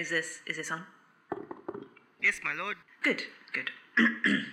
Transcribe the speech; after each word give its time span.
Is 0.00 0.08
this 0.08 0.40
is 0.46 0.56
this 0.56 0.70
on? 0.70 0.80
Yes, 2.22 2.40
my 2.42 2.54
lord. 2.54 2.78
Good, 3.02 3.24
good. 3.52 3.70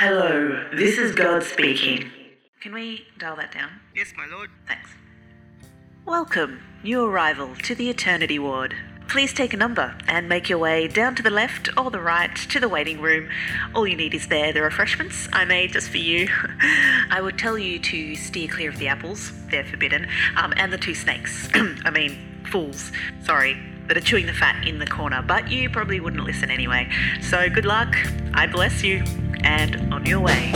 Hello, 0.00 0.68
this 0.74 0.98
is 0.98 1.14
God 1.14 1.44
speaking. 1.44 2.10
Can 2.60 2.74
we 2.74 3.06
dial 3.18 3.36
that 3.36 3.52
down? 3.52 3.70
Yes, 3.94 4.14
my 4.16 4.26
lord. 4.26 4.50
Thanks. 4.66 4.90
Welcome, 6.04 6.60
new 6.82 7.04
arrival 7.04 7.54
to 7.62 7.76
the 7.76 7.88
Eternity 7.88 8.40
Ward. 8.40 8.74
Please 9.06 9.32
take 9.32 9.54
a 9.54 9.56
number 9.56 9.96
and 10.08 10.28
make 10.28 10.48
your 10.48 10.58
way 10.58 10.88
down 10.88 11.14
to 11.14 11.22
the 11.22 11.30
left 11.30 11.68
or 11.78 11.92
the 11.92 12.00
right 12.00 12.34
to 12.34 12.58
the 12.58 12.68
waiting 12.68 13.00
room. 13.00 13.28
All 13.76 13.86
you 13.86 13.96
need 13.96 14.12
is 14.12 14.26
there 14.26 14.52
the 14.52 14.62
refreshments 14.62 15.28
I 15.32 15.44
made 15.44 15.74
just 15.74 15.88
for 15.88 15.98
you. 15.98 16.26
I 17.12 17.20
would 17.20 17.38
tell 17.38 17.56
you 17.56 17.78
to 17.78 18.16
steer 18.16 18.48
clear 18.48 18.70
of 18.70 18.78
the 18.78 18.88
apples, 18.88 19.30
they're 19.52 19.62
forbidden, 19.62 20.08
um, 20.36 20.52
and 20.56 20.72
the 20.72 20.78
two 20.78 20.96
snakes. 20.96 21.48
I 21.54 21.90
mean, 21.90 22.42
fools, 22.50 22.90
sorry, 23.22 23.56
that 23.88 23.96
are 23.96 24.00
chewing 24.00 24.26
the 24.26 24.32
fat 24.32 24.66
in 24.66 24.78
the 24.78 24.86
corner, 24.86 25.22
but 25.22 25.50
you 25.50 25.70
probably 25.70 26.00
wouldn't 26.00 26.24
listen 26.24 26.50
anyway. 26.50 26.88
So 27.20 27.48
good 27.48 27.64
luck, 27.64 27.96
I 28.34 28.46
bless 28.46 28.82
you, 28.82 29.04
and 29.42 29.92
on 29.92 30.04
your 30.06 30.20
way. 30.20 30.52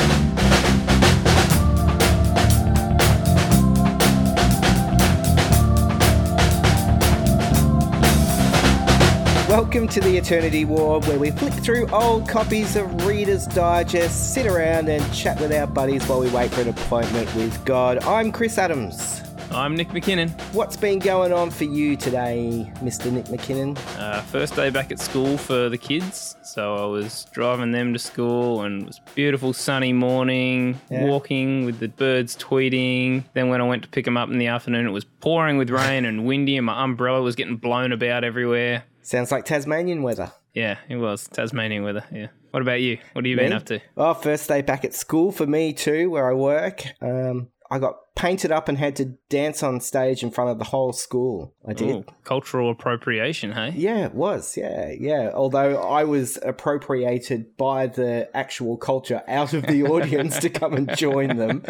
Welcome 9.48 9.88
to 9.88 10.00
the 10.00 10.16
Eternity 10.16 10.64
Ward, 10.64 11.06
where 11.06 11.18
we 11.18 11.32
flick 11.32 11.52
through 11.52 11.88
old 11.88 12.28
copies 12.28 12.76
of 12.76 13.04
Reader's 13.04 13.48
Digest, 13.48 14.32
sit 14.32 14.46
around 14.46 14.88
and 14.88 15.12
chat 15.12 15.40
with 15.40 15.52
our 15.52 15.66
buddies 15.66 16.06
while 16.06 16.20
we 16.20 16.30
wait 16.30 16.52
for 16.52 16.60
an 16.60 16.68
appointment 16.68 17.34
with 17.34 17.64
God. 17.64 18.02
I'm 18.04 18.30
Kris 18.30 18.58
Adams. 18.58 19.29
I'm 19.52 19.74
Nick 19.76 19.88
McKinnon. 19.88 20.30
What's 20.54 20.76
been 20.76 21.00
going 21.00 21.32
on 21.32 21.50
for 21.50 21.64
you 21.64 21.96
today, 21.96 22.70
Mr. 22.76 23.10
Nick 23.10 23.24
McKinnon? 23.26 23.76
Uh, 23.98 24.20
first 24.22 24.54
day 24.54 24.70
back 24.70 24.92
at 24.92 25.00
school 25.00 25.36
for 25.36 25.68
the 25.68 25.76
kids, 25.76 26.36
so 26.44 26.76
I 26.76 26.86
was 26.86 27.26
driving 27.32 27.72
them 27.72 27.92
to 27.92 27.98
school, 27.98 28.62
and 28.62 28.82
it 28.82 28.86
was 28.86 28.98
a 29.04 29.10
beautiful 29.16 29.52
sunny 29.52 29.92
morning, 29.92 30.80
Yeah. 30.88 31.04
walking 31.06 31.64
with 31.64 31.80
the 31.80 31.88
birds 31.88 32.36
tweeting. 32.36 33.24
Then 33.34 33.48
when 33.48 33.60
I 33.60 33.64
went 33.66 33.82
to 33.82 33.88
pick 33.88 34.04
them 34.04 34.16
up 34.16 34.30
in 34.30 34.38
the 34.38 34.46
afternoon, 34.46 34.86
it 34.86 34.90
was 34.90 35.04
pouring 35.04 35.58
with 35.58 35.68
rain 35.68 36.04
and 36.04 36.24
windy, 36.24 36.56
and 36.56 36.64
my 36.64 36.84
umbrella 36.84 37.20
was 37.20 37.34
getting 37.34 37.56
blown 37.56 37.90
about 37.90 38.22
everywhere. 38.22 38.84
Sounds 39.02 39.32
like 39.32 39.44
Tasmanian 39.46 40.02
weather. 40.04 40.30
Yeah, 40.54 40.76
it 40.88 40.96
was 40.96 41.26
Tasmanian 41.26 41.82
weather. 41.82 42.04
Yeah. 42.12 42.28
What 42.52 42.62
about 42.62 42.80
you? 42.80 42.98
What 43.14 43.24
have 43.24 43.30
you 43.30 43.36
been 43.36 43.52
up 43.52 43.64
to? 43.66 43.80
Oh, 43.96 44.14
first 44.14 44.48
day 44.48 44.62
back 44.62 44.84
at 44.84 44.94
school 44.94 45.32
for 45.32 45.46
me 45.46 45.72
too, 45.72 46.08
where 46.10 46.30
I 46.30 46.34
work. 46.34 46.82
Um, 47.00 47.48
I 47.72 47.78
got 47.78 48.14
painted 48.16 48.50
up 48.50 48.68
and 48.68 48.76
had 48.76 48.96
to 48.96 49.04
dance 49.28 49.62
on 49.62 49.80
stage 49.80 50.24
in 50.24 50.30
front 50.32 50.50
of 50.50 50.58
the 50.58 50.64
whole 50.64 50.92
school. 50.92 51.54
I 51.66 51.72
did. 51.72 51.96
Ooh, 51.96 52.04
cultural 52.24 52.70
appropriation, 52.70 53.52
hey? 53.52 53.72
Yeah, 53.76 54.06
it 54.06 54.14
was. 54.14 54.56
Yeah, 54.56 54.90
yeah. 54.90 55.30
Although 55.32 55.76
I 55.80 56.02
was 56.02 56.38
appropriated 56.42 57.56
by 57.56 57.86
the 57.86 58.28
actual 58.34 58.76
culture 58.76 59.22
out 59.28 59.54
of 59.54 59.66
the 59.66 59.84
audience 59.86 60.38
to 60.40 60.50
come 60.50 60.74
and 60.74 60.96
join 60.96 61.36
them. 61.36 61.64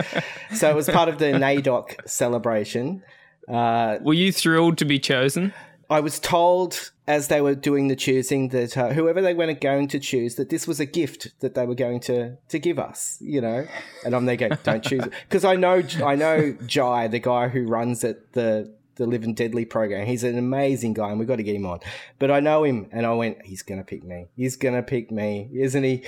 So 0.55 0.70
it 0.70 0.75
was 0.75 0.89
part 0.89 1.11
of 1.11 1.19
the 1.19 1.27
NAIDOC 1.27 2.09
celebration. 2.09 3.03
Uh, 3.47 3.98
Were 4.01 4.14
you 4.14 4.33
thrilled 4.33 4.79
to 4.79 4.85
be 4.85 4.98
chosen? 4.98 5.53
I 5.91 5.98
was 6.00 6.20
told 6.20 6.92
as 7.08 7.27
they 7.27 7.41
were 7.41 7.56
doing 7.56 7.88
the 7.88 7.96
choosing 7.96 8.50
that 8.50 8.78
uh, 8.78 8.91
whoever 8.91 9.20
they 9.20 9.34
were 9.34 9.52
going 9.52 9.88
to 9.88 9.98
choose, 9.98 10.36
that 10.36 10.48
this 10.48 10.69
was 10.69 10.78
a 10.78 10.86
gift 10.86 11.33
that 11.41 11.55
they 11.56 11.66
were 11.66 11.74
going 11.74 11.98
to 12.00 12.36
to 12.48 12.58
give 12.60 12.78
us, 12.78 13.19
you 13.20 13.41
know. 13.41 13.66
And 14.05 14.14
I'm 14.14 14.24
there 14.24 14.36
going, 14.36 14.52
don't 14.62 14.84
choose 14.84 15.05
because 15.28 15.44
I 15.44 15.56
know 15.56 15.83
I 16.05 16.14
know 16.14 16.56
Jai, 16.64 17.08
the 17.08 17.18
guy 17.18 17.48
who 17.48 17.66
runs 17.66 18.05
it, 18.05 18.33
the 18.33 18.72
the 18.94 19.06
Live 19.06 19.24
and 19.24 19.34
Deadly 19.34 19.64
program. 19.64 20.06
He's 20.06 20.22
an 20.22 20.38
amazing 20.38 20.92
guy, 20.92 21.11
and 21.11 21.18
we've 21.18 21.27
got 21.27 21.36
to 21.36 21.42
get 21.42 21.56
him 21.56 21.66
on. 21.66 21.80
But 22.20 22.30
I 22.30 22.38
know 22.38 22.62
him, 22.62 22.88
and 22.92 23.05
I 23.05 23.12
went, 23.14 23.44
he's 23.44 23.62
gonna 23.62 23.83
pick 23.83 24.05
me. 24.05 24.28
He's 24.36 24.56
gonna 24.56 24.83
pick 24.83 25.11
me, 25.11 25.50
isn't 25.52 25.83
he? 25.83 26.05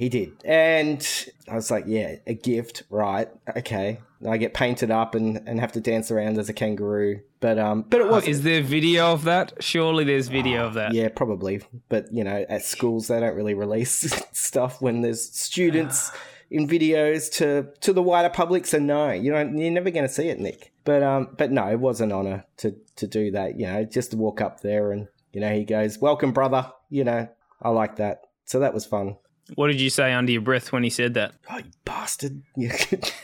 He 0.00 0.08
did, 0.08 0.32
and 0.46 1.06
I 1.46 1.54
was 1.54 1.70
like, 1.70 1.84
yeah, 1.86 2.16
a 2.26 2.32
gift, 2.32 2.84
right? 2.88 3.28
Okay. 3.54 4.00
I 4.26 4.38
get 4.38 4.54
painted 4.54 4.90
up 4.90 5.14
and, 5.14 5.46
and 5.46 5.60
have 5.60 5.72
to 5.72 5.80
dance 5.82 6.10
around 6.10 6.38
as 6.38 6.48
a 6.48 6.54
kangaroo, 6.54 7.20
but 7.38 7.58
um, 7.58 7.82
but 7.82 8.00
it 8.00 8.08
was 8.08 8.26
Is 8.26 8.40
there 8.40 8.62
video 8.62 9.12
of 9.12 9.24
that? 9.24 9.52
Surely 9.60 10.04
there's 10.04 10.28
video 10.28 10.64
of 10.64 10.72
that. 10.72 10.94
yeah, 10.94 11.10
probably. 11.10 11.60
But 11.90 12.10
you 12.14 12.24
know, 12.24 12.46
at 12.48 12.62
schools 12.62 13.08
they 13.08 13.20
don't 13.20 13.36
really 13.36 13.52
release 13.52 14.10
stuff 14.32 14.80
when 14.80 15.02
there's 15.02 15.22
students 15.22 16.10
in 16.50 16.66
videos 16.66 17.30
to 17.34 17.68
to 17.82 17.92
the 17.92 18.00
wider 18.02 18.30
public. 18.30 18.64
So 18.64 18.78
no, 18.78 19.10
you 19.10 19.30
know, 19.30 19.42
you're 19.42 19.70
never 19.70 19.90
going 19.90 20.06
to 20.06 20.12
see 20.12 20.30
it, 20.30 20.40
Nick. 20.40 20.72
But 20.84 21.02
um, 21.02 21.34
but 21.36 21.52
no, 21.52 21.70
it 21.70 21.78
was 21.78 22.00
an 22.00 22.10
honor 22.10 22.46
to 22.58 22.74
to 22.96 23.06
do 23.06 23.32
that. 23.32 23.60
You 23.60 23.66
know, 23.66 23.84
just 23.84 24.12
to 24.12 24.16
walk 24.16 24.40
up 24.40 24.60
there 24.60 24.92
and 24.92 25.08
you 25.34 25.42
know 25.42 25.54
he 25.54 25.64
goes, 25.66 25.98
"Welcome, 25.98 26.32
brother." 26.32 26.72
You 26.88 27.04
know, 27.04 27.28
I 27.60 27.68
like 27.68 27.96
that. 27.96 28.28
So 28.46 28.60
that 28.60 28.72
was 28.72 28.86
fun. 28.86 29.16
What 29.54 29.68
did 29.68 29.80
you 29.80 29.90
say 29.90 30.12
under 30.12 30.32
your 30.32 30.40
breath 30.42 30.72
when 30.72 30.82
he 30.82 30.90
said 30.90 31.14
that? 31.14 31.32
Oh, 31.50 31.58
you 31.58 31.64
bastard! 31.84 32.42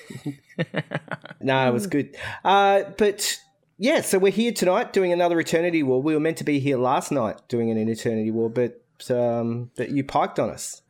No, 1.41 1.69
it 1.69 1.72
was 1.72 1.87
good. 1.87 2.16
Uh, 2.44 2.84
but 2.97 3.38
yeah, 3.78 4.00
so 4.00 4.19
we're 4.19 4.32
here 4.32 4.53
tonight 4.53 4.92
doing 4.92 5.12
another 5.12 5.38
Eternity 5.38 5.82
Ward. 5.82 6.04
We 6.04 6.15
were 6.15 6.20
meant 6.20 6.38
to 6.38 6.44
be 6.44 6.59
here 6.59 6.78
last 6.78 7.12
night 7.12 7.36
doing 7.48 7.70
an 7.70 7.88
Eternity 7.88 8.31
Ward, 8.31 8.54
but 8.54 8.81
um, 9.10 9.70
but 9.76 9.91
you 9.91 10.03
piked 10.04 10.38
on 10.38 10.50
us. 10.50 10.82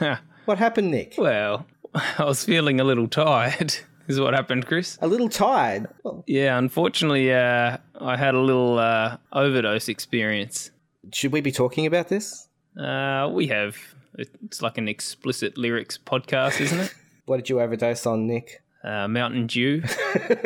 What 0.44 0.58
happened, 0.58 0.90
Nick? 0.90 1.14
Well, 1.16 1.64
I 1.94 2.22
was 2.24 2.44
feeling 2.44 2.78
a 2.78 2.84
little 2.84 3.08
tired, 3.08 3.74
is 4.08 4.20
what 4.20 4.34
happened, 4.34 4.66
Kris. 4.66 4.98
A 5.00 5.06
little 5.06 5.30
tired. 5.30 5.88
Well, 6.02 6.22
Yeah, 6.26 6.58
unfortunately, 6.58 7.32
uh, 7.32 7.78
I 7.98 8.16
had 8.18 8.34
a 8.34 8.40
little 8.40 8.78
uh, 8.78 9.16
overdose 9.32 9.88
experience. 9.88 10.70
should 11.14 11.32
we 11.32 11.40
be 11.40 11.50
talking 11.50 11.86
about 11.86 12.08
this? 12.08 12.46
Uh, 12.78 13.30
we 13.32 13.46
have, 13.46 13.78
it's 14.16 14.62
like 14.62 14.78
an 14.78 14.88
explicit 14.88 15.56
lyrics 15.58 15.98
podcast, 15.98 16.60
isn't 16.60 16.80
it? 16.80 16.94
What 17.26 17.36
did 17.38 17.48
you 17.48 17.58
overdose 17.62 18.04
on, 18.04 18.26
Nick? 18.26 18.60
Uh, 18.84 19.08
Mountain 19.08 19.46
Dew. 19.46 19.82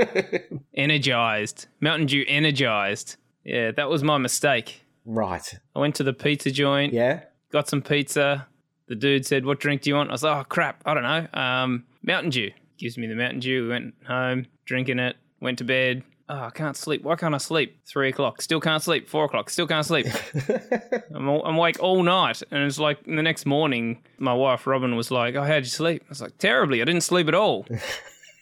energized. 0.75 1.67
Mountain 1.81 2.07
Dew 2.07 2.25
energized. 2.29 3.17
Yeah, 3.45 3.73
that 3.73 3.89
was 3.89 4.03
my 4.05 4.19
mistake. 4.19 4.83
Right. 5.05 5.59
I 5.75 5.79
went 5.79 5.95
to 5.97 6.05
the 6.05 6.13
pizza 6.13 6.51
joint, 6.51 6.93
Yeah. 6.93 7.23
got 7.51 7.69
some 7.69 7.83
pizza. 7.83 8.47
The 8.87 8.95
dude 8.95 9.27
said, 9.27 9.45
What 9.45 9.59
drink 9.61 9.83
do 9.83 9.91
you 9.91 9.97
want? 9.97 10.11
I 10.11 10.13
was 10.13 10.23
like, 10.23 10.37
Oh, 10.37 10.45
crap. 10.45 10.83
I 10.87 10.95
don't 10.95 11.03
know. 11.03 11.27
Um, 11.35 11.85
Mountain 12.03 12.31
Dew. 12.31 12.51
Gives 12.79 12.97
me 12.97 13.07
the 13.07 13.15
Mountain 13.17 13.41
Dew. 13.41 13.65
We 13.65 13.69
went 13.71 13.95
home, 14.07 14.47
drinking 14.67 14.99
it, 15.01 15.17
went 15.41 15.59
to 15.59 15.65
bed. 15.65 16.03
Oh, 16.31 16.45
I 16.45 16.51
can't 16.51 16.77
sleep. 16.77 17.03
Why 17.05 17.17
can't 17.17 17.35
I 17.35 17.39
sleep? 17.39 17.81
Three 17.87 18.11
o'clock. 18.11 18.43
Still 18.43 18.61
can't 18.61 18.83
sleep. 18.83 19.09
Four 19.09 19.25
o'clock. 19.25 19.49
Still 19.49 19.67
can't 19.67 19.87
sleep. 19.87 20.07
I'm, 21.15 21.27
all, 21.29 21.43
I'm 21.47 21.57
awake 21.57 21.79
all 21.81 22.03
night. 22.03 22.43
And 22.51 22.65
it's 22.65 22.79
like 22.79 23.03
the 23.05 23.23
next 23.23 23.47
morning, 23.47 24.03
my 24.19 24.35
wife, 24.35 24.67
Robin, 24.67 24.95
was 24.95 25.11
like, 25.11 25.37
Oh, 25.37 25.43
how'd 25.43 25.65
you 25.65 25.71
sleep? 25.71 26.03
I 26.07 26.09
was 26.11 26.21
like, 26.21 26.37
Terribly. 26.37 26.83
I 26.83 26.85
didn't 26.85 27.03
sleep 27.03 27.29
at 27.29 27.35
all. 27.35 27.67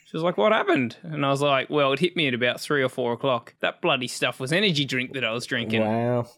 She 0.09 0.17
was 0.17 0.23
like, 0.23 0.37
What 0.37 0.53
happened? 0.53 0.97
And 1.03 1.27
I 1.27 1.31
was 1.31 1.43
like, 1.43 1.69
Well, 1.69 1.93
it 1.93 1.99
hit 1.99 2.15
me 2.15 2.29
at 2.29 2.35
about 2.35 2.61
three 2.61 2.81
or 2.81 2.89
four 2.89 3.13
o'clock. 3.13 3.55
That 3.59 3.83
bloody 3.83 4.07
stuff 4.07 4.39
was 4.39 4.53
energy 4.53 4.85
drink 4.85 5.13
that 5.15 5.25
I 5.25 5.33
was 5.33 5.47
drinking. 5.47 5.83
Wow. 5.83 6.29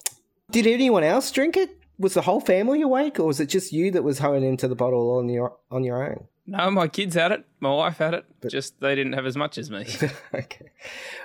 Did 0.50 0.66
anyone 0.66 1.04
else 1.04 1.30
drink 1.30 1.54
it? 1.56 1.76
Was 1.98 2.14
the 2.14 2.22
whole 2.22 2.40
family 2.40 2.80
awake, 2.80 3.20
or 3.20 3.24
was 3.24 3.40
it 3.40 3.46
just 3.46 3.70
you 3.72 3.90
that 3.90 4.02
was 4.04 4.20
hoeing 4.20 4.42
into 4.42 4.68
the 4.68 4.74
bottle 4.74 5.18
on 5.18 5.28
your 5.28 5.54
on 5.70 5.84
your 5.84 6.02
own? 6.02 6.26
No, 6.48 6.70
my 6.70 6.88
kids 6.88 7.14
had 7.14 7.30
it. 7.30 7.44
My 7.60 7.70
wife 7.70 7.98
had 7.98 8.14
it. 8.14 8.24
just 8.48 8.80
they 8.80 8.94
didn't 8.94 9.12
have 9.12 9.26
as 9.26 9.36
much 9.36 9.58
as 9.58 9.70
me. 9.70 9.86
okay. 10.34 10.70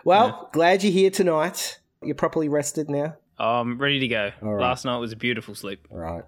Well, 0.04 0.50
glad 0.52 0.84
you're 0.84 0.92
here 0.92 1.10
tonight. 1.10 1.80
You're 2.02 2.14
properly 2.14 2.50
rested 2.50 2.90
now. 2.90 3.16
I'm 3.40 3.78
ready 3.78 4.00
to 4.00 4.08
go. 4.10 4.32
Right. 4.42 4.62
Last 4.62 4.84
night 4.84 4.98
was 4.98 5.14
a 5.14 5.16
beautiful 5.16 5.56
sleep. 5.56 5.88
All 5.90 5.98
right. 5.98 6.24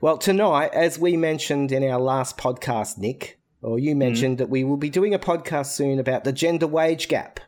Well, 0.00 0.18
tonight, 0.18 0.74
as 0.74 0.98
we 0.98 1.16
mentioned 1.16 1.70
in 1.70 1.84
our 1.84 2.00
last 2.00 2.36
podcast, 2.36 2.98
Nick, 2.98 3.38
or 3.62 3.78
you 3.78 3.94
mm. 3.94 3.98
mentioned 3.98 4.38
that 4.38 4.48
we 4.48 4.64
will 4.64 4.76
be 4.76 4.90
doing 4.90 5.14
a 5.14 5.20
podcast 5.20 5.66
soon 5.66 6.00
about 6.00 6.24
the 6.24 6.32
gender 6.32 6.66
wage 6.66 7.06
gap. 7.06 7.38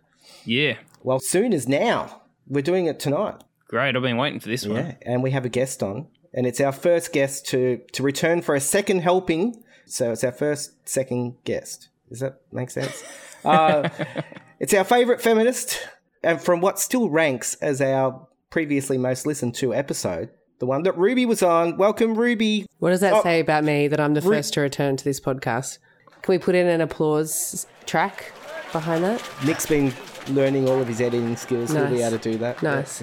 Yeah. 0.45 0.77
Well, 1.03 1.19
soon 1.19 1.53
as 1.53 1.67
now. 1.67 2.23
We're 2.47 2.63
doing 2.63 2.87
it 2.87 3.01
tonight. 3.01 3.43
Great. 3.67 3.97
I've 3.97 4.03
been 4.03 4.17
waiting 4.17 4.39
for 4.39 4.49
this 4.49 4.65
one. 4.65 4.97
And 5.03 5.25
we 5.25 5.33
have 5.33 5.45
a 5.45 5.51
guest 5.51 5.83
on, 5.83 6.07
and 6.33 6.47
it's 6.47 6.61
our 6.61 6.73
first 6.73 7.13
guest 7.13 7.47
to 7.49 7.83
to 7.93 8.03
return 8.05 8.43
for 8.43 8.55
a 8.55 8.61
second 8.61 9.01
helping. 9.01 9.65
So 9.89 10.13
it's 10.13 10.23
our 10.25 10.33
first 10.33 10.89
second 10.89 11.37
guest. 11.45 11.89
Does 12.09 12.21
that 12.21 12.41
make 12.53 12.71
sense? 12.71 13.03
uh, 13.45 13.89
it's 14.61 14.75
our 14.75 14.85
favorite 14.85 15.21
feminist, 15.21 15.79
and 16.23 16.41
from 16.41 16.61
what 16.61 16.79
still 16.79 17.09
ranks 17.09 17.55
as 17.57 17.81
our 17.81 18.27
previously 18.51 18.99
most 18.99 19.27
listened 19.27 19.55
to 19.57 19.75
episode, 19.75 20.31
the 20.59 20.67
one 20.67 20.83
that 20.83 20.95
Rubie 20.97 21.27
was 21.27 21.43
on. 21.43 21.77
Welcome, 21.77 22.17
Rubie. 22.17 22.67
What 22.79 22.91
does 22.91 23.01
that 23.01 23.15
Oh. 23.15 23.23
say 23.23 23.41
about 23.41 23.65
me 23.65 23.89
that 23.89 24.01
I'm 24.01 24.15
the 24.15 24.23
first 24.23 24.55
to 24.55 24.61
return 24.61 24.97
to 24.97 25.05
this 25.05 25.21
podcast? 25.21 25.79
Can 26.23 26.33
we 26.35 26.39
put 26.39 26.55
in 26.55 26.67
an 26.67 26.81
applause 26.81 27.67
track 27.87 28.33
behind 28.73 29.05
that? 29.05 29.23
Nick's 29.45 29.67
been 29.67 29.93
learning 30.29 30.69
all 30.69 30.81
of 30.81 30.89
his 30.89 31.01
editing 31.01 31.37
skills. 31.37 31.71
He'll 31.73 31.89
be 31.89 32.03
able 32.03 32.19
to 32.19 32.33
do 32.33 32.39
that. 32.39 32.63
Nice. 32.63 33.03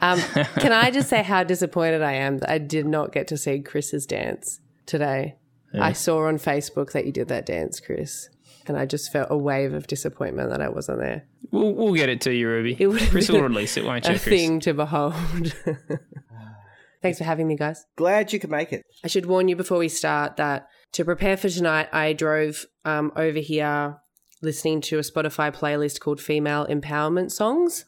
Um, 0.00 0.18
can 0.58 0.72
I 0.72 0.90
just 0.90 1.08
say 1.08 1.22
how 1.22 1.44
disappointed 1.44 2.02
I 2.02 2.12
am 2.14 2.38
that 2.38 2.50
I 2.50 2.58
did 2.58 2.86
not 2.86 3.12
get 3.12 3.28
to 3.28 3.36
see 3.36 3.60
Kris's 3.60 4.06
dance 4.06 4.60
today? 4.86 5.36
I 5.74 5.92
saw 5.92 6.26
on 6.26 6.38
Facebook 6.38 6.92
that 6.92 7.04
you 7.06 7.12
did 7.12 7.28
that 7.28 7.46
dance, 7.46 7.80
Kris. 7.80 8.28
and 8.66 8.76
I 8.76 8.86
just 8.86 9.12
felt 9.12 9.28
a 9.30 9.36
wave 9.36 9.74
of 9.74 9.86
disappointment 9.86 10.50
that 10.50 10.60
I 10.62 10.68
wasn't 10.68 10.98
there. 11.00 11.26
We'll, 11.50 11.74
we'll 11.74 11.94
get 11.94 12.08
it 12.08 12.20
to 12.22 12.32
you, 12.34 12.46
Rubie. 12.46 12.76
It 12.78 12.86
would 12.86 13.00
have 13.00 13.10
Kris 13.10 13.26
been 13.26 13.36
will 13.36 13.42
release 13.48 13.76
it, 13.76 13.84
won't 13.84 14.04
you, 14.06 14.14
A 14.14 14.18
Kris? 14.18 14.24
thing 14.24 14.60
to 14.60 14.74
behold. 14.74 15.14
Thanks 17.02 17.18
for 17.18 17.24
having 17.24 17.46
me, 17.46 17.56
guys. 17.56 17.84
Glad 17.96 18.32
you 18.32 18.40
could 18.40 18.50
make 18.50 18.72
it. 18.72 18.84
I 19.04 19.08
should 19.08 19.26
warn 19.26 19.48
you 19.48 19.56
before 19.56 19.78
we 19.78 19.88
start 19.88 20.36
that 20.36 20.68
to 20.92 21.04
prepare 21.04 21.36
for 21.36 21.48
tonight, 21.48 21.88
I 21.92 22.12
drove 22.12 22.64
um, 22.84 23.12
over 23.14 23.38
here 23.38 23.98
listening 24.42 24.80
to 24.80 24.98
a 24.98 25.02
Spotify 25.02 25.54
playlist 25.54 26.00
called 26.00 26.20
Female 26.20 26.66
Empowerment 26.66 27.30
Songs. 27.30 27.84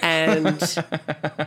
And 0.00 0.46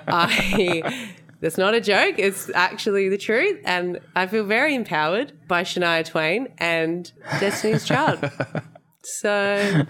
I, 0.07 1.09
that's 1.39 1.57
not 1.57 1.74
a 1.74 1.81
joke, 1.81 2.16
it's 2.18 2.50
actually 2.54 3.10
the 3.10 3.18
truth. 3.18 3.60
And 3.66 4.00
I 4.16 4.28
feel 4.28 4.45
very 4.45 4.75
empowered 4.75 5.34
by 5.48 5.63
Shania 5.63 6.06
Twain 6.06 6.54
and 6.57 7.12
Destiny's 7.39 7.86
Child. 7.86 8.30
So 9.10 9.86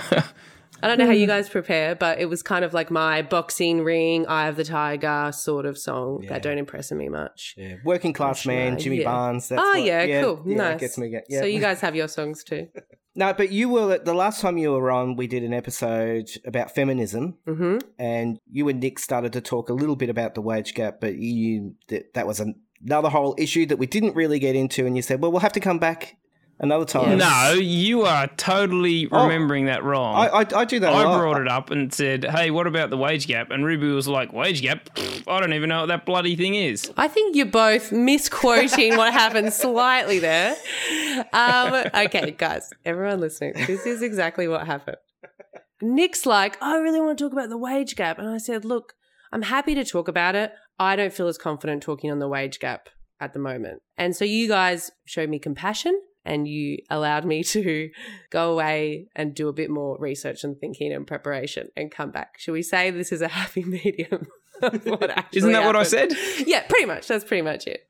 I 0.81 0.88
don't 0.88 0.97
know 0.97 1.06
how 1.06 1.12
you 1.12 1.27
guys 1.27 1.50
prepare, 1.50 1.95
but 1.95 2.19
it 2.19 2.25
was 2.27 2.44
kind 2.44 2.63
of 2.63 2.74
like 2.74 2.91
my 2.91 3.21
boxing 3.21 3.83
ring, 3.83 4.27
Eye 4.27 4.47
of 4.47 4.56
the 4.56 4.63
Tiger 4.63 5.31
sort 5.33 5.65
of 5.65 5.77
song 5.77 6.25
that 6.29 6.41
don't 6.44 6.57
impress 6.57 6.91
me 6.91 7.09
much. 7.09 7.56
Yeah. 7.57 7.75
Working 7.83 8.13
class 8.13 8.45
man, 8.45 8.77
Jimmy 8.77 9.00
yeah. 9.00 9.06
Barnes. 9.06 9.50
That's 9.50 9.62
oh 9.63 9.69
what- 9.69 9.83
yeah, 9.83 10.21
cool, 10.21 10.44
yeah, 10.45 10.56
nice. 10.57 10.79
Gets 10.79 10.97
me. 10.97 11.19
Yeah. 11.29 11.39
So 11.39 11.45
you 11.45 11.59
guys 11.59 11.81
have 11.81 11.95
your 11.95 12.07
songs 12.07 12.44
too. 12.44 12.68
No, 13.18 13.33
but 13.33 13.51
you 13.51 13.68
were 13.68 13.97
the 13.97 14.13
last 14.13 14.41
time 14.41 14.59
you 14.59 14.71
were 14.74 14.91
on. 14.91 15.15
We 15.15 15.25
did 15.25 15.41
an 15.41 15.51
episode 15.51 16.29
about 16.45 16.75
feminism, 16.75 17.35
hmm 17.47 17.79
and 17.97 18.39
you 18.51 18.69
and 18.69 18.79
Nick 18.79 19.00
started 19.00 19.33
to 19.33 19.41
talk 19.41 19.69
a 19.71 19.74
little 19.74 19.95
bit 19.95 20.09
about 20.12 20.35
the 20.35 20.41
wage 20.41 20.75
gap. 20.75 21.01
But 21.01 21.15
you 21.15 21.74
that 21.88 22.13
that 22.13 22.27
was 22.27 22.39
another 22.39 23.09
whole 23.09 23.33
issue 23.39 23.65
that 23.65 23.77
we 23.77 23.88
didn't 23.88 24.15
really 24.15 24.38
get 24.38 24.56
into, 24.56 24.85
and 24.85 24.95
you 24.95 25.01
said, 25.01 25.19
"Well, 25.19 25.31
we'll 25.31 25.41
have 25.41 25.53
to 25.53 25.59
come 25.59 25.79
back 25.79 26.18
another 26.59 26.86
time." 26.86 27.18
No, 27.18 27.54
you 27.54 28.04
are 28.04 28.27
totally 28.38 29.07
Oh. 29.12 29.24
remembering 29.24 29.65
that 29.65 29.83
wrong. 29.83 30.15
I, 30.15 30.27
I, 30.27 30.62
I 30.62 30.65
do 30.65 30.80
that. 30.80 30.92
a 30.92 30.95
I 30.95 31.04
lot. 31.04 31.19
brought 31.19 31.42
it 31.42 31.48
up 31.48 31.71
and 31.71 31.94
said, 31.94 32.24
"Hey, 32.25 32.51
what 32.51 32.68
about 32.68 32.89
the 32.89 32.98
wage 32.98 33.27
gap?" 33.27 33.51
And 33.51 33.63
Rubie 33.63 33.94
was 33.94 34.07
like, 34.07 34.33
"Wage 34.33 34.62
gap? 34.62 34.89
Pfft, 34.95 35.24
I 35.27 35.39
don't 35.39 35.54
even 35.54 35.69
know 35.69 35.81
what 35.81 35.86
that 35.88 36.06
bloody 36.06 36.36
thing 36.36 36.56
is." 36.56 36.92
I 36.98 37.07
think 37.07 37.36
you're 37.36 37.45
both 37.45 37.92
misquoting 37.92 38.98
what 38.98 39.13
happened 39.13 39.54
slightly 39.54 40.19
there. 40.19 40.56
Um, 41.33 41.74
okay, 41.95 42.31
guys, 42.31 42.69
everyone 42.86 43.19
listening, 43.19 43.53
this 43.68 43.86
is 43.86 44.01
exactly 44.01 44.48
what 44.48 44.65
happened. 44.68 44.98
Nick's 45.81 46.25
like, 46.25 46.57
I 46.62 46.77
really 46.77 47.00
want 47.00 47.18
to 47.18 47.24
talk 47.24 47.33
about 47.33 47.50
the 47.50 47.57
wage 47.57 47.95
gap. 47.95 48.18
And 48.18 48.27
I 48.27 48.38
said, 48.39 48.65
Look, 48.65 48.94
I'm 49.31 49.44
happy 49.44 49.75
to 49.75 49.86
talk 49.86 50.07
about 50.07 50.36
it. 50.36 50.51
I 50.80 50.95
don't 50.95 51.13
feel 51.13 51.27
as 51.27 51.38
confident 51.38 51.83
talking 51.83 52.12
on 52.12 52.19
the 52.19 52.27
wage 52.27 52.60
gap 52.60 52.89
at 53.19 53.33
the 53.33 53.39
moment. 53.39 53.81
And 53.98 54.15
so 54.15 54.25
you 54.25 54.48
guys 54.48 54.89
showed 55.06 55.30
me 55.30 55.38
compassion 55.39 56.00
and 56.27 56.47
you 56.47 56.77
allowed 56.89 57.25
me 57.25 57.44
to 57.44 57.89
go 58.29 58.51
away 58.53 59.07
and 59.15 59.33
do 59.33 59.47
a 59.47 59.53
bit 59.53 59.69
more 59.69 59.97
research 60.00 60.44
and 60.44 60.59
thinking 60.59 60.94
and 60.94 61.07
preparation 61.07 61.69
and 61.75 61.91
come 61.91 62.12
back. 62.12 62.35
Should 62.38 62.51
we 62.51 62.62
say 62.62 62.91
this 62.91 63.12
is 63.12 63.21
a 63.21 63.27
happy 63.27 63.63
medium? 63.75 64.27
Isn't 64.62 65.51
that 65.51 65.65
what 65.65 65.75
I 65.75 65.83
said? 65.83 66.13
Yeah, 66.45 66.63
pretty 66.68 66.85
much. 66.85 67.07
That's 67.07 67.24
pretty 67.24 67.44
much 67.44 67.68
it. 67.68 67.88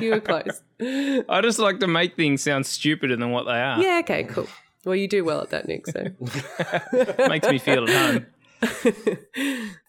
You 0.00 0.10
were 0.10 0.20
close. 0.20 0.62
I 1.28 1.40
just 1.42 1.58
like 1.58 1.80
to 1.80 1.86
make 1.86 2.16
things 2.16 2.42
sound 2.42 2.66
stupider 2.66 3.16
than 3.16 3.30
what 3.30 3.44
they 3.44 3.60
are. 3.60 3.80
yeah, 3.80 4.00
okay, 4.04 4.24
cool. 4.24 4.46
Well, 4.84 4.96
you 4.96 5.08
do 5.08 5.24
well 5.24 5.40
at 5.42 5.50
that, 5.50 5.66
Nick. 5.68 5.86
So 5.86 6.04
Makes 7.28 7.48
me 7.48 7.58
feel 7.58 7.86
at 7.88 7.90
home. 7.90 8.26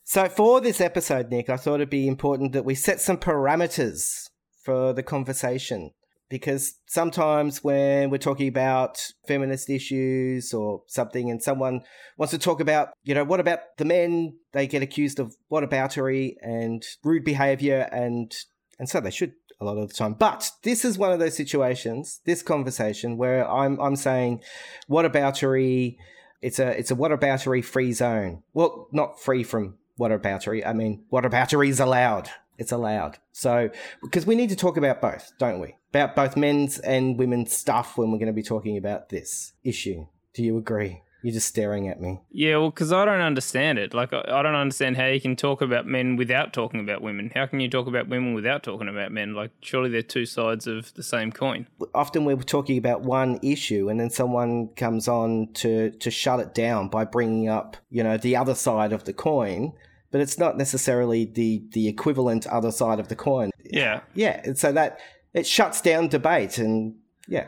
So 0.03 0.27
for 0.27 0.59
this 0.59 0.81
episode, 0.81 1.30
Nick, 1.30 1.50
I 1.50 1.56
thought 1.56 1.75
it'd 1.75 1.89
be 1.89 2.06
important 2.06 2.51
that 2.51 2.65
we 2.65 2.75
set 2.75 3.00
some 3.00 3.15
parameters 3.18 4.30
for 4.62 4.92
the 4.92 5.03
conversation. 5.03 5.92
Because 6.31 6.80
sometimes 6.88 7.62
when 7.62 8.10
we're 8.10 8.18
talking 8.18 8.48
about 8.48 9.06
feminist 9.28 9.69
issues 9.69 10.54
or 10.54 10.81
something, 10.88 11.30
and 11.30 11.44
someone 11.44 11.81
wants 12.18 12.31
to 12.31 12.39
talk 12.39 12.62
about, 12.62 12.89
you 13.04 13.13
know, 13.13 13.25
what 13.25 13.42
about 13.42 13.60
the 13.78 13.83
men? 13.83 14.38
They 14.54 14.66
get 14.66 14.81
accused 14.81 15.19
of 15.19 15.36
whataboutery 15.51 16.36
and 16.42 16.81
rude 17.04 17.25
behavior, 17.25 17.89
and 17.92 18.33
and 18.80 18.88
so 18.89 19.01
they 19.01 19.12
should 19.12 19.33
a 19.60 19.66
lot 19.66 19.78
of 19.78 19.89
the 19.89 19.94
time. 19.94 20.13
But 20.13 20.50
this 20.63 20.86
is 20.86 20.98
one 20.98 21.12
of 21.12 21.19
those 21.19 21.36
situations, 21.36 22.22
this 22.25 22.42
conversation, 22.42 23.18
where 23.18 23.48
I'm 23.50 23.80
I'm 23.80 23.98
saying 23.98 24.42
whataboutery. 24.89 25.98
It's 26.42 26.60
a 26.60 26.69
it's 26.80 26.92
a 26.92 26.95
whataboutery 26.95 27.63
free 27.63 27.92
zone. 27.92 28.44
Well, 28.54 28.88
not 28.94 29.19
free 29.19 29.44
from 29.44 29.75
whataboutery. 30.00 30.66
I 30.66 30.72
mean, 30.72 31.04
whataboutery 31.12 31.68
is 31.68 31.81
allowed. 31.81 32.30
It's 32.62 32.72
allowed. 32.72 33.18
So 33.31 33.72
because 34.04 34.28
we 34.28 34.36
need 34.36 34.50
to 34.50 34.56
talk 34.56 34.78
about 34.78 35.02
both, 35.02 35.34
don't 35.40 35.60
we? 35.60 35.75
About 35.90 36.16
both 36.16 36.38
men's 36.38 36.78
and 36.78 37.18
women's 37.18 37.52
stuff 37.52 37.98
when 37.98 38.12
we're 38.12 38.19
going 38.19 38.28
to 38.28 38.34
be 38.34 38.44
talking 38.44 38.78
about 38.78 39.10
this 39.10 39.54
issue. 39.63 40.06
Do 40.36 40.44
you 40.44 40.58
agree? 40.58 41.02
You're 41.24 41.34
just 41.34 41.48
staring 41.48 41.88
at 41.88 42.00
me. 42.00 42.22
Yeah, 42.31 42.58
well, 42.58 42.69
because 42.69 42.92
I 42.92 43.04
don't 43.04 43.22
understand 43.22 43.80
it. 43.80 43.94
Like, 43.96 44.13
I, 44.13 44.22
I 44.28 44.42
don't 44.44 44.56
understand 44.56 44.98
how 44.98 45.08
you 45.08 45.19
can 45.19 45.36
talk 45.36 45.62
about 45.62 45.88
men 45.88 46.18
without 46.18 46.54
talking 46.54 46.80
about 46.80 47.02
women. 47.02 47.31
How 47.34 47.48
can 47.48 47.60
you 47.60 47.69
talk 47.69 47.88
about 47.88 48.08
women 48.08 48.36
without 48.36 48.62
talking 48.62 48.88
about 48.88 49.12
men? 49.12 49.34
Like, 49.34 49.52
surely 49.62 49.90
they're 49.90 50.04
two 50.04 50.25
sides 50.25 50.68
of 50.68 50.94
the 50.94 51.04
same 51.04 51.31
coin. 51.31 51.68
Often 51.94 52.25
we're 52.25 52.38
talking 52.38 52.78
about 52.78 53.02
one 53.02 53.40
issue, 53.44 53.90
and 53.90 54.00
then 54.00 54.10
someone 54.12 54.69
comes 54.69 55.08
on 55.08 55.50
to 55.56 55.92
to 55.92 56.12
shut 56.12 56.40
it 56.40 56.54
down 56.54 56.90
by 56.90 57.06
bringing 57.06 57.50
up, 57.50 57.78
you 57.90 58.04
know, 58.04 58.18
the 58.18 58.36
other 58.36 58.56
side 58.56 58.94
of 58.94 59.04
the 59.04 59.13
coin. 59.13 59.74
But 60.12 60.22
it's 60.22 60.38
not 60.38 60.58
necessarily 60.58 61.25
the 61.25 61.63
the 61.72 61.88
equivalent 61.88 62.46
other 62.48 62.72
side 62.72 63.00
of 63.00 63.08
the 63.08 63.16
coin. 63.16 63.50
Yeah. 63.63 64.02
Yeah, 64.13 64.42
and 64.44 64.58
so 64.58 64.72
that 64.74 65.00
it 65.34 65.48
shuts 65.48 65.80
down 65.81 66.10
debate, 66.10 66.58
and 66.58 66.96
yeah, 67.28 67.48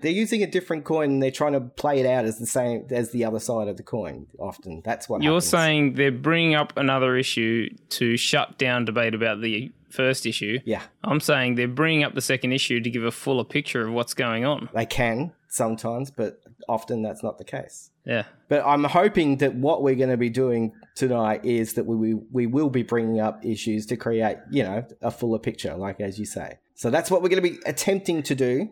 they're 0.00 0.10
using 0.10 0.42
a 0.42 0.46
different 0.48 0.84
coin 0.84 1.10
and 1.10 1.22
they're 1.22 1.30
trying 1.30 1.52
to 1.52 1.60
play 1.60 2.00
it 2.00 2.06
out 2.06 2.24
as 2.24 2.38
the 2.40 2.46
same 2.46 2.86
as 2.90 3.12
the 3.12 3.24
other 3.24 3.38
side 3.38 3.68
of 3.68 3.76
the 3.76 3.84
coin. 3.84 4.26
Often, 4.40 4.82
that's 4.84 5.08
what 5.08 5.22
You're 5.22 5.34
happens. 5.34 5.46
saying 5.48 5.94
they're 5.94 6.10
bringing 6.10 6.56
up 6.56 6.72
another 6.76 7.16
issue 7.16 7.68
to 7.90 8.16
shut 8.16 8.58
down 8.58 8.84
debate 8.84 9.14
about 9.14 9.40
the 9.40 9.70
first 9.90 10.26
issue. 10.26 10.58
yeah, 10.64 10.82
I'm 11.04 11.20
saying 11.20 11.54
they're 11.54 11.68
bringing 11.68 12.02
up 12.02 12.14
the 12.14 12.20
second 12.22 12.50
issue 12.52 12.80
to 12.80 12.90
give 12.90 13.04
a 13.04 13.12
fuller 13.12 13.44
picture 13.44 13.86
of 13.86 13.92
what's 13.94 14.14
going 14.14 14.44
on. 14.44 14.68
they 14.74 14.86
can 14.86 15.32
sometimes, 15.48 16.10
but 16.10 16.40
often 16.68 17.02
that's 17.02 17.22
not 17.22 17.38
the 17.38 17.44
case. 17.44 17.90
Yeah. 18.04 18.24
But 18.48 18.64
I'm 18.66 18.84
hoping 18.84 19.36
that 19.36 19.54
what 19.54 19.82
we're 19.82 19.94
going 19.94 20.08
to 20.10 20.16
be 20.16 20.30
doing 20.30 20.72
tonight 20.94 21.44
is 21.44 21.74
that 21.74 21.84
we, 21.86 21.96
we 21.96 22.14
we 22.30 22.46
will 22.46 22.70
be 22.70 22.82
bringing 22.82 23.20
up 23.20 23.44
issues 23.44 23.86
to 23.86 23.96
create, 23.96 24.36
you 24.50 24.62
know, 24.62 24.84
a 25.00 25.10
fuller 25.10 25.38
picture, 25.38 25.74
like 25.76 26.00
as 26.00 26.18
you 26.18 26.26
say. 26.26 26.58
So 26.74 26.90
that's 26.90 27.10
what 27.10 27.22
we're 27.22 27.28
going 27.28 27.42
to 27.42 27.50
be 27.50 27.58
attempting 27.66 28.22
to 28.24 28.34
do, 28.34 28.70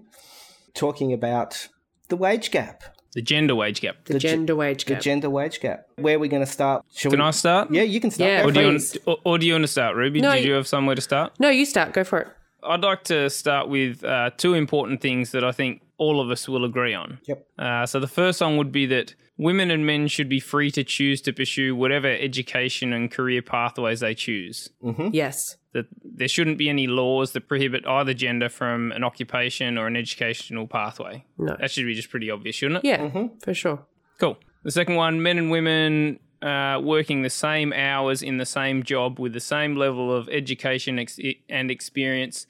talking 0.75 1.13
about 1.13 1.69
the 2.09 2.17
wage 2.17 2.51
gap, 2.51 2.83
The 3.15 3.23
gender 3.23 3.55
wage 3.55 3.81
gap. 3.81 4.05
the, 4.05 4.15
The 4.15 4.19
ge- 4.19 4.23
gender 4.23 4.57
wage 4.57 4.85
gap. 4.87 4.99
the 4.99 5.03
gender 5.05 5.31
wage 5.31 5.61
gap. 5.61 5.87
Where 5.97 6.17
are 6.17 6.19
we 6.19 6.29
going 6.29 6.45
to 6.45 6.51
start? 6.51 6.85
Shall 6.93 7.11
Can 7.11 7.21
we? 7.21 7.27
I 7.27 7.31
start? 7.31 7.71
Yeah, 7.71 7.83
you 7.83 8.01
can 8.01 8.11
start. 8.11 8.31
Yeah, 8.31 8.43
Go 8.43 8.49
Or 8.49 8.53
do, 8.53 8.61
you 8.61 8.67
want, 8.67 8.97
or, 9.07 9.17
or 9.25 9.39
do 9.39 9.47
you 9.47 9.53
want 9.55 9.65
to 9.65 9.69
start, 9.69 9.97
Rubie? 9.97 10.21
No, 10.21 10.33
Did 10.35 10.43
you- 10.45 10.51
you 10.51 10.55
have 10.57 10.67
somewhere 10.67 10.95
to 10.97 11.03
start? 11.03 11.33
no, 11.39 11.49
you 11.49 11.65
start. 11.65 11.93
Go 11.93 12.05
for 12.05 12.21
it. 12.21 12.29
I'd 12.63 12.83
like 12.83 13.05
to 13.05 13.31
start 13.31 13.69
with 13.71 14.05
uh, 14.05 14.31
two 14.37 14.53
important 14.55 15.01
things 15.01 15.31
that 15.33 15.43
I 15.45 15.51
think 15.53 15.81
all 15.97 16.21
of 16.21 16.31
us 16.31 16.47
will 16.49 16.65
agree 16.67 16.93
on. 16.95 17.19
Yep. 17.27 17.47
Uh, 17.59 17.87
so 17.87 18.01
the 18.01 18.07
first 18.09 18.41
one 18.43 18.57
would 18.59 18.71
be 18.73 18.85
that 18.87 19.15
women 19.41 19.71
and 19.71 19.87
men 19.87 20.07
should 20.07 20.29
be 20.29 20.39
free 20.39 20.71
to 20.71 20.85
choose 20.85 21.23
to 21.23 21.33
pursue 21.33 21.75
whatever 21.75 22.09
education 22.09 22.93
and 22.93 23.11
career 23.11 23.41
pathways 23.41 24.01
they 24.01 24.15
choose. 24.15 24.69
Yes. 25.13 25.57
That 25.73 25.87
there 26.05 26.29
shouldn't 26.29 26.59
be 26.59 26.69
any 26.69 26.87
laws 26.87 27.33
that 27.33 27.49
prohibit 27.49 27.87
either 27.87 28.13
gender 28.13 28.51
from 28.51 28.93
an 28.93 29.03
occupation 29.03 29.79
or 29.79 29.87
an 29.87 29.97
educational 29.97 30.67
pathway. 30.67 31.25
No. 31.39 31.57
That 31.59 31.71
should 31.71 31.87
be 31.87 31.95
just 31.95 32.11
pretty 32.11 32.31
obvious, 32.31 32.57
shouldn't 32.57 32.85
it? 32.85 32.89
Yeah, 32.89 33.29
for 33.43 33.55
sure. 33.55 33.87
Cool. 34.19 34.37
The 34.63 34.73
second 34.73 34.97
one 34.97 35.23
men 35.23 35.39
and 35.39 35.51
women 35.51 36.21
uh, 36.43 36.79
working 36.83 37.23
the 37.23 37.31
same 37.31 37.73
hours 37.73 38.23
in 38.23 38.37
the 38.37 38.45
same 38.47 38.83
job 38.83 39.19
with 39.19 39.33
the 39.33 39.41
same 39.41 39.75
level 39.75 40.15
of 40.15 40.29
education 40.29 40.99
ex- 40.99 41.19
and 41.49 41.71
experience, 41.71 42.47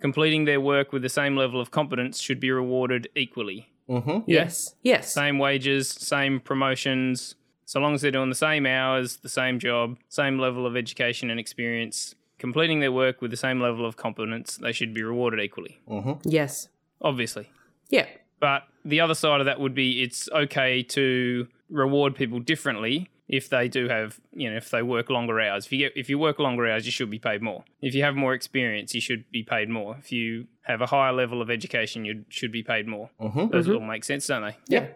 completing 0.00 0.46
their 0.46 0.60
work 0.60 0.90
with 0.90 1.02
the 1.02 1.10
same 1.10 1.36
level 1.36 1.60
of 1.60 1.70
competence 1.70 2.18
should 2.18 2.40
be 2.40 2.50
rewarded 2.50 3.08
equally. 3.14 3.68
Mm-hmm. 3.90 4.30
Yes. 4.30 4.76
Yes. 4.82 5.12
Same 5.12 5.38
wages, 5.38 5.88
same 5.88 6.40
promotions, 6.40 7.34
so 7.64 7.80
long 7.80 7.94
as 7.94 8.02
they're 8.02 8.10
doing 8.10 8.30
the 8.30 8.34
same 8.34 8.66
hours, 8.66 9.18
the 9.18 9.28
same 9.28 9.58
job, 9.58 9.96
same 10.08 10.38
level 10.38 10.66
of 10.66 10.76
education 10.76 11.30
and 11.30 11.38
experience, 11.38 12.14
completing 12.38 12.80
their 12.80 12.90
work 12.92 13.20
with 13.20 13.30
the 13.30 13.36
same 13.36 13.60
level 13.60 13.86
of 13.86 13.96
competence, 13.96 14.56
they 14.56 14.72
should 14.72 14.92
be 14.94 15.02
rewarded 15.02 15.40
equally. 15.40 15.80
Yes. 16.24 16.68
Obviously. 17.00 17.48
Yeah. 17.88 18.06
But 18.40 18.62
the 18.84 19.00
other 19.00 19.14
side 19.14 19.40
of 19.40 19.46
that 19.46 19.60
would 19.60 19.74
be 19.74 20.02
it's 20.02 20.28
okay 20.30 20.82
to 20.82 21.46
reward 21.68 22.16
people 22.16 22.40
differently 22.40 23.08
if 23.32 23.48
they 23.48 23.68
do 23.68 23.88
have, 23.88 24.18
you 24.32 24.50
know, 24.50 24.56
if 24.56 24.70
they 24.70 24.82
work 24.82 25.08
longer 25.08 25.40
hours. 25.40 25.64
If 25.66 25.72
you 25.72 25.78
get 25.78 25.92
if 25.96 26.10
you 26.10 26.18
work 26.18 26.38
longer 26.40 26.68
hours, 26.68 26.84
you 26.84 26.92
should 26.92 27.10
be 27.10 27.18
paid 27.18 27.40
more. 27.40 27.64
If 27.80 27.94
you 27.94 28.02
have 28.02 28.16
more 28.16 28.34
experience, 28.34 28.92
you 28.94 29.00
should 29.00 29.24
be 29.30 29.44
paid 29.44 29.68
more. 29.68 29.96
If 29.98 30.10
you 30.10 30.48
have 30.62 30.80
a 30.80 30.86
higher 30.86 31.12
level 31.12 31.40
of 31.40 31.48
education, 31.48 32.04
you 32.04 32.24
should 32.28 32.52
be 32.52 32.62
paid 32.62 32.86
more. 32.88 33.10
Mhm. 33.20 33.52
Those 33.52 33.68
all 33.68 33.80
make 33.80 34.04
sense, 34.04 34.26
don't 34.26 34.42
they? 34.42 34.56
Yeah. 34.66 34.88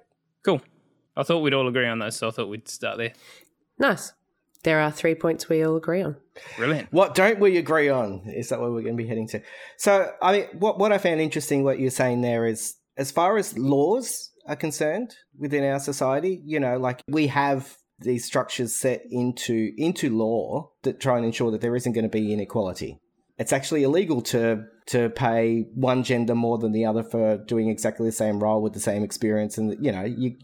Cool. 0.45 0.61
I 1.17 1.23
thought 1.23 1.39
we'd 1.41 1.55
all 1.55 1.69
agree 1.69 1.87
on 1.87 2.01
those, 2.01 2.17
so 2.17 2.29
I 2.29 2.31
thought 2.33 2.49
we'd 2.49 2.69
start 2.69 2.99
there. 2.99 3.13
Nice. 3.79 4.13
There 4.65 4.81
are 4.81 4.91
three 4.91 5.15
points 5.15 5.49
we 5.49 5.63
all 5.63 5.77
agree 5.77 6.03
on. 6.03 6.17
Brilliant. 6.57 6.93
What 6.93 7.15
don't 7.15 7.39
we 7.39 7.57
agree 7.57 7.89
on? 7.89 8.23
Is 8.27 8.49
that 8.49 8.61
what 8.61 8.73
we're 8.73 8.83
going 8.83 8.97
to 8.97 9.03
be 9.03 9.07
heading 9.09 9.29
to? 9.29 9.43
So, 9.77 10.11
I 10.21 10.33
mean, 10.33 10.47
what 10.59 10.79
what 10.79 10.91
I 10.91 10.99
found 10.99 11.21
interesting, 11.21 11.63
what 11.63 11.79
you're 11.79 11.91
saying 11.91 12.23
there 12.23 12.47
is, 12.47 12.77
as 12.97 13.13
far 13.13 13.37
as 13.37 13.57
laws 13.57 14.31
are 14.47 14.57
concerned 14.57 15.15
within 15.39 15.65
our 15.65 15.79
society. 15.79 16.43
You 16.45 16.61
know, 16.61 16.79
like 16.79 17.01
we 17.09 17.29
have 17.29 17.77
these 17.99 18.25
structures 18.25 18.75
set 18.75 19.03
into 19.11 19.73
into 19.77 20.11
law 20.11 20.71
that 20.83 21.01
try 21.01 21.17
and 21.17 21.25
ensure 21.27 21.51
that 21.51 21.61
there 21.61 21.77
isn't 21.77 21.93
going 21.93 22.05
to 22.05 22.09
be 22.09 22.33
inequality. 22.33 22.99
It's 23.39 23.53
actually 23.53 23.83
illegal 23.83 24.23
to 24.23 24.65
to 24.87 25.09
pay 25.11 25.67
one 25.75 26.03
gender 26.03 26.35
more 26.35 26.59
than 26.59 26.73
the 26.73 26.85
other 26.85 27.03
for 27.03 27.39
doing 27.39 27.69
exactly 27.69 28.07
the 28.07 28.13
same 28.13 28.43
role 28.43 28.61
with 28.61 28.75
the 28.75 28.81
same 28.81 29.03
experience, 29.03 29.59
and 29.59 29.85
you 29.85 29.93
know 29.93 30.05
you 30.05 30.37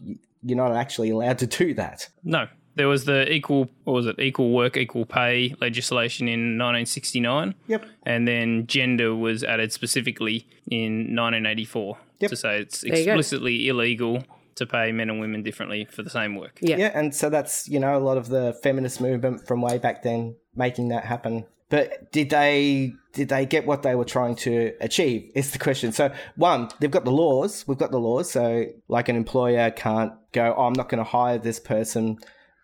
you're 0.43 0.57
not 0.57 0.75
actually 0.75 1.09
allowed 1.11 1.37
to 1.39 1.47
do 1.47 1.73
that. 1.75 2.09
No, 2.23 2.47
there 2.75 2.87
was 2.87 3.05
the 3.05 3.31
equal, 3.31 3.69
what 3.83 3.93
was 3.93 4.07
it, 4.07 4.19
equal 4.19 4.51
work, 4.51 4.77
equal 4.77 5.05
pay 5.05 5.53
legislation 5.59 6.27
in 6.27 6.57
1969. 6.57 7.55
Yep. 7.67 7.85
And 8.03 8.27
then 8.27 8.65
gender 8.67 9.15
was 9.15 9.43
added 9.43 9.71
specifically 9.73 10.47
in 10.69 11.15
1984 11.15 11.97
Yep. 12.19 12.29
to 12.29 12.35
say 12.35 12.59
it's 12.59 12.83
explicitly 12.83 13.67
illegal 13.67 14.23
to 14.61 14.67
pay 14.67 14.91
men 14.91 15.09
and 15.09 15.19
women 15.19 15.43
differently 15.43 15.87
for 15.89 16.03
the 16.03 16.09
same 16.09 16.35
work. 16.35 16.59
Yeah. 16.61 16.77
Yeah, 16.77 16.91
and 16.93 17.13
so 17.13 17.29
that's 17.29 17.67
you 17.67 17.79
know 17.79 17.97
a 17.97 17.99
lot 17.99 18.17
of 18.17 18.29
the 18.29 18.57
feminist 18.63 19.01
movement 19.01 19.47
from 19.47 19.61
way 19.61 19.77
back 19.77 20.03
then 20.03 20.35
making 20.55 20.89
that 20.89 21.05
happen. 21.05 21.45
But 21.69 22.11
did 22.11 22.29
they 22.29 22.93
did 23.13 23.29
they 23.29 23.45
get 23.45 23.65
what 23.65 23.81
they 23.81 23.95
were 23.95 24.05
trying 24.05 24.35
to 24.37 24.73
achieve? 24.81 25.31
Is 25.35 25.51
the 25.51 25.59
question. 25.59 25.91
So 25.91 26.13
one, 26.35 26.69
they've 26.79 26.91
got 26.91 27.05
the 27.05 27.11
laws. 27.11 27.65
We've 27.67 27.77
got 27.77 27.91
the 27.91 27.99
laws. 27.99 28.29
So 28.29 28.65
like 28.87 29.09
an 29.09 29.15
employer 29.15 29.71
can't 29.71 30.13
go, 30.33 30.53
oh, 30.57 30.65
I'm 30.65 30.73
not 30.73 30.89
going 30.89 31.03
to 31.03 31.09
hire 31.09 31.37
this 31.37 31.59
person 31.59 32.17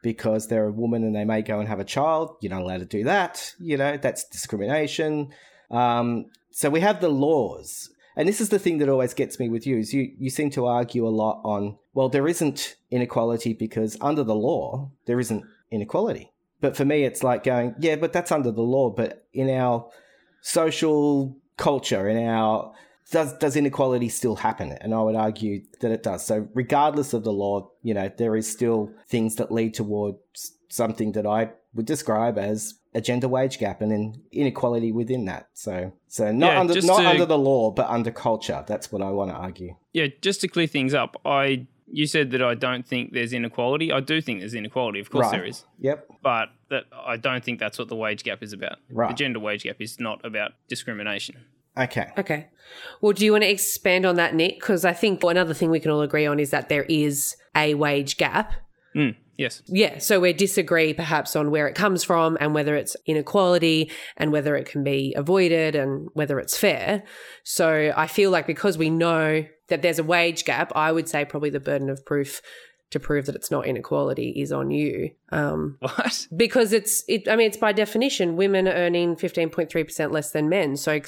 because 0.04 0.48
they're 0.48 0.68
a 0.68 0.72
woman 0.72 1.04
and 1.04 1.16
they 1.16 1.26
may 1.26 1.42
go 1.42 1.60
and 1.60 1.68
have 1.68 1.80
a 1.80 1.86
child. 1.86 2.36
You're 2.42 2.52
not 2.52 2.62
allowed 2.62 2.80
to 2.80 2.86
do 2.86 3.06
that. 3.06 3.54
You 3.60 3.78
know 3.78 3.98
that's 3.98 4.26
discrimination. 4.26 5.30
Um, 5.72 6.26
so 6.52 6.70
we 6.70 6.82
have 6.82 7.02
the 7.02 7.10
laws. 7.10 7.90
And 8.18 8.28
this 8.28 8.42
is 8.42 8.50
the 8.50 8.58
thing 8.60 8.80
that 8.80 8.90
always 8.90 9.14
gets 9.14 9.40
me 9.40 9.48
with 9.48 9.68
you 9.68 9.78
is 9.78 9.94
you, 9.94 10.12
you 10.18 10.32
seem 10.32 10.50
to 10.52 10.66
argue 10.66 11.08
a 11.08 11.10
lot 11.10 11.40
on, 11.44 11.78
well, 11.98 12.10
there 12.10 12.28
isn't 12.28 12.76
inequality 12.92 13.54
because 13.54 13.98
under 14.02 14.24
the 14.24 14.36
law, 14.36 14.92
there 15.08 15.20
isn't 15.20 15.44
inequality. 15.72 16.32
But 16.62 16.78
for 16.78 16.86
me, 16.86 17.04
it's 17.06 17.24
like 17.24 17.44
going, 17.44 17.74
yeah, 17.80 17.96
but 17.96 18.14
that's 18.14 18.32
under 18.32 18.52
the 18.52 18.62
law. 18.62 18.92
But 18.92 19.26
in 19.34 19.50
our 19.50 19.90
social 20.42 21.36
culture, 21.58 22.08
in 22.08 22.24
our, 22.24 22.72
does, 23.12 23.34
does 23.40 23.56
inequality 23.56 24.10
still 24.10 24.36
happen? 24.36 24.74
And 24.80 24.94
I 24.94 25.02
would 25.02 25.16
argue 25.16 25.64
that 25.82 25.90
it 25.90 26.04
does. 26.04 26.24
So 26.24 26.48
regardless 26.54 27.14
of 27.14 27.24
the 27.24 27.34
law, 27.34 27.72
you 27.82 27.96
know, 27.96 28.12
there 28.16 28.36
is 28.36 28.48
still 28.48 28.92
things 29.08 29.38
that 29.38 29.52
lead 29.52 29.74
towards 29.74 30.52
something 30.70 31.14
that 31.14 31.26
I 31.26 31.50
would 31.74 31.88
describe 31.88 32.38
as 32.38 32.76
a 32.94 33.02
gender 33.02 33.28
wage 33.28 33.58
gap 33.58 33.82
and 33.82 33.92
then 33.92 34.22
inequality 34.32 34.92
within 34.92 35.26
that. 35.26 35.50
So, 35.54 35.94
so 36.08 36.32
not 36.32 36.54
Yeah, 36.54 36.60
under 36.60 36.82
not 36.82 37.02
to- 37.02 37.10
under 37.10 37.26
the 37.26 37.40
law, 37.40 37.72
but 37.72 37.90
under 37.90 38.12
culture. 38.12 38.64
That's 38.68 38.92
what 38.92 39.02
I 39.02 39.10
want 39.10 39.32
to 39.32 39.36
argue. 39.36 39.76
Yeah, 39.94 40.08
just 40.22 40.42
to 40.42 40.48
clear 40.48 40.68
things 40.68 40.94
up, 40.94 41.20
I 41.26 41.66
you 41.98 42.06
said 42.06 42.30
that 42.32 42.44
I 42.44 42.54
don't 42.54 42.86
think 42.86 43.12
there's 43.14 43.34
inequality. 43.34 43.92
I 43.92 44.02
do 44.02 44.22
think 44.22 44.40
there's 44.42 44.54
inequality. 44.54 45.00
Of 45.00 45.10
course 45.10 45.24
Right. 45.26 45.32
there 45.32 45.46
is. 45.46 45.66
Yep. 45.80 46.08
But 46.22 46.50
that 46.70 46.84
I 46.94 47.18
don't 47.18 47.44
think 47.44 47.60
that's 47.60 47.80
what 47.80 47.88
the 47.88 47.96
wage 47.96 48.24
gap 48.24 48.44
is 48.44 48.54
about. 48.54 48.78
Right. 48.92 49.10
The 49.10 49.16
gender 49.16 49.40
wage 49.40 49.64
gap 49.64 49.78
is 49.80 50.00
not 50.00 50.24
about 50.24 50.52
discrimination. 50.68 51.38
Okay. 51.76 52.08
Okay. 52.18 52.48
Well, 53.02 53.14
do 53.14 53.26
you 53.26 53.32
want 53.32 53.44
to 53.46 53.50
expand 53.50 54.06
on 54.06 54.16
that, 54.16 54.36
Nick? 54.36 54.60
Because 54.60 54.86
I 54.86 54.94
think 54.94 55.24
another 55.24 55.56
thing 55.56 55.72
we 55.72 55.80
can 55.80 55.90
all 55.90 56.02
agree 56.02 56.28
on 56.28 56.40
is 56.40 56.52
that 56.52 56.70
there 56.70 56.84
is 56.84 57.36
a 57.56 57.74
wage 57.74 58.18
gap. 58.18 58.54
Mm, 58.96 59.16
yes. 59.38 59.64
Yeah. 59.68 59.98
So 59.98 60.20
we 60.20 60.34
disagree 60.34 60.94
perhaps 60.94 61.36
on 61.36 61.50
where 61.50 61.68
it 61.68 61.74
comes 61.74 62.04
from 62.04 62.38
and 62.40 62.54
whether 62.54 62.76
it's 62.76 62.96
inequality 63.08 63.92
and 64.18 64.32
whether 64.32 64.56
it 64.56 64.68
can 64.70 64.84
be 64.84 65.14
avoided 65.18 65.76
and 65.76 66.10
whether 66.14 66.40
it's 66.40 66.58
fair. 66.58 67.04
So 67.44 67.92
I 67.96 68.06
feel 68.06 68.30
like 68.30 68.46
because 68.46 68.78
we 68.78 68.90
know 68.92 69.46
that 69.68 69.82
there's 69.82 70.00
a 70.00 70.04
wage 70.04 70.46
gap, 70.46 70.72
I 70.76 70.92
would 70.92 71.10
say 71.10 71.26
probably 71.26 71.50
the 71.50 71.60
burden 71.60 71.90
of 71.90 72.06
proof 72.06 72.42
to 72.90 73.00
prove 73.02 73.26
that 73.26 73.36
it's 73.36 73.52
not 73.52 73.68
inequality 73.68 74.30
is 74.38 74.52
on 74.52 74.72
you. 74.72 75.12
Um, 75.32 75.78
What? 75.82 76.28
because 76.36 76.72
it's 76.72 77.04
it 77.10 77.28
i 77.28 77.36
mean 77.36 77.48
it's 77.48 77.58
by 77.58 77.74
definition 77.74 78.38
women 78.38 78.66
are 78.68 78.72
earning 78.74 79.16
15.3% 79.18 80.12
less 80.12 80.32
than 80.32 80.48
men 80.48 80.78
so 80.78 81.02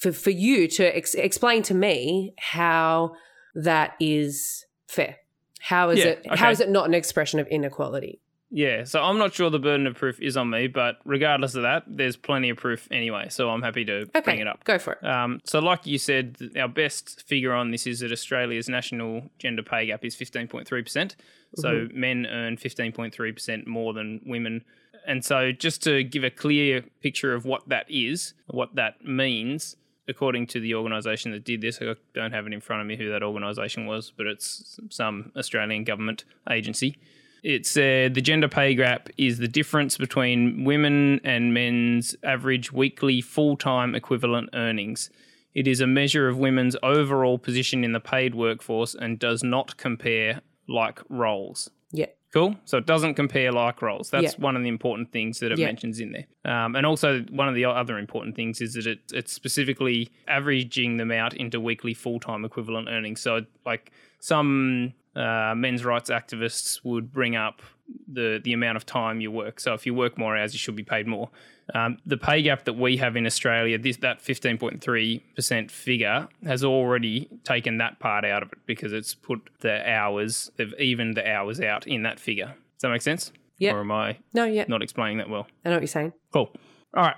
for, 0.00 0.12
for 0.12 0.30
you 0.30 0.66
to 0.68 0.96
ex- 0.96 1.14
explain 1.14 1.62
to 1.64 1.74
me 1.74 2.32
how 2.38 3.12
that 3.54 3.96
is 4.00 4.64
fair 4.88 5.16
how 5.60 5.90
is 5.90 5.98
Yeah, 5.98 6.06
it 6.06 6.26
how 6.26 6.34
okay. 6.46 6.52
is 6.52 6.60
it 6.60 6.70
not 6.70 6.86
an 6.86 6.94
expression 6.94 7.38
of 7.38 7.46
inequality 7.48 8.20
Yeah, 8.54 8.84
so 8.84 9.02
I'm 9.02 9.18
not 9.18 9.34
sure 9.34 9.50
the 9.50 9.58
burden 9.58 9.88
of 9.88 9.96
proof 9.96 10.20
is 10.20 10.36
on 10.36 10.48
me, 10.48 10.68
but 10.68 10.98
regardless 11.04 11.56
of 11.56 11.62
that, 11.62 11.82
there's 11.88 12.16
plenty 12.16 12.50
of 12.50 12.56
proof 12.56 12.86
anyway, 12.88 13.26
so 13.28 13.50
I'm 13.50 13.62
happy 13.62 13.84
to 13.86 14.02
okay 14.02 14.20
bring 14.20 14.38
it 14.38 14.46
up. 14.46 14.62
go 14.62 14.78
for 14.78 14.92
it 14.92 15.04
Um, 15.04 15.40
so, 15.42 15.58
like 15.58 15.88
you 15.88 15.98
said, 15.98 16.38
our 16.56 16.68
best 16.68 17.26
figure 17.26 17.52
on 17.52 17.72
this 17.72 17.84
is 17.84 17.98
that 17.98 18.12
Australia's 18.12 18.68
national 18.68 19.28
gender 19.40 19.64
pay 19.64 19.86
gap 19.86 20.04
is 20.04 20.14
15.3%. 20.14 21.16
So, 21.56 21.88
men 21.92 22.26
earn 22.26 22.56
15.3% 22.56 23.66
more 23.66 23.92
than 23.92 24.20
women. 24.24 24.64
And 25.04 25.24
so, 25.24 25.50
just 25.50 25.82
to 25.82 26.04
give 26.04 26.22
a 26.22 26.30
clear 26.30 26.84
picture 27.02 27.34
of 27.34 27.44
what 27.44 27.68
that 27.68 27.86
is, 27.90 28.34
what 28.46 28.76
that 28.76 29.04
means, 29.04 29.74
according 30.06 30.46
to 30.48 30.60
the 30.60 30.76
organisation 30.76 31.32
that 31.32 31.44
did 31.44 31.60
this, 31.60 31.80
I 31.82 31.96
don't 32.14 32.30
have 32.30 32.46
it 32.46 32.52
in 32.52 32.60
front 32.60 32.82
of 32.82 32.86
me 32.86 32.96
who 32.96 33.10
that 33.10 33.24
organisation 33.24 33.86
was, 33.86 34.12
but 34.16 34.26
it's 34.26 34.78
some 34.90 35.32
Australian 35.36 35.82
government 35.82 36.22
agency. 36.48 36.98
It 37.44 37.66
said 37.66 38.14
the 38.14 38.22
gender 38.22 38.48
pay 38.48 38.74
gap 38.74 39.10
is 39.18 39.36
the 39.38 39.46
difference 39.46 39.98
between 39.98 40.64
women 40.64 41.20
and 41.24 41.52
men's 41.52 42.16
average 42.24 42.72
weekly 42.72 43.20
full 43.20 43.56
time 43.58 43.94
equivalent 43.94 44.48
earnings. 44.54 45.10
It 45.52 45.68
is 45.68 45.80
a 45.82 45.86
measure 45.86 46.26
of 46.26 46.38
women's 46.38 46.74
overall 46.82 47.38
position 47.38 47.84
in 47.84 47.92
the 47.92 48.00
paid 48.00 48.34
workforce 48.34 48.94
and 48.94 49.18
does 49.18 49.44
not 49.44 49.76
compare 49.76 50.40
like 50.68 51.00
roles. 51.10 51.70
yeah 51.92 52.06
Cool. 52.32 52.56
So 52.64 52.78
it 52.78 52.86
doesn't 52.86 53.14
compare 53.14 53.52
like 53.52 53.80
roles. 53.82 54.10
That's 54.10 54.34
Yeah. 54.34 54.40
one 54.42 54.56
of 54.56 54.62
the 54.64 54.68
important 54.68 55.12
things 55.12 55.38
that 55.38 55.52
it 55.52 55.58
Yeah. 55.58 55.66
mentions 55.66 56.00
in 56.00 56.10
there. 56.10 56.26
Um, 56.44 56.74
and 56.74 56.84
also, 56.84 57.20
one 57.30 57.46
of 57.48 57.54
the 57.54 57.66
other 57.66 57.96
important 57.98 58.34
things 58.34 58.60
is 58.60 58.74
that 58.74 58.86
it, 58.88 58.98
it's 59.12 59.32
specifically 59.32 60.08
averaging 60.26 60.96
them 60.96 61.12
out 61.12 61.36
into 61.36 61.60
weekly 61.60 61.94
full 61.94 62.18
time 62.18 62.44
equivalent 62.44 62.88
earnings. 62.88 63.20
So, 63.20 63.42
like 63.64 63.92
some 64.18 64.94
uh, 65.16 65.54
men's 65.56 65.84
rights 65.84 66.10
activists 66.10 66.80
would 66.84 67.12
bring 67.12 67.36
up 67.36 67.62
the 68.08 68.40
the 68.42 68.52
amount 68.52 68.76
of 68.76 68.86
time 68.86 69.20
you 69.20 69.30
work. 69.30 69.60
So, 69.60 69.74
if 69.74 69.86
you 69.86 69.94
work 69.94 70.18
more 70.18 70.36
hours, 70.36 70.52
you 70.52 70.58
should 70.58 70.76
be 70.76 70.82
paid 70.84 71.06
more. 71.06 71.30
Um, 71.74 71.98
the 72.04 72.18
pay 72.18 72.42
gap 72.42 72.64
that 72.64 72.74
we 72.74 72.98
have 72.98 73.16
in 73.16 73.24
Australia, 73.26 73.78
this 73.78 73.96
that 73.98 74.20
fifteen 74.20 74.58
point 74.58 74.80
three 74.82 75.22
percent 75.34 75.70
figure, 75.70 76.28
has 76.44 76.64
already 76.64 77.28
taken 77.44 77.78
that 77.78 78.00
part 78.00 78.24
out 78.24 78.42
of 78.42 78.52
it 78.52 78.58
because 78.66 78.92
it's 78.92 79.14
put 79.14 79.40
the 79.60 79.88
hours, 79.90 80.50
they've 80.56 80.74
evened 80.78 81.16
the 81.16 81.28
hours 81.28 81.60
out 81.60 81.86
in 81.86 82.02
that 82.02 82.20
figure. 82.20 82.46
Does 82.46 82.82
that 82.82 82.90
make 82.90 83.02
sense? 83.02 83.32
Yeah. 83.58 83.72
Or 83.74 83.80
am 83.80 83.92
I 83.92 84.18
no 84.32 84.44
yeah 84.44 84.64
not 84.68 84.82
explaining 84.82 85.18
that 85.18 85.30
well? 85.30 85.46
i 85.64 85.68
know 85.68 85.76
what 85.76 85.82
you're 85.82 85.88
saying 85.88 86.12
Cool. 86.32 86.50
All 86.94 87.04
right. 87.04 87.16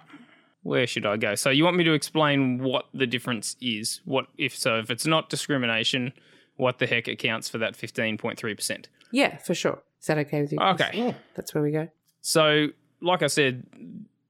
Where 0.63 0.87
should 0.87 1.07
I 1.07 1.17
go? 1.17 1.35
So 1.37 1.51
you 1.51 1.65
want 1.65 1.77
me 1.77 1.85
to 1.85 1.93
explain 1.93 2.59
what 2.59 2.87
the 2.93 3.07
difference 3.07 3.57
is? 3.61 4.01
What 4.05 4.27
if 4.37 4.57
so? 4.57 4.79
If 4.79 4.91
it's 4.91 5.07
not 5.07 5.29
discrimination, 5.31 6.13
what 6.57 6.79
the 6.79 6.87
heck 6.87 7.09
accounts 7.09 7.49
for 7.49 7.59
that 7.59 7.77
fifteen 7.77 8.17
point 8.19 8.39
three 8.39 8.55
percent? 8.55 8.89
yeah 9.13 9.37
for 9.39 9.55
sure 9.55 9.79
is 10.01 10.07
that 10.07 10.19
okay 10.19 10.43
with 10.43 10.53
you 10.53 10.59
Okay. 10.61 11.15
that's 11.35 11.55
where 11.55 11.63
we 11.63 11.71
go 11.71 11.89
So, 12.21 12.69
like 13.01 13.23
I 13.23 13.29
said, 13.29 13.65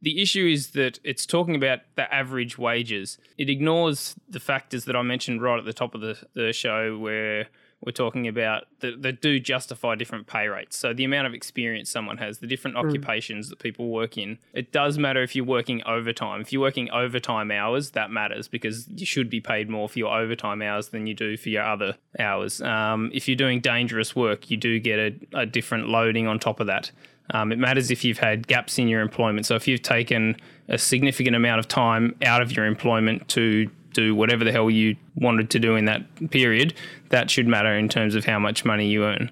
the 0.02 0.20
issue 0.20 0.46
is 0.46 0.72
that 0.72 1.00
it's 1.02 1.24
talking 1.24 1.54
about 1.56 1.80
the 1.94 2.12
average 2.14 2.58
wages. 2.58 3.16
It 3.38 3.48
ignores 3.48 4.14
the 4.28 4.38
factors 4.40 4.84
that 4.84 4.94
I 4.94 5.02
mentioned 5.02 5.40
right 5.40 5.58
at 5.58 5.64
the 5.64 5.72
top 5.72 5.94
of 5.94 6.02
the, 6.02 6.18
the 6.34 6.52
show 6.52 6.98
where 6.98 7.46
we're 7.84 7.92
talking 7.92 8.26
about 8.26 8.64
that, 8.80 9.02
that 9.02 9.20
do 9.20 9.38
justify 9.38 9.94
different 9.94 10.26
pay 10.26 10.48
rates. 10.48 10.76
So, 10.76 10.92
the 10.92 11.04
amount 11.04 11.26
of 11.26 11.34
experience 11.34 11.90
someone 11.90 12.16
has, 12.18 12.38
the 12.38 12.46
different 12.46 12.76
occupations 12.76 13.48
that 13.50 13.58
people 13.58 13.88
work 13.88 14.16
in. 14.16 14.38
It 14.52 14.72
does 14.72 14.98
matter 14.98 15.22
if 15.22 15.36
you're 15.36 15.44
working 15.44 15.82
overtime. 15.84 16.40
If 16.40 16.52
you're 16.52 16.62
working 16.62 16.90
overtime 16.90 17.50
hours, 17.50 17.90
that 17.90 18.10
matters 18.10 18.48
because 18.48 18.88
you 18.88 19.06
should 19.06 19.28
be 19.28 19.40
paid 19.40 19.68
more 19.68 19.88
for 19.88 19.98
your 19.98 20.16
overtime 20.16 20.62
hours 20.62 20.88
than 20.88 21.06
you 21.06 21.14
do 21.14 21.36
for 21.36 21.50
your 21.50 21.64
other 21.64 21.96
hours. 22.18 22.62
Um, 22.62 23.10
if 23.12 23.28
you're 23.28 23.36
doing 23.36 23.60
dangerous 23.60 24.16
work, 24.16 24.50
you 24.50 24.56
do 24.56 24.80
get 24.80 24.98
a, 24.98 25.40
a 25.40 25.46
different 25.46 25.88
loading 25.88 26.26
on 26.26 26.38
top 26.38 26.60
of 26.60 26.66
that. 26.66 26.90
Um, 27.30 27.52
it 27.52 27.58
matters 27.58 27.90
if 27.90 28.04
you've 28.04 28.18
had 28.18 28.46
gaps 28.46 28.78
in 28.78 28.88
your 28.88 29.00
employment. 29.00 29.46
So 29.46 29.54
if 29.56 29.66
you've 29.66 29.82
taken 29.82 30.36
a 30.68 30.78
significant 30.78 31.36
amount 31.36 31.58
of 31.58 31.68
time 31.68 32.14
out 32.24 32.40
of 32.40 32.52
your 32.52 32.66
employment 32.66 33.28
to 33.28 33.70
do 33.96 34.14
whatever 34.14 34.44
the 34.44 34.52
hell 34.52 34.70
you 34.70 34.96
wanted 35.14 35.50
to 35.50 35.58
do 35.58 35.74
in 35.76 35.86
that 35.86 36.30
period, 36.30 36.74
that 37.08 37.30
should 37.30 37.46
matter 37.46 37.74
in 37.74 37.88
terms 37.88 38.14
of 38.14 38.24
how 38.24 38.38
much 38.38 38.64
money 38.64 38.86
you 38.88 39.04
earn. 39.04 39.30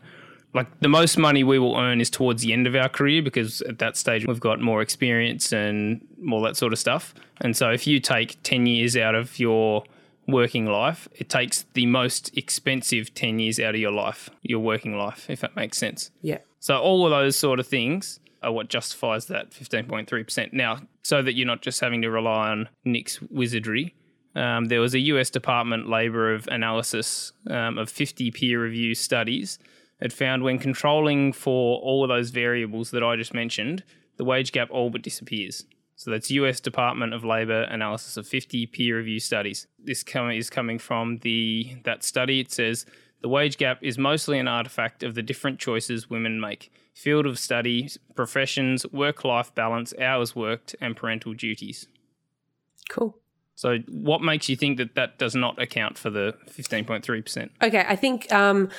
Like 0.54 0.68
the 0.80 0.88
most 0.88 1.18
money 1.18 1.42
we 1.42 1.58
will 1.58 1.76
earn 1.76 2.00
is 2.00 2.08
towards 2.08 2.42
the 2.42 2.52
end 2.52 2.66
of 2.66 2.76
our 2.76 2.88
career 2.88 3.22
because 3.22 3.60
at 3.62 3.78
that 3.80 3.96
stage 3.96 4.26
we've 4.26 4.40
got 4.40 4.60
more 4.60 4.80
experience 4.82 5.52
and 5.52 6.06
all 6.30 6.40
that 6.42 6.56
sort 6.56 6.72
of 6.72 6.78
stuff. 6.78 7.12
And 7.40 7.56
so 7.56 7.70
if 7.70 7.86
you 7.86 7.98
take 7.98 8.40
10 8.44 8.66
years 8.66 8.96
out 8.96 9.16
of 9.16 9.38
your 9.38 9.82
working 10.28 10.66
life, 10.66 11.08
it 11.14 11.28
takes 11.28 11.66
the 11.74 11.86
most 11.86 12.36
expensive 12.36 13.12
10 13.14 13.40
years 13.40 13.58
out 13.58 13.74
of 13.74 13.80
your 13.80 13.92
life, 13.92 14.30
your 14.42 14.60
working 14.60 14.96
life, 14.96 15.28
if 15.28 15.40
that 15.40 15.56
makes 15.56 15.76
sense. 15.76 16.12
yeah 16.22 16.38
So 16.60 16.78
all 16.78 17.04
of 17.04 17.10
those 17.10 17.36
sort 17.36 17.58
of 17.58 17.66
things 17.66 18.20
are 18.44 18.52
what 18.52 18.68
justifies 18.68 19.26
that 19.26 19.50
15.3%. 19.50 20.52
Now, 20.52 20.82
so 21.02 21.20
that 21.22 21.34
you're 21.34 21.46
not 21.46 21.62
just 21.62 21.80
having 21.80 22.02
to 22.02 22.10
rely 22.10 22.50
on 22.50 22.68
Nick's 22.84 23.20
wizardry, 23.22 23.94
um, 24.34 24.66
there 24.66 24.80
was 24.80 24.94
a 24.94 24.98
US 25.00 25.30
Department 25.30 25.88
Labor 25.88 26.32
of 26.32 26.48
analysis 26.48 27.32
um, 27.48 27.78
of 27.78 27.88
50 27.88 28.30
peer 28.32 28.62
review 28.62 28.94
studies. 28.94 29.58
It 30.00 30.12
found 30.12 30.42
when 30.42 30.58
controlling 30.58 31.32
for 31.32 31.78
all 31.80 32.02
of 32.02 32.08
those 32.08 32.30
variables 32.30 32.90
that 32.90 33.02
I 33.02 33.16
just 33.16 33.32
mentioned, 33.32 33.84
the 34.16 34.24
wage 34.24 34.52
gap 34.52 34.70
all 34.70 34.90
but 34.90 35.02
disappears. 35.02 35.64
So 35.96 36.10
that's 36.10 36.30
US 36.30 36.60
Department 36.60 37.14
of 37.14 37.24
Labor 37.24 37.62
analysis 37.62 38.16
of 38.16 38.26
50 38.26 38.66
peer 38.66 38.96
review 38.96 39.20
studies. 39.20 39.66
This 39.78 40.02
com- 40.02 40.30
is 40.30 40.50
coming 40.50 40.78
from 40.78 41.18
the 41.18 41.76
that 41.84 42.02
study. 42.02 42.40
It 42.40 42.50
says 42.50 42.84
the 43.22 43.28
wage 43.28 43.56
gap 43.56 43.78
is 43.80 43.96
mostly 43.96 44.38
an 44.38 44.48
artifact 44.48 45.02
of 45.02 45.14
the 45.14 45.22
different 45.22 45.60
choices 45.60 46.10
women 46.10 46.40
make. 46.40 46.72
Field 46.92 47.26
of 47.26 47.38
study, 47.38 47.88
professions, 48.14 48.84
work-life 48.92 49.54
balance, 49.54 49.94
hours 49.98 50.36
worked, 50.36 50.76
and 50.80 50.96
parental 50.96 51.32
duties. 51.32 51.88
Cool. 52.88 53.18
So, 53.56 53.78
what 53.88 54.22
makes 54.22 54.48
you 54.48 54.56
think 54.56 54.78
that 54.78 54.94
that 54.94 55.18
does 55.18 55.34
not 55.34 55.60
account 55.60 55.96
for 55.98 56.10
the 56.10 56.34
15.3%? 56.50 57.50
Okay, 57.62 57.84
I 57.86 57.96
think. 57.96 58.32
Um, 58.32 58.70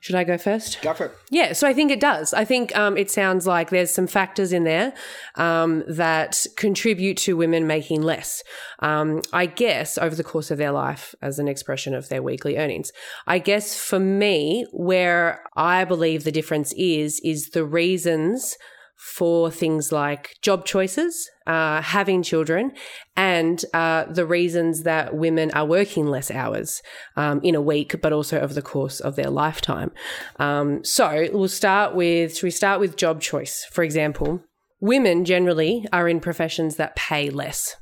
should 0.00 0.14
I 0.14 0.22
go 0.22 0.38
first? 0.38 0.80
Go 0.80 0.94
for 0.94 1.06
it. 1.06 1.12
Yeah, 1.30 1.52
so 1.52 1.66
I 1.66 1.74
think 1.74 1.90
it 1.90 1.98
does. 1.98 2.32
I 2.32 2.44
think 2.44 2.76
um, 2.76 2.96
it 2.96 3.10
sounds 3.10 3.48
like 3.48 3.70
there's 3.70 3.90
some 3.90 4.06
factors 4.06 4.52
in 4.52 4.62
there 4.62 4.94
um, 5.34 5.82
that 5.88 6.46
contribute 6.56 7.16
to 7.18 7.36
women 7.36 7.66
making 7.66 8.02
less. 8.02 8.44
Um, 8.78 9.22
I 9.32 9.46
guess 9.46 9.98
over 9.98 10.14
the 10.14 10.22
course 10.22 10.52
of 10.52 10.58
their 10.58 10.70
life, 10.70 11.16
as 11.20 11.40
an 11.40 11.48
expression 11.48 11.94
of 11.94 12.08
their 12.10 12.22
weekly 12.22 12.58
earnings. 12.58 12.92
I 13.26 13.40
guess 13.40 13.76
for 13.76 13.98
me, 13.98 14.66
where 14.72 15.42
I 15.56 15.84
believe 15.84 16.22
the 16.22 16.32
difference 16.32 16.72
is, 16.74 17.20
is 17.24 17.50
the 17.50 17.64
reasons 17.64 18.56
for 18.98 19.50
things 19.50 19.92
like 19.92 20.36
job 20.42 20.64
choices, 20.64 21.30
uh, 21.46 21.80
having 21.80 22.22
children, 22.22 22.72
and 23.16 23.64
uh, 23.72 24.04
the 24.04 24.26
reasons 24.26 24.82
that 24.82 25.14
women 25.14 25.50
are 25.52 25.64
working 25.64 26.06
less 26.06 26.30
hours 26.30 26.82
um, 27.16 27.40
in 27.42 27.54
a 27.54 27.60
week, 27.60 28.00
but 28.02 28.12
also 28.12 28.40
over 28.40 28.52
the 28.52 28.62
course 28.62 28.98
of 29.00 29.14
their 29.14 29.30
lifetime. 29.30 29.92
Um, 30.38 30.84
so 30.84 31.28
we'll 31.32 31.48
start 31.48 31.94
with, 31.94 32.36
should 32.36 32.46
we 32.46 32.50
start 32.50 32.80
with 32.80 32.96
job 32.96 33.20
choice? 33.20 33.64
For 33.70 33.84
example, 33.84 34.42
women 34.80 35.24
generally 35.24 35.86
are 35.92 36.08
in 36.08 36.20
professions 36.20 36.76
that 36.76 36.96
pay 36.96 37.30
less. 37.30 37.76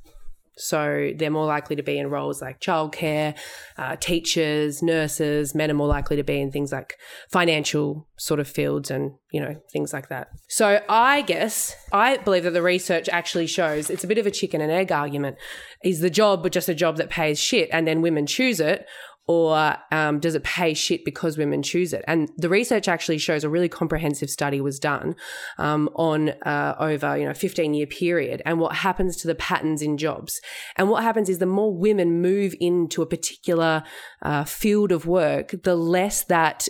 So 0.57 1.13
they're 1.15 1.31
more 1.31 1.47
likely 1.47 1.77
to 1.77 1.83
be 1.83 1.99
in 1.99 2.09
roles 2.09 2.41
like 2.41 2.61
childcare, 2.61 3.37
uh, 3.77 3.97
teachers, 3.97 4.83
nurses. 4.83 5.55
Men 5.55 5.71
are 5.71 5.75
more 5.75 5.87
likely 5.87 6.17
to 6.17 6.25
be 6.25 6.41
in 6.41 6.51
things 6.51 6.73
like 6.73 6.97
financial 7.31 8.07
sort 8.17 8.41
of 8.41 8.49
fields 8.49 8.91
and, 8.91 9.13
you 9.31 9.41
know, 9.41 9.61
things 9.71 9.93
like 9.93 10.09
that. 10.09 10.29
So 10.49 10.81
I 10.89 11.23
guess 11.23 11.77
I 11.93 12.17
believe 12.17 12.45
that 12.45 12.53
the 12.53 12.63
research 12.63 13.09
actually 13.11 13.47
shows 13.47 13.91
it's 13.91 14.05
a 14.05 14.07
bit 14.07 14.19
of 14.19 14.27
a 14.27 14.31
chicken 14.31 14.61
and 14.63 14.73
egg 14.73 14.91
argument. 14.91 15.37
Is 15.85 16.01
the 16.01 16.11
job 16.11 16.51
just 16.51 16.69
a 16.69 16.75
job 16.75 16.97
that 16.97 17.11
pays 17.11 17.39
shit 17.39 17.69
and 17.71 17.87
then 17.87 18.01
women 18.01 18.27
choose 18.27 18.59
it? 18.59 18.87
Or 19.29 19.77
um, 19.91 20.21
does 20.21 20.35
it 20.35 20.45
pay 20.45 20.73
shit 20.73 21.05
because 21.05 21.37
women 21.37 21.63
choose 21.63 21.93
it? 21.93 22.05
And 22.07 22.31
the 22.37 22.49
research 22.49 22.87
actually 22.87 23.19
shows 23.19 23.43
a 23.43 23.49
really 23.49 23.69
comprehensive 23.69 24.31
study 24.31 24.61
was 24.61 24.79
done 24.79 25.17
um, 25.59 25.89
on 25.97 26.31
uh, 26.43 26.77
over 26.79 27.17
you 27.17 27.25
know 27.25 27.35
15 27.35 27.75
year 27.75 27.87
period, 27.87 28.43
and 28.47 28.61
what 28.61 28.77
happens 28.77 29.17
to 29.19 29.27
the 29.27 29.35
patterns 29.35 29.83
in 29.83 29.97
jobs. 29.97 30.41
And 30.77 30.89
what 30.89 31.03
happens 31.03 31.29
is 31.29 31.39
the 31.39 31.47
more 31.47 31.75
women 31.75 32.21
move 32.21 32.55
into 32.61 33.03
a 33.03 33.07
particular 33.07 33.83
uh, 34.23 34.45
field 34.45 34.93
of 34.93 35.07
work, 35.07 35.55
the 35.63 35.77
less 35.77 36.23
that 36.25 36.69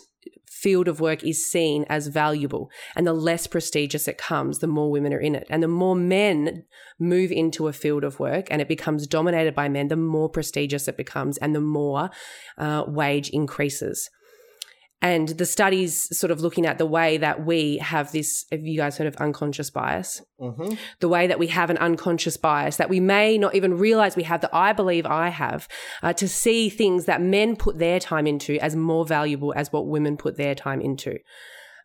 field 0.66 0.88
of 0.88 0.99
work 0.99 1.23
is 1.23 1.46
seen 1.46 1.85
as 1.88 2.08
valuable 2.08 2.68
and 2.96 3.06
the 3.06 3.12
less 3.12 3.46
prestigious 3.46 4.08
it 4.08 4.18
comes, 4.18 4.58
the 4.58 4.66
more 4.66 4.90
women 4.90 5.14
are 5.14 5.20
in 5.20 5.37
it. 5.37 5.46
And 5.49 5.62
the 5.62 5.68
more 5.68 5.94
men 5.94 6.64
move 6.99 7.30
into 7.30 7.68
a 7.68 7.73
field 7.73 8.02
of 8.02 8.18
work 8.18 8.49
and 8.50 8.61
it 8.61 8.66
becomes 8.66 9.06
dominated 9.06 9.54
by 9.54 9.68
men, 9.68 9.87
the 9.87 9.94
more 9.94 10.28
prestigious 10.28 10.88
it 10.88 10.96
becomes 10.96 11.38
and 11.38 11.54
the 11.54 11.61
more 11.61 12.11
uh, 12.58 12.82
wage 12.88 13.28
increases. 13.30 14.11
And 15.03 15.29
the 15.29 15.45
studies 15.45 16.17
sort 16.19 16.31
of 16.31 16.41
looking 16.41 16.65
at 16.65 16.79
the 16.79 16.87
way 16.87 17.19
that 17.19 17.45
we 17.45 17.76
have 17.79 18.12
this, 18.12 18.47
have 18.50 18.62
you 18.62 18.79
guys 18.79 18.97
heard 18.97 19.07
of 19.07 19.17
unconscious 19.17 19.71
bias? 19.71 20.23
Mm-hmm. 20.41 20.75
The 21.00 21.09
way 21.09 21.26
that 21.26 21.38
we 21.38 21.49
have 21.49 21.69
an 21.69 21.76
unconscious 21.76 22.38
bias 22.38 22.76
that 22.76 22.88
we 22.88 22.99
may 22.99 23.37
not 23.37 23.55
even 23.55 23.76
realize 23.76 24.17
we 24.17 24.23
have, 24.23 24.41
that 24.41 24.55
I 24.55 24.73
believe 24.73 25.05
I 25.05 25.29
have, 25.29 25.69
uh, 26.03 26.15
to 26.15 26.26
see 26.26 26.71
things 26.71 27.05
that 27.05 27.20
men 27.20 27.57
put 27.57 27.79
their 27.79 28.01
time 28.01 28.27
into 28.27 28.59
as 28.59 28.75
more 28.75 29.05
valuable 29.05 29.53
as 29.55 29.70
what 29.70 29.87
women 29.87 30.16
put 30.16 30.38
their 30.38 30.55
time 30.55 30.81
into. 30.81 31.18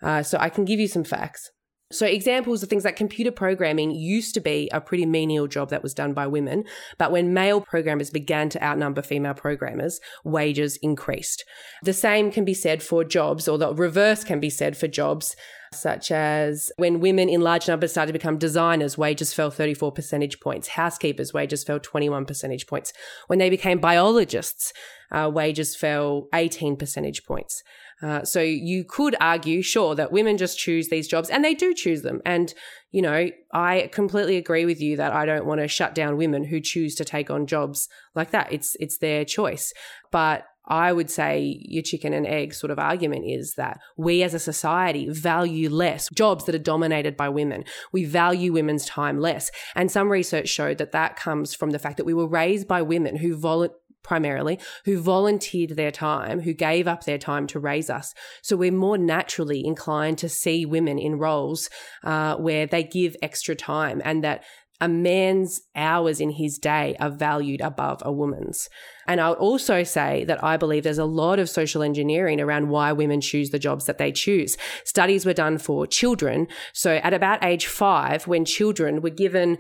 Uh, 0.02 0.24
so 0.24 0.38
I 0.40 0.50
can 0.50 0.64
give 0.64 0.80
you 0.80 0.88
some 0.88 1.04
facts. 1.04 1.52
So, 1.92 2.06
examples 2.06 2.64
of 2.64 2.70
things 2.70 2.86
like 2.86 2.96
computer 2.96 3.32
programming 3.32 3.92
used 3.92 4.34
to 4.36 4.40
be 4.40 4.70
a 4.72 4.82
pretty 4.82 5.06
menial 5.06 5.48
job 5.48 5.70
that 5.70 5.84
was 5.84 5.94
done 5.94 6.14
by 6.14 6.28
women, 6.28 6.64
but 6.98 7.12
when 7.12 7.34
male 7.34 7.62
programmers 7.62 8.10
began 8.10 8.50
to 8.50 8.64
outnumber 8.64 9.02
female 9.02 9.34
programmers, 9.34 10.00
wages 10.24 10.78
increased. 10.78 11.46
The 11.84 11.94
same 11.94 12.32
can 12.32 12.46
be 12.46 12.54
said 12.54 12.82
for 12.82 13.04
jobs, 13.04 13.48
or 13.48 13.58
the 13.58 13.74
reverse 13.74 14.24
can 14.24 14.40
be 14.40 14.50
said 14.50 14.78
for 14.78 14.88
jobs 14.88 15.36
such 15.74 16.12
as 16.12 16.70
when 16.76 17.00
women 17.00 17.30
in 17.30 17.42
large 17.42 17.68
numbers 17.68 17.92
started 17.92 18.12
to 18.12 18.20
become 18.20 18.38
designers, 18.38 18.98
wages 18.98 19.34
fell 19.34 19.50
34 19.50 19.92
percentage 19.94 20.40
points. 20.42 20.68
Housekeepers, 20.70 21.34
wages 21.34 21.64
fell 21.64 21.80
21 21.80 22.26
percentage 22.26 22.68
points. 22.68 22.92
When 23.28 23.40
they 23.40 23.50
became 23.50 23.80
biologists, 23.80 24.74
uh, 25.12 25.30
wages 25.34 25.76
fell 25.76 26.28
18 26.34 26.76
percentage 26.76 27.24
points. 27.24 27.64
Uh, 28.02 28.24
so 28.24 28.42
you 28.42 28.84
could 28.84 29.16
argue, 29.20 29.62
sure, 29.62 29.96
that 29.96 30.12
women 30.12 30.38
just 30.38 30.58
choose 30.58 30.90
these 30.90 31.08
jobs 31.08 31.30
and 31.30 31.46
they 31.46 31.54
do 31.54 31.74
choose 31.74 32.02
them. 32.02 32.22
And, 32.26 32.54
you 32.92 33.02
know, 33.02 33.30
I 33.54 33.90
completely 33.92 34.38
agree 34.38 34.66
with 34.66 34.82
you 34.82 34.98
that 34.98 35.14
I 35.14 35.26
don't 35.26 35.46
want 35.46 35.62
to 35.62 35.68
shut 35.68 35.94
down 35.94 36.18
women 36.18 36.46
who 36.46 36.60
choose 36.60 36.96
to 36.96 37.06
take 37.06 37.30
on 37.30 37.46
jobs 37.46 37.88
like 38.16 38.32
that. 38.32 38.52
It's, 38.52 38.76
it's 38.80 38.98
their 38.98 39.24
choice. 39.24 39.74
But 40.12 40.46
I 40.68 40.94
would 40.94 41.10
say 41.10 41.60
your 41.62 41.82
chicken 41.82 42.14
and 42.14 42.26
egg 42.26 42.54
sort 42.54 42.72
of 42.72 42.80
argument 42.80 43.26
is 43.28 43.56
that 43.56 43.80
we 43.98 44.24
as 44.24 44.34
a 44.34 44.40
society 44.40 45.10
value 45.10 45.70
less 45.70 46.08
jobs 46.14 46.46
that 46.46 46.56
are 46.56 46.60
dominated 46.60 47.18
by 47.18 47.30
women. 47.30 47.66
We 47.92 48.06
value 48.06 48.54
women's 48.54 48.86
time 48.86 49.20
less. 49.20 49.52
And 49.76 49.92
some 49.92 50.12
research 50.12 50.50
showed 50.50 50.78
that 50.78 50.92
that 50.92 51.16
comes 51.16 51.56
from 51.56 51.72
the 51.72 51.80
fact 51.80 51.98
that 51.98 52.06
we 52.06 52.14
were 52.14 52.28
raised 52.28 52.68
by 52.68 52.84
women 52.84 53.18
who 53.18 53.36
volunteer 53.36 53.76
primarily, 54.04 54.60
who 54.86 55.00
volunteered 55.00 55.72
their 55.72 55.92
time, 55.92 56.42
who 56.42 56.54
gave 56.54 56.88
up 56.88 57.04
their 57.04 57.18
time 57.18 57.48
to 57.48 57.60
raise 57.60 57.90
us. 57.90 58.14
So 58.42 58.56
we're 58.56 58.72
more 58.72 58.98
naturally 58.98 59.66
inclined 59.66 60.18
to 60.20 60.30
see 60.30 60.66
women 60.66 60.98
in 61.00 61.18
roles 61.18 61.70
uh, 62.04 62.36
where 62.36 62.66
they 62.66 62.84
give 62.84 63.16
extra 63.22 63.56
time 63.56 64.02
and 64.04 64.24
that 64.24 64.44
a 64.82 64.88
man's 64.88 65.62
hours 65.76 66.20
in 66.20 66.32
his 66.32 66.58
day 66.58 66.96
are 67.00 67.12
valued 67.12 67.62
above 67.62 68.02
a 68.04 68.12
woman's. 68.12 68.68
And 69.08 69.22
I 69.22 69.30
would 69.30 69.38
also 69.38 69.84
say 69.84 70.24
that 70.26 70.44
I 70.44 70.58
believe 70.58 70.84
there's 70.84 70.98
a 70.98 71.06
lot 71.06 71.38
of 71.38 71.50
social 71.50 71.84
engineering 71.84 72.42
around 72.42 72.70
why 72.70 72.92
women 72.92 73.22
choose 73.22 73.52
the 73.52 73.60
jobs 73.60 73.86
that 73.86 74.00
they 74.00 74.12
choose. 74.12 74.58
Studies 74.84 75.24
were 75.24 75.34
done 75.34 75.60
for 75.60 75.86
children. 75.86 76.48
So 76.74 76.96
at 76.96 77.14
about 77.14 77.44
age 77.44 77.68
five, 77.68 78.26
when 78.26 78.44
children 78.44 79.02
were 79.02 79.12
given 79.12 79.60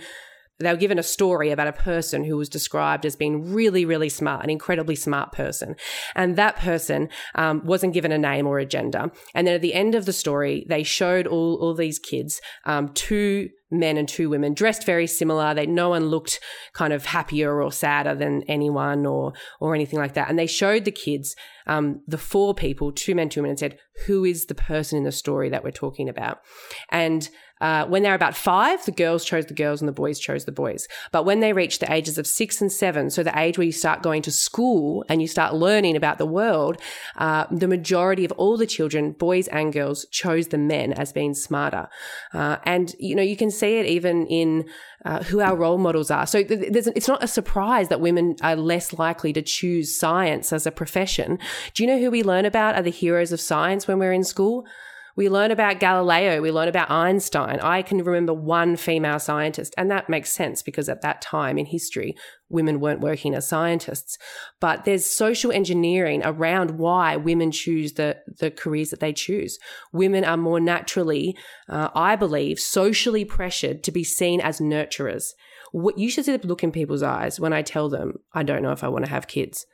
they 0.61 0.71
were 0.71 0.77
given 0.77 0.99
a 0.99 1.03
story 1.03 1.51
about 1.51 1.67
a 1.67 1.73
person 1.73 2.23
who 2.23 2.37
was 2.37 2.49
described 2.49 3.05
as 3.05 3.15
being 3.15 3.53
really, 3.53 3.85
really 3.85 4.09
smart, 4.09 4.43
an 4.43 4.49
incredibly 4.49 4.95
smart 4.95 5.31
person. 5.31 5.75
And 6.15 6.35
that 6.35 6.57
person 6.57 7.09
um, 7.35 7.61
wasn't 7.65 7.93
given 7.93 8.11
a 8.11 8.17
name 8.17 8.47
or 8.47 8.59
a 8.59 8.65
gender. 8.65 9.11
And 9.33 9.47
then 9.47 9.55
at 9.55 9.61
the 9.61 9.73
end 9.73 9.95
of 9.95 10.05
the 10.05 10.13
story, 10.13 10.65
they 10.67 10.83
showed 10.83 11.27
all, 11.27 11.55
all 11.55 11.73
these 11.73 11.99
kids 11.99 12.41
um, 12.65 12.89
two 12.93 13.49
men 13.71 13.95
and 13.97 14.07
two 14.07 14.29
women 14.29 14.53
dressed 14.53 14.85
very 14.85 15.07
similar. 15.07 15.53
They 15.53 15.65
no 15.65 15.89
one 15.89 16.07
looked 16.07 16.39
kind 16.73 16.91
of 16.91 17.05
happier 17.05 17.61
or 17.61 17.71
sadder 17.71 18.13
than 18.13 18.43
anyone 18.43 19.05
or 19.05 19.33
or 19.59 19.73
anything 19.73 19.97
like 19.97 20.13
that. 20.13 20.29
And 20.29 20.37
they 20.37 20.47
showed 20.47 20.85
the 20.85 20.91
kids 20.91 21.35
um, 21.67 22.01
the 22.05 22.17
four 22.17 22.53
people, 22.53 22.91
two 22.91 23.15
men, 23.15 23.29
two 23.29 23.41
women, 23.41 23.51
and 23.51 23.59
said, 23.59 23.79
"Who 24.05 24.25
is 24.25 24.45
the 24.45 24.55
person 24.55 24.97
in 24.97 25.03
the 25.05 25.11
story 25.11 25.49
that 25.49 25.63
we're 25.63 25.71
talking 25.71 26.09
about?" 26.09 26.39
And 26.89 27.29
uh, 27.61 27.85
when 27.85 28.01
they're 28.03 28.15
about 28.15 28.35
five, 28.35 28.83
the 28.85 28.91
girls 28.91 29.23
chose 29.23 29.45
the 29.45 29.53
girls 29.53 29.81
and 29.81 29.87
the 29.87 29.93
boys 29.93 30.19
chose 30.19 30.45
the 30.45 30.51
boys. 30.51 30.87
But 31.11 31.25
when 31.25 31.39
they 31.39 31.53
reach 31.53 31.79
the 31.79 31.91
ages 31.91 32.17
of 32.17 32.25
six 32.25 32.59
and 32.59 32.71
seven, 32.71 33.09
so 33.09 33.23
the 33.23 33.37
age 33.39 33.57
where 33.57 33.65
you 33.65 33.71
start 33.71 34.01
going 34.01 34.23
to 34.23 34.31
school 34.31 35.05
and 35.07 35.21
you 35.21 35.27
start 35.27 35.53
learning 35.53 35.95
about 35.95 36.17
the 36.17 36.25
world, 36.25 36.81
uh, 37.17 37.45
the 37.51 37.67
majority 37.67 38.25
of 38.25 38.31
all 38.33 38.57
the 38.57 38.65
children, 38.65 39.11
boys 39.11 39.47
and 39.49 39.71
girls, 39.71 40.05
chose 40.11 40.47
the 40.47 40.57
men 40.57 40.91
as 40.93 41.13
being 41.13 41.35
smarter. 41.35 41.87
Uh, 42.33 42.57
and 42.63 42.95
you 42.99 43.15
know 43.15 43.21
you 43.21 43.37
can 43.37 43.51
see 43.51 43.75
it 43.77 43.85
even 43.85 44.25
in 44.25 44.65
uh, 45.05 45.23
who 45.23 45.39
our 45.39 45.55
role 45.55 45.77
models 45.77 46.11
are. 46.11 46.25
So 46.25 46.43
it's 46.47 47.07
not 47.07 47.23
a 47.23 47.27
surprise 47.27 47.89
that 47.89 48.01
women 48.01 48.35
are 48.41 48.55
less 48.55 48.93
likely 48.93 49.33
to 49.33 49.41
choose 49.41 49.97
science 49.97 50.51
as 50.51 50.65
a 50.65 50.71
profession. 50.71 51.39
Do 51.73 51.83
you 51.83 51.87
know 51.87 51.99
who 51.99 52.11
we 52.11 52.23
learn 52.23 52.45
about 52.45 52.75
are 52.75 52.81
the 52.81 52.91
heroes 52.91 53.31
of 53.31 53.39
science 53.39 53.87
when 53.87 53.99
we're 53.99 54.13
in 54.13 54.23
school? 54.23 54.65
We 55.15 55.29
learn 55.29 55.51
about 55.51 55.79
Galileo, 55.79 56.41
we 56.41 56.51
learn 56.51 56.67
about 56.67 56.89
Einstein. 56.89 57.59
I 57.59 57.81
can 57.81 57.97
remember 58.03 58.33
one 58.33 58.75
female 58.75 59.19
scientist, 59.19 59.73
and 59.77 59.91
that 59.91 60.09
makes 60.09 60.31
sense 60.31 60.61
because 60.61 60.87
at 60.89 61.01
that 61.01 61.21
time 61.21 61.57
in 61.57 61.65
history, 61.65 62.15
women 62.49 62.79
weren't 62.79 63.01
working 63.01 63.33
as 63.33 63.47
scientists. 63.47 64.17
But 64.59 64.85
there's 64.85 65.05
social 65.05 65.51
engineering 65.51 66.21
around 66.23 66.71
why 66.71 67.15
women 67.17 67.51
choose 67.51 67.93
the, 67.93 68.17
the 68.39 68.51
careers 68.51 68.89
that 68.89 68.99
they 68.99 69.13
choose. 69.13 69.57
Women 69.91 70.23
are 70.23 70.37
more 70.37 70.59
naturally, 70.59 71.37
uh, 71.69 71.89
I 71.95 72.15
believe, 72.15 72.59
socially 72.59 73.25
pressured 73.25 73.83
to 73.83 73.91
be 73.91 74.03
seen 74.03 74.41
as 74.41 74.59
nurturers. 74.59 75.33
what 75.71 75.97
you 75.97 76.09
should 76.09 76.25
see 76.25 76.35
the 76.35 76.47
look 76.47 76.63
in 76.63 76.71
people's 76.71 77.03
eyes 77.03 77.39
when 77.39 77.53
I 77.53 77.61
tell 77.61 77.89
them 77.89 78.19
I 78.33 78.43
don't 78.43 78.61
know 78.61 78.71
if 78.71 78.83
I 78.83 78.89
want 78.89 79.05
to 79.05 79.11
have 79.11 79.27
kids. 79.27 79.65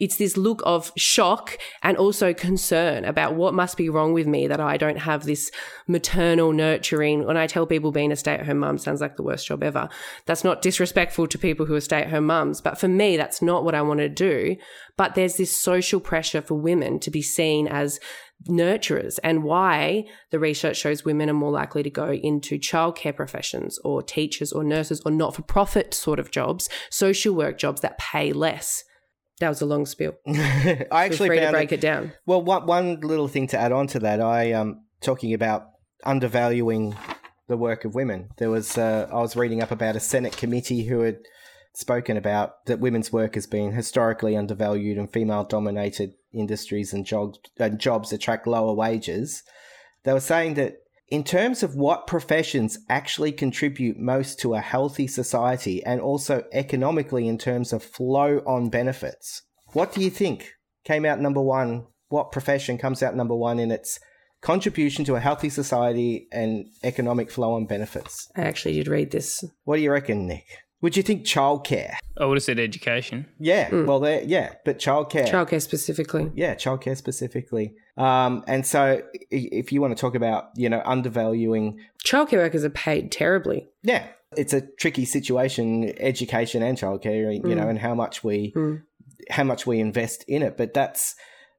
It's 0.00 0.16
this 0.16 0.36
look 0.36 0.62
of 0.64 0.90
shock 0.96 1.58
and 1.82 1.96
also 1.96 2.32
concern 2.34 3.04
about 3.04 3.34
what 3.34 3.54
must 3.54 3.76
be 3.76 3.88
wrong 3.88 4.14
with 4.14 4.26
me 4.26 4.46
that 4.46 4.58
I 4.58 4.76
don't 4.76 4.98
have 4.98 5.24
this 5.24 5.50
maternal 5.86 6.52
nurturing. 6.52 7.26
When 7.26 7.36
I 7.36 7.46
tell 7.46 7.66
people 7.66 7.92
being 7.92 8.10
a 8.10 8.16
stay 8.16 8.34
at 8.34 8.46
home 8.46 8.58
mum 8.58 8.78
sounds 8.78 9.02
like 9.02 9.16
the 9.16 9.22
worst 9.22 9.46
job 9.46 9.62
ever, 9.62 9.88
that's 10.24 10.42
not 10.42 10.62
disrespectful 10.62 11.26
to 11.28 11.38
people 11.38 11.66
who 11.66 11.74
are 11.74 11.80
stay 11.80 12.00
at 12.02 12.10
home 12.10 12.26
mums. 12.26 12.60
But 12.60 12.78
for 12.78 12.88
me, 12.88 13.16
that's 13.16 13.42
not 13.42 13.62
what 13.62 13.74
I 13.74 13.82
want 13.82 14.00
to 14.00 14.08
do. 14.08 14.56
But 14.96 15.14
there's 15.14 15.36
this 15.36 15.56
social 15.56 16.00
pressure 16.00 16.42
for 16.42 16.54
women 16.54 16.98
to 17.00 17.10
be 17.10 17.22
seen 17.22 17.68
as 17.68 18.00
nurturers 18.48 19.18
and 19.22 19.42
why 19.42 20.06
the 20.30 20.38
research 20.38 20.78
shows 20.78 21.04
women 21.04 21.28
are 21.28 21.34
more 21.34 21.50
likely 21.50 21.82
to 21.82 21.90
go 21.90 22.12
into 22.12 22.58
childcare 22.58 23.14
professions 23.14 23.78
or 23.84 24.02
teachers 24.02 24.50
or 24.50 24.64
nurses 24.64 25.02
or 25.04 25.12
not 25.12 25.34
for 25.34 25.42
profit 25.42 25.92
sort 25.92 26.18
of 26.18 26.30
jobs, 26.30 26.68
social 26.88 27.34
work 27.34 27.58
jobs 27.58 27.82
that 27.82 27.98
pay 27.98 28.32
less. 28.32 28.84
That 29.40 29.48
was 29.48 29.62
a 29.62 29.66
long 29.66 29.86
spiel. 29.86 30.16
I 30.26 30.32
Feel 30.32 30.86
actually 30.92 31.28
free 31.28 31.40
to 31.40 31.50
break 31.50 31.72
it 31.72 31.80
down. 31.80 32.12
Well, 32.26 32.42
one 32.42 32.66
one 32.66 33.00
little 33.00 33.28
thing 33.28 33.46
to 33.48 33.58
add 33.58 33.72
on 33.72 33.86
to 33.88 33.98
that, 34.00 34.20
I 34.20 34.52
um 34.52 34.84
talking 35.00 35.34
about 35.34 35.66
undervaluing 36.04 36.94
the 37.48 37.56
work 37.56 37.84
of 37.84 37.94
women. 37.94 38.28
There 38.38 38.50
was 38.50 38.78
uh, 38.78 39.08
I 39.10 39.16
was 39.16 39.36
reading 39.36 39.62
up 39.62 39.70
about 39.70 39.96
a 39.96 40.00
Senate 40.00 40.36
committee 40.36 40.84
who 40.84 41.00
had 41.00 41.18
spoken 41.72 42.16
about 42.16 42.64
that 42.66 42.80
women's 42.80 43.12
work 43.12 43.34
has 43.34 43.46
been 43.46 43.72
historically 43.72 44.36
undervalued 44.36 44.98
and 44.98 45.12
female 45.12 45.44
dominated 45.44 46.14
industries 46.32 46.92
and 46.92 47.06
jobs 47.06 47.38
and 47.58 47.78
jobs 47.78 48.12
attract 48.12 48.46
lower 48.46 48.74
wages. 48.74 49.42
They 50.04 50.12
were 50.12 50.20
saying 50.20 50.54
that 50.54 50.79
in 51.10 51.24
terms 51.24 51.64
of 51.64 51.74
what 51.74 52.06
professions 52.06 52.78
actually 52.88 53.32
contribute 53.32 53.98
most 53.98 54.38
to 54.40 54.54
a 54.54 54.60
healthy 54.60 55.08
society 55.08 55.82
and 55.84 56.00
also 56.00 56.44
economically 56.52 57.26
in 57.26 57.36
terms 57.36 57.72
of 57.72 57.82
flow 57.82 58.38
on 58.46 58.70
benefits, 58.70 59.42
what 59.72 59.92
do 59.92 60.00
you 60.00 60.10
think 60.10 60.54
came 60.84 61.04
out 61.04 61.20
number 61.20 61.42
one? 61.42 61.86
What 62.08 62.32
profession 62.32 62.78
comes 62.78 63.02
out 63.02 63.16
number 63.16 63.34
one 63.34 63.58
in 63.58 63.72
its 63.72 63.98
contribution 64.40 65.04
to 65.04 65.16
a 65.16 65.20
healthy 65.20 65.48
society 65.48 66.28
and 66.32 66.66
economic 66.84 67.30
flow 67.30 67.54
on 67.54 67.66
benefits? 67.66 68.30
I 68.36 68.42
actually 68.42 68.74
did 68.74 68.88
read 68.88 69.10
this. 69.10 69.44
What 69.64 69.76
do 69.76 69.82
you 69.82 69.90
reckon, 69.90 70.28
Nick? 70.28 70.46
Would 70.80 70.96
you 70.96 71.02
think 71.02 71.26
childcare? 71.26 71.94
I 72.18 72.24
would 72.24 72.38
have 72.38 72.42
said 72.42 72.58
education. 72.58 73.26
Yeah, 73.38 73.68
hmm. 73.68 73.84
well, 73.84 74.00
there, 74.00 74.22
yeah, 74.22 74.54
but 74.64 74.78
childcare. 74.78 75.28
Childcare 75.28 75.60
specifically. 75.60 76.30
yeah, 76.34 76.54
childcare 76.54 76.96
specifically. 76.96 77.74
Um, 77.96 78.44
and 78.46 78.64
so, 78.66 79.02
if 79.30 79.72
you 79.72 79.80
want 79.80 79.96
to 79.96 80.00
talk 80.00 80.14
about, 80.14 80.50
you 80.56 80.68
know, 80.68 80.82
undervaluing, 80.84 81.80
Childcare 82.04 82.38
workers 82.38 82.64
are 82.64 82.70
paid 82.70 83.10
terribly. 83.12 83.68
yeah, 83.82 84.06
it's 84.36 84.52
a 84.52 84.60
tricky 84.78 85.04
situation, 85.04 85.92
education 85.98 86.62
and 86.62 86.78
childcare, 86.78 87.34
you 87.48 87.54
know, 87.54 87.68
and 87.68 87.78
how 87.78 87.94
much 87.94 88.22
we, 88.24 88.52
Mm. 88.56 88.82
how 89.30 89.44
much 89.44 89.66
we 89.66 89.80
invest 89.80 90.24
in 90.28 90.42
it. 90.42 90.56
But 90.56 90.72
that's 90.72 91.14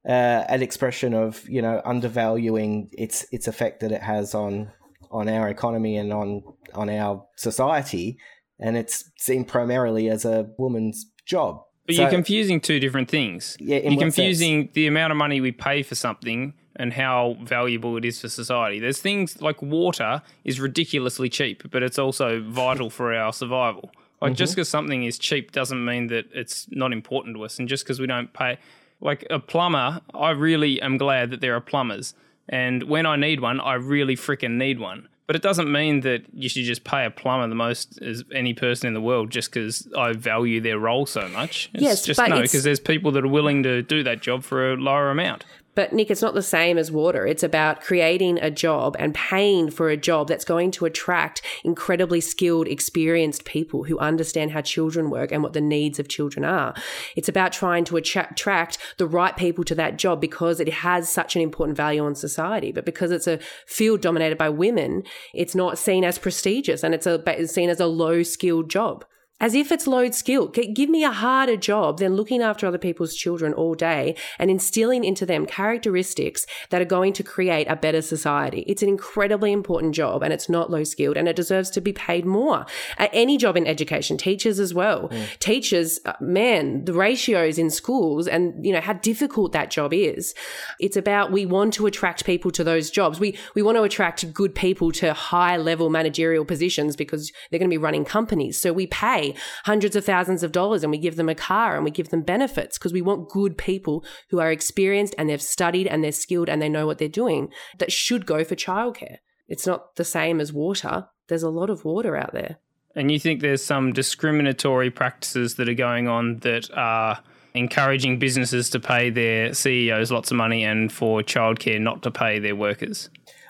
uh, 0.08 0.46
an 0.50 0.64
expression 0.64 1.14
of, 1.14 1.48
you 1.50 1.62
know, 1.62 1.82
undervaluing 1.86 2.90
its 2.94 3.26
its 3.32 3.48
effect 3.48 3.82
that 3.82 3.92
it 3.92 4.02
has 4.02 4.34
on 4.34 4.72
on 5.12 5.28
our 5.30 5.50
economy 5.50 5.98
and 5.98 6.12
on 6.14 6.42
on 6.74 6.90
our 6.90 7.26
society, 7.36 8.18
and 8.60 8.78
it's 8.78 9.04
seen 9.18 9.44
primarily 9.46 10.10
as 10.10 10.26
a 10.26 10.50
woman's 10.58 11.06
job. 11.26 11.62
But 11.92 11.96
So- 11.98 12.02
you're 12.04 12.12
confusing 12.12 12.60
two 12.60 12.80
different 12.80 13.10
things. 13.10 13.58
Yeah, 13.60 13.78
you're 13.78 13.92
what 13.92 14.00
sense? 14.00 14.16
confusing 14.16 14.70
the 14.74 14.88
amount 14.88 15.12
of 15.12 15.18
money 15.18 15.42
we 15.42 15.52
pay 15.52 15.84
for 15.84 15.96
something 15.96 16.54
and 16.76 16.94
how 16.94 17.38
valuable 17.44 17.98
it 17.98 18.06
is 18.06 18.22
for 18.22 18.30
society. 18.30 18.80
There's 18.80 19.00
things 19.02 19.42
like 19.42 19.62
water 19.62 20.22
is 20.44 20.60
ridiculously 20.60 21.30
cheap, 21.30 21.64
but 21.70 21.84
it's 21.84 22.00
also 22.00 22.42
vital 22.42 22.90
for 22.90 23.14
our 23.14 23.34
survival. 23.34 23.92
Like 24.22 24.36
just 24.36 24.52
Mm-hmm. 24.52 24.56
because 24.62 24.70
something 24.70 25.04
is 25.04 25.18
cheap 25.18 25.52
doesn't 25.52 25.84
mean 25.84 26.08
that 26.08 26.26
it's 26.34 26.68
not 26.72 26.94
important 26.94 27.36
to 27.36 27.44
us, 27.44 27.60
and 27.60 27.68
just 27.68 27.84
because 27.84 28.00
we 28.00 28.08
don't 28.08 28.32
pay, 28.34 28.58
like 29.02 29.26
a 29.30 29.40
plumber, 29.40 30.00
I 30.14 30.30
really 30.32 30.82
am 30.82 30.98
glad 30.98 31.32
that 31.32 31.42
there 31.42 31.56
are 31.56 31.62
plumbers, 31.62 32.14
and 32.48 32.84
when 32.84 33.06
I 33.08 33.16
need 33.16 33.40
one, 33.40 33.60
I 33.60 33.74
really 33.74 34.16
freaking 34.16 34.58
need 34.58 34.80
one. 34.80 35.08
But 35.28 35.36
it 35.36 35.42
doesn't 35.42 35.72
mean 35.72 36.02
that 36.02 36.24
you 36.34 36.50
should 36.50 36.66
just 36.66 36.84
pay 36.84 37.06
a 37.06 37.10
plumber 37.10 37.48
the 37.48 37.56
most 37.56 38.02
as 38.02 38.24
any 38.34 38.54
person 38.54 38.88
in 38.88 38.94
the 38.94 39.02
world 39.02 39.30
just 39.30 39.52
because 39.52 39.88
I 39.98 40.14
value 40.14 40.60
their 40.60 40.78
role 40.78 41.06
so 41.06 41.28
much. 41.30 41.70
It's 41.74 41.84
Yes, 41.84 42.06
just 42.06 42.18
but 42.18 42.30
no, 42.30 42.42
because 42.42 42.64
there's 42.64 42.80
people 42.80 43.12
that 43.14 43.24
are 43.24 43.30
willing 43.30 43.64
to 43.64 43.82
do 43.82 44.04
that 44.04 44.22
job 44.22 44.44
for 44.44 44.74
a 44.74 44.76
lower 44.76 45.10
amount. 45.10 45.46
But 45.74 45.94
Nick, 45.94 46.12
it's 46.12 46.22
not 46.22 46.34
the 46.34 46.42
same 46.42 46.78
as 46.78 46.92
water. 46.92 47.26
It's 47.26 47.44
about 47.44 47.82
creating 47.82 48.40
a 48.40 48.52
job 48.52 48.96
and 49.00 49.14
paying 49.14 49.70
for 49.72 49.90
a 49.90 49.98
job 49.98 50.28
that's 50.28 50.44
going 50.44 50.72
to 50.72 50.86
attract 50.86 51.42
incredibly 51.64 52.20
skilled, 52.20 52.68
experienced 52.68 53.46
people 53.46 53.86
who 53.86 53.98
understand 54.00 54.52
how 54.52 54.62
children 54.62 55.10
work 55.10 55.32
and 55.32 55.42
what 55.42 55.54
the 55.54 55.62
needs 55.62 55.98
of 55.98 56.10
children 56.10 56.44
are. 56.44 56.74
It's 57.16 57.30
about 57.30 57.54
trying 57.54 57.86
to 57.86 57.98
attract 57.98 58.78
the 58.98 59.08
right 59.08 59.38
people 59.38 59.64
to 59.66 59.76
that 59.76 59.98
job 59.98 60.20
because 60.20 60.60
it 60.60 60.70
has 60.70 61.10
such 61.10 61.36
an 61.36 61.42
important 61.42 61.78
value 61.78 62.04
on 62.04 62.16
society. 62.16 62.72
But 62.72 62.86
because 62.86 63.12
it's 63.12 63.28
a 63.28 63.40
field 63.66 64.02
dominated 64.02 64.38
by 64.38 64.50
women, 64.50 65.04
it's 65.34 65.56
not 65.56 65.78
seen 65.78 66.04
as 66.04 66.18
prestigious 66.18 66.84
and 66.84 66.94
it's, 66.94 67.08
a, 67.08 67.24
it's 67.28 67.54
seen 67.54 67.70
as 67.70 67.80
a 67.80 67.88
low 67.88 68.24
skilled 68.24 68.70
job 68.70 69.06
as 69.42 69.56
if 69.56 69.72
it's 69.72 69.88
low 69.88 70.10
skill. 70.12 70.48
Give 70.48 70.90
me 70.90 71.04
a 71.04 71.12
harder 71.12 71.58
job 71.58 71.98
than 71.98 72.16
looking 72.16 72.42
after 72.42 72.68
other 72.68 72.78
people's 72.78 73.16
children 73.16 73.54
all 73.54 73.74
day 73.74 74.16
and 74.40 74.50
instilling 74.50 75.04
into 75.04 75.26
them 75.26 75.46
characteristics 75.46 76.46
that 76.70 76.82
are 76.82 76.86
going 76.86 77.12
to 77.14 77.24
create 77.24 77.66
a 77.66 77.76
better 77.76 78.02
society. 78.02 78.64
It's 78.68 78.84
an 78.84 78.88
incredibly 78.88 79.52
important 79.52 79.96
job 79.96 80.22
and 80.22 80.32
it's 80.32 80.48
not 80.48 80.70
low 80.70 80.84
skilled 80.84 81.18
and 81.18 81.28
it 81.28 81.36
deserves 81.36 81.72
to 81.72 81.82
be 81.82 81.92
paid 81.92 82.24
more. 82.26 82.66
Uh, 83.00 83.08
any 83.12 83.38
job 83.38 83.58
in 83.58 83.66
education, 83.66 84.16
teachers 84.16 84.60
as 84.60 84.74
well. 84.74 85.12
Teachers, 85.40 86.00
uh, 86.06 86.14
man, 86.22 86.86
the 86.86 86.94
ratios 86.94 87.58
in 87.58 87.72
schools 87.72 88.28
and, 88.28 88.64
you 88.64 88.72
know, 88.72 88.80
how 88.80 88.94
difficult 88.94 89.54
that 89.54 89.72
job 89.72 89.92
is. 89.92 90.36
It's 90.80 90.96
about 90.96 91.32
we 91.32 91.48
want 91.48 91.74
to 91.74 91.88
attract 91.88 92.26
people 92.26 92.52
to 92.52 92.64
those 92.64 92.92
jobs. 92.92 93.20
We, 93.20 93.36
we 93.56 93.64
want 93.64 93.78
to 93.78 93.84
attract 93.84 94.32
good 94.34 94.54
people 94.54 94.92
to 94.94 95.14
high 95.14 95.58
level 95.58 95.90
managerial 95.90 96.46
positions 96.46 96.96
because 96.96 97.32
they're 97.50 97.58
going 97.60 97.70
to 97.70 97.74
be 97.74 97.80
running 97.80 98.06
companies. 98.06 98.62
So 98.62 98.72
we 98.72 98.86
pay 98.86 99.31
hundreds 99.66 99.96
of 99.96 100.06
thousands 100.06 100.44
of 100.44 100.52
dollars 100.52 100.84
and 100.84 100.92
we 100.92 100.98
give 100.98 101.16
them 101.16 101.30
a 101.30 101.36
car 101.36 101.76
and 101.76 101.84
we 101.84 101.92
give 101.92 102.10
them 102.10 102.22
benefits 102.22 102.78
because 102.78 102.94
we 102.94 103.02
want 103.02 103.30
good 103.30 103.58
people 103.58 104.06
who 104.30 104.40
are 104.40 104.52
experienced 104.52 105.16
and 105.18 105.30
they've 105.30 105.42
studied 105.42 105.88
and 105.88 106.04
they're 106.04 106.12
skilled 106.12 106.50
and 106.50 106.62
they 106.62 106.70
know 106.70 106.86
what 106.86 106.98
they're 106.98 107.08
doing 107.08 107.50
that 107.80 107.92
should 107.92 108.26
go 108.26 108.44
for 108.44 108.56
childcare. 108.56 109.18
It's 109.48 109.68
not 109.68 109.96
the 109.96 110.06
same 110.06 110.40
as 110.40 110.54
water. 110.54 111.08
There's 111.28 111.44
a 111.44 111.50
lot 111.50 111.70
of 111.70 111.86
water 111.86 112.16
out 112.16 112.34
there. 112.34 112.58
And 112.96 113.12
you 113.12 113.20
think 113.20 113.42
there's 113.42 113.64
some 113.64 113.94
discriminatory 113.94 114.90
practices 114.92 115.56
that 115.56 115.70
are 115.70 115.74
going 115.74 116.08
on 116.08 116.40
that 116.40 116.70
are 116.74 117.22
encouraging 117.54 118.20
businesses 118.20 118.70
to 118.70 118.80
pay 118.80 119.10
their 119.10 119.54
CEOs 119.54 120.12
lots 120.12 120.32
of 120.32 120.38
money 120.38 120.64
and 120.64 120.92
for 120.92 121.22
childcare 121.22 121.80
not 121.80 122.04
to 122.04 122.12
pay 122.12 122.40
their 122.40 122.56
workers? 122.56 123.10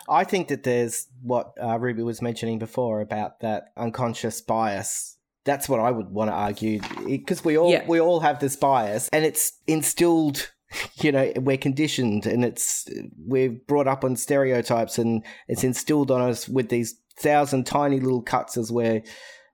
I 0.09 0.23
think 0.23 0.47
that 0.49 0.63
there's 0.63 1.07
what 1.21 1.53
uh, 1.59 1.77
Rubie 1.77 2.03
was 2.03 2.21
mentioning 2.21 2.59
before 2.59 3.01
about 3.01 3.39
that 3.41 3.71
unconscious 3.77 4.41
bias. 4.41 5.17
That's 5.43 5.67
what 5.67 5.79
I 5.79 5.91
would 5.91 6.11
want 6.11 6.29
to 6.29 6.33
argue 6.33 6.81
because 7.05 7.43
we 7.43 7.57
all 7.57 7.71
Yeah. 7.71 7.85
we 7.87 7.99
all 7.99 8.19
have 8.19 8.39
this 8.39 8.55
bias, 8.55 9.09
and 9.11 9.25
it's 9.25 9.53
instilled. 9.67 10.51
You 11.01 11.11
know, 11.11 11.33
we're 11.35 11.57
conditioned, 11.57 12.25
and 12.25 12.45
it's 12.45 12.87
we're 13.25 13.49
brought 13.49 13.87
up 13.87 14.05
on 14.05 14.15
stereotypes, 14.15 14.97
and 14.97 15.21
it's 15.49 15.65
instilled 15.65 16.11
on 16.11 16.21
us 16.21 16.47
with 16.47 16.69
these 16.69 16.95
thousand 17.17 17.65
tiny 17.65 17.99
little 17.99 18.21
cuts 18.21 18.55
as 18.55 18.71
we're 18.71 19.03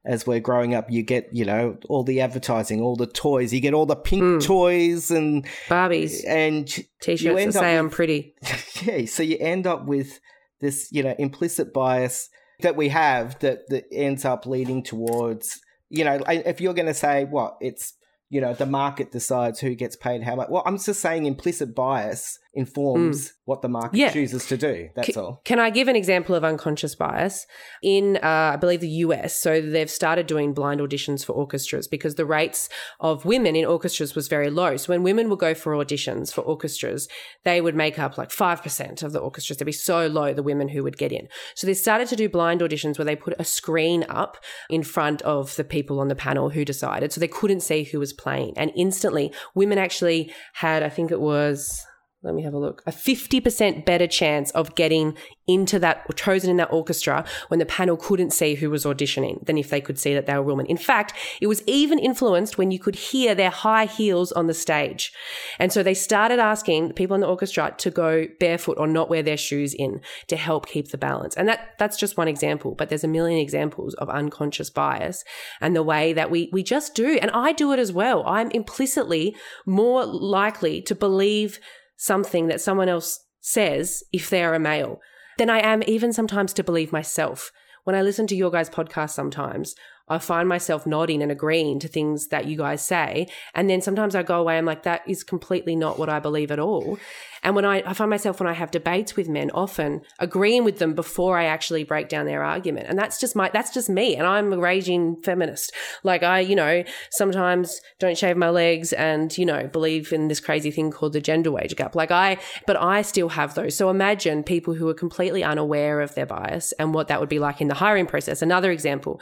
as 0.08 0.26
we're 0.26 0.40
growing 0.40 0.74
up. 0.74 0.90
You 0.90 1.04
get, 1.04 1.28
you 1.34 1.46
know, 1.46 1.78
all 1.90 2.04
the 2.04 2.22
advertising, 2.22 2.82
all 2.82 2.96
the 2.96 3.08
toys. 3.08 3.54
You 3.54 3.60
get 3.60 3.74
all 3.74 3.86
the 3.86 3.96
pink 3.96 4.24
hmm. 4.24 4.40
toys, 4.40 5.12
and 5.12 5.46
Barbies, 5.68 6.24
and 6.26 6.68
t-shirts 7.02 7.24
that 7.24 7.54
say 7.54 7.60
with- 7.74 7.80
I'm 7.80 7.90
pretty. 7.90 8.36
yeah, 8.84 9.06
so 9.06 9.22
you 9.22 9.38
end 9.40 9.68
up 9.68 9.86
with 9.86 10.20
this, 10.62 10.90
you 10.92 11.04
know, 11.04 11.16
implicit 11.20 11.74
bias 11.74 12.30
that 12.62 12.76
we 12.76 12.90
have 12.90 13.38
that 13.40 13.70
that 13.70 13.86
ends 13.92 14.26
up 14.26 14.46
leading 14.46 14.82
towards, 14.82 15.62
you 15.90 16.04
know, 16.04 16.22
if 16.28 16.62
you're 16.62 16.74
going 16.74 16.88
to 16.88 16.94
say 16.94 17.26
what 17.26 17.58
it's, 17.62 17.94
you 18.30 18.42
know, 18.42 18.54
the 18.54 18.66
market 18.66 19.12
decides 19.12 19.60
who 19.60 19.74
gets 19.76 19.96
paid 19.96 20.24
how 20.24 20.36
much. 20.36 20.50
Well, 20.50 20.64
I'm 20.66 20.78
just 20.78 21.00
saying 21.00 21.26
implicit 21.26 21.74
bias 21.74 22.40
informs 22.54 23.34
what 23.46 23.62
the 23.62 23.70
market 23.70 23.98
Yeah. 23.98 24.12
chooses 24.12 24.46
to 24.48 24.58
do. 24.58 24.90
That's 24.96 25.14
Ca- 25.14 25.22
all. 25.22 25.42
Can 25.46 25.60
I 25.60 25.70
give 25.70 25.88
an 25.88 25.96
example 25.96 26.36
of 26.36 26.44
unconscious 26.44 26.96
bias? 26.96 27.46
In, 27.82 28.18
uh, 28.18 28.52
I 28.54 28.56
believe, 28.58 28.82
the 28.82 28.88
US, 29.06 29.36
so 29.36 29.62
they've 29.62 29.90
started 29.90 30.28
doing 30.28 30.54
blind 30.54 30.80
auditions 30.82 31.24
for 31.26 31.34
orchestras 31.34 31.88
because 31.88 32.16
the 32.16 32.26
rates 32.26 32.68
of 33.00 33.26
women 33.26 33.56
in 33.56 33.66
orchestras 33.66 34.16
was 34.16 34.28
very 34.28 34.50
low. 34.50 34.76
So 34.78 34.92
when 34.94 35.04
women 35.04 35.30
would 35.30 35.40
go 35.40 35.54
for 35.54 35.74
auditions 35.74 36.34
for 36.34 36.42
orchestras, 36.42 37.08
they 37.46 37.62
would 37.62 37.76
make 37.76 38.00
up 38.00 38.18
like 38.18 38.30
5% 38.32 39.04
of 39.04 39.14
the 39.14 39.20
orchestras. 39.20 39.58
They'd 39.58 39.66
be 39.66 39.72
so 39.72 40.08
low, 40.08 40.34
the 40.34 40.44
women 40.44 40.70
who 40.70 40.84
would 40.84 40.98
get 40.98 41.12
in. 41.12 41.28
So 41.56 41.68
they 41.68 41.74
started 41.74 42.08
to 42.10 42.16
do 42.16 42.28
blind 42.30 42.62
auditions 42.62 42.98
where 42.98 43.06
they 43.06 43.16
put 43.16 43.34
a 43.40 43.44
screen 43.46 44.06
up 44.10 44.38
in 44.70 44.84
front 44.84 45.22
of 45.22 45.56
the 45.56 45.64
people 45.64 46.00
on 46.00 46.08
the 46.08 46.16
panel 46.16 46.50
who 46.50 46.66
decided. 46.66 47.14
So 47.14 47.20
they 47.22 47.28
couldn't 47.28 47.62
see 47.62 47.84
who 47.84 48.00
was 48.00 48.14
playing. 48.14 48.54
And 48.58 48.72
instantly, 48.76 49.32
women 49.56 49.78
actually 49.78 50.34
had, 50.54 50.84
I 50.84 50.90
think 50.90 51.12
it 51.12 51.22
was 51.22 51.86
let 52.24 52.34
me 52.34 52.42
have 52.42 52.54
a 52.54 52.58
look. 52.58 52.82
A 52.88 52.92
50% 52.92 53.86
better 53.86 54.08
chance 54.08 54.50
of 54.52 54.74
getting 54.74 55.16
into 55.46 55.78
that 55.80 56.04
or 56.10 56.14
chosen 56.14 56.50
in 56.50 56.58
that 56.58 56.74
orchestra 56.74 57.24
when 57.48 57.60
the 57.60 57.66
panel 57.66 57.96
couldn't 57.96 58.32
see 58.32 58.56
who 58.56 58.72
was 58.72 58.86
auditioning 58.86 59.46
than 59.46 59.58
if 59.58 59.70
they 59.70 59.80
could 59.80 60.00
see 60.00 60.16
that 60.16 60.26
they 60.26 60.34
were 60.34 60.42
women. 60.42 60.66
In 60.66 60.78
fact, 60.78 61.14
it 61.40 61.48
was 61.48 61.62
even 61.68 62.00
influenced 62.00 62.58
when 62.58 62.72
you 62.72 62.80
could 62.80 62.96
hear 62.96 63.36
their 63.36 63.52
high 63.52 63.86
heels 63.86 64.32
on 64.32 64.48
the 64.48 64.54
stage. 64.56 65.14
And 65.60 65.72
so 65.72 65.84
they 65.84 65.94
started 65.94 66.40
asking 66.40 66.94
people 66.94 67.14
in 67.14 67.22
the 67.22 67.28
orchestra 67.28 67.76
to 67.78 67.92
go 67.92 68.26
barefoot 68.40 68.78
or 68.80 68.88
not 68.88 69.10
wear 69.10 69.22
their 69.22 69.38
shoes 69.38 69.76
in 69.76 70.02
to 70.28 70.36
help 70.36 70.68
keep 70.68 70.90
the 70.90 70.98
balance. 70.98 71.36
And 71.36 71.48
that 71.48 71.76
that's 71.78 71.98
just 71.98 72.18
one 72.18 72.28
example, 72.28 72.74
but 72.74 72.90
there's 72.90 73.04
a 73.04 73.08
million 73.08 73.40
examples 73.40 73.94
of 73.94 74.10
unconscious 74.10 74.72
bias 74.72 75.24
and 75.62 75.76
the 75.76 75.84
way 75.84 76.14
that 76.14 76.32
we 76.32 76.50
we 76.52 76.64
just 76.64 76.96
do. 76.96 77.20
And 77.22 77.30
I 77.32 77.54
do 77.54 77.72
it 77.74 77.80
as 77.80 77.94
well. 77.94 78.24
I'm 78.26 78.50
implicitly 78.52 79.36
more 79.68 80.04
likely 80.04 80.82
to 80.82 80.96
believe 80.96 81.60
something 81.98 82.48
that 82.48 82.62
someone 82.62 82.88
else 82.88 83.20
says 83.42 84.04
if 84.14 84.30
they're 84.30 84.54
a 84.54 84.60
male 84.60 85.00
than 85.38 85.50
I 85.50 85.60
am 85.60 85.84
even 85.86 86.14
sometimes 86.14 86.54
to 86.54 86.64
believe 86.64 86.92
myself. 86.92 87.52
When 87.84 87.96
I 87.96 88.02
listen 88.02 88.28
to 88.28 88.36
your 88.36 88.52
guys' 88.52 88.70
podcast 88.70 89.12
sometimes, 89.12 89.76
I 90.10 90.20
find 90.20 90.48
myself 90.48 90.86
nodding 90.86 91.22
and 91.22 91.32
agreeing 91.32 91.80
to 91.80 91.88
things 91.88 92.28
that 92.28 92.46
you 92.46 92.58
guys 92.58 92.82
say. 92.82 93.28
And 93.54 93.70
then 93.70 93.82
sometimes 93.82 94.16
I 94.16 94.24
go 94.24 94.40
away, 94.40 94.58
I'm 94.58 94.66
like, 94.66 94.84
that 94.84 95.02
is 95.08 95.24
completely 95.24 95.76
not 95.76 96.00
what 96.00 96.10
I 96.10 96.20
believe 96.20 96.52
at 96.52 96.60
all. 96.60 96.98
And 97.44 97.56
when 97.56 97.66
I, 97.66 97.84
I 97.86 97.94
find 97.94 98.10
myself 98.10 98.40
when 98.40 98.50
I 98.50 98.54
have 98.54 98.72
debates 98.72 99.16
with 99.16 99.30
men, 99.30 99.52
often 99.52 100.02
agreeing 100.20 100.64
with 100.64 100.80
them 100.80 100.94
before 100.94 101.38
I 101.38 101.46
actually 101.46 101.84
break 101.84 102.10
down 102.10 102.26
their 102.26 102.44
argument. 102.44 102.88
And 102.90 102.98
that's 102.98 103.20
just 103.20 103.36
my, 103.36 103.50
that's 103.54 103.74
just 103.74 103.90
me. 103.90 104.16
And 104.16 104.26
I'm 104.26 104.52
a 104.52 104.58
raging 104.58 105.22
feminist. 105.22 105.72
Like 106.04 106.24
I, 106.24 106.40
you 106.40 106.56
know, 106.56 106.84
sometimes 107.12 107.80
don't 108.00 108.18
shave 108.18 108.38
my 108.38 108.50
legs 108.50 108.92
and, 108.94 109.36
you 109.38 109.46
know, 109.46 109.68
believe 109.68 110.12
in 110.12 110.28
this 110.28 110.40
crazy 110.40 110.72
thing 110.72 110.92
called 110.92 111.14
the 111.14 111.22
gender 111.22 111.52
wage 111.52 111.76
gap. 111.76 111.96
Like 111.96 112.12
I, 112.12 112.38
but 112.66 112.76
I 112.76 113.02
still 113.02 113.30
have 113.30 113.54
those. 113.54 113.76
So 113.76 113.90
imagine 113.90 114.44
people 114.44 114.74
who 114.74 114.88
are 114.90 114.94
completely 114.94 115.44
unaware 115.44 116.02
of 116.02 116.16
their 116.16 116.26
bias 116.26 116.72
and 116.74 116.94
what 116.94 117.08
that 117.08 117.20
would 117.20 117.30
be 117.30 117.40
like 117.40 117.62
in 117.62 117.68
the 117.68 117.76
hiring 117.76 118.08
process. 118.08 118.42
Another 118.42 118.72
example, 118.72 119.22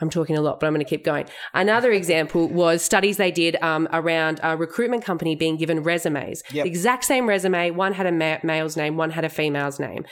I'm 0.00 0.10
talking 0.10 0.23
a 0.36 0.40
lot, 0.40 0.60
but 0.60 0.66
I'm 0.66 0.72
going 0.72 0.84
to 0.84 0.88
keep 0.88 1.04
going. 1.04 1.26
Another 1.52 1.92
example 1.92 2.48
was 2.48 2.82
studies 2.82 3.16
they 3.16 3.30
did 3.30 3.56
um, 3.62 3.88
around 3.92 4.40
a 4.42 4.56
recruitment 4.56 5.04
company 5.04 5.34
being 5.34 5.56
given 5.56 5.82
resumes, 5.82 6.42
Yep. 6.52 6.64
the 6.64 6.68
exact 6.70 7.04
same 7.04 7.28
resume. 7.28 7.70
One 7.72 7.92
had 7.92 8.06
a 8.06 8.12
ma- 8.12 8.38
male's 8.42 8.76
name, 8.76 8.96
one 8.96 9.10
had 9.10 9.24
a 9.24 9.28
female's 9.28 9.78
name, 9.78 10.04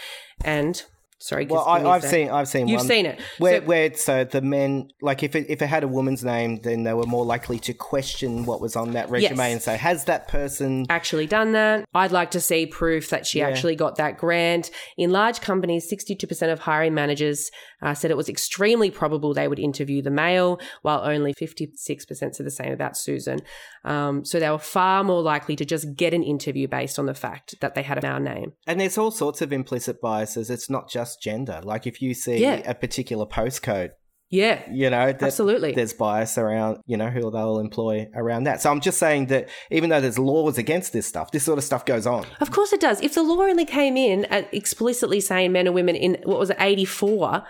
and 0.45 0.83
sorry, 1.23 1.47
Well, 1.47 1.65
I, 1.67 1.79
me 1.81 1.87
a 1.87 1.89
I've 1.89 2.03
sec. 2.03 2.11
seen 2.11 2.29
I've 2.31 2.49
seen 2.49 2.69
You've 2.69 2.79
one 2.81 2.87
seen 2.89 3.07
it. 3.07 3.21
where 3.39 3.61
So- 3.61 3.67
where 3.67 3.95
so 3.95 4.25
the 4.25 4.41
men 4.43 4.89
like 5.01 5.23
if 5.23 5.35
it 5.35 5.47
if 5.49 5.63
it 5.63 5.67
had 5.67 5.85
a 5.85 5.89
woman's 5.89 6.23
name, 6.25 6.61
then 6.63 6.83
they 6.85 6.93
were 6.95 7.07
more 7.07 7.25
likely 7.25 7.59
to 7.61 7.73
question 7.73 8.45
what 8.45 8.61
was 8.61 8.77
on 8.77 8.93
that 8.93 9.09
resume 9.11 9.37
Yes. 9.37 9.53
and 9.53 9.63
say, 9.63 9.77
has 9.77 10.05
that 10.05 10.29
person 10.29 10.87
actually 10.91 11.27
done 11.27 11.53
that. 11.53 11.85
I'd 11.95 12.13
like 12.13 12.31
to 12.33 12.41
see 12.41 12.67
proof 12.67 13.11
that 13.11 13.27
she 13.27 13.39
Yeah. 13.39 13.49
actually 13.49 13.77
got 13.77 13.97
that 13.97 14.19
grant. 14.19 14.71
In 14.99 15.11
large 15.11 15.41
companies, 15.41 15.89
62% 15.89 16.51
of 16.53 16.59
hiring 16.61 16.95
managers 16.95 17.51
uh, 17.83 17.95
said 17.95 18.11
it 18.11 18.17
was 18.17 18.29
extremely 18.29 18.91
probable 18.91 19.35
they 19.35 19.49
would 19.49 19.59
interview 19.59 20.03
the 20.03 20.11
male, 20.11 20.61
while 20.83 21.01
only 21.05 21.33
56% 21.35 22.35
said 22.35 22.47
the 22.47 22.51
same 22.51 22.73
about 22.73 22.97
Susan. 22.97 23.41
Um, 23.85 24.25
so 24.25 24.39
they 24.39 24.49
were 24.49 24.59
far 24.59 25.03
more 25.03 25.23
likely 25.23 25.57
to 25.57 25.65
just 25.65 25.95
get 25.97 26.15
an 26.15 26.23
interview 26.23 26.69
based 26.69 26.99
on 26.99 27.07
the 27.07 27.15
fact 27.15 27.57
that 27.61 27.75
they 27.75 27.83
had 27.83 27.99
a 27.99 28.03
male 28.03 28.21
name. 28.21 28.53
And 28.67 28.81
there's 28.81 28.97
all 28.97 29.11
sorts 29.11 29.43
of 29.43 29.53
implicit 29.53 30.01
biases. 30.01 30.51
It's 30.51 30.71
not 30.71 30.89
just 30.89 31.21
gender. 31.21 31.61
Like 31.65 31.87
if 31.87 32.01
you 32.01 32.15
see 32.15 32.37
Yeah. 32.39 32.63
a 32.65 32.75
particular 32.75 33.27
postcode, 33.27 33.91
Yeah, 34.35 34.63
you 34.73 34.89
know, 34.89 35.13
that 35.13 35.23
Absolutely. 35.23 35.73
there's 35.73 35.93
bias 35.93 36.39
around, 36.39 36.79
you 36.87 36.97
know, 36.97 37.11
who 37.11 37.31
they'll 37.31 37.59
employ 37.59 38.09
around 38.15 38.45
that. 38.45 38.63
So 38.63 38.71
I'm 38.71 38.81
just 38.81 38.99
saying 38.99 39.27
that 39.27 39.51
even 39.71 39.91
though 39.91 40.01
there's 40.01 40.19
laws 40.19 40.57
against 40.57 40.95
this 40.95 41.07
stuff, 41.07 41.33
this 41.33 41.43
sort 41.45 41.59
of 41.59 41.65
stuff 41.65 41.85
goes 41.85 42.07
on. 42.07 42.25
Of 42.41 42.51
course 42.51 42.73
it 42.73 42.81
does. 42.81 42.99
If 43.03 43.13
the 43.15 43.23
law 43.23 43.43
only 43.43 43.67
came 43.67 43.99
in 43.99 44.25
at 44.27 44.49
explicitly 44.55 45.21
saying 45.21 45.53
men 45.53 45.67
and 45.67 45.75
women 45.75 45.97
in 45.97 46.17
what 46.25 46.39
was 46.39 46.49
it, 46.49 46.57
84, 46.61 47.43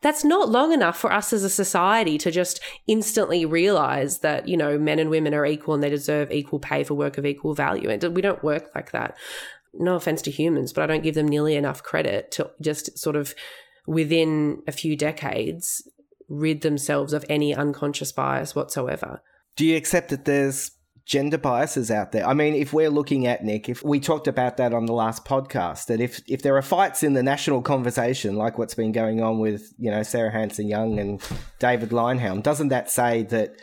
that's 0.00 0.24
not 0.24 0.48
long 0.48 0.72
enough 0.72 0.98
for 0.98 1.12
us 1.12 1.32
as 1.32 1.42
a 1.42 1.50
society 1.50 2.18
to 2.18 2.30
just 2.30 2.60
instantly 2.86 3.44
realize 3.44 4.18
that, 4.18 4.48
you 4.48 4.56
know, 4.56 4.78
men 4.78 4.98
and 4.98 5.10
women 5.10 5.34
are 5.34 5.46
equal 5.46 5.74
and 5.74 5.82
they 5.82 5.90
deserve 5.90 6.30
equal 6.30 6.58
pay 6.58 6.84
for 6.84 6.94
work 6.94 7.18
of 7.18 7.26
equal 7.26 7.54
value. 7.54 7.88
And 7.88 8.02
we 8.14 8.22
don't 8.22 8.44
work 8.44 8.70
like 8.74 8.92
that. 8.92 9.16
No 9.74 9.94
offense 9.94 10.22
to 10.22 10.30
humans, 10.30 10.72
but 10.72 10.82
I 10.82 10.86
don't 10.86 11.02
give 11.02 11.14
them 11.14 11.28
nearly 11.28 11.56
enough 11.56 11.82
credit 11.82 12.30
to 12.32 12.50
just 12.60 12.98
sort 12.98 13.16
of 13.16 13.34
within 13.86 14.62
a 14.66 14.72
few 14.72 14.96
decades 14.96 15.88
rid 16.28 16.62
themselves 16.62 17.12
of 17.12 17.24
any 17.28 17.54
unconscious 17.54 18.12
bias 18.12 18.54
whatsoever. 18.54 19.22
Do 19.54 19.64
you 19.64 19.76
accept 19.76 20.10
that 20.10 20.24
there's 20.24 20.72
gender 21.06 21.38
biases 21.38 21.90
out 21.90 22.12
there? 22.12 22.26
I 22.26 22.34
mean, 22.34 22.54
if 22.54 22.72
we're 22.72 22.90
looking 22.90 23.26
at 23.26 23.44
Nick, 23.44 23.68
if 23.68 23.82
we 23.82 24.00
talked 24.00 24.26
about 24.26 24.56
that 24.58 24.74
on 24.74 24.86
the 24.86 24.92
last 24.92 25.24
podcast, 25.24 25.86
that 25.86 26.00
if 26.00 26.20
if 26.26 26.42
there 26.42 26.56
are 26.56 26.62
fights 26.62 27.02
in 27.02 27.14
the 27.14 27.22
national 27.22 27.62
conversation, 27.62 28.36
like 28.36 28.58
what's 28.58 28.74
been 28.74 28.92
going 28.92 29.22
on 29.22 29.38
with 29.38 29.72
you 29.78 29.90
know 29.90 30.02
Sarah 30.02 30.32
Hanson 30.32 30.68
Young 30.68 30.98
and 30.98 31.22
David 31.60 31.90
Leyonhjelm, 31.90 32.42
doesn't 32.42 32.68
that 32.68 32.90
say 32.90 33.22
that 33.24 33.56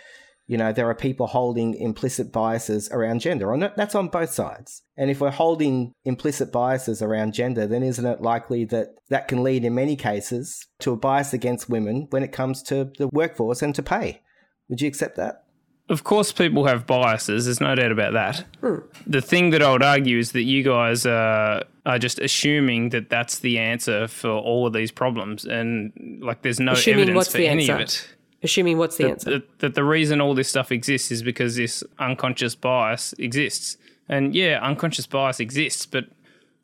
you 0.47 0.57
know 0.57 0.71
there 0.71 0.89
are 0.89 0.95
people 0.95 1.27
holding 1.27 1.75
implicit 1.75 2.31
biases 2.31 2.89
around 2.91 3.19
gender? 3.19 3.53
On 3.53 3.59
that's 3.75 3.95
on 3.95 4.07
both 4.07 4.31
sides. 4.31 4.81
And 4.95 5.11
if 5.11 5.19
we're 5.19 5.31
holding 5.31 5.93
implicit 6.05 6.51
biases 6.51 7.01
around 7.01 7.33
gender, 7.33 7.67
then 7.67 7.83
isn't 7.83 8.05
it 8.05 8.21
likely 8.21 8.63
that 8.65 8.95
that 9.09 9.27
can 9.27 9.43
lead 9.43 9.65
in 9.65 9.75
many 9.75 9.97
cases 9.97 10.65
to 10.79 10.93
a 10.93 10.97
bias 10.97 11.33
against 11.33 11.69
women 11.69 12.07
when 12.09 12.23
it 12.23 12.31
comes 12.31 12.63
to 12.63 12.91
the 12.97 13.09
workforce 13.09 13.61
and 13.61 13.75
to 13.75 13.83
pay? 13.83 14.21
Would 14.69 14.81
you 14.81 14.87
accept 14.87 15.17
that? 15.17 15.42
Of 15.89 16.03
course, 16.05 16.31
people 16.31 16.65
have 16.65 16.87
biases. 16.87 17.45
There's 17.45 17.59
no 17.59 17.75
doubt 17.75 17.91
about 17.91 18.13
that. 18.13 18.45
Hmm. 18.61 18.75
The 19.05 19.21
thing 19.21 19.49
that 19.49 19.61
I 19.61 19.71
would 19.71 19.83
argue 19.83 20.17
is 20.17 20.31
that 20.31 20.43
you 20.43 20.63
guys 20.63 21.05
are, 21.05 21.63
are 21.85 21.99
just 21.99 22.19
assuming 22.19 22.89
that 22.89 23.09
that's 23.09 23.39
the 23.39 23.59
answer 23.59 24.07
for 24.07 24.29
all 24.29 24.65
of 24.65 24.71
these 24.73 24.91
problems, 24.91 25.43
and 25.45 25.91
like 26.21 26.41
there's 26.41 26.59
no 26.59 26.71
Assuming 26.71 27.09
evidence 27.09 27.27
for 27.27 27.37
the 27.37 27.47
any 27.47 27.63
answer? 27.63 27.73
of 27.75 27.81
it. 27.81 28.07
Assuming 28.43 28.77
what's 28.77 28.97
the 28.97 29.03
That, 29.05 29.09
answer? 29.11 29.29
that, 29.31 29.59
that 29.59 29.75
the 29.75 29.83
reason 29.83 30.19
all 30.21 30.33
this 30.33 30.49
stuff 30.49 30.71
exists 30.71 31.11
is 31.11 31.21
because 31.21 31.55
this 31.57 31.83
unconscious 31.99 32.55
bias 32.55 33.13
exists, 33.19 33.77
and 34.07 34.33
yeah, 34.33 34.59
unconscious 34.61 35.05
bias 35.05 35.39
exists, 35.41 35.85
but 35.85 36.05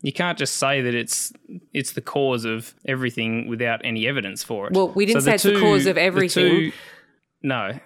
you 0.02 0.14
can't 0.14 0.38
just 0.38 0.56
say 0.56 0.82
that 0.82 0.96
it's 0.96 1.34
it's 1.74 1.92
the 1.92 2.02
cause 2.02 2.46
of 2.46 2.74
everything 2.86 3.50
without 3.50 3.82
any 3.84 4.08
evidence 4.08 4.44
for 4.44 4.68
it. 4.68 4.74
Well, 4.74 4.90
we 4.90 5.06
didn't 5.06 5.24
say 5.24 5.34
it's 5.36 5.44
the 5.44 5.60
cause 5.60 5.86
of 5.88 5.98
everything. 5.98 6.72
no, 7.44 7.78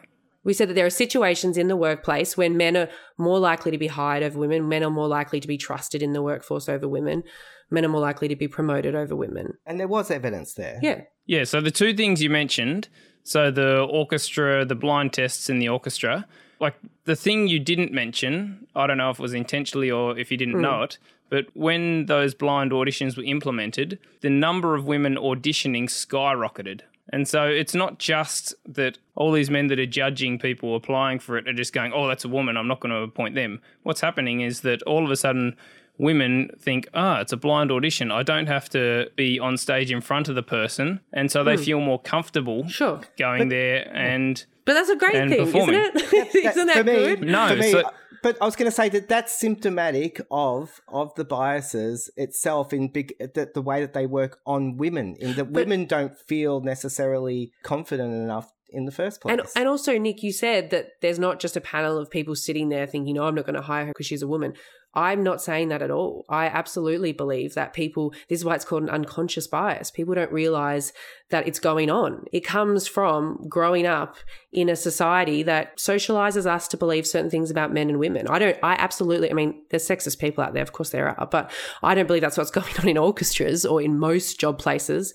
We 0.44 0.54
said 0.54 0.70
that 0.70 0.74
there 0.74 0.86
are 0.86 0.92
situations 0.92 1.58
in 1.58 1.68
the 1.68 1.76
workplace 1.76 2.36
when 2.36 2.58
men 2.58 2.76
are 2.76 2.90
more 3.18 3.40
likely 3.40 3.72
to 3.72 3.78
be 3.78 3.88
hired 3.88 4.24
over 4.24 4.38
women, 4.38 4.68
men 4.68 4.84
are 4.84 4.90
more 4.90 5.08
likely 5.08 5.40
to 5.40 5.48
be 5.48 5.58
trusted 5.58 6.02
in 6.02 6.14
the 6.14 6.22
workforce 6.22 6.68
over 6.68 6.88
women, 6.88 7.24
men 7.70 7.86
are 7.86 7.90
more 7.90 8.02
likely 8.02 8.28
to 8.28 8.36
be 8.36 8.48
promoted 8.48 8.96
over 8.96 9.16
women. 9.16 9.54
And 9.66 9.80
there 9.80 9.88
was 9.88 10.12
evidence 10.12 10.54
there. 10.54 10.80
Yeah. 10.82 11.02
Yeah, 11.26 11.46
so 11.46 11.62
the 11.62 11.72
two 11.72 11.94
things 11.94 12.22
you 12.22 12.30
mentioned, 12.30 12.90
so 13.24 13.50
the 13.50 13.84
orchestra, 13.84 14.66
the 14.66 14.76
blind 14.76 15.14
tests 15.14 15.50
in 15.50 15.60
the 15.60 15.70
orchestra, 15.70 16.28
like 16.60 16.76
the 17.06 17.16
thing 17.16 17.48
you 17.48 17.60
didn't 17.60 17.92
mention, 17.92 18.68
I 18.76 18.88
don't 18.88 18.98
know 18.98 19.10
if 19.10 19.20
it 19.20 19.22
was 19.22 19.34
intentionally 19.34 19.90
or 19.90 20.18
if 20.18 20.32
you 20.32 20.38
didn't 20.38 20.56
hmm. 20.56 20.62
know 20.62 20.84
it, 20.84 20.98
but 21.30 21.48
when 21.54 22.06
those 22.06 22.36
blind 22.36 22.72
auditions 22.72 23.18
were 23.18 23.24
implemented, 23.24 24.00
the 24.22 24.30
number 24.30 24.76
of 24.76 24.86
women 24.86 25.16
auditioning 25.16 25.86
skyrocketed. 25.86 26.82
And 27.12 27.28
so 27.28 27.44
it's 27.48 27.76
not 27.76 28.00
just 28.00 28.56
that 28.66 28.98
all 29.16 29.32
these 29.32 29.50
men 29.50 29.68
that 29.68 29.80
are 29.80 29.86
judging 29.86 30.40
people 30.40 30.76
applying 30.76 31.20
for 31.20 31.38
it 31.38 31.48
are 31.48 31.54
just 31.54 31.74
going, 31.74 31.92
oh, 31.94 32.08
that's 32.08 32.24
a 32.26 32.30
woman, 32.30 32.56
I'm 32.58 32.68
not 32.68 32.80
going 32.80 32.92
to 32.94 33.02
appoint 33.02 33.36
them. 33.36 33.62
What's 33.84 34.02
happening 34.02 34.42
is 34.42 34.62
that 34.62 34.82
all 34.84 35.04
of 35.04 35.12
a 35.12 35.16
sudden, 35.18 35.56
women 35.98 36.50
think, 36.60 36.88
ah, 36.94 37.20
it's 37.20 37.34
a 37.34 37.38
blind 37.38 37.72
audition. 37.72 38.12
I 38.12 38.24
don't 38.24 38.48
have 38.48 38.70
to 38.70 39.10
be 39.16 39.38
on 39.40 39.58
stage 39.58 39.92
in 39.92 40.02
front 40.02 40.30
of 40.30 40.36
the 40.36 40.44
person. 40.44 41.02
And 41.12 41.30
so 41.32 41.44
they 41.44 41.58
feel 41.58 41.80
more 41.82 42.00
comfortable 42.02 42.68
Sure. 42.68 43.02
going 43.18 43.50
there 43.50 43.90
and. 43.96 44.44
But 44.66 44.74
that's 44.76 44.90
a 44.90 44.96
great 44.96 45.14
thing, 45.14 45.46
performing. 45.46 45.76
isn't 45.96 46.14
it? 46.14 46.36
isn't 46.36 46.68
that 46.68 46.78
for 46.78 46.84
me, 46.86 46.94
good? 46.94 47.22
No, 47.24 47.50
for 47.50 47.56
me, 47.58 47.72
so- 47.72 47.90
but 48.24 48.38
I 48.42 48.46
was 48.46 48.56
going 48.56 48.72
to 48.72 48.76
say 48.76 48.90
that 48.90 49.10
that's 49.10 49.38
symptomatic 49.38 50.22
of 50.32 50.82
of 50.88 51.14
the 51.16 51.26
biases 51.26 52.10
itself 52.16 52.74
in 52.74 52.88
big 52.88 53.14
the, 53.20 53.52
the 53.54 53.62
way 53.62 53.82
that 53.82 53.94
they 53.94 54.08
work 54.08 54.40
on 54.46 54.78
women. 54.78 55.16
In 55.20 55.36
that 55.36 55.52
women 55.52 55.86
don't 55.86 56.18
feel 56.18 56.62
necessarily 56.62 57.52
confident 57.64 58.14
enough 58.14 58.53
in 58.74 58.86
the 58.86 58.92
first 58.92 59.22
place. 59.22 59.32
And, 59.32 59.48
and 59.56 59.68
also, 59.68 59.98
Nick, 59.98 60.24
you 60.24 60.32
said 60.32 60.70
that 60.72 60.94
there's 61.02 61.20
not 61.20 61.40
just 61.40 61.56
a 61.56 61.62
panel 61.62 61.98
of 61.98 62.10
people 62.10 62.36
sitting 62.36 62.70
there 62.70 62.88
thinking, 62.88 63.16
no, 63.16 63.24
I'm 63.24 63.36
not 63.36 63.46
going 63.46 63.56
to 63.56 63.62
hire 63.62 63.86
her 63.86 63.92
because 63.92 64.08
she's 64.08 64.22
a 64.22 64.28
woman. 64.28 64.54
I'm 64.96 65.24
not 65.24 65.42
saying 65.42 65.70
that 65.70 65.82
at 65.82 65.90
all. 65.90 66.24
I 66.30 66.46
absolutely 66.46 67.14
believe 67.14 67.56
that 67.56 67.74
people, 67.74 68.14
this 68.30 68.40
is 68.40 68.46
why 68.46 68.54
it's 68.54 68.66
called 68.66 68.84
an 68.84 68.90
unconscious 68.90 69.48
bias. 69.48 69.90
People 69.90 70.14
don't 70.14 70.32
realize 70.32 70.94
that 71.32 71.48
it's 71.48 71.60
going 71.60 71.90
on. 71.90 72.26
It 72.32 72.42
comes 72.42 72.88
from 72.88 73.40
growing 73.50 73.88
up 73.88 74.18
in 74.52 74.70
a 74.70 74.76
society 74.76 75.42
that 75.44 75.78
socializes 75.78 76.46
us 76.46 76.68
to 76.68 76.78
believe 76.78 77.08
certain 77.08 77.32
things 77.32 77.50
about 77.50 77.74
men 77.74 77.90
and 77.90 77.98
women. 77.98 78.28
I 78.28 78.38
don't, 78.38 78.58
I 78.62 78.74
absolutely, 78.74 79.32
I 79.32 79.34
mean, 79.34 79.64
there's 79.72 79.88
sexist 79.88 80.20
people 80.20 80.44
out 80.44 80.54
there, 80.54 80.62
of 80.62 80.74
course 80.74 80.92
there 80.92 81.20
are, 81.20 81.26
but 81.26 81.52
I 81.82 81.96
don't 81.96 82.06
believe 82.06 82.22
that's 82.22 82.38
what's 82.38 82.52
going 82.52 82.78
on 82.78 82.88
in 82.88 82.98
orchestras 82.98 83.66
or 83.66 83.82
in 83.82 83.98
most 83.98 84.40
job 84.40 84.60
places 84.60 85.14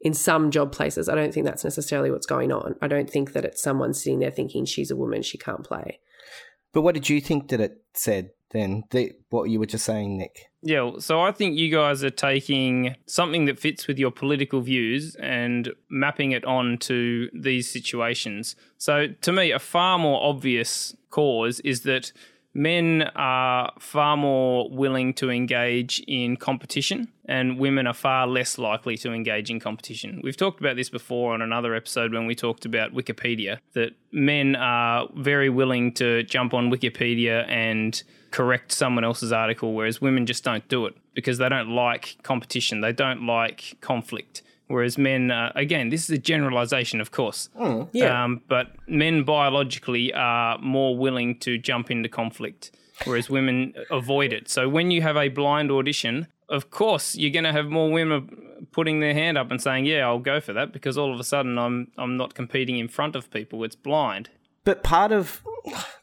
in 0.00 0.14
some 0.14 0.50
job 0.50 0.72
places, 0.72 1.08
I 1.08 1.14
don't 1.14 1.32
think 1.32 1.46
that's 1.46 1.64
necessarily 1.64 2.10
what's 2.10 2.26
going 2.26 2.52
on. 2.52 2.74
I 2.80 2.88
don't 2.88 3.10
think 3.10 3.32
that 3.32 3.44
it's 3.44 3.62
someone 3.62 3.92
sitting 3.94 4.20
there 4.20 4.30
thinking 4.30 4.64
she's 4.64 4.90
a 4.90 4.96
woman, 4.96 5.22
she 5.22 5.38
can't 5.38 5.64
play. 5.64 6.00
but 6.72 6.82
what 6.82 6.94
did 6.94 7.08
you 7.08 7.20
think 7.20 7.48
that 7.48 7.60
it 7.60 7.82
said, 7.94 8.30
then? 8.50 8.84
the, 8.90 9.12
what 9.28 9.50
you 9.50 9.58
were 9.58 9.66
just 9.66 9.84
saying, 9.84 10.16
Nick. 10.16 10.50
Yeah, 10.62 10.92
so 10.98 11.20
I 11.20 11.32
think 11.32 11.56
you 11.56 11.70
guys 11.70 12.04
are 12.04 12.10
taking 12.10 12.94
something 13.06 13.46
that 13.46 13.58
fits 13.58 13.86
with 13.86 13.98
your 13.98 14.10
political 14.10 14.60
views 14.60 15.14
and 15.16 15.70
mapping 15.88 16.32
it 16.32 16.44
on 16.44 16.76
to 16.78 17.30
these 17.32 17.70
situations. 17.70 18.56
So 18.76 19.08
to 19.08 19.32
me, 19.32 19.52
a 19.52 19.58
far 19.58 19.98
more 19.98 20.22
obvious 20.22 20.94
cause 21.10 21.60
is 21.60 21.82
that 21.82 22.12
men 22.54 23.02
are 23.14 23.72
far 23.78 24.16
more 24.16 24.68
willing 24.70 25.14
to 25.14 25.30
engage 25.30 26.00
in 26.08 26.36
competition 26.36 27.08
and 27.26 27.58
women 27.58 27.86
are 27.86 27.94
far 27.94 28.26
less 28.26 28.58
likely 28.58 28.96
to 28.96 29.12
engage 29.12 29.50
in 29.50 29.60
competition. 29.60 30.20
We've 30.24 30.36
talked 30.36 30.58
about 30.58 30.76
this 30.76 30.90
before 30.90 31.32
on 31.32 31.42
another 31.42 31.74
episode 31.74 32.12
when 32.12 32.26
we 32.26 32.34
talked 32.34 32.64
about 32.64 32.92
Wikipedia 32.92 33.58
that 33.74 33.90
men 34.10 34.56
are 34.56 35.08
very 35.14 35.48
willing 35.48 35.92
to 35.94 36.24
jump 36.24 36.52
on 36.52 36.70
Wikipedia 36.70 37.48
and 37.48 38.02
correct 38.32 38.72
someone 38.72 39.04
else's 39.04 39.32
article 39.32 39.74
whereas 39.74 40.00
women 40.00 40.24
just 40.24 40.44
don't 40.44 40.66
do 40.68 40.86
it 40.86 40.94
because 41.14 41.38
they 41.38 41.48
don't 41.48 41.68
like 41.68 42.16
competition, 42.22 42.80
they 42.80 42.92
don't 42.92 43.26
like 43.26 43.76
conflict. 43.80 44.42
Whereas 44.70 44.96
men, 44.96 45.32
uh, 45.32 45.50
again, 45.56 45.88
this 45.88 46.04
is 46.04 46.10
a 46.10 46.18
generalization, 46.18 47.00
of 47.00 47.10
course. 47.10 47.48
Yeah. 47.92 48.22
Um, 48.22 48.40
but 48.46 48.68
men 48.86 49.24
biologically 49.24 50.14
are 50.14 50.58
more 50.58 50.96
willing 50.96 51.40
to 51.40 51.58
jump 51.58 51.90
into 51.90 52.08
conflict, 52.08 52.70
whereas 53.04 53.28
women 53.28 53.74
avoid 53.90 54.32
it. 54.32 54.48
So 54.48 54.68
when 54.68 54.92
you 54.92 55.02
have 55.02 55.16
a 55.16 55.28
blind 55.28 55.72
audition, 55.72 56.28
of 56.48 56.70
course 56.70 57.16
you're 57.16 57.32
going 57.32 57.44
to 57.44 57.52
have 57.52 57.66
more 57.66 57.90
women 57.90 58.28
putting 58.70 59.00
their 59.00 59.12
hand 59.12 59.36
up 59.36 59.50
and 59.50 59.60
saying, 59.60 59.86
"Yeah, 59.86 60.06
I'll 60.06 60.20
go 60.20 60.40
for 60.40 60.52
that," 60.52 60.72
because 60.72 60.96
all 60.96 61.12
of 61.12 61.18
a 61.18 61.24
sudden 61.24 61.58
I'm 61.58 61.90
I'm 61.98 62.16
not 62.16 62.34
competing 62.34 62.78
in 62.78 62.86
front 62.86 63.16
of 63.16 63.28
people. 63.32 63.64
It's 63.64 63.74
blind. 63.74 64.30
But 64.62 64.84
part 64.84 65.10
of, 65.10 65.42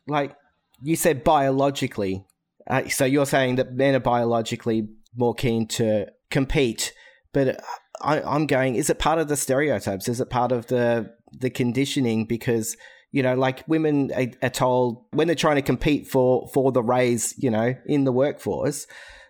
like 0.07 0.35
you 0.81 0.97
said, 0.97 1.23
biologically. 1.23 2.25
Uh, 2.69 2.89
so 2.89 3.05
you're 3.05 3.25
saying 3.25 3.55
that 3.55 3.75
men 3.75 3.95
are 3.95 4.01
biologically 4.01 4.89
more 5.15 5.33
keen 5.33 5.67
to 5.67 6.11
compete, 6.29 6.91
but 7.31 7.63
I, 8.01 8.21
I'm 8.21 8.47
going. 8.47 8.75
Is 8.75 8.89
it 8.89 8.99
part 8.99 9.19
of 9.19 9.27
the 9.27 9.35
stereotypes? 9.35 10.07
Is 10.07 10.21
it 10.21 10.29
part 10.29 10.51
of 10.51 10.67
the 10.67 11.11
the 11.31 11.49
conditioning? 11.49 12.25
Because 12.25 12.77
you 13.11 13.23
know, 13.23 13.35
like 13.35 13.67
women 13.67 14.11
are, 14.41 14.49
told 14.49 15.05
when 15.11 15.27
they're 15.27 15.35
trying 15.35 15.55
to 15.55 15.61
compete 15.61 16.07
for 16.07 16.47
for 16.53 16.71
the 16.71 16.83
raise, 16.83 17.33
you 17.37 17.49
know, 17.49 17.73
in 17.85 18.03
the 18.03 18.11
workforce, 18.11 18.85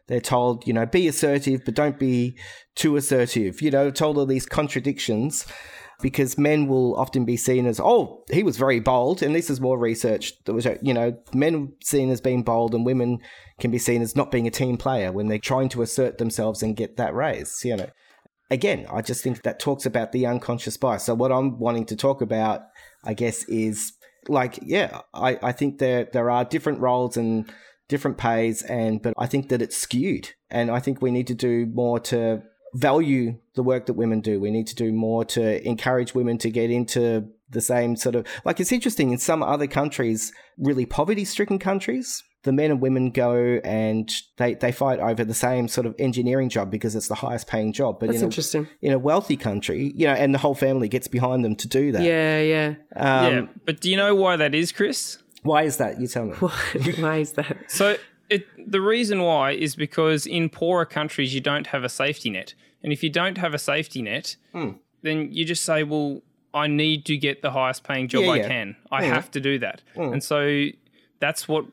they're 0.07 0.19
told, 0.19 0.65
you 0.65 0.73
know, 0.73 0.85
be 0.85 1.07
assertive, 1.07 1.61
but 1.63 1.75
don't 1.75 1.99
be 1.99 2.37
too 2.75 2.95
assertive. 2.95 3.61
You 3.61 3.71
know, 3.71 3.91
told 3.91 4.17
all 4.17 4.25
these 4.25 4.45
contradictions 4.45 5.45
because 6.01 6.37
men 6.37 6.67
will 6.67 6.95
often 6.95 7.25
be 7.25 7.35
seen 7.37 7.65
as, 7.65 7.79
oh, 7.79 8.23
he 8.31 8.43
was 8.43 8.57
very 8.57 8.79
bold. 8.79 9.23
And 9.23 9.35
this 9.35 9.49
is 9.49 9.59
more 9.59 9.77
research 9.77 10.33
that 10.45 10.53
was, 10.53 10.67
you 10.81 10.93
know, 10.93 11.17
men 11.33 11.73
seen 11.83 12.11
as 12.11 12.21
being 12.21 12.43
bold 12.43 12.75
and 12.75 12.85
women 12.85 13.19
can 13.59 13.71
be 13.71 13.79
seen 13.79 14.01
as 14.01 14.15
not 14.15 14.31
being 14.31 14.47
a 14.47 14.51
team 14.51 14.77
player 14.77 15.11
when 15.11 15.27
they're 15.27 15.39
trying 15.39 15.69
to 15.69 15.81
assert 15.81 16.19
themselves 16.19 16.61
and 16.61 16.75
get 16.75 16.97
that 16.97 17.15
raise, 17.15 17.61
you 17.63 17.75
know. 17.75 17.89
Again, 18.49 18.85
I 18.91 19.01
just 19.01 19.23
think 19.23 19.41
that 19.41 19.59
talks 19.59 19.85
about 19.85 20.11
the 20.11 20.25
unconscious 20.25 20.77
bias. 20.77 21.03
So 21.03 21.13
what 21.15 21.31
I'm 21.31 21.59
wanting 21.59 21.85
to 21.87 21.95
talk 21.95 22.21
about, 22.21 22.63
I 23.03 23.13
guess, 23.13 23.43
is 23.45 23.93
like, 24.29 24.59
yeah, 24.61 25.01
I, 25.13 25.37
I 25.41 25.51
think 25.51 25.79
there 25.79 26.07
there 26.11 26.29
are 26.29 26.45
different 26.45 26.79
roles 26.79 27.17
and 27.17 27.51
different 27.87 28.17
pays 28.17 28.61
and 28.63 29.01
but 29.01 29.13
I 29.17 29.27
think 29.27 29.49
that 29.49 29.61
it's 29.61 29.77
skewed. 29.77 30.33
And 30.49 30.71
I 30.71 30.79
think 30.79 31.01
we 31.01 31.11
need 31.11 31.27
to 31.27 31.35
do 31.35 31.65
more 31.65 31.99
to 32.01 32.41
value 32.73 33.37
the 33.55 33.63
work 33.63 33.85
that 33.85 33.93
women 33.93 34.21
do. 34.21 34.39
We 34.39 34.51
need 34.51 34.67
to 34.67 34.75
do 34.75 34.91
more 34.91 35.25
to 35.25 35.67
encourage 35.67 36.13
women 36.13 36.37
to 36.39 36.49
get 36.49 36.69
into 36.69 37.27
the 37.49 37.61
same 37.61 37.95
sort 37.95 38.15
of 38.15 38.27
like 38.43 38.59
it's 38.59 38.71
interesting 38.71 39.11
in 39.11 39.17
some 39.17 39.41
other 39.41 39.67
countries, 39.67 40.31
really 40.57 40.85
poverty 40.85 41.25
stricken 41.25 41.59
countries, 41.59 42.23
the 42.47 42.51
men 42.51 42.71
and 42.71 42.81
women 42.81 43.11
go 43.11 43.59
and 43.63 44.11
they, 44.37 44.55
they 44.55 44.71
fight 44.71 44.99
over 44.99 45.23
the 45.23 45.33
same 45.33 45.67
sort 45.67 45.85
of 45.85 45.93
engineering 45.99 46.49
job 46.49 46.71
because 46.71 46.95
it's 46.95 47.07
the 47.07 47.15
highest 47.15 47.45
paying 47.47 47.71
job. 47.73 47.99
But 47.99 48.07
That's 48.07 48.17
in 48.19 48.23
a, 48.23 48.25
interesting. 48.27 48.67
in 48.81 48.93
a 48.93 48.97
wealthy 48.99 49.37
country, 49.37 49.91
you 49.95 50.07
know, 50.07 50.13
and 50.13 50.33
the 50.33 50.39
whole 50.39 50.55
family 50.55 50.87
gets 50.87 51.07
behind 51.07 51.45
them 51.45 51.55
to 51.57 51.67
do 51.67 51.91
that. 51.91 52.01
Yeah, 52.01 52.41
yeah. 52.41 52.67
Um, 52.95 53.33
yeah, 53.33 53.41
but 53.65 53.81
do 53.81 53.91
you 53.91 53.97
know 53.97 54.15
why 54.15 54.35
that 54.37 54.55
is, 54.55 54.71
Kris? 54.71 55.19
Why 55.43 55.63
is 55.63 55.77
that? 55.77 56.01
You 56.01 56.07
tell 56.07 56.25
me. 56.25 56.33
Why 56.99 57.17
is 57.17 57.33
that? 57.33 57.57
So 57.67 57.95
it, 58.29 58.45
the 58.71 58.81
reason 58.81 59.21
why 59.21 59.51
is 59.51 59.75
because 59.75 60.25
in 60.25 60.49
poorer 60.49 60.85
countries 60.85 61.33
you 61.33 61.39
don't 61.41 61.67
have 61.67 61.83
a 61.83 61.89
safety 61.89 62.29
net, 62.31 62.53
and 62.83 62.91
if 62.91 63.03
you 63.03 63.09
don't 63.09 63.37
have 63.37 63.53
a 63.53 63.59
safety 63.59 64.01
net, 64.01 64.35
Hmm. 64.51 64.71
then 65.03 65.29
you 65.31 65.45
just 65.45 65.63
say, 65.63 65.83
"Well, 65.83 66.21
I 66.53 66.67
need 66.67 67.05
to 67.05 67.15
get 67.17 67.41
the 67.43 67.51
highest 67.51 67.83
paying 67.83 68.07
job 68.07 68.23
Yeah, 68.23 68.31
I 68.31 68.35
yeah. 68.37 68.47
can. 68.47 68.75
I 68.91 69.03
have 69.05 69.29
to 69.31 69.39
do 69.39 69.59
that," 69.59 69.83
and 69.95 70.21
so 70.23 70.67
that's 71.19 71.47
what 71.47 71.65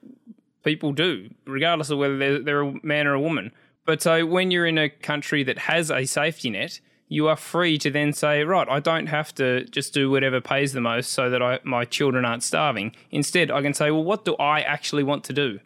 people 0.65 0.93
do, 0.93 1.31
regardless 1.47 1.91
of 1.91 1.99
whether 1.99 2.17
they're, 2.19 2.39
they're 2.43 2.63
a 2.63 2.75
man 2.83 3.07
or 3.07 3.15
a 3.15 3.21
woman. 3.21 3.53
But 3.87 4.03
so 4.03 4.25
when 4.25 4.51
you're 4.51 4.67
in 4.67 4.79
a 4.79 4.89
country 4.89 5.43
that 5.45 5.59
has 5.59 5.91
a 5.91 6.07
safety 6.07 6.51
net, 6.51 6.81
you 7.09 7.29
are 7.29 7.37
free 7.37 7.77
to 7.79 7.91
then 7.91 8.13
say, 8.15 8.43
right, 8.45 8.69
I 8.69 8.81
don't 8.81 9.07
have 9.07 9.35
to 9.35 9.65
just 9.67 9.93
do 9.93 10.11
whatever 10.11 10.41
pays 10.41 10.73
the 10.73 10.81
most 10.81 11.13
so 11.13 11.29
that 11.29 11.43
I, 11.43 11.61
my 11.63 11.85
children 11.85 12.25
aren't 12.25 12.43
starving. 12.43 12.97
Instead, 13.11 13.51
I 13.51 13.61
can 13.61 13.75
say, 13.75 13.91
well, 13.91 14.03
what 14.03 14.25
do 14.25 14.35
I 14.37 14.61
actually 14.61 15.05
want 15.05 15.23
to 15.25 15.33
do? 15.35 15.61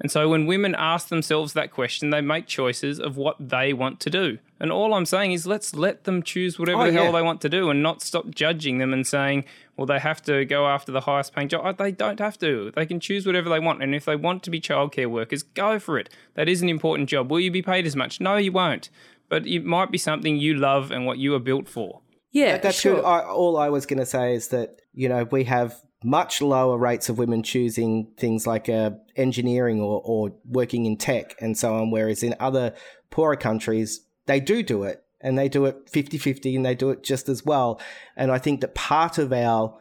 And 0.00 0.10
so 0.10 0.28
when 0.28 0.46
women 0.46 0.74
ask 0.74 1.08
themselves 1.08 1.52
that 1.52 1.70
question, 1.70 2.10
they 2.10 2.20
make 2.20 2.46
choices 2.46 3.00
of 3.00 3.16
what 3.16 3.36
they 3.40 3.72
want 3.72 4.00
to 4.00 4.10
do. 4.10 4.38
And 4.60 4.70
all 4.72 4.92
I'm 4.92 5.06
saying 5.06 5.32
is 5.32 5.46
let's 5.46 5.74
let 5.74 6.04
them 6.04 6.22
choose 6.22 6.58
whatever 6.58 6.82
Oh, 6.82 6.86
the 6.86 6.92
hell 6.92 7.04
yeah. 7.06 7.12
they 7.12 7.22
want 7.22 7.40
to 7.42 7.48
do 7.48 7.70
and 7.70 7.82
not 7.82 8.02
stop 8.02 8.28
judging 8.30 8.78
them 8.78 8.92
and 8.92 9.06
saying, 9.06 9.44
well, 9.76 9.86
they 9.86 9.98
have 9.98 10.22
to 10.22 10.44
go 10.44 10.66
after 10.66 10.92
the 10.92 11.00
highest 11.00 11.34
paying 11.34 11.48
job. 11.48 11.78
They 11.78 11.90
don't 11.90 12.20
have 12.20 12.38
to. 12.38 12.70
They 12.74 12.86
can 12.86 13.00
choose 13.00 13.26
whatever 13.26 13.48
they 13.48 13.58
want. 13.58 13.82
And 13.82 13.94
if 13.94 14.04
they 14.04 14.16
want 14.16 14.42
to 14.44 14.50
be 14.50 14.60
childcare 14.60 15.10
workers, 15.10 15.42
go 15.42 15.78
for 15.78 15.98
it. 15.98 16.08
That 16.34 16.48
is 16.48 16.62
an 16.62 16.68
important 16.68 17.08
job. 17.08 17.30
Will 17.30 17.40
you 17.40 17.50
be 17.50 17.62
paid 17.62 17.86
as 17.86 17.96
much? 17.96 18.20
No, 18.20 18.36
you 18.36 18.52
won't. 18.52 18.88
But 19.28 19.46
it 19.46 19.64
might 19.64 19.90
be 19.90 19.98
something 19.98 20.36
you 20.36 20.54
love 20.54 20.90
and 20.90 21.06
what 21.06 21.18
you 21.18 21.34
are 21.34 21.40
built 21.40 21.68
for. 21.68 22.02
Yeah, 22.30 22.58
That's 22.58 22.80
sure. 22.80 22.96
good. 22.96 23.04
I, 23.04 23.20
all 23.20 23.56
I 23.56 23.68
was 23.68 23.86
going 23.86 24.00
to 24.00 24.06
say 24.06 24.34
is 24.34 24.48
that 24.48 24.80
you 24.92 25.08
know 25.08 25.24
we 25.24 25.44
have 25.44 25.76
much 26.02 26.42
lower 26.42 26.76
rates 26.76 27.08
of 27.08 27.16
women 27.16 27.42
choosing 27.42 28.12
things 28.18 28.44
like 28.46 28.68
uh, 28.68 28.90
engineering 29.16 29.80
or, 29.80 30.02
or 30.04 30.32
working 30.44 30.84
in 30.84 30.96
tech 30.96 31.34
and 31.40 31.56
so 31.56 31.76
on, 31.76 31.92
whereas 31.92 32.24
in 32.24 32.34
other 32.40 32.74
poorer 33.10 33.36
countries 33.36 34.00
they 34.26 34.40
do 34.40 34.62
do 34.62 34.82
it 34.82 35.03
and 35.24 35.36
they 35.36 35.48
do 35.48 35.64
it 35.64 35.90
50-50 35.90 36.54
and 36.54 36.64
they 36.64 36.76
do 36.76 36.90
it 36.90 37.02
just 37.02 37.28
as 37.28 37.44
well. 37.44 37.80
And 38.16 38.30
I 38.30 38.38
think 38.38 38.60
that 38.60 38.74
part 38.76 39.18
of 39.18 39.32
our 39.32 39.76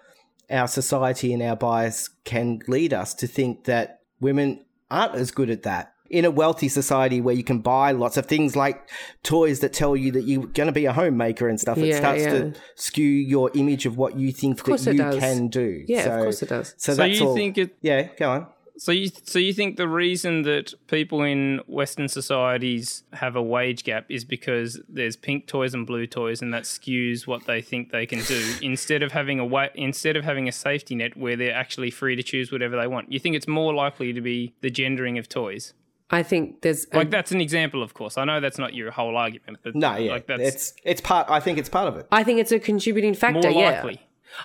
our 0.50 0.68
society 0.68 1.34
and 1.34 1.42
our 1.42 1.56
bias 1.56 2.10
can 2.26 2.60
lead 2.68 2.94
us 2.94 3.14
to 3.16 3.28
think 3.28 3.64
that 3.66 4.02
women 4.20 4.64
aren't 4.92 5.16
as 5.16 5.32
good 5.32 5.50
at 5.50 5.64
that. 5.64 5.94
In 6.10 6.26
a 6.26 6.32
wealthy 6.32 6.68
society 6.68 7.22
where 7.22 7.34
you 7.34 7.44
can 7.44 7.60
buy 7.60 7.92
lots 7.92 8.18
of 8.18 8.26
things 8.28 8.56
like 8.56 8.88
toys 9.24 9.62
that 9.62 9.74
tell 9.74 9.96
you 9.96 10.12
that 10.12 10.26
you're 10.26 10.46
going 10.46 10.68
to 10.68 10.74
be 10.74 10.86
a 10.86 10.94
homemaker 10.94 11.48
and 11.48 11.60
stuff, 11.60 11.78
it 11.78 11.88
Yeah, 11.88 11.98
starts 11.98 12.24
yeah. 12.24 12.30
to 12.32 12.54
skew 12.76 13.08
your 13.08 13.50
image 13.56 13.86
of 13.88 13.98
what 13.98 14.16
you 14.18 14.32
think 14.32 14.64
that 14.66 14.86
you 14.86 14.98
does. 14.98 15.18
can 15.20 15.48
do. 15.48 15.84
Yeah, 15.88 16.18
of 16.18 16.24
course 16.24 16.44
it 16.44 16.50
does. 16.50 16.76
So, 16.78 16.92
So 16.94 16.96
that's 16.98 17.20
you 17.20 17.28
all. 17.28 17.36
think 17.36 17.58
it 17.58 17.76
yeah, 17.82 18.10
go 18.20 18.30
on. 18.30 18.48
So 18.78 18.92
you 18.92 19.10
so 19.24 19.38
you 19.38 19.54
think 19.54 19.78
the 19.78 19.88
reason 19.88 20.42
that 20.44 20.74
people 20.88 21.22
in 21.22 21.62
Western 21.68 22.08
societies 22.08 23.04
have 23.14 23.36
a 23.36 23.42
wage 23.42 23.84
gap 23.84 24.06
is 24.10 24.26
because 24.26 24.80
there's 24.90 25.16
pink 25.16 25.46
toys 25.48 25.74
and 25.76 25.86
blue 25.86 26.08
toys, 26.08 26.42
and 26.42 26.54
that 26.54 26.64
skews 26.64 27.28
what 27.28 27.46
they 27.46 27.62
think 27.62 27.92
they 27.92 28.06
can 28.08 28.20
do 28.24 28.54
instead 28.64 29.04
of 29.04 29.12
having 29.12 29.40
a 29.40 29.46
wa- 29.46 29.70
instead 29.76 30.16
of 30.18 30.24
having 30.26 30.48
a 30.48 30.52
safety 30.52 30.96
net 30.96 31.16
where 31.16 31.36
they're 31.36 31.54
actually 31.56 31.92
free 31.92 32.16
to 32.16 32.24
choose 32.24 32.52
whatever 32.52 32.76
they 32.76 32.88
want. 32.88 33.12
You 33.12 33.20
think 33.20 33.36
it's 33.36 33.48
more 33.48 33.74
likely 33.74 34.12
to 34.14 34.22
be 34.22 34.54
the 34.62 34.70
gendering 34.72 35.18
of 35.20 35.30
toys? 35.30 35.74
I 36.10 36.22
think 36.24 36.62
there's 36.62 36.86
a- 36.92 36.98
Like 36.98 37.10
that's 37.12 37.32
an 37.32 37.42
example, 37.42 37.82
of 37.84 37.94
course. 37.94 38.18
I 38.18 38.26
know 38.26 38.40
that's 38.40 38.58
not 38.60 38.74
your 38.74 38.92
whole 38.92 39.16
argument, 39.18 39.60
but 39.64 39.76
No, 39.76 39.96
yeah, 39.98 40.12
like 40.14 40.28
that's 40.28 40.42
it's 40.42 40.74
it's 40.84 41.02
part. 41.02 41.30
I 41.30 41.40
think 41.40 41.58
it's 41.58 41.70
part 41.70 41.88
of 41.88 41.96
it. 41.98 42.08
I 42.12 42.24
think 42.24 42.40
it's 42.40 42.52
a 42.52 42.60
contributing 42.60 43.14
factor. 43.14 43.50
more 43.52 43.52
yeah. 43.52 43.82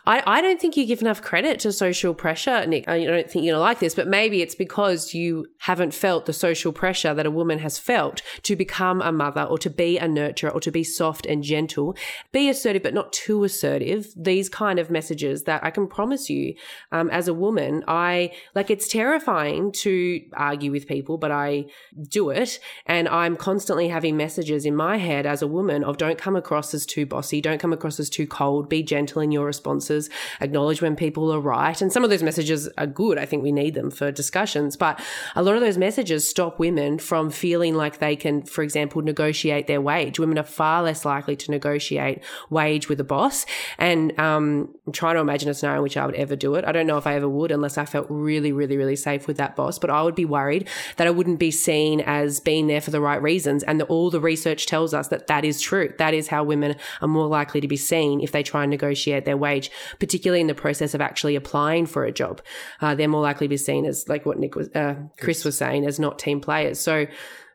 I, 0.07 0.22
I 0.27 0.40
don't 0.40 0.61
think 0.61 0.77
you 0.77 0.87
give 0.87 1.01
enough 1.01 1.22
credit 1.22 1.61
to 1.61 1.72
social 1.72 2.14
pressure, 2.14 2.66
Nick. 2.66 2.88
I 2.88 3.05
don't 3.05 3.31
think 3.31 3.44
you're 3.44 3.59
like 3.59 3.79
this, 3.79 3.94
but 3.94 4.07
maybe 4.07 4.42
it's 4.42 4.55
because 4.55 5.14
you 5.14 5.46
haven't 5.59 5.94
felt 5.94 6.27
the 6.27 6.33
social 6.33 6.72
pressure 6.72 7.14
that 7.14 7.27
a 7.27 7.31
woman 7.31 7.59
has 7.61 7.79
felt 7.79 8.22
to 8.42 8.57
become 8.57 9.01
a 9.03 9.12
mother 9.12 9.42
or 9.42 9.59
to 9.59 9.70
be 9.70 9.98
a 9.98 10.07
nurturer 10.07 10.55
or 10.55 10.61
to 10.61 10.70
be 10.70 10.85
soft 10.85 11.27
and 11.27 11.42
gentle, 11.42 11.96
be 12.33 12.48
assertive 12.48 12.83
but 12.83 12.94
not 12.94 13.12
too 13.12 13.44
assertive. 13.44 14.09
These 14.16 14.48
kind 14.48 14.79
of 14.79 14.90
messages 14.90 15.44
that 15.44 15.64
I 15.64 15.70
can 15.70 15.87
promise 15.87 16.29
you, 16.29 16.55
um, 16.92 17.11
as 17.11 17.29
a 17.29 17.35
woman, 17.35 17.85
I 17.88 18.33
like. 18.55 18.68
It's 18.68 18.88
terrifying 18.88 19.72
to 19.72 20.20
argue 20.35 20.70
with 20.70 20.87
people, 20.87 21.16
but 21.16 21.31
I 21.31 21.66
do 22.09 22.29
it, 22.31 22.61
and 22.85 23.09
I'm 23.09 23.37
constantly 23.37 23.88
having 23.88 24.16
messages 24.16 24.66
in 24.66 24.77
my 24.77 24.98
head 24.98 25.25
as 25.25 25.40
a 25.40 25.46
woman 25.46 25.83
of 25.83 25.96
don't 25.96 26.19
come 26.19 26.37
across 26.37 26.75
as 26.75 26.85
too 26.85 27.06
bossy, 27.06 27.40
don't 27.40 27.58
come 27.58 27.73
across 27.73 27.98
as 27.98 28.10
too 28.10 28.27
cold, 28.27 28.69
be 28.69 28.83
gentle 28.83 29.23
in 29.23 29.33
your 29.33 29.46
responses 29.46 29.77
responses, 29.79 30.10
acknowledge 30.40 30.83
when 30.83 30.96
people 30.96 31.33
are 31.33 31.40
right. 31.40 31.81
And 31.81 31.92
some 31.92 32.04
of 32.04 32.10
those 32.10 32.22
messages 32.22 32.68
are 32.76 32.87
good. 32.87 33.18
I 33.18 33.26
think 33.26 33.42
we 33.42 33.52
need 33.52 33.74
them 33.74 33.90
for 33.90 34.10
discussions. 34.10 34.76
But 34.76 35.00
a 35.35 35.42
lot 35.42 35.54
of 35.54 35.60
those 35.60 35.79
messages 35.79 36.29
stop 36.29 36.58
women 36.58 36.98
from 36.98 37.31
feeling 37.31 37.74
like 37.74 37.98
they 37.98 38.16
can, 38.16 38.42
for 38.42 38.62
example, 38.62 39.02
negotiate 39.02 39.66
their 39.66 39.81
wage. 39.81 40.18
Women 40.18 40.38
are 40.38 40.44
far 40.44 40.83
less 40.83 41.04
likely 41.04 41.37
to 41.37 41.50
negotiate 41.50 42.22
wage 42.50 42.88
with 42.88 43.00
a 43.00 43.04
boss. 43.04 43.46
And 43.79 44.18
um, 44.18 44.74
I'm 44.87 44.92
trying 44.92 45.14
to 45.14 45.20
imagine 45.20 45.48
a 45.48 45.54
scenario 45.54 45.79
in 45.79 45.83
which 45.83 45.96
I 45.96 46.06
would 46.06 46.14
ever 46.16 46.37
do 46.37 46.54
it. 46.56 46.64
I 46.64 46.72
don't 46.72 46.87
know 46.87 46.98
if 46.98 47.06
I 47.06 47.14
ever 47.14 47.29
would 47.29 47.50
unless 47.50 47.79
I 47.79 47.85
felt 47.85 48.06
really, 48.08 48.52
really, 48.52 48.76
really 48.76 48.96
safe 48.96 49.26
with 49.26 49.37
that 49.37 49.54
boss. 49.56 49.79
But 49.79 49.90
I 49.90 50.02
would 50.02 50.14
be 50.14 50.24
worried 50.24 50.68
that 50.96 51.06
I 51.06 51.10
wouldn't 51.10 51.38
be 51.38 51.50
seen 51.50 52.00
as 52.00 52.40
being 52.40 52.66
there 52.66 52.81
for 52.81 52.90
the 52.90 53.00
right 53.00 53.22
reasons. 53.22 53.62
And 53.62 53.81
the, 53.81 53.85
all 53.85 54.10
the 54.10 54.20
research 54.20 54.66
tells 54.66 54.92
us 54.92 55.08
that 55.08 55.29
that 55.29 55.44
is 55.44 55.60
true. 55.60 55.92
That 55.98 56.14
is 56.14 56.29
how 56.29 56.42
women 56.44 56.76
are 57.00 57.08
more 57.08 57.29
likely 57.29 57.60
to 57.60 57.68
be 57.68 57.76
seen 57.76 58.20
if 58.20 58.33
they 58.33 58.42
try 58.42 58.64
and 58.64 58.70
negotiate 58.70 59.24
their 59.24 59.37
wage, 59.37 59.58
particularly 59.98 60.40
in 60.40 60.46
the 60.46 60.54
process 60.54 60.94
of 60.94 61.00
actually 61.00 61.37
applying 61.37 61.87
for 61.87 62.04
a 62.04 62.13
job. 62.13 62.40
Uh, 62.81 62.94
they're 62.94 63.09
more 63.09 63.23
likely 63.23 63.46
to 63.46 63.50
be 63.50 63.56
seen 63.56 63.85
as, 63.87 64.09
like 64.09 64.27
what 64.27 64.38
Nick 64.38 64.54
was, 64.54 64.69
uh, 64.75 64.94
Kris 65.19 65.44
was 65.44 65.56
saying, 65.56 65.87
as 65.87 65.98
not 65.98 66.19
team 66.19 66.40
players. 66.40 66.79
So, 66.79 67.06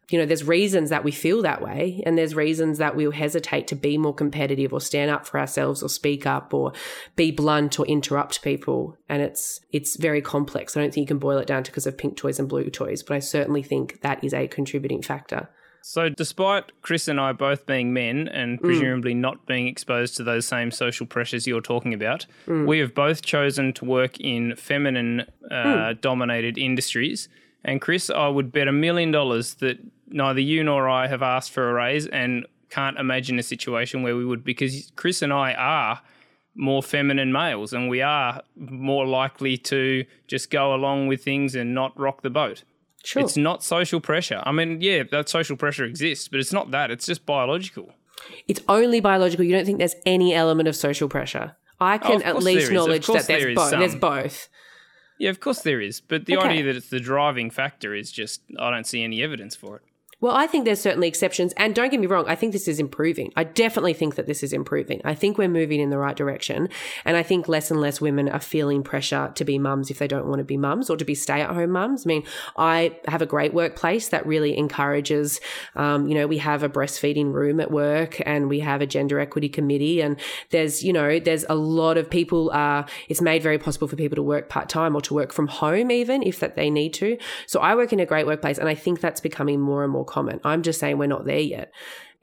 you 0.09 0.19
know, 0.19 0.25
there's 0.25 0.43
reasons 0.43 0.89
that 0.89 1.03
we 1.03 1.11
feel 1.11 1.41
that 1.41 1.61
way, 1.61 2.03
and 2.05 2.17
there's 2.17 2.35
reasons 2.35 2.77
that 2.77 2.95
we'll 2.95 3.11
hesitate 3.11 3.67
to 3.67 3.75
be 3.75 3.97
more 3.97 4.13
competitive 4.13 4.73
or 4.73 4.81
stand 4.81 5.09
up 5.09 5.25
for 5.25 5.39
ourselves 5.39 5.81
or 5.81 5.89
speak 5.89 6.25
up 6.25 6.53
or 6.53 6.73
be 7.15 7.31
blunt 7.31 7.79
or 7.79 7.85
interrupt 7.85 8.43
people. 8.43 8.97
And 9.07 9.21
it's 9.21 9.61
it's 9.71 9.95
very 9.95 10.21
complex. 10.21 10.75
I 10.75 10.81
don't 10.81 10.93
think 10.93 11.05
you 11.05 11.07
can 11.07 11.19
boil 11.19 11.37
it 11.37 11.47
down 11.47 11.63
to 11.63 11.71
because 11.71 11.87
of 11.87 11.97
pink 11.97 12.17
toys 12.17 12.37
and 12.37 12.49
blue 12.49 12.69
toys, 12.69 13.01
but 13.01 13.15
I 13.15 13.19
certainly 13.19 13.63
think 13.63 14.01
that 14.01 14.23
is 14.23 14.33
a 14.33 14.47
contributing 14.47 15.01
factor. 15.01 15.49
So, 15.85 16.07
despite 16.07 16.71
Kris 16.81 17.09
and 17.09 17.19
I 17.19 17.33
both 17.33 17.65
being 17.65 17.91
men 17.91 18.29
and 18.29 18.57
mm. 18.57 18.63
presumably 18.63 19.13
not 19.13 19.45
being 19.45 19.67
exposed 19.67 20.15
to 20.15 20.23
those 20.23 20.47
same 20.47 20.71
social 20.71 21.05
pressures 21.05 21.45
you're 21.45 21.59
talking 21.59 21.93
about, 21.93 22.25
mm. 22.47 22.65
we 22.65 22.79
have 22.79 22.95
both 22.95 23.21
chosen 23.21 23.73
to 23.73 23.83
work 23.83 24.17
in 24.21 24.55
feminine 24.55 25.25
uh, 25.51 25.53
mm. 25.53 26.01
dominated 26.01 26.57
industries. 26.57 27.27
And, 27.65 27.81
Kris, 27.81 28.09
I 28.09 28.29
would 28.29 28.53
bet 28.53 28.69
a 28.69 28.71
million 28.71 29.11
dollars 29.11 29.55
that 29.55 29.77
neither 30.07 30.39
you 30.39 30.63
nor 30.63 30.87
I 30.87 31.07
have 31.07 31.21
asked 31.21 31.51
for 31.51 31.69
a 31.69 31.73
raise 31.73 32.07
and 32.07 32.45
can't 32.69 32.97
imagine 32.97 33.37
a 33.37 33.43
situation 33.43 34.03
where 34.03 34.15
we 34.15 34.23
would, 34.23 34.45
because 34.45 34.89
Kris 34.95 35.21
and 35.21 35.33
I 35.33 35.53
are 35.53 36.01
more 36.55 36.81
feminine 36.81 37.33
males 37.33 37.73
and 37.73 37.89
we 37.89 38.01
are 38.01 38.41
more 38.55 39.05
likely 39.05 39.57
to 39.57 40.05
just 40.27 40.49
go 40.49 40.73
along 40.73 41.07
with 41.07 41.25
things 41.25 41.55
and 41.55 41.75
not 41.75 41.99
rock 41.99 42.21
the 42.21 42.29
boat. 42.29 42.63
Sure. 43.03 43.21
It's 43.21 43.35
not 43.35 43.63
social 43.63 43.99
pressure. 43.99 44.41
I 44.45 44.51
mean, 44.51 44.79
yeah, 44.81 45.03
that 45.11 45.27
social 45.27 45.57
pressure 45.57 45.83
exists, 45.83 46.27
but 46.29 46.39
it's 46.39 46.53
not 46.53 46.71
that. 46.71 46.89
It's 46.89 47.05
just 47.05 47.25
biological. 47.25 47.91
It's 48.47 48.61
only 48.69 49.01
biological. 49.01 49.43
You 49.43 49.53
don't 49.55 49.65
think 49.65 49.79
there's 49.79 49.95
any 50.05 50.33
element 50.33 50.69
of 50.69 50.75
social 50.75 51.09
pressure. 51.09 51.57
I 51.81 51.95
oh, 51.95 51.99
can 51.99 52.15
of 52.17 52.21
at 52.23 52.43
least. 52.43 52.67
Acknowledge 52.67 53.05
that 53.07 53.27
there's 53.27 53.43
there 53.43 53.55
both. 53.55 53.71
There's 53.71 53.95
both. 53.95 54.49
Yeah, 55.19 55.29
of 55.29 55.39
course 55.39 55.61
there 55.61 55.81
is. 55.81 55.99
But 56.01 56.25
the 56.25 56.37
Okay. 56.37 56.47
idea 56.47 56.63
that 56.63 56.75
it's 56.77 56.89
the 56.89 56.99
driving 56.99 57.49
factor 57.49 57.93
is 57.93 58.11
just, 58.11 58.41
I 58.57 58.71
don't 58.71 58.87
see 58.87 59.03
any 59.03 59.21
evidence 59.21 59.55
for 59.55 59.77
it. 59.77 59.81
Well, 60.23 60.37
I 60.37 60.47
think 60.47 60.63
there's 60.63 60.79
certainly 60.79 61.09
exceptions. 61.09 61.51
And 61.57 61.75
don't 61.75 61.91
get 61.91 61.99
me 61.99 62.07
wrong, 62.07 62.23
I 62.29 62.35
think 62.35 62.53
this 62.53 62.69
is 62.69 62.79
improving. 62.79 63.33
I 63.35 63.43
definitely 63.43 63.93
think 63.93 64.15
that 64.15 64.25
this 64.25 64.41
is 64.41 64.53
improving. 64.53 65.01
I 65.03 65.15
think 65.15 65.37
we're 65.37 65.49
moving 65.49 65.81
in 65.81 65.89
the 65.89 65.97
right 65.97 66.15
direction. 66.15 66.69
And 67.03 67.17
I 67.17 67.23
think 67.23 67.49
less 67.49 67.69
and 67.69 67.81
less 67.81 67.99
women 67.99 68.29
are 68.29 68.39
feeling 68.39 68.83
pressure 68.83 69.33
to 69.35 69.43
be 69.43 69.59
mums 69.59 69.91
if 69.91 69.99
they 69.99 70.07
don't 70.07 70.27
want 70.27 70.39
to 70.39 70.45
be 70.45 70.55
mums 70.55 70.89
or 70.89 70.95
to 70.95 71.03
be 71.03 71.13
stay 71.13 71.41
at 71.41 71.49
home 71.49 71.71
mums. 71.71 72.05
I 72.05 72.07
mean, 72.07 72.23
I 72.55 72.95
have 73.09 73.21
a 73.21 73.25
great 73.25 73.53
workplace 73.53 74.07
that 74.09 74.25
really 74.25 74.57
encourages, 74.57 75.41
um, 75.75 76.07
you 76.07 76.15
know, 76.15 76.25
we 76.25 76.37
have 76.37 76.63
a 76.63 76.69
breastfeeding 76.69 77.33
room 77.33 77.59
at 77.59 77.69
work 77.69 78.21
and 78.25 78.47
we 78.47 78.61
have 78.61 78.79
a 78.79 78.87
gender 78.87 79.19
equity 79.19 79.49
committee. 79.49 79.99
And 79.99 80.17
there's, 80.51 80.85
you 80.85 80.93
know, 80.93 81.19
there's 81.19 81.43
a 81.49 81.55
lot 81.55 81.97
of 81.97 82.09
people, 82.09 82.49
uh, 82.51 82.85
it's 83.09 83.19
made 83.19 83.43
very 83.43 83.59
possible 83.59 83.89
for 83.89 83.97
people 83.97 84.15
to 84.15 84.23
work 84.23 84.47
part 84.47 84.69
time 84.69 84.95
or 84.95 85.01
to 85.01 85.13
work 85.13 85.33
from 85.33 85.47
home 85.47 85.91
even 85.91 86.23
if 86.23 86.39
that 86.39 86.55
they 86.55 86.69
need 86.69 86.93
to. 86.93 87.17
So 87.45 87.59
I 87.59 87.75
work 87.75 87.91
in 87.91 87.99
a 87.99 88.05
great 88.05 88.25
workplace 88.25 88.57
and 88.57 88.69
I 88.69 88.75
think 88.75 89.01
that's 89.01 89.19
becoming 89.19 89.59
more 89.59 89.83
and 89.83 89.91
more 89.91 90.05
common. 90.13 90.39
I'm 90.43 90.61
just 90.61 90.79
saying 90.79 90.97
we're 90.97 91.07
not 91.07 91.25
there 91.25 91.39
yet. 91.39 91.71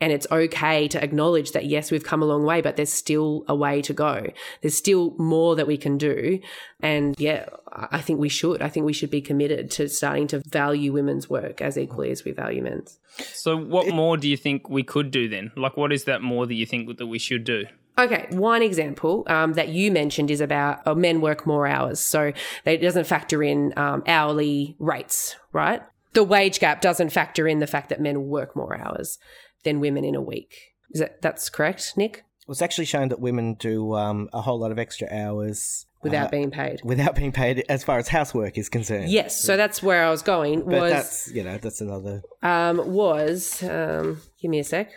And 0.02 0.12
it's 0.12 0.26
okay 0.30 0.88
to 0.88 1.04
acknowledge 1.04 1.52
that, 1.52 1.66
yes, 1.66 1.90
we've 1.90 2.04
come 2.04 2.22
a 2.22 2.24
long 2.24 2.42
way, 2.44 2.62
but 2.62 2.76
there's 2.76 2.92
still 2.92 3.44
a 3.48 3.54
way 3.54 3.82
to 3.82 3.92
go. 3.92 4.28
There's 4.62 4.76
still 4.76 5.14
more 5.18 5.56
that 5.56 5.66
we 5.66 5.76
can 5.76 5.98
do. 5.98 6.40
And 6.80 7.14
yeah, 7.18 7.50
I 7.70 8.00
think 8.00 8.18
we 8.18 8.30
should. 8.30 8.62
I 8.62 8.70
think 8.70 8.86
we 8.86 8.94
should 8.94 9.10
be 9.10 9.20
committed 9.20 9.70
to 9.72 9.90
starting 9.90 10.26
to 10.28 10.38
value 10.46 10.92
women's 10.92 11.28
work 11.28 11.60
as 11.60 11.76
equally 11.76 12.10
as 12.10 12.24
we 12.24 12.32
value 12.32 12.62
men's. 12.62 12.98
So, 13.18 13.58
what 13.58 13.88
more 13.88 14.16
do 14.16 14.26
you 14.26 14.38
think 14.38 14.70
we 14.70 14.82
could 14.82 15.10
do 15.10 15.28
then? 15.28 15.52
Like, 15.54 15.76
what 15.76 15.92
is 15.92 16.04
that 16.04 16.22
more 16.22 16.46
that 16.46 16.54
you 16.54 16.64
think 16.64 16.96
that 16.96 17.06
we 17.06 17.18
should 17.18 17.44
do? 17.44 17.66
Okay, 17.98 18.26
one 18.30 18.62
example 18.62 19.24
um, 19.26 19.52
that 19.54 19.68
you 19.68 19.92
mentioned 19.92 20.30
is 20.30 20.40
about 20.40 20.86
uh, 20.86 20.94
men 20.94 21.20
work 21.20 21.46
more 21.46 21.66
hours. 21.66 22.00
So 22.00 22.32
it 22.64 22.78
doesn't 22.78 23.04
factor 23.04 23.42
in 23.42 23.74
um, 23.76 24.02
hourly 24.06 24.76
rates, 24.78 25.36
right? 25.52 25.82
The 26.12 26.24
wage 26.24 26.58
gap 26.58 26.80
doesn't 26.80 27.10
factor 27.10 27.46
in 27.46 27.60
the 27.60 27.66
fact 27.66 27.88
that 27.88 28.00
men 28.00 28.26
work 28.26 28.56
more 28.56 28.76
hours 28.76 29.18
than 29.64 29.80
women 29.80 30.04
in 30.04 30.14
a 30.14 30.20
week. 30.20 30.56
Is 30.90 31.00
that 31.00 31.22
that's 31.22 31.48
correct, 31.50 31.94
Nick? 31.96 32.24
It 32.40 32.48
was 32.48 32.62
actually 32.62 32.86
shown 32.86 33.08
that 33.10 33.20
women 33.20 33.54
do 33.54 33.94
um, 33.94 34.28
a 34.32 34.40
whole 34.40 34.58
lot 34.58 34.72
of 34.72 34.78
extra 34.78 35.08
hours 35.12 35.86
Without 36.02 36.28
uh, 36.28 36.30
being 36.30 36.50
paid. 36.50 36.80
without 36.82 37.14
being 37.14 37.30
paid 37.30 37.62
as 37.68 37.84
far 37.84 37.98
as 37.98 38.08
housework 38.08 38.56
is 38.56 38.70
concerned. 38.70 39.10
Yes, 39.10 39.38
so 39.38 39.56
that's 39.58 39.82
where 39.82 40.04
I 40.04 40.10
was 40.10 40.22
going. 40.22 40.64
But 40.64 40.80
Was 40.80 40.92
that's 40.92 41.30
you 41.32 41.44
know 41.44 41.58
that's 41.58 41.80
another 41.82 42.22
um, 42.42 42.92
was 42.92 43.62
um, 43.62 44.20
give 44.40 44.50
me 44.50 44.60
a 44.60 44.64
sec. 44.64 44.90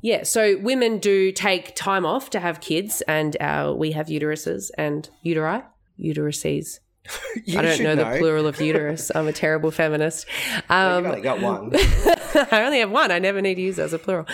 Yeah, 0.00 0.24
so 0.24 0.58
women 0.58 0.98
do 0.98 1.30
take 1.30 1.76
time 1.76 2.04
off 2.04 2.30
to 2.30 2.40
have 2.40 2.60
kids, 2.60 3.00
and 3.02 3.40
uh, 3.40 3.72
we 3.76 3.92
have 3.92 4.08
uteruses 4.08 4.70
and 4.76 5.08
uteri, 5.24 5.64
uteruses. 5.98 6.80
I 7.56 7.62
don't 7.62 7.76
should 7.76 7.84
know, 7.84 7.96
the 7.96 8.18
plural 8.18 8.46
of 8.46 8.60
uterus. 8.60 9.10
I'm 9.14 9.26
a 9.26 9.32
terrible 9.32 9.70
feminist. 9.70 10.26
Um, 10.68 11.04
You've 11.04 11.12
only 11.12 11.20
got 11.22 11.40
one. 11.40 11.70
I 11.74 12.62
only 12.64 12.78
have 12.78 12.90
one. 12.90 13.10
I 13.10 13.18
never 13.18 13.42
need 13.42 13.56
to 13.56 13.60
use 13.60 13.78
it 13.78 13.82
as 13.82 13.92
a 13.92 13.98
plural. 13.98 14.26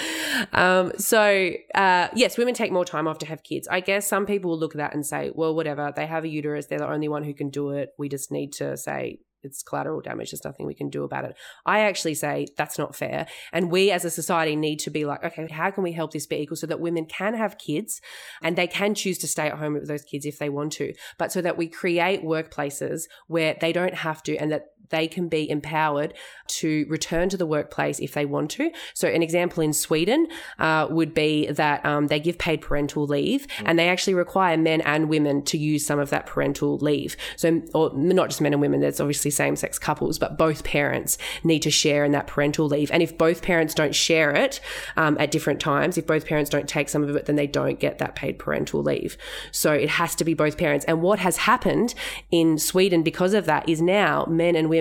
Um, 0.52 0.92
so, 0.98 1.50
uh, 1.74 2.08
yes, 2.14 2.38
women 2.38 2.54
take 2.54 2.70
more 2.70 2.84
time 2.84 3.08
off 3.08 3.18
to 3.18 3.26
have 3.26 3.42
kids. 3.42 3.66
I 3.68 3.80
guess 3.80 4.06
some 4.06 4.26
people 4.26 4.50
will 4.50 4.58
look 4.58 4.74
at 4.74 4.78
that 4.78 4.94
and 4.94 5.04
say, 5.04 5.32
well, 5.34 5.54
whatever. 5.54 5.92
They 5.94 6.06
have 6.06 6.24
a 6.24 6.28
uterus. 6.28 6.66
They're 6.66 6.78
the 6.78 6.88
only 6.88 7.08
one 7.08 7.24
who 7.24 7.34
can 7.34 7.50
do 7.50 7.70
it. 7.70 7.94
We 7.98 8.08
just 8.08 8.30
need 8.30 8.52
to 8.54 8.76
say 8.76 9.20
it's 9.42 9.62
collateral 9.62 10.00
damage. 10.00 10.30
There's 10.30 10.44
nothing 10.44 10.66
we 10.66 10.74
can 10.74 10.90
do 10.90 11.04
about 11.04 11.24
it. 11.24 11.36
I 11.64 11.80
actually 11.80 12.14
say 12.14 12.46
that's 12.56 12.78
not 12.78 12.96
fair. 12.96 13.26
And 13.52 13.70
we 13.70 13.90
as 13.90 14.04
a 14.04 14.10
society 14.10 14.56
need 14.56 14.78
to 14.80 14.90
be 14.90 15.04
like, 15.04 15.24
okay, 15.24 15.46
how 15.50 15.70
can 15.70 15.82
we 15.82 15.92
help 15.92 16.12
this 16.12 16.26
be 16.26 16.36
equal 16.36 16.56
so 16.56 16.66
that 16.66 16.80
women 16.80 17.06
can 17.06 17.34
have 17.34 17.58
kids 17.58 18.00
and 18.42 18.56
they 18.56 18.66
can 18.66 18.94
choose 18.94 19.18
to 19.18 19.28
stay 19.28 19.48
at 19.48 19.58
home 19.58 19.74
with 19.74 19.88
those 19.88 20.02
kids 20.02 20.26
if 20.26 20.38
they 20.38 20.48
want 20.48 20.72
to, 20.72 20.92
but 21.18 21.32
so 21.32 21.40
that 21.40 21.56
we 21.56 21.68
create 21.68 22.22
workplaces 22.22 23.02
where 23.26 23.56
they 23.60 23.72
don't 23.72 23.94
have 23.94 24.22
to 24.24 24.36
and 24.36 24.52
that 24.52 24.66
they 24.90 25.08
can 25.08 25.28
be 25.28 25.48
empowered 25.48 26.14
to 26.48 26.86
return 26.88 27.28
to 27.28 27.36
the 27.36 27.46
workplace 27.46 27.98
if 28.00 28.14
they 28.14 28.24
want 28.24 28.50
to. 28.52 28.70
So, 28.94 29.08
an 29.08 29.22
example 29.22 29.62
in 29.62 29.72
Sweden 29.72 30.28
uh, 30.58 30.86
would 30.90 31.14
be 31.14 31.46
that 31.50 31.84
um, 31.84 32.06
they 32.08 32.20
give 32.20 32.38
paid 32.38 32.60
parental 32.60 33.06
leave 33.06 33.46
and 33.64 33.78
they 33.78 33.88
actually 33.88 34.14
require 34.14 34.56
men 34.56 34.80
and 34.82 35.08
women 35.08 35.42
to 35.42 35.58
use 35.58 35.84
some 35.84 35.98
of 35.98 36.10
that 36.10 36.26
parental 36.26 36.78
leave. 36.78 37.16
So, 37.36 37.62
or 37.74 37.92
not 37.94 38.30
just 38.30 38.40
men 38.40 38.52
and 38.52 38.62
women, 38.62 38.80
there's 38.80 39.00
obviously 39.00 39.30
same 39.30 39.56
sex 39.56 39.78
couples, 39.78 40.18
but 40.18 40.38
both 40.38 40.64
parents 40.64 41.18
need 41.44 41.60
to 41.60 41.70
share 41.70 42.04
in 42.04 42.12
that 42.12 42.26
parental 42.26 42.66
leave. 42.66 42.90
And 42.90 43.02
if 43.02 43.16
both 43.16 43.42
parents 43.42 43.74
don't 43.74 43.94
share 43.94 44.30
it 44.34 44.60
um, 44.96 45.16
at 45.20 45.30
different 45.30 45.60
times, 45.60 45.98
if 45.98 46.06
both 46.06 46.26
parents 46.26 46.50
don't 46.50 46.68
take 46.68 46.88
some 46.88 47.02
of 47.02 47.14
it, 47.14 47.26
then 47.26 47.36
they 47.36 47.46
don't 47.46 47.78
get 47.78 47.98
that 47.98 48.14
paid 48.14 48.38
parental 48.38 48.82
leave. 48.82 49.16
So, 49.52 49.72
it 49.72 49.90
has 49.90 50.14
to 50.16 50.24
be 50.24 50.34
both 50.34 50.56
parents. 50.56 50.84
And 50.86 51.02
what 51.02 51.18
has 51.18 51.38
happened 51.38 51.94
in 52.30 52.58
Sweden 52.58 53.02
because 53.02 53.34
of 53.34 53.46
that 53.46 53.68
is 53.68 53.80
now 53.80 54.26
men 54.28 54.56
and 54.56 54.68
women 54.68 54.77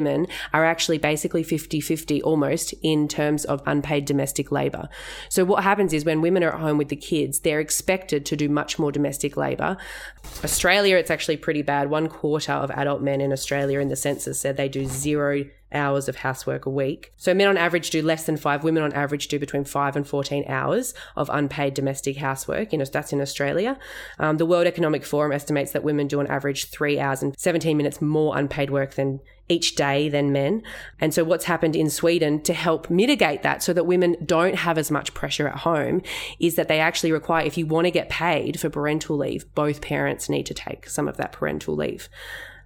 are 0.54 0.66
actually 0.66 0.98
basically 0.98 1.44
50 1.44 1.82
50 1.82 2.22
almost 2.22 2.74
in 2.84 3.08
terms 3.08 3.46
of 3.46 3.62
unpaid 3.66 4.06
domestic 4.06 4.52
labor. 4.52 4.90
So, 5.30 5.46
what 5.46 5.64
happens 5.64 5.94
is 5.94 6.06
when 6.06 6.22
women 6.22 6.44
are 6.44 6.54
at 6.54 6.60
home 6.60 6.78
with 6.78 6.90
the 6.90 6.96
kids, 6.96 7.40
they're 7.40 7.60
expected 7.60 8.26
to 8.28 8.36
do 8.36 8.50
much 8.50 8.78
more 8.78 8.92
domestic 8.92 9.38
labor. 9.38 9.78
Australia, 10.44 10.98
it's 10.98 11.12
actually 11.12 11.38
pretty 11.38 11.62
bad. 11.62 11.90
One 11.90 12.08
quarter 12.08 12.52
of 12.52 12.70
adult 12.72 13.02
men 13.02 13.22
in 13.22 13.32
Australia 13.32 13.80
in 13.80 13.90
the 13.90 13.96
census 13.96 14.40
said 14.40 14.58
they 14.58 14.70
do 14.70 14.86
zero 14.86 15.46
hours 15.72 16.08
of 16.08 16.18
housework 16.18 16.66
a 16.66 16.70
week. 16.70 17.14
So 17.18 17.34
men 17.34 17.48
on 17.48 17.58
average 17.58 17.90
do 17.90 18.02
less 18.02 18.26
than 18.26 18.38
five. 18.38 18.64
Women 18.64 18.84
on 18.84 18.94
average 18.94 19.28
do 19.28 19.40
between 19.40 19.66
five 19.66 19.96
and 19.96 20.08
14 20.08 20.46
hours 20.48 20.94
of 21.16 21.30
unpaid 21.32 21.74
domestic 21.74 22.18
housework. 22.18 22.72
You 22.72 22.80
know, 22.80 22.86
that's 22.86 23.14
in 23.14 23.22
Australia. 23.22 23.78
Um, 24.20 24.38
the 24.38 24.46
World 24.46 24.68
Economic 24.68 25.06
Forum 25.06 25.32
estimates 25.32 25.72
that 25.72 25.84
women 25.84 26.08
do 26.08 26.20
on 26.20 26.28
average 26.28 26.70
three 26.70 27.00
hours 27.00 27.22
and 27.22 27.38
17 27.38 27.76
minutes 27.76 28.02
more 28.02 28.38
unpaid 28.38 28.70
work 28.70 28.96
than 28.96 29.20
each 29.50 29.76
day 29.76 30.10
than 30.10 30.32
men. 30.32 30.62
And 31.00 31.14
so 31.14 31.24
what's 31.24 31.46
happened 31.46 31.76
in 31.76 31.90
Sweden 31.90 32.42
to 32.44 32.54
help 32.54 32.90
mitigate 32.90 33.44
that 33.44 33.64
so 33.64 33.74
that 33.74 33.86
women 33.86 34.18
don't 34.26 34.56
have 34.56 34.78
as 34.78 34.92
much 34.92 35.14
pressure 35.14 35.48
at 35.48 35.60
home 35.60 36.02
is 36.40 36.56
that 36.56 36.68
they 36.68 36.80
actually 36.80 37.12
require, 37.12 37.46
if 37.46 37.58
you 37.58 37.66
want 37.66 37.86
to 37.86 37.92
get 37.92 38.10
paid 38.10 38.60
for 38.60 38.70
parental 38.70 39.18
leave, 39.18 39.46
both 39.56 39.82
parents 39.82 40.30
need 40.30 40.46
to 40.48 40.54
take 40.54 40.90
some 40.90 41.08
of 41.08 41.18
that 41.18 41.32
parental 41.32 41.76
leave. 41.76 42.10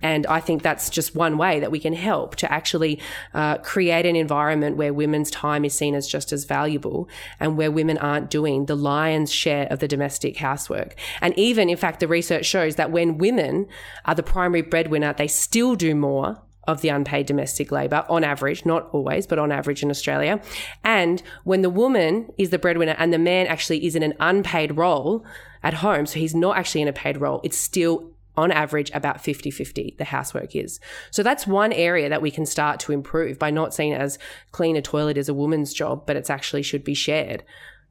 And 0.01 0.25
I 0.27 0.39
think 0.39 0.61
that's 0.61 0.89
just 0.89 1.15
one 1.15 1.37
way 1.37 1.59
that 1.59 1.71
we 1.71 1.79
can 1.79 1.93
help 1.93 2.35
to 2.37 2.51
actually 2.51 2.99
uh, 3.33 3.57
create 3.59 4.05
an 4.05 4.15
environment 4.15 4.77
where 4.77 4.93
women's 4.93 5.31
time 5.31 5.65
is 5.65 5.73
seen 5.73 5.95
as 5.95 6.07
just 6.07 6.31
as 6.31 6.45
valuable 6.45 7.09
and 7.39 7.57
where 7.57 7.71
women 7.71 7.97
aren't 7.97 8.29
doing 8.29 8.65
the 8.65 8.75
lion's 8.75 9.31
share 9.31 9.67
of 9.67 9.79
the 9.79 9.87
domestic 9.87 10.37
housework. 10.37 10.95
And 11.21 11.37
even, 11.37 11.69
in 11.69 11.77
fact, 11.77 11.99
the 11.99 12.07
research 12.07 12.45
shows 12.45 12.75
that 12.75 12.91
when 12.91 13.17
women 13.17 13.67
are 14.05 14.15
the 14.15 14.23
primary 14.23 14.61
breadwinner, 14.61 15.13
they 15.13 15.27
still 15.27 15.75
do 15.75 15.95
more 15.95 16.41
of 16.67 16.81
the 16.81 16.89
unpaid 16.89 17.25
domestic 17.25 17.71
labour 17.71 18.05
on 18.07 18.23
average, 18.23 18.65
not 18.65 18.87
always, 18.91 19.25
but 19.25 19.39
on 19.39 19.51
average 19.51 19.81
in 19.81 19.89
Australia. 19.89 20.39
And 20.83 21.21
when 21.43 21.61
the 21.61 21.69
woman 21.69 22.31
is 22.37 22.51
the 22.51 22.59
breadwinner 22.59 22.95
and 22.97 23.11
the 23.11 23.19
man 23.19 23.47
actually 23.47 23.85
is 23.85 23.95
in 23.95 24.03
an 24.03 24.13
unpaid 24.19 24.77
role 24.77 25.25
at 25.63 25.75
home, 25.75 26.05
so 26.05 26.19
he's 26.19 26.35
not 26.35 26.57
actually 26.57 26.81
in 26.81 26.87
a 26.87 26.93
paid 26.93 27.17
role, 27.17 27.41
it's 27.43 27.57
still 27.57 28.10
on 28.41 28.51
average 28.51 28.91
about 28.93 29.21
50 29.21 29.51
50 29.51 29.95
the 29.97 30.05
housework 30.05 30.55
is. 30.55 30.79
So 31.11 31.23
that's 31.23 31.45
one 31.47 31.71
area 31.73 32.09
that 32.09 32.21
we 32.21 32.31
can 32.31 32.45
start 32.45 32.79
to 32.81 32.91
improve 32.91 33.37
by 33.39 33.51
not 33.51 33.73
seeing 33.73 33.93
as 33.93 34.17
clean 34.51 34.75
a 34.75 34.81
toilet 34.81 35.17
is 35.17 35.29
a 35.29 35.33
woman's 35.33 35.73
job, 35.73 36.05
but 36.07 36.15
it's 36.15 36.29
actually 36.29 36.63
should 36.63 36.83
be 36.83 36.93
shared 36.93 37.43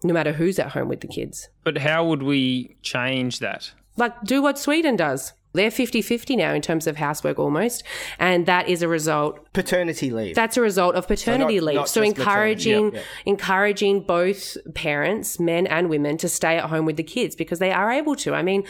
no 0.02 0.14
matter 0.14 0.32
who's 0.32 0.58
at 0.58 0.68
home 0.70 0.88
with 0.88 1.00
the 1.00 1.08
kids. 1.08 1.48
But 1.62 1.78
how 1.78 2.06
would 2.08 2.22
we 2.22 2.76
change 2.82 3.38
that? 3.40 3.72
Like 3.96 4.14
do 4.24 4.40
what 4.42 4.58
Sweden 4.58 4.96
does. 4.96 5.32
They're 5.52 5.70
50 5.72 6.00
50 6.00 6.36
now 6.36 6.54
in 6.54 6.62
terms 6.62 6.86
of 6.86 6.96
housework 6.96 7.36
almost. 7.38 7.82
And 8.20 8.46
that 8.46 8.68
is 8.68 8.82
a 8.82 8.88
result 8.88 9.52
Paternity 9.52 10.10
leave. 10.10 10.36
that's 10.36 10.56
a 10.56 10.60
result 10.60 10.94
of 10.94 11.08
paternity 11.08 11.56
not- 11.56 11.64
leave. 11.66 11.74
not 11.76 11.88
so 11.88 12.02
encouraging 12.02 12.84
Yep, 12.84 12.94
yep. 12.94 13.04
encouraging 13.26 14.02
both 14.02 14.56
parents, 14.74 15.40
men 15.40 15.66
and 15.66 15.90
women, 15.90 16.16
to 16.18 16.28
stay 16.28 16.56
at 16.56 16.66
home 16.70 16.86
with 16.86 16.96
the 16.96 17.02
kids 17.02 17.34
because 17.34 17.58
they 17.58 17.72
are 17.72 17.90
able 17.90 18.14
to. 18.16 18.32
I 18.32 18.42
mean, 18.42 18.62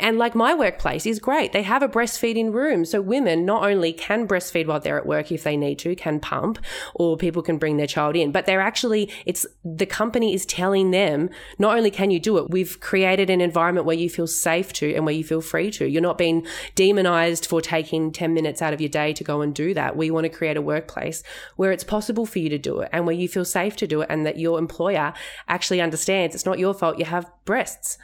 and 0.00 0.18
like 0.18 0.34
my 0.34 0.54
workplace 0.54 1.06
is 1.06 1.18
great. 1.18 1.52
They 1.52 1.62
have 1.62 1.82
a 1.82 1.88
breastfeeding 1.88 2.52
room. 2.52 2.84
So 2.84 3.00
women 3.00 3.44
not 3.44 3.64
only 3.64 3.92
can 3.92 4.26
breastfeed 4.26 4.66
while 4.66 4.80
they're 4.80 4.98
at 4.98 5.06
work 5.06 5.30
if 5.32 5.44
they 5.44 5.56
need 5.56 5.78
to, 5.80 5.94
can 5.94 6.20
pump, 6.20 6.58
or 6.94 7.16
people 7.16 7.42
can 7.42 7.58
bring 7.58 7.76
their 7.76 7.86
child 7.86 8.16
in, 8.16 8.32
but 8.32 8.46
they're 8.46 8.60
actually, 8.60 9.10
it's 9.26 9.46
the 9.64 9.86
company 9.86 10.34
is 10.34 10.46
telling 10.46 10.90
them, 10.90 11.30
not 11.58 11.76
only 11.76 11.90
can 11.90 12.10
you 12.10 12.20
do 12.20 12.38
it, 12.38 12.50
we've 12.50 12.80
created 12.80 13.30
an 13.30 13.40
environment 13.40 13.86
where 13.86 13.96
you 13.96 14.08
feel 14.08 14.26
safe 14.26 14.72
to 14.74 14.94
and 14.94 15.04
where 15.04 15.14
you 15.14 15.24
feel 15.24 15.40
free 15.40 15.70
to. 15.72 15.86
You're 15.86 16.02
not 16.02 16.18
being 16.18 16.46
demonized 16.74 17.46
for 17.46 17.60
taking 17.60 18.12
10 18.12 18.34
minutes 18.34 18.62
out 18.62 18.72
of 18.72 18.80
your 18.80 18.90
day 18.90 19.12
to 19.12 19.24
go 19.24 19.40
and 19.40 19.54
do 19.54 19.74
that. 19.74 19.96
We 19.96 20.10
want 20.10 20.24
to 20.24 20.30
create 20.30 20.56
a 20.56 20.62
workplace 20.62 21.22
where 21.56 21.72
it's 21.72 21.84
possible 21.84 22.26
for 22.26 22.38
you 22.38 22.48
to 22.50 22.58
do 22.58 22.80
it 22.80 22.90
and 22.92 23.06
where 23.06 23.16
you 23.16 23.28
feel 23.28 23.44
safe 23.44 23.76
to 23.76 23.86
do 23.86 24.02
it 24.02 24.06
and 24.10 24.26
that 24.26 24.38
your 24.38 24.58
employer 24.58 25.12
actually 25.48 25.80
understands 25.80 26.34
it's 26.34 26.46
not 26.46 26.58
your 26.58 26.74
fault 26.74 26.98
you 26.98 27.04
have 27.04 27.30
breasts. 27.44 27.98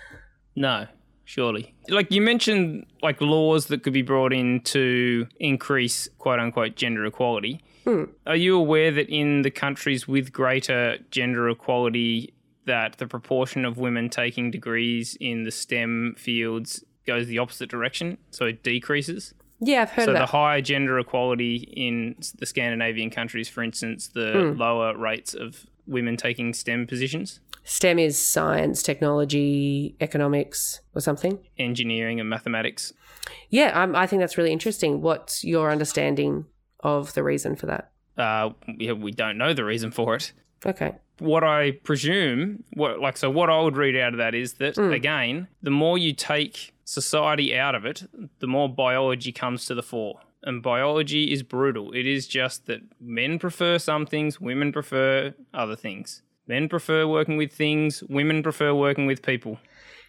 No, 0.56 0.86
surely. 1.24 1.74
Like 1.88 2.10
you 2.10 2.20
mentioned, 2.20 2.86
like 3.02 3.20
laws 3.20 3.66
that 3.66 3.82
could 3.82 3.92
be 3.92 4.02
brought 4.02 4.32
in 4.32 4.60
to 4.62 5.26
increase 5.40 6.08
quote 6.18 6.38
unquote 6.38 6.76
gender 6.76 7.04
equality. 7.04 7.62
Hmm. 7.84 8.04
Are 8.26 8.36
you 8.36 8.56
aware 8.56 8.90
that 8.92 9.08
in 9.08 9.42
the 9.42 9.50
countries 9.50 10.08
with 10.08 10.32
greater 10.32 10.98
gender 11.10 11.48
equality, 11.50 12.32
that 12.64 12.96
the 12.96 13.06
proportion 13.06 13.64
of 13.64 13.76
women 13.76 14.08
taking 14.08 14.50
degrees 14.50 15.16
in 15.20 15.44
the 15.44 15.50
STEM 15.50 16.14
fields 16.16 16.82
goes 17.06 17.26
the 17.26 17.38
opposite 17.38 17.68
direction, 17.68 18.16
so 18.30 18.46
it 18.46 18.62
decreases? 18.62 19.34
Yeah, 19.60 19.82
I've 19.82 19.90
heard 19.90 20.06
So 20.06 20.12
the 20.12 20.26
higher 20.26 20.60
gender 20.60 20.98
equality 20.98 21.56
in 21.56 22.16
the 22.38 22.46
Scandinavian 22.46 23.10
countries, 23.10 23.48
for 23.48 23.62
instance, 23.62 24.08
the 24.08 24.52
hmm. 24.52 24.58
lower 24.58 24.96
rates 24.96 25.34
of 25.34 25.66
women 25.86 26.16
taking 26.16 26.54
STEM 26.54 26.86
positions, 26.86 27.40
STEM 27.64 27.98
is 27.98 28.18
science, 28.18 28.82
technology, 28.82 29.96
economics, 30.00 30.80
or 30.94 31.00
something. 31.00 31.38
engineering 31.58 32.20
and 32.20 32.28
mathematics. 32.28 32.92
Yeah, 33.48 33.82
um, 33.82 33.96
I 33.96 34.06
think 34.06 34.20
that's 34.20 34.36
really 34.36 34.52
interesting. 34.52 35.00
What's 35.00 35.44
your 35.44 35.70
understanding 35.70 36.44
of 36.80 37.14
the 37.14 37.22
reason 37.22 37.56
for 37.56 37.66
that? 37.66 37.90
Uh, 38.16 38.50
yeah, 38.78 38.92
we 38.92 39.10
don't 39.10 39.38
know 39.38 39.54
the 39.54 39.64
reason 39.64 39.90
for 39.90 40.14
it. 40.14 40.32
Okay. 40.64 40.92
What 41.18 41.42
I 41.44 41.72
presume, 41.82 42.64
what 42.74 43.00
like 43.00 43.16
so, 43.16 43.30
what 43.30 43.48
I 43.48 43.60
would 43.60 43.76
read 43.76 43.96
out 43.96 44.12
of 44.12 44.18
that 44.18 44.34
is 44.34 44.54
that 44.54 44.76
again, 44.78 45.48
the 45.62 45.70
more 45.70 45.96
you 45.96 46.12
take 46.12 46.74
society 46.84 47.56
out 47.56 47.74
of 47.74 47.84
it, 47.84 48.04
the 48.40 48.46
more 48.46 48.68
biology 48.68 49.32
comes 49.32 49.66
to 49.66 49.74
the 49.74 49.82
fore. 49.82 50.20
And 50.42 50.62
biology 50.62 51.32
is 51.32 51.42
brutal. 51.42 51.92
It 51.92 52.06
is 52.06 52.28
just 52.28 52.66
that 52.66 52.80
men 53.00 53.38
prefer 53.38 53.78
some 53.78 54.04
things, 54.04 54.40
women 54.40 54.72
prefer 54.72 55.34
other 55.54 55.76
things. 55.76 56.22
Men 56.46 56.68
prefer 56.68 57.06
working 57.06 57.36
with 57.36 57.52
things, 57.52 58.02
women 58.04 58.42
prefer 58.42 58.74
working 58.74 59.06
with 59.06 59.22
people. 59.22 59.58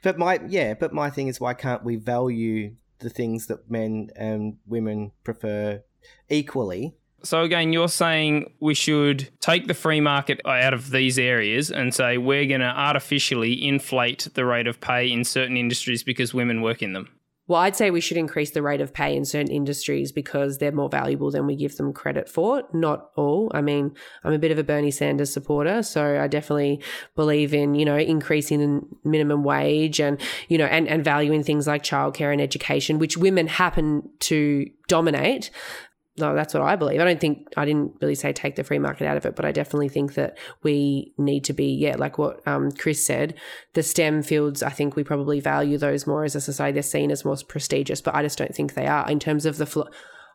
But 0.03 0.17
my 0.17 0.39
yeah, 0.47 0.73
but 0.73 0.93
my 0.93 1.09
thing 1.09 1.27
is 1.27 1.39
why 1.39 1.53
can't 1.53 1.83
we 1.83 1.95
value 1.95 2.75
the 2.99 3.09
things 3.09 3.47
that 3.47 3.69
men 3.69 4.09
and 4.15 4.57
women 4.67 5.11
prefer 5.23 5.81
equally? 6.29 6.95
So 7.23 7.41
again, 7.41 7.73
you're 7.73 7.87
saying 7.87 8.53
we 8.59 8.75
should 8.75 9.29
take 9.39 9.67
the 9.67 9.73
free 9.73 9.99
market 9.99 10.41
out 10.45 10.75
of 10.75 10.91
these 10.91 11.17
areas 11.17 11.71
and 11.71 11.91
say 11.91 12.19
we're 12.19 12.45
going 12.45 12.61
to 12.61 12.67
artificially 12.67 13.65
inflate 13.65 14.27
the 14.35 14.45
rate 14.45 14.67
of 14.67 14.79
pay 14.79 15.11
in 15.11 15.23
certain 15.23 15.57
industries 15.57 16.03
because 16.03 16.35
women 16.35 16.61
work 16.61 16.83
in 16.83 16.93
them. 16.93 17.09
Well, 17.47 17.61
I'd 17.61 17.75
say 17.75 17.91
we 17.91 18.01
should 18.01 18.17
increase 18.17 18.51
the 18.51 18.63
rate 18.63 18.81
of 18.81 18.91
pay 18.93 19.15
in 19.15 19.23
certain 19.23 19.51
industries 19.51 20.11
because 20.11 20.57
they're 20.57 20.71
more 20.71 20.89
valuable 20.89 21.29
than 21.29 21.45
we 21.45 21.55
give 21.55 21.77
them 21.77 21.93
credit 21.93 22.27
for. 22.27 22.63
Not 22.73 23.11
all. 23.15 23.51
I 23.53 23.61
mean, 23.61 23.95
I'm 24.23 24.33
a 24.33 24.39
bit 24.39 24.51
of 24.51 24.57
a 24.57 24.63
Bernie 24.63 24.89
Sanders 24.89 25.31
supporter, 25.31 25.83
so 25.83 26.19
I 26.19 26.27
definitely 26.27 26.81
believe 27.15 27.53
in, 27.53 27.75
you 27.75 27.85
know, 27.85 27.97
increasing 27.97 28.59
the 28.59 28.81
minimum 29.07 29.43
wage 29.43 29.99
and, 29.99 30.19
you 30.47 30.57
know, 30.57 30.65
and, 30.65 30.87
and 30.87 31.03
valuing 31.03 31.43
things 31.43 31.67
like 31.67 31.83
childcare 31.83 32.31
and 32.31 32.41
education, 32.41 32.97
which 32.97 33.15
women 33.15 33.45
happen 33.45 34.09
to 34.21 34.67
dominate. 34.87 35.51
No, 36.17 36.33
that's 36.33 36.53
what 36.53 36.63
I 36.63 36.77
believe. 36.77 37.01
I 37.01 37.03
don't 37.03 37.19
think 37.19 37.49
I 37.57 37.65
didn't 37.65 37.97
really 38.01 38.15
say 38.15 38.31
take 38.31 38.55
the 38.55 38.63
free 38.63 38.79
market 38.79 39.05
out 39.05 39.17
of 39.17 39.25
it, 39.25 39.35
but 39.35 39.43
I 39.43 39.51
definitely 39.51 39.89
think 39.89 40.13
that 40.13 40.37
we 40.63 41.13
need 41.17 41.43
to 41.45 41.53
be, 41.53 41.73
yeah, 41.73 41.97
like 41.97 42.17
what 42.17 42.45
um, 42.47 42.71
Kris 42.71 43.05
said, 43.05 43.35
the 43.73 43.83
STEM 43.83 44.23
fields. 44.23 44.63
I 44.63 44.69
think 44.69 44.95
we 44.95 45.03
probably 45.03 45.41
value 45.41 45.77
those 45.77 46.07
more 46.07 46.23
as 46.23 46.33
a 46.33 46.39
society. 46.39 46.75
They're 46.75 46.83
seen 46.83 47.11
as 47.11 47.25
more 47.25 47.35
prestigious, 47.45 47.99
but 47.99 48.15
I 48.15 48.21
just 48.21 48.37
don't 48.37 48.55
think 48.55 48.75
they 48.75 48.87
are 48.87 49.09
in 49.09 49.19
terms 49.19 49.45
of 49.45 49.57
the 49.57 49.65
flow. 49.65 49.87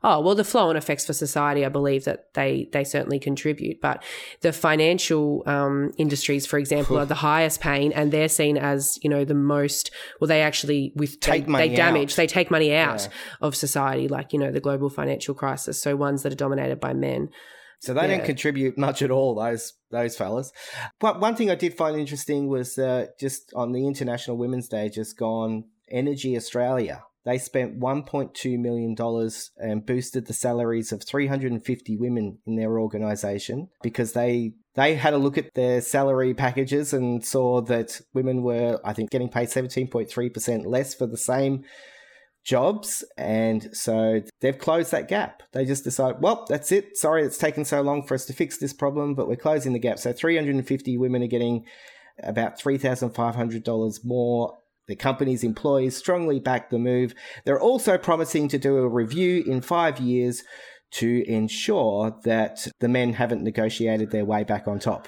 Oh 0.03 0.21
well, 0.21 0.35
the 0.35 0.45
flow 0.45 0.71
and 0.71 0.79
effects 0.79 1.07
for 1.07 1.13
society, 1.13 1.65
I 1.65 1.69
believe 1.69 2.05
that 2.05 2.33
they 2.35 2.69
they 2.73 2.85
certainly 2.85 3.19
contribute. 3.19 3.81
But 3.81 4.03
the 4.41 4.53
financial 4.53 5.43
um, 5.47 5.93
industries, 5.99 6.47
for 6.47 6.59
example, 6.59 6.99
are 6.99 7.05
the 7.07 7.17
highest 7.17 7.61
paying, 7.61 7.93
and 7.93 8.11
they're 8.11 8.29
seen 8.29 8.57
as 8.57 8.99
you 9.03 9.11
know 9.11 9.25
the 9.25 9.35
most. 9.35 9.91
Well, 10.21 10.29
they 10.29 10.41
actually 10.43 10.93
with 10.97 11.21
Take 11.21 11.45
they, 11.47 11.51
money 11.53 11.69
they 11.69 11.75
damage, 11.77 12.13
out. 12.13 12.17
they 12.17 12.27
take 12.27 12.51
money 12.51 12.75
out 12.75 13.09
of 13.43 13.55
society, 13.55 14.09
like 14.09 14.33
you 14.33 14.39
know 14.39 14.51
the 14.51 14.61
global 14.61 14.89
financial 14.89 15.35
crisis. 15.35 15.81
So 15.83 15.97
ones 15.97 16.23
that 16.23 16.33
are 16.33 16.37
dominated 16.37 16.81
by 16.81 16.95
men. 16.95 17.29
So 17.83 17.95
they 17.95 18.03
Yeah. 18.03 18.17
don't 18.19 18.27
contribute 18.27 18.77
much 18.79 19.03
at 19.03 19.11
all. 19.11 19.35
Those 19.35 19.75
those 19.91 20.17
fellas. 20.17 20.53
But 20.99 21.21
one 21.21 21.35
thing 21.37 21.51
I 21.51 21.55
did 21.57 21.75
find 21.77 21.99
interesting 21.99 22.49
was 22.49 22.79
uh, 22.79 23.07
just 23.19 23.53
on 23.55 23.73
the 23.73 23.87
International 23.87 24.37
Women's 24.37 24.69
Day, 24.69 24.89
just 24.89 25.19
gone. 25.19 25.65
Energy 25.91 26.37
Australia. 26.37 27.03
They 27.25 27.39
spent 27.39 27.79
$1.2 27.79 28.59
million 28.59 28.97
and 29.59 29.87
boosted 29.87 30.27
the 30.27 30.33
salaries 30.33 30.91
of 30.91 31.05
350 31.05 31.97
women 31.97 32.39
in 32.47 32.57
their 32.57 32.79
organisation 32.79 33.69
because 33.83 34.13
they 34.13 34.55
they 34.75 34.95
had 34.95 35.15
a 35.15 35.19
look 35.19 35.37
at 35.37 35.53
their 35.55 35.81
salary 35.81 36.33
packages 36.33 36.93
and 36.93 37.25
saw 37.25 37.61
that 37.63 38.01
women 38.15 38.43
were, 38.43 38.79
I 38.85 38.93
think, 38.93 39.11
getting 39.11 39.29
paid 39.29 39.49
17.3% 39.49 40.65
less 40.65 40.95
for 40.95 41.07
the 41.07 41.17
same 41.17 41.65
jobs. 42.45 43.05
And 43.19 43.77
so 43.77 44.23
they've 44.41 44.59
closed 44.59 44.93
that 44.93 45.09
gap. 45.09 45.43
They 45.53 45.65
just 45.65 45.85
decide, 45.85 46.17
well, 46.21 46.47
that's 46.49 46.73
it. 46.73 46.97
Sorry, 46.97 47.25
it's 47.25 47.39
taken 47.39 47.65
so 47.65 47.83
long 47.83 48.07
for 48.07 48.15
us 48.15 48.27
to 48.27 48.33
fix 48.33 48.59
this 48.59 48.73
problem, 48.73 49.15
but 49.15 49.29
we're 49.29 49.37
closing 49.37 49.73
the 49.73 49.79
gap. 49.79 49.99
So 49.99 50.13
350 50.13 50.97
women 50.97 51.23
are 51.23 51.27
getting 51.27 51.67
about 52.23 52.59
$3,500 52.59 54.05
more. 54.05 54.59
The 54.91 54.97
company's 54.97 55.45
employees 55.45 55.97
strongly 55.97 56.41
back 56.41 56.69
the 56.69 56.79
move. 56.81 57.15
They're 57.45 57.61
also 57.61 57.97
promising 57.97 58.49
to 58.49 58.59
do 58.59 58.79
a 58.79 58.89
review 58.89 59.45
in 59.47 59.61
five 59.61 60.01
years 60.01 60.43
to 60.95 61.23
ensure 61.29 62.19
that 62.25 62.67
the 62.81 62.89
men 62.89 63.13
haven't 63.13 63.45
negotiated 63.45 64.11
their 64.11 64.25
way 64.25 64.43
back 64.43 64.67
on 64.67 64.81
top. 64.81 65.07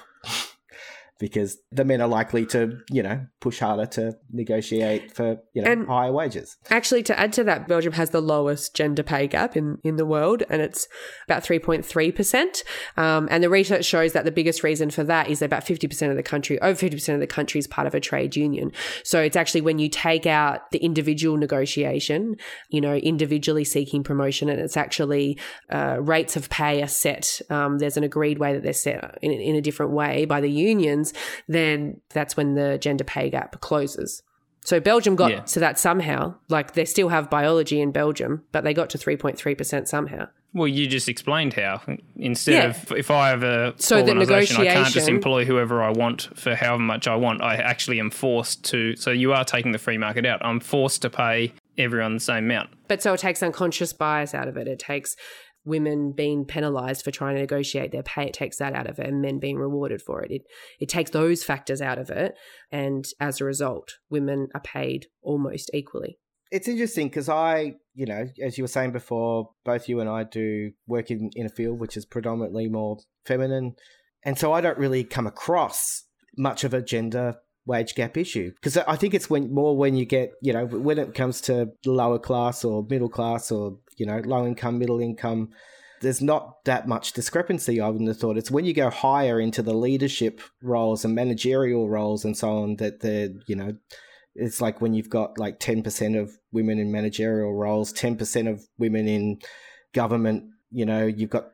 Because 1.22 1.58
the 1.70 1.84
men 1.84 2.00
are 2.00 2.08
likely 2.08 2.44
to, 2.44 2.80
you 2.90 3.00
know, 3.00 3.24
push 3.40 3.60
harder 3.60 3.86
to 3.86 4.12
negotiate 4.32 5.14
for, 5.14 5.38
you 5.54 5.62
know, 5.62 5.70
And- 5.70 5.86
higher 5.86 6.10
wages. 6.10 6.56
Actually, 6.68 7.04
to 7.04 7.16
add 7.16 7.32
to 7.34 7.44
that, 7.44 7.68
Belgium 7.68 7.92
has 7.92 8.10
the 8.10 8.20
lowest 8.20 8.74
gender 8.74 9.04
pay 9.04 9.28
gap 9.28 9.56
in, 9.56 9.78
in 9.84 9.94
the 9.94 10.04
world, 10.04 10.42
and 10.50 10.60
it's 10.60 10.88
about 11.28 11.44
3.3%. 11.44 12.64
Um, 12.96 13.28
and 13.30 13.40
the 13.40 13.48
research 13.48 13.84
shows 13.84 14.14
that 14.14 14.24
the 14.24 14.32
biggest 14.32 14.64
reason 14.64 14.90
for 14.90 15.04
that 15.04 15.30
is 15.30 15.38
that 15.38 15.44
about 15.44 15.64
50% 15.64 16.10
of 16.10 16.16
the 16.16 16.24
country, 16.24 16.60
over 16.60 16.74
50% 16.74 17.14
of 17.14 17.20
the 17.20 17.28
country 17.28 17.60
is 17.60 17.68
part 17.68 17.86
of 17.86 17.94
a 17.94 18.00
trade 18.00 18.34
union. 18.34 18.72
So 19.04 19.22
it's 19.22 19.36
actually 19.36 19.60
when 19.60 19.78
you 19.78 19.88
take 19.88 20.26
out 20.26 20.72
the 20.72 20.78
individual 20.78 21.36
negotiation, 21.36 22.34
you 22.68 22.80
know, 22.80 22.96
individually 22.96 23.62
seeking 23.64 24.02
promotion, 24.02 24.48
and 24.48 24.58
it's 24.58 24.76
actually 24.76 25.38
uh, 25.70 25.98
rates 26.00 26.34
of 26.34 26.50
pay 26.50 26.82
are 26.82 26.88
set. 26.88 27.40
Um, 27.48 27.78
there's 27.78 27.96
an 27.96 28.02
agreed 28.02 28.38
way 28.38 28.54
that 28.54 28.64
they're 28.64 28.72
set 28.72 29.18
in, 29.22 29.30
in 29.30 29.54
a 29.54 29.60
different 29.60 29.92
way 29.92 30.24
by 30.24 30.40
the 30.40 30.50
unions, 30.50 31.11
then 31.48 32.00
that's 32.10 32.36
when 32.36 32.54
the 32.54 32.78
gender 32.78 33.04
pay 33.04 33.30
gap 33.30 33.60
closes. 33.60 34.22
So 34.64 34.78
Belgium 34.78 35.16
got 35.16 35.30
Yeah. 35.32 35.40
to 35.40 35.60
that 35.60 35.78
somehow. 35.78 36.36
Like 36.48 36.74
they 36.74 36.84
still 36.84 37.08
have 37.08 37.28
biology 37.28 37.80
in 37.80 37.90
Belgium, 37.90 38.44
but 38.52 38.62
they 38.62 38.72
got 38.72 38.90
to 38.90 38.98
3.3% 38.98 39.88
somehow. 39.88 40.28
Well, 40.54 40.68
you 40.68 40.86
just 40.86 41.08
explained 41.08 41.54
how. 41.54 41.80
Instead 42.16 42.54
Yeah. 42.54 42.68
of 42.70 42.92
if 42.92 43.10
I 43.10 43.30
have 43.30 43.42
a 43.42 43.74
So 43.78 44.02
the 44.02 44.10
organisation, 44.12 44.60
I 44.60 44.66
can't 44.66 44.88
just 44.88 45.08
employ 45.08 45.44
whoever 45.46 45.82
I 45.82 45.90
want 45.90 46.28
for 46.38 46.54
however 46.54 46.82
much 46.82 47.08
I 47.08 47.16
want. 47.16 47.42
I 47.42 47.56
actually 47.56 47.98
am 47.98 48.10
forced 48.10 48.64
to. 48.66 48.94
So 48.96 49.10
you 49.10 49.32
are 49.32 49.44
taking 49.44 49.72
the 49.72 49.78
free 49.78 49.98
market 49.98 50.26
out. 50.26 50.44
I'm 50.44 50.60
forced 50.60 51.02
to 51.02 51.10
pay 51.10 51.54
everyone 51.78 52.14
the 52.14 52.20
same 52.20 52.44
amount. 52.44 52.68
But 52.86 53.02
so 53.02 53.14
it 53.14 53.20
takes 53.20 53.42
unconscious 53.42 53.92
bias 53.92 54.34
out 54.34 54.46
of 54.46 54.56
it. 54.58 54.68
It 54.68 54.78
takes 54.78 55.16
women 55.64 56.12
being 56.12 56.44
penalized 56.44 57.04
for 57.04 57.10
trying 57.10 57.36
to 57.36 57.40
negotiate 57.40 57.92
their 57.92 58.02
pay. 58.02 58.26
It 58.26 58.34
takes 58.34 58.56
that 58.58 58.74
out 58.74 58.88
of 58.88 58.98
it 58.98 59.06
and 59.06 59.22
men 59.22 59.38
being 59.38 59.58
rewarded 59.58 60.02
for 60.02 60.22
it. 60.22 60.30
It 60.30 60.42
it 60.80 60.88
takes 60.88 61.10
those 61.10 61.44
factors 61.44 61.80
out 61.80 61.98
of 61.98 62.10
it. 62.10 62.34
And 62.70 63.04
as 63.20 63.40
a 63.40 63.44
result, 63.44 63.98
women 64.10 64.48
are 64.54 64.60
paid 64.60 65.06
almost 65.22 65.70
equally. 65.72 66.18
It's 66.50 66.68
interesting 66.68 67.08
because 67.08 67.30
I, 67.30 67.76
you 67.94 68.04
know, 68.04 68.26
as 68.42 68.58
you 68.58 68.64
were 68.64 68.68
saying 68.68 68.92
before, 68.92 69.50
both 69.64 69.88
you 69.88 70.00
and 70.00 70.10
I 70.10 70.24
do 70.24 70.72
work 70.86 71.10
in, 71.10 71.30
in 71.34 71.46
a 71.46 71.48
field 71.48 71.80
which 71.80 71.96
is 71.96 72.04
predominantly 72.04 72.68
more 72.68 72.98
feminine. 73.24 73.74
And 74.22 74.38
so 74.38 74.52
I 74.52 74.60
don't 74.60 74.78
really 74.78 75.02
come 75.02 75.26
across 75.26 76.04
much 76.36 76.64
of 76.64 76.74
a 76.74 76.82
gender 76.82 77.36
wage 77.64 77.94
gap 77.94 78.16
issue 78.16 78.50
because 78.56 78.76
I 78.76 78.96
think 78.96 79.14
it's 79.14 79.30
when 79.30 79.54
more 79.54 79.76
when 79.76 79.94
you 79.94 80.04
get, 80.04 80.32
you 80.42 80.52
know, 80.52 80.66
when 80.66 80.98
it 80.98 81.14
comes 81.14 81.40
to 81.42 81.70
lower 81.86 82.18
class 82.18 82.64
or 82.64 82.84
middle 82.88 83.08
class 83.08 83.50
or, 83.50 83.78
you 83.96 84.06
know, 84.06 84.18
low 84.24 84.46
income, 84.46 84.78
middle 84.78 85.00
income, 85.00 85.50
there's 86.00 86.20
not 86.20 86.64
that 86.64 86.88
much 86.88 87.12
discrepancy, 87.12 87.80
I 87.80 87.88
wouldn't 87.88 88.08
have 88.08 88.18
thought. 88.18 88.36
It's 88.36 88.50
when 88.50 88.64
you 88.64 88.74
go 88.74 88.90
higher 88.90 89.40
into 89.40 89.62
the 89.62 89.74
leadership 89.74 90.40
roles 90.62 91.04
and 91.04 91.14
managerial 91.14 91.88
roles 91.88 92.24
and 92.24 92.36
so 92.36 92.50
on 92.58 92.76
that 92.76 93.00
the, 93.00 93.40
you 93.46 93.54
know, 93.54 93.74
it's 94.34 94.60
like 94.60 94.80
when 94.80 94.94
you've 94.94 95.10
got 95.10 95.38
like 95.38 95.60
10% 95.60 96.20
of 96.20 96.32
women 96.52 96.78
in 96.78 96.90
managerial 96.90 97.54
roles, 97.54 97.92
10% 97.92 98.50
of 98.50 98.62
women 98.78 99.06
in 99.06 99.38
government, 99.92 100.44
you 100.70 100.86
know, 100.86 101.06
you've 101.06 101.30
got 101.30 101.50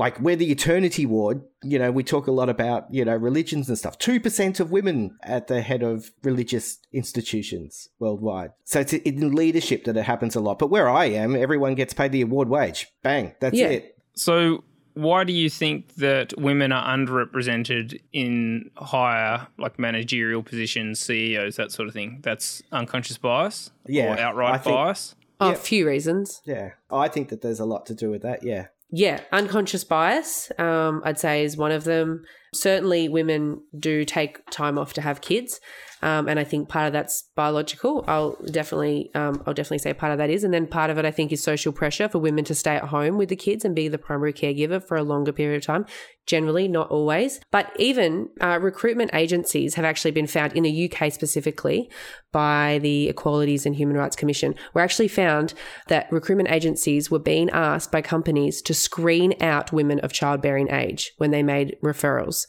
like 0.00 0.16
where 0.18 0.34
the 0.42 0.50
Eternity 0.50 1.04
Ward, 1.04 1.42
you 1.62 1.78
know, 1.78 1.90
we 1.98 2.02
talk 2.02 2.26
a 2.26 2.30
lot 2.40 2.48
about, 2.48 2.80
you 2.96 3.04
know, 3.04 3.14
religions 3.16 3.68
and 3.68 3.76
stuff. 3.78 3.98
2% 3.98 4.58
of 4.60 4.70
women 4.70 4.98
at 5.22 5.46
the 5.48 5.60
head 5.60 5.82
of 5.82 6.10
religious 6.22 6.78
institutions 6.92 7.88
worldwide. 7.98 8.52
So 8.64 8.80
it's 8.80 8.94
in 8.94 9.34
leadership 9.34 9.84
that 9.84 9.96
it 9.96 10.04
happens 10.04 10.34
a 10.36 10.40
lot. 10.40 10.58
But 10.58 10.70
where 10.70 10.88
I 10.88 11.04
am, 11.06 11.36
everyone 11.36 11.74
gets 11.74 11.92
paid 11.92 12.12
the 12.12 12.22
award 12.22 12.48
wage. 12.48 12.86
Bang, 13.02 13.34
that's 13.40 13.56
Yeah. 13.58 13.68
it. 13.68 13.98
So 14.14 14.64
why 14.94 15.24
do 15.24 15.34
you 15.34 15.50
think 15.50 15.94
that 15.96 16.32
women 16.38 16.72
are 16.72 16.96
underrepresented 16.96 18.00
in 18.12 18.70
higher, 18.76 19.46
like 19.58 19.78
managerial 19.78 20.42
positions, 20.42 20.98
CEOs, 21.00 21.56
that 21.56 21.72
sort 21.72 21.88
of 21.88 21.94
thing? 21.94 22.20
That's 22.22 22.62
unconscious 22.72 23.18
bias 23.18 23.70
Yeah, 23.86 24.14
or 24.14 24.18
outright 24.18 24.54
I 24.54 24.58
think- 24.58 24.74
bias. 24.74 25.14
Oh, 25.42 25.48
Yeah. 25.48 25.52
a 25.54 25.56
few 25.56 25.86
reasons. 25.86 26.42
Yeah. 26.44 26.70
I 26.90 27.08
think 27.08 27.28
that 27.28 27.40
there's 27.42 27.60
a 27.60 27.64
lot 27.64 27.86
to 27.86 27.94
do 27.94 28.10
with 28.10 28.22
that. 28.22 28.42
Yeah. 28.42 28.66
Yeah, 28.92 29.20
unconscious 29.30 29.84
bias, 29.84 30.50
um, 30.58 31.02
I'd 31.04 31.18
say, 31.18 31.44
is 31.44 31.56
one 31.56 31.70
of 31.72 31.84
them. 31.84 32.24
Certainly, 32.52 33.08
women 33.08 33.62
do 33.78 34.04
take 34.04 34.48
time 34.50 34.78
off 34.78 34.92
to 34.94 35.00
have 35.00 35.20
kids, 35.20 35.60
um, 36.02 36.28
and 36.28 36.40
I 36.40 36.44
think 36.44 36.68
part 36.68 36.86
of 36.86 36.92
that's 36.92 37.28
biological. 37.36 38.04
I'll 38.08 38.36
definitely, 38.50 39.10
um, 39.14 39.42
I'll 39.46 39.54
definitely 39.54 39.78
say 39.78 39.92
part 39.92 40.12
of 40.12 40.18
that 40.18 40.30
is, 40.30 40.44
and 40.44 40.52
then 40.52 40.66
part 40.66 40.90
of 40.90 40.98
it, 40.98 41.04
I 41.04 41.10
think, 41.10 41.30
is 41.30 41.42
social 41.42 41.72
pressure 41.72 42.08
for 42.08 42.18
women 42.18 42.44
to 42.46 42.54
stay 42.54 42.76
at 42.76 42.84
home 42.84 43.18
with 43.18 43.28
the 43.28 43.36
kids 43.36 43.64
and 43.64 43.74
be 43.74 43.88
the 43.88 43.98
primary 43.98 44.32
caregiver 44.32 44.82
for 44.82 44.96
a 44.96 45.02
longer 45.02 45.32
period 45.32 45.58
of 45.58 45.66
time. 45.66 45.84
Generally, 46.26 46.68
not 46.68 46.90
always, 46.90 47.40
but 47.50 47.72
even 47.76 48.28
uh, 48.40 48.58
recruitment 48.60 49.10
agencies 49.14 49.74
have 49.74 49.84
actually 49.84 50.12
been 50.12 50.26
found 50.26 50.52
in 50.54 50.62
the 50.62 50.90
UK 50.90 51.12
specifically 51.12 51.90
by 52.32 52.78
the 52.82 53.08
Equalities 53.08 53.66
and 53.66 53.74
Human 53.74 53.96
Rights 53.96 54.16
Commission, 54.16 54.54
were 54.72 54.80
actually 54.80 55.08
found 55.08 55.54
that 55.88 56.10
recruitment 56.12 56.50
agencies 56.50 57.10
were 57.10 57.18
being 57.18 57.50
asked 57.50 57.90
by 57.90 58.00
companies 58.00 58.62
to 58.62 58.74
screen 58.74 59.34
out 59.40 59.72
women 59.72 59.98
of 60.00 60.12
childbearing 60.12 60.70
age 60.70 61.12
when 61.16 61.30
they 61.32 61.42
made 61.42 61.76
referrals. 61.82 62.39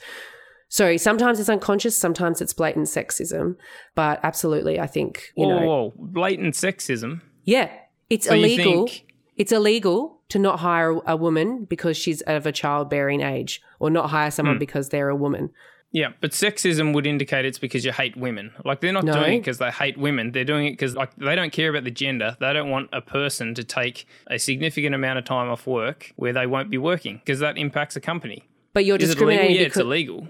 So 0.69 0.95
sometimes 0.95 1.39
it's 1.39 1.49
unconscious, 1.49 1.97
sometimes 1.99 2.41
it's 2.41 2.53
blatant 2.53 2.87
sexism, 2.87 3.57
but 3.93 4.19
absolutely, 4.23 4.79
I 4.79 4.87
think 4.87 5.31
you 5.35 5.45
whoa, 5.45 5.59
know, 5.59 5.65
whoa, 5.67 5.93
blatant 5.97 6.53
sexism. 6.55 7.21
yeah, 7.43 7.69
it's 8.09 8.27
So 8.27 8.35
illegal. 8.35 8.87
think- 8.87 9.05
It's 9.35 9.51
illegal 9.51 10.21
to 10.29 10.39
not 10.39 10.59
hire 10.59 10.99
a 11.05 11.15
woman 11.17 11.65
because 11.65 11.97
she's 11.97 12.21
of 12.21 12.45
a 12.45 12.51
childbearing 12.53 13.21
age, 13.21 13.61
or 13.79 13.89
not 13.89 14.11
hire 14.11 14.31
someone 14.31 14.55
hmm. 14.55 14.59
because 14.59 14.89
they're 14.89 15.09
a 15.09 15.15
woman. 15.15 15.49
Yeah, 15.93 16.09
but 16.21 16.31
sexism 16.31 16.93
would 16.93 17.05
indicate 17.05 17.43
it's 17.43 17.59
because 17.59 17.83
you 17.83 17.91
hate 17.91 18.15
women. 18.15 18.53
Like 18.63 18.79
they're 18.79 18.93
not 18.93 19.03
No. 19.03 19.13
doing 19.13 19.33
it 19.33 19.39
because 19.39 19.57
they 19.57 19.71
hate 19.71 19.97
women. 19.97 20.31
They're 20.31 20.45
doing 20.45 20.67
it 20.67 20.71
because 20.71 20.95
like 20.95 21.13
they 21.17 21.35
don't 21.35 21.51
care 21.51 21.69
about 21.69 21.83
the 21.83 21.91
gender. 21.91 22.37
They 22.39 22.53
don't 22.53 22.69
want 22.69 22.89
a 22.93 23.01
person 23.01 23.53
to 23.55 23.63
take 23.65 24.05
a 24.27 24.37
significant 24.39 24.95
amount 24.95 25.19
of 25.19 25.25
time 25.25 25.49
off 25.49 25.67
work 25.67 26.13
where 26.15 26.31
they 26.31 26.47
won't 26.47 26.69
be 26.69 26.77
working 26.77 27.17
because 27.17 27.39
that 27.39 27.57
impacts 27.57 27.97
a 27.97 27.99
company. 27.99 28.47
But 28.74 28.86
you're 28.86 28.97
Is 28.97 29.09
discriminating 29.09 29.55
Yeah, 29.55 29.61
it's 29.63 29.78
illegal. 29.78 30.28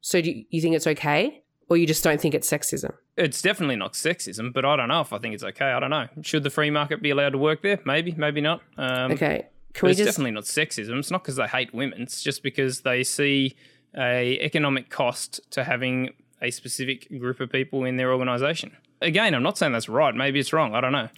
So 0.00 0.20
do 0.20 0.30
you, 0.30 0.44
you 0.50 0.60
think 0.60 0.74
it's 0.76 0.86
okay, 0.86 1.42
or 1.68 1.76
you 1.76 1.86
just 1.86 2.02
don't 2.02 2.20
think 2.20 2.34
it's 2.34 2.48
sexism? 2.50 2.92
It's 3.16 3.42
definitely 3.42 3.76
not 3.76 3.92
sexism, 3.94 4.52
but 4.52 4.64
I 4.64 4.76
don't 4.76 4.88
know 4.88 5.00
if 5.00 5.12
I 5.12 5.18
think 5.18 5.34
it's 5.34 5.44
okay. 5.44 5.66
I 5.66 5.80
don't 5.80 5.90
know. 5.90 6.08
Should 6.22 6.42
the 6.42 6.50
free 6.50 6.70
market 6.70 7.02
be 7.02 7.10
allowed 7.10 7.30
to 7.30 7.38
work 7.38 7.62
there? 7.62 7.78
Maybe, 7.84 8.12
maybe 8.16 8.40
not. 8.40 8.62
Um, 8.78 9.12
Okay, 9.12 9.46
can 9.74 9.86
we 9.86 9.90
it's 9.90 9.98
just? 9.98 10.08
definitely 10.08 10.30
not 10.32 10.44
sexism. 10.44 10.98
It's 10.98 11.10
not 11.10 11.22
because 11.22 11.36
they 11.36 11.46
hate 11.46 11.74
women. 11.74 12.02
It's 12.02 12.22
just 12.22 12.42
because 12.42 12.80
they 12.80 13.02
see 13.04 13.56
a 13.96 14.38
economic 14.40 14.88
cost 14.88 15.40
to 15.50 15.64
having 15.64 16.10
a 16.40 16.50
specific 16.50 17.08
group 17.18 17.40
of 17.40 17.50
people 17.50 17.84
in 17.84 17.96
their 17.96 18.12
organisation. 18.12 18.76
Again, 19.02 19.34
I'm 19.34 19.42
not 19.42 19.58
saying 19.58 19.72
that's 19.72 19.88
right. 19.88 20.14
Maybe 20.14 20.38
it's 20.38 20.52
wrong. 20.52 20.74
I 20.74 20.80
don't 20.80 20.92
know. 20.92 21.08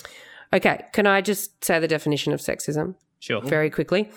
Okay, 0.52 0.82
can 0.92 1.06
I 1.06 1.20
just 1.20 1.64
say 1.64 1.78
the 1.78 1.88
definition 1.88 2.32
of 2.32 2.40
sexism? 2.40 2.94
Sure. 3.20 3.40
very 3.40 3.70
quickly. 3.70 4.10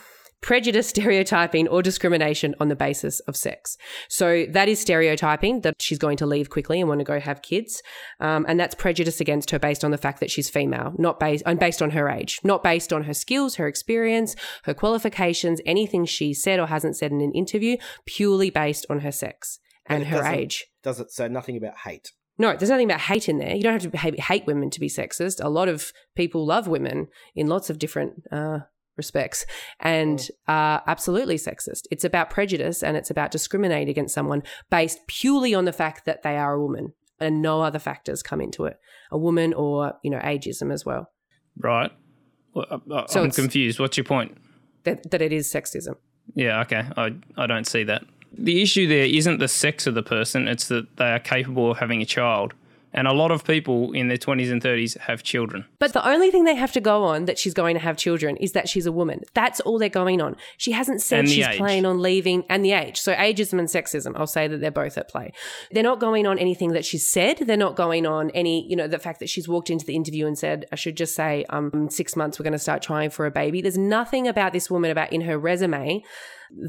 Prejudice, 0.46 0.88
stereotyping, 0.90 1.68
or 1.68 1.82
discrimination 1.82 2.54
on 2.60 2.68
the 2.68 2.76
basis 2.76 3.20
of 3.22 3.36
sex. 3.36 3.78
So 4.10 4.46
that 4.52 4.70
is 4.70 4.80
stereotyping 4.80 5.62
that 5.62 5.82
she's 5.82 5.98
going 5.98 6.18
to 6.18 6.28
leave 6.28 6.52
quickly 6.52 6.80
and 6.80 6.88
want 6.88 7.00
to 7.00 7.04
go 7.04 7.20
have 7.20 7.42
kids, 7.42 7.82
um, 8.20 8.46
and 8.48 8.60
that's 8.60 8.76
prejudice 8.76 9.20
against 9.20 9.50
her 9.50 9.58
based 9.58 9.84
on 9.84 9.90
the 9.90 9.98
fact 9.98 10.20
that 10.20 10.30
she's 10.30 10.48
female, 10.48 10.94
not 11.00 11.20
based 11.20 11.42
and 11.48 11.60
based 11.60 11.82
on 11.82 11.90
her 11.90 12.08
age, 12.08 12.40
not 12.44 12.62
based 12.62 12.94
on 12.94 13.06
her 13.06 13.14
skills, 13.16 13.56
her 13.56 13.68
experience, 13.68 14.36
her 14.66 14.76
qualifications, 14.76 15.62
anything 15.66 16.06
she 16.06 16.32
said 16.32 16.60
or 16.60 16.68
hasn't 16.68 16.96
said 16.96 17.12
in 17.12 17.22
an 17.22 17.32
interview, 17.34 17.76
purely 18.06 18.52
based 18.52 18.86
on 18.88 19.00
her 19.00 19.12
sex 19.12 19.58
and 19.88 20.04
It 20.04 20.10
her 20.10 20.24
age. 20.26 20.68
Does 20.84 21.00
it 21.00 21.10
say 21.10 21.28
nothing 21.28 21.58
about 21.58 21.80
hate? 21.86 22.12
No, 22.38 22.56
there's 22.56 22.70
nothing 22.70 22.92
about 22.92 23.02
hate 23.02 23.28
in 23.28 23.40
there. 23.40 23.56
You 23.56 23.64
don't 23.64 23.82
have 23.82 23.92
to 23.92 24.22
hate 24.22 24.46
women 24.46 24.70
to 24.70 24.80
be 24.80 24.90
sexist. 24.90 25.44
A 25.44 25.50
lot 25.50 25.70
of 25.70 25.92
people 26.16 26.46
love 26.46 26.68
women 26.68 27.08
in 27.34 27.48
lots 27.48 27.72
of 27.72 27.80
different 27.80 28.26
uh, 28.32 28.60
respects 28.98 29.46
and 29.80 30.28
are 30.48 30.82
absolutely 30.88 31.36
sexist. 31.38 31.82
It's 31.92 32.04
about 32.04 32.30
prejudice 32.30 32.84
and 32.84 32.96
it's 32.98 33.10
about 33.12 33.32
discriminating 33.32 33.90
against 33.90 34.14
someone 34.14 34.44
based 34.70 35.00
purely 35.08 35.54
on 35.54 35.66
the 35.66 35.74
fact 35.74 36.06
that 36.06 36.24
they 36.24 36.38
are 36.38 36.54
a 36.54 36.62
woman 36.62 36.94
and 37.20 37.42
no 37.42 37.62
other 37.62 37.80
factors 37.80 38.22
come 38.24 38.42
into 38.42 38.66
it. 38.66 38.78
A 39.12 39.18
woman 39.18 39.54
or, 39.54 39.94
you 40.04 40.10
know, 40.12 40.20
ageism 40.20 40.72
as 40.74 40.86
well. 40.86 41.10
Right. 41.58 41.92
Well, 42.54 42.66
I- 42.72 42.94
I- 42.96 43.06
So 43.08 43.24
I'm 43.24 43.32
confused. 43.32 43.80
What's 43.80 43.98
your 43.98 44.04
point? 44.04 44.38
That, 44.84 45.10
that 45.12 45.22
it 45.22 45.32
is 45.34 45.52
sexism. 45.52 45.96
Yeah, 46.36 46.62
okay. 46.62 46.84
I, 46.98 47.14
I 47.38 47.48
don't 47.48 47.66
see 47.68 47.84
that. 47.84 48.04
The 48.38 48.62
issue 48.62 48.88
there 48.88 49.06
isn't 49.06 49.40
the 49.40 49.48
sex 49.48 49.88
of 49.88 49.94
the 49.96 50.04
person, 50.04 50.48
it's 50.48 50.68
that 50.68 50.98
they 50.98 51.06
are 51.06 51.20
capable 51.20 51.72
of 51.72 51.78
having 51.78 52.02
a 52.02 52.06
child. 52.06 52.54
And 52.96 53.10
a 53.10 53.14
lot 53.14 53.30
of 53.30 53.44
people 53.44 53.92
in 53.92 54.08
their 54.08 54.18
20s 54.18 54.50
and 54.50 54.62
30s 54.62 54.98
have 55.02 55.22
children. 55.22 55.66
But 55.80 55.92
the 55.92 56.08
only 56.08 56.32
thing 56.32 56.46
they 56.46 56.56
have 56.56 56.72
to 56.72 56.82
go 56.82 57.04
on 57.04 57.26
that 57.26 57.38
she's 57.38 57.54
going 57.54 57.76
to 57.76 57.82
have 57.82 57.98
children 57.98 58.38
is 58.38 58.54
that 58.54 58.70
she's 58.70 58.86
a 58.86 58.92
woman. 58.92 59.22
That's 59.34 59.60
all 59.60 59.78
they're 59.78 59.90
going 59.90 60.22
on. 60.22 60.38
She 60.58 60.72
hasn't 60.72 61.02
said 61.02 61.28
she's 61.28 61.46
age. 61.46 61.58
planning 61.58 61.86
on 61.86 62.02
leaving 62.02 62.46
and 62.50 62.64
the 62.64 62.72
age. 62.72 62.98
So 62.98 63.14
ageism 63.14 63.60
and 63.60 63.68
sexism, 63.68 64.14
I'll 64.16 64.28
say 64.28 64.48
that 64.48 64.62
they're 64.62 64.72
both 64.72 64.98
at 64.98 65.10
play. 65.10 65.34
They're 65.72 65.84
not 65.84 66.00
going 66.00 66.26
on 66.26 66.40
anything 66.40 66.72
that 66.72 66.86
she's 66.86 67.06
said. 67.06 67.40
They're 67.40 67.58
not 67.58 67.76
going 67.76 68.06
on 68.06 68.30
any, 68.32 68.66
you 68.68 68.78
know, 68.78 68.88
the 68.88 68.98
fact 68.98 69.20
that 69.20 69.30
she's 69.30 69.48
walked 69.48 69.70
into 69.70 69.86
the 69.86 69.96
interview 69.96 70.26
and 70.26 70.38
said, 70.38 70.66
I 70.72 70.78
should 70.78 70.96
just 70.96 71.16
say, 71.16 71.44
um, 71.50 71.90
six 71.90 72.16
months, 72.16 72.40
we're 72.40 72.46
going 72.46 72.54
to 72.54 72.60
start 72.60 72.82
trying 72.82 73.10
for 73.10 73.26
a 73.26 73.32
baby. 73.32 73.62
There's 73.62 73.78
nothing 73.78 74.26
about 74.26 74.54
this 74.54 74.72
woman 74.72 74.90
about 74.90 75.12
in 75.12 75.22
her 75.22 75.38
resume 75.38 76.02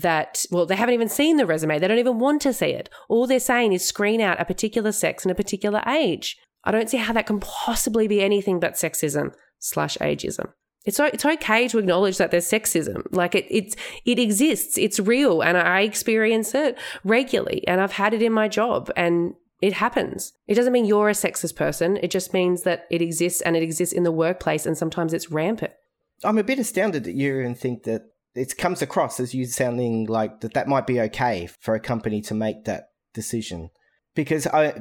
that, 0.01 0.45
well, 0.51 0.67
they 0.67 0.77
haven't 0.77 0.95
even 0.95 1.09
seen 1.09 1.37
the 1.37 1.47
resume. 1.47 1.79
They 1.79 1.89
don't 1.89 1.99
even 1.99 2.19
want 2.19 2.43
to 2.43 2.53
see 2.53 2.67
it. 2.67 2.91
All 3.09 3.27
they're 3.27 3.41
saying 3.41 3.73
is 3.73 3.85
screen 3.85 4.21
out 4.21 4.41
a 4.41 4.45
particular 4.45 4.93
sex 4.93 5.25
and 5.25 5.33
a 5.33 5.37
particular 5.37 5.83
age. 5.87 6.37
I 6.65 6.73
don't 6.73 6.91
see 6.91 6.97
how 6.97 7.13
that 7.13 7.27
can 7.27 7.41
possibly 7.41 8.09
be 8.09 8.23
anything 8.23 8.59
but 8.59 8.75
sexism 8.75 9.33
slash 9.59 9.97
ageism. 9.99 10.53
It's, 10.85 11.01
it's 11.01 11.25
okay 11.25 11.69
to 11.69 11.79
acknowledge 11.79 12.19
that 12.19 12.31
there's 12.31 12.49
sexism. 12.49 13.07
Like 13.11 13.35
it, 13.35 13.47
it's, 13.51 13.77
it 14.05 14.19
exists. 14.19 14.79
It's 14.79 15.01
real. 15.01 15.43
And 15.43 15.57
I 15.57 15.81
experience 15.81 16.55
it 16.55 16.79
regularly 17.05 17.67
and 17.67 17.81
I've 17.81 17.93
had 17.93 18.15
it 18.15 18.23
in 18.23 18.33
my 18.33 18.49
job 18.49 18.91
and 18.97 19.35
it 19.61 19.75
happens. 19.75 20.33
It 20.47 20.55
doesn't 20.55 20.73
mean 20.73 20.85
you're 20.85 21.09
a 21.09 21.13
sexist 21.13 21.57
person. 21.57 21.99
It 22.03 22.11
just 22.11 22.33
means 22.33 22.63
that 22.63 22.87
it 22.91 23.03
exists 23.03 23.41
and 23.41 23.57
it 23.57 23.63
exists 23.63 23.95
in 23.95 24.03
the 24.03 24.13
workplace 24.13 24.67
and 24.67 24.77
sometimes 24.77 25.13
it's 25.13 25.31
rampant. 25.31 25.73
I'm 26.25 26.39
a 26.39 26.45
bit 26.45 26.59
astounded 26.59 27.05
that 27.05 27.15
you 27.15 27.41
and 27.41 27.59
think 27.59 27.85
that 27.85 28.11
it 28.37 28.57
comes 28.57 28.83
across 28.83 29.19
as 29.21 29.35
you 29.35 29.47
sounding 29.47 30.07
like 30.07 30.41
that 30.41 30.55
that 30.55 30.69
might 30.69 30.87
be 30.87 31.01
okay 31.01 31.49
for 31.61 31.75
a 31.75 31.81
company 31.81 32.21
to 32.23 32.35
make 32.35 32.65
that 32.65 32.91
decision. 33.15 33.71
because 34.15 34.47
I, 34.47 34.75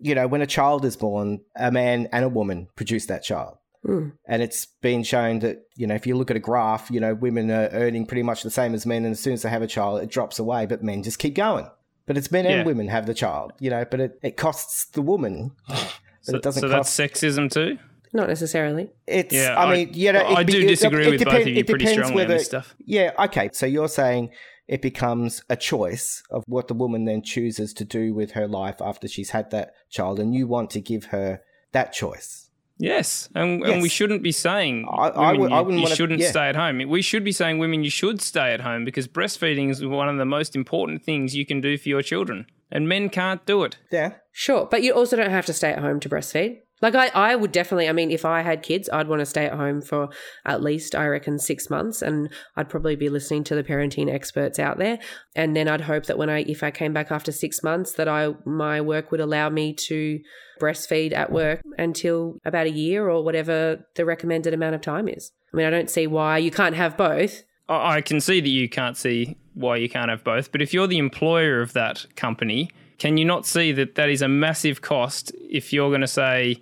you 0.00 0.14
know, 0.14 0.26
when 0.26 0.42
a 0.42 0.46
child 0.46 0.84
is 0.84 0.96
born, 0.96 1.40
a 1.56 1.70
man 1.70 2.08
and 2.12 2.24
a 2.24 2.28
woman 2.28 2.68
produce 2.76 3.06
that 3.06 3.22
child. 3.22 3.56
Mm. 3.86 4.12
And 4.26 4.42
it's 4.42 4.66
been 4.82 5.02
shown 5.02 5.38
that, 5.40 5.62
you 5.76 5.86
know, 5.86 5.94
if 5.94 6.06
you 6.06 6.14
look 6.16 6.30
at 6.30 6.36
a 6.36 6.40
graph, 6.40 6.90
you 6.90 7.00
know, 7.00 7.14
women 7.14 7.50
are 7.50 7.68
earning 7.72 8.04
pretty 8.06 8.22
much 8.22 8.42
the 8.42 8.50
same 8.50 8.74
as 8.74 8.84
men. 8.86 9.04
And 9.04 9.12
as 9.12 9.20
soon 9.20 9.32
as 9.34 9.42
they 9.42 9.48
have 9.50 9.62
a 9.62 9.66
child, 9.66 10.02
it 10.02 10.10
drops 10.10 10.38
away, 10.38 10.66
but 10.66 10.82
men 10.82 11.02
just 11.02 11.18
keep 11.18 11.34
going. 11.34 11.66
But 12.06 12.16
it's 12.18 12.30
men 12.30 12.44
Yeah. 12.44 12.50
and 12.58 12.66
women 12.66 12.88
have 12.88 13.06
the 13.06 13.14
child, 13.14 13.52
you 13.60 13.70
know, 13.70 13.84
but 13.90 14.00
it, 14.00 14.18
it 14.22 14.36
costs 14.36 14.86
the 14.86 15.02
woman. 15.02 15.52
But 15.68 16.32
So, 16.32 16.36
it 16.36 16.42
doesn't 16.42 16.60
so 16.60 16.68
cost. 16.68 16.94
that's 16.98 17.14
sexism 17.22 17.50
too. 17.50 17.78
Not 18.12 18.28
necessarily. 18.28 18.90
It's, 19.06 19.32
Yeah, 19.34 19.54
I 19.56 19.64
I- 19.64 19.72
mean, 19.76 19.90
you 19.94 20.12
know, 20.12 20.20
I 20.20 20.40
it, 20.40 20.46
do 20.46 20.58
it- 20.58 20.66
disagree 20.68 21.06
it 21.06 21.10
with 21.10 21.18
both 21.20 21.28
depend- 21.28 21.42
of 21.42 21.48
you 21.48 21.54
it 21.60 21.66
pretty 21.68 21.84
depends 21.84 22.06
strongly 22.06 22.10
on 22.24 22.28
whether- 22.28 22.38
this 22.38 22.46
stuff. 22.46 22.74
Yeah, 22.84 23.12
okay. 23.26 23.50
So 23.52 23.66
you're 23.66 23.88
saying 23.88 24.30
it 24.66 24.82
becomes 24.82 25.42
a 25.48 25.56
choice 25.56 26.22
of 26.30 26.42
what 26.46 26.68
the 26.68 26.74
woman 26.74 27.04
then 27.04 27.22
chooses 27.22 27.72
to 27.74 27.84
do 27.84 28.12
with 28.14 28.32
her 28.32 28.46
life 28.48 28.76
after 28.80 29.06
she's 29.08 29.30
had 29.30 29.50
that 29.50 29.74
child, 29.90 30.18
and 30.20 30.34
you 30.34 30.46
want 30.46 30.70
to 30.70 30.80
give 30.80 31.06
her 31.06 31.40
that 31.72 31.92
choice. 31.92 32.48
Yes, 32.82 33.28
and, 33.34 33.62
and 33.62 33.82
we 33.82 33.90
shouldn't 33.90 34.22
be 34.22 34.32
saying 34.32 34.86
I- 34.90 35.08
I 35.08 35.32
women, 35.32 35.40
would- 35.42 35.52
I 35.52 35.60
you, 35.60 35.70
you 35.76 35.82
wanna- 35.82 35.94
shouldn't 35.94 36.20
yeah. 36.20 36.30
stay 36.30 36.48
at 36.48 36.56
home. 36.56 36.88
We 36.88 37.02
should 37.02 37.24
be 37.24 37.32
saying 37.32 37.58
women 37.58 37.84
you 37.84 37.90
should 37.90 38.22
stay 38.22 38.52
at 38.54 38.60
home 38.62 38.84
because 38.86 39.06
breastfeeding 39.06 39.70
is 39.70 39.84
one 39.84 40.08
of 40.08 40.16
the 40.16 40.24
most 40.24 40.56
important 40.56 41.02
things 41.04 41.36
you 41.36 41.44
can 41.44 41.60
do 41.60 41.76
for 41.76 41.88
your 41.90 42.02
children, 42.02 42.46
and 42.72 42.88
men 42.88 43.08
can't 43.10 43.44
do 43.44 43.64
it. 43.64 43.76
Yeah. 43.92 44.14
Sure, 44.32 44.66
but 44.70 44.82
you 44.82 44.94
also 44.94 45.14
don't 45.16 45.30
have 45.30 45.44
to 45.46 45.52
stay 45.52 45.70
at 45.72 45.80
home 45.80 46.00
to 46.00 46.08
breastfeed. 46.08 46.60
Like 46.82 46.94
I, 46.94 47.08
I 47.08 47.36
would 47.36 47.52
definitely. 47.52 47.88
I 47.88 47.92
mean, 47.92 48.10
if 48.10 48.24
I 48.24 48.42
had 48.42 48.62
kids, 48.62 48.88
I'd 48.92 49.08
want 49.08 49.20
to 49.20 49.26
stay 49.26 49.46
at 49.46 49.52
home 49.52 49.82
for 49.82 50.08
at 50.44 50.62
least, 50.62 50.94
I 50.94 51.06
reckon, 51.06 51.38
six 51.38 51.68
months, 51.68 52.02
and 52.02 52.30
I'd 52.56 52.68
probably 52.68 52.96
be 52.96 53.08
listening 53.08 53.44
to 53.44 53.54
the 53.54 53.64
parenting 53.64 54.12
experts 54.12 54.58
out 54.58 54.78
there. 54.78 54.98
And 55.36 55.54
then 55.54 55.68
I'd 55.68 55.82
hope 55.82 56.06
that 56.06 56.18
when 56.18 56.30
I, 56.30 56.40
if 56.42 56.62
I 56.62 56.70
came 56.70 56.92
back 56.92 57.10
after 57.10 57.32
six 57.32 57.62
months, 57.62 57.92
that 57.92 58.08
I 58.08 58.34
my 58.44 58.80
work 58.80 59.10
would 59.10 59.20
allow 59.20 59.48
me 59.50 59.74
to 59.88 60.20
breastfeed 60.60 61.12
at 61.12 61.32
work 61.32 61.62
until 61.78 62.38
about 62.44 62.66
a 62.66 62.70
year 62.70 63.08
or 63.08 63.24
whatever 63.24 63.86
the 63.96 64.04
recommended 64.04 64.54
amount 64.54 64.74
of 64.74 64.80
time 64.80 65.08
is. 65.08 65.32
I 65.52 65.56
mean, 65.56 65.66
I 65.66 65.70
don't 65.70 65.90
see 65.90 66.06
why 66.06 66.38
you 66.38 66.50
can't 66.50 66.76
have 66.76 66.96
both. 66.96 67.42
I 67.68 68.00
can 68.00 68.20
see 68.20 68.40
that 68.40 68.48
you 68.48 68.68
can't 68.68 68.96
see 68.96 69.36
why 69.54 69.76
you 69.76 69.88
can't 69.88 70.10
have 70.10 70.24
both, 70.24 70.50
but 70.52 70.60
if 70.60 70.74
you're 70.74 70.86
the 70.86 70.98
employer 70.98 71.60
of 71.60 71.72
that 71.74 72.06
company, 72.16 72.70
can 72.98 73.16
you 73.16 73.24
not 73.24 73.46
see 73.46 73.72
that 73.72 73.94
that 73.94 74.10
is 74.10 74.22
a 74.22 74.28
massive 74.28 74.82
cost 74.82 75.32
if 75.48 75.72
you're 75.72 75.88
going 75.88 76.00
to 76.00 76.08
say, 76.08 76.60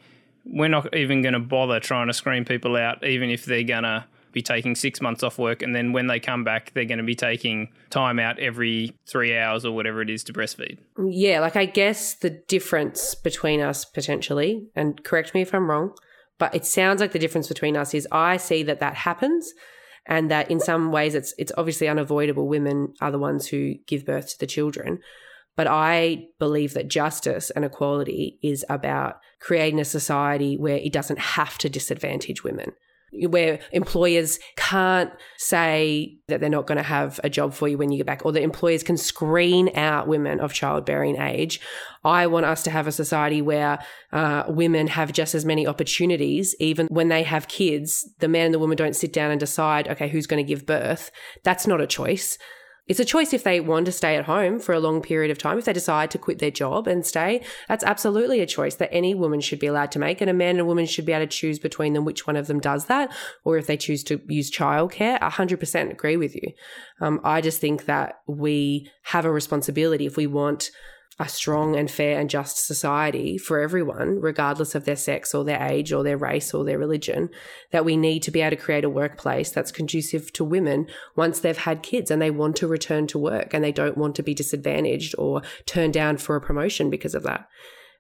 we're 0.49 0.69
not 0.69 0.97
even 0.97 1.23
going 1.23 1.35
to 1.35 1.41
bother 1.41 1.79
trying 1.79 2.07
to 2.07 2.13
screen 2.13 2.45
people 2.45 2.77
out, 2.77 3.05
even 3.07 3.31
if 3.31 3.45
they're 3.45 3.63
going 3.63 3.85
to 3.85 4.05
be 4.33 4.43
taking 4.43 4.75
six 4.75 5.01
months 5.01 5.23
off 5.23 5.39
work, 5.39 5.63
and 5.63 5.75
then 5.75 5.93
when 5.93 6.07
they 6.07 6.21
come 6.21 6.45
back, 6.45 6.73
they're 6.75 6.85
going 6.85 6.99
to 6.99 7.05
be 7.05 7.15
taking 7.15 7.69
time 7.91 8.19
out 8.19 8.39
every 8.39 8.95
three 9.07 9.37
hours 9.37 9.65
or 9.65 9.73
whatever 9.73 10.03
it 10.03 10.11
is 10.11 10.23
to 10.25 10.33
breastfeed? 10.33 10.79
Yeah, 11.09 11.41
like 11.41 11.57
I 11.57 11.65
guess 11.65 12.15
the 12.15 12.31
difference 12.31 13.15
between 13.15 13.61
us 13.61 13.85
potentially, 13.85 14.69
and 14.75 15.03
correct 15.03 15.35
me 15.35 15.43
if 15.43 15.55
I'm 15.55 15.71
wrong, 15.71 15.95
but 16.39 16.55
it 16.55 16.67
sounds 16.67 17.01
like 17.01 17.13
the 17.13 17.19
difference 17.19 17.49
between 17.49 17.77
us 17.77 17.95
is 17.95 18.07
I 18.13 18.37
see 18.37 18.63
that 18.65 18.81
that 18.81 18.95
happens, 18.95 19.53
and 20.07 20.31
that 20.31 20.51
in 20.51 20.61
some 20.61 20.93
ways 20.93 21.15
it's 21.15 21.35
it's 21.39 21.53
obviously 21.57 21.89
unavoidable. 21.89 22.49
Women 22.49 22.95
are 23.01 23.11
the 23.11 23.19
ones 23.19 23.49
who 23.49 23.75
give 23.87 24.07
birth 24.07 24.31
to 24.31 24.39
the 24.39 24.47
children, 24.47 25.01
but 25.57 25.67
I 25.67 26.27
believe 26.39 26.75
that 26.75 26.89
justice 26.89 27.51
and 27.51 27.65
equality 27.65 28.39
is 28.43 28.65
about 28.69 29.17
creating 29.41 29.81
a 29.81 29.85
society 29.85 30.57
where 30.57 30.77
it 30.77 30.93
doesn't 30.93 31.19
have 31.19 31.59
to 31.59 31.69
disadvantage 31.69 32.45
women 32.45 32.73
where 33.13 33.61
employers 33.73 34.39
can't 34.57 35.11
say 35.37 36.19
that 36.29 36.41
they're 36.41 36.51
not 36.51 36.67
going 36.67 36.77
to 36.77 36.83
have 36.83 37.19
a 37.25 37.31
job 37.31 37.55
for 37.55 37.69
you 37.69 37.79
when 37.79 37.91
you 37.91 37.99
get 37.99 38.07
back, 38.07 38.25
or 38.25 38.33
that 38.33 38.43
employers 38.43 38.83
can 38.83 38.97
screen 38.97 39.71
out 39.75 40.07
women 40.07 40.41
of 40.41 40.53
childbearing 40.53 41.17
age. 41.17 41.61
I 42.05 42.27
want 42.27 42.47
us 42.47 42.63
to 42.65 42.71
have 42.71 42.87
a 42.87 42.93
society 42.93 43.41
where 43.41 43.79
uh, 44.13 44.45
women 44.49 44.89
have 44.89 45.13
just 45.13 45.35
as 45.35 45.45
many 45.45 45.67
opportunities, 45.67 46.55
even 46.61 46.87
when 46.89 47.09
they 47.09 47.23
have 47.23 47.49
kids. 47.49 48.09
The 48.19 48.29
man 48.29 48.47
and 48.47 48.55
the 48.55 48.59
woman 48.59 48.77
don't 48.77 48.97
sit 48.97 49.13
down 49.13 49.31
and 49.31 49.41
decide, 49.41 49.89
okay, 49.89 50.09
who's 50.09 50.27
going 50.27 50.45
to 50.45 50.49
give 50.49 50.67
birth. 50.67 51.11
That's 51.45 51.67
not 51.67 51.81
a 51.81 51.87
choice. 51.87 52.39
It's 52.89 53.01
a 53.01 53.05
choice 53.05 53.35
if 53.35 53.45
they 53.45 53.61
want 53.61 53.87
to 53.87 53.93
stay 53.93 54.17
at 54.17 54.25
home 54.25 54.59
for 54.59 54.73
a 54.73 54.81
long 54.81 55.03
period 55.03 55.31
of 55.31 55.39
time. 55.39 55.59
If 55.59 55.67
they 55.67 55.73
decide 55.73 56.11
to 56.13 56.19
quit 56.19 56.39
their 56.39 56.51
job 56.51 56.87
and 56.87 57.05
stay, 57.05 57.45
that's 57.69 57.85
absolutely 57.85 58.41
a 58.41 58.47
choice 58.47 58.77
that 58.77 58.93
any 58.93 59.15
woman 59.15 59.41
should 59.41 59.59
be 59.59 59.67
allowed 59.67 59.93
to 59.93 59.99
make. 59.99 60.21
And 60.21 60.31
a 60.31 60.35
man 60.35 60.51
and 60.51 60.61
a 60.61 60.65
woman 60.65 60.87
should 60.87 61.05
be 61.05 61.13
able 61.13 61.27
to 61.27 61.31
choose 61.31 61.59
between 61.59 61.93
them 61.93 62.07
which 62.07 62.27
one 62.27 62.37
of 62.37 62.47
them 62.47 62.61
does 62.61 62.87
that, 62.87 63.13
or 63.45 63.59
if 63.59 63.67
they 63.67 63.77
choose 63.77 64.03
to 64.05 64.21
use 64.27 64.51
childcare. 64.51 65.19
I 65.21 65.29
100% 65.29 65.91
agree 65.91 66.17
with 66.17 66.35
you. 66.35 66.53
Um, 67.01 67.21
I 67.25 67.41
just 67.43 67.61
think 67.61 67.85
that 67.85 68.21
we 68.27 68.91
have 69.03 69.25
a 69.25 69.31
responsibility 69.31 70.07
if 70.07 70.17
we 70.17 70.27
want 70.27 70.71
a 71.21 71.29
strong 71.29 71.75
and 71.75 71.91
fair 71.91 72.19
and 72.19 72.31
just 72.31 72.65
society 72.65 73.37
for 73.37 73.59
everyone, 73.59 74.21
regardless 74.21 74.75
of 74.75 74.85
their 74.85 74.97
sex 74.97 75.35
or 75.35 75.45
their 75.45 75.61
age 75.63 75.93
or 75.93 76.05
their 76.05 76.17
race 76.17 76.55
or 76.55 76.65
their 76.65 76.79
religion, 76.79 77.29
that 77.73 77.85
we 77.85 77.97
need 77.97 78.23
to 78.23 78.31
be 78.31 78.41
able 78.41 78.57
to 78.57 78.63
create 78.63 78.85
a 78.85 78.91
workplace 78.91 79.51
that's 79.51 79.73
conducive 79.73 80.33
to 80.33 80.45
women 80.45 80.87
once 81.17 81.41
they've 81.41 81.59
had 81.59 81.83
kids 81.83 82.11
and 82.11 82.23
they 82.23 82.31
want 82.31 82.55
to 82.57 82.69
return 82.69 83.07
to 83.09 83.19
work 83.19 83.53
and 83.53 83.65
they 83.65 83.73
don't 83.73 83.99
want 83.99 84.15
to 84.15 84.23
be 84.23 84.35
disadvantaged 84.35 85.15
or 85.19 85.43
turned 85.67 85.93
down 85.93 86.17
for 86.17 86.37
a 86.37 86.41
promotion 86.41 86.89
because 86.89 87.15
of 87.15 87.25
that. 87.25 87.49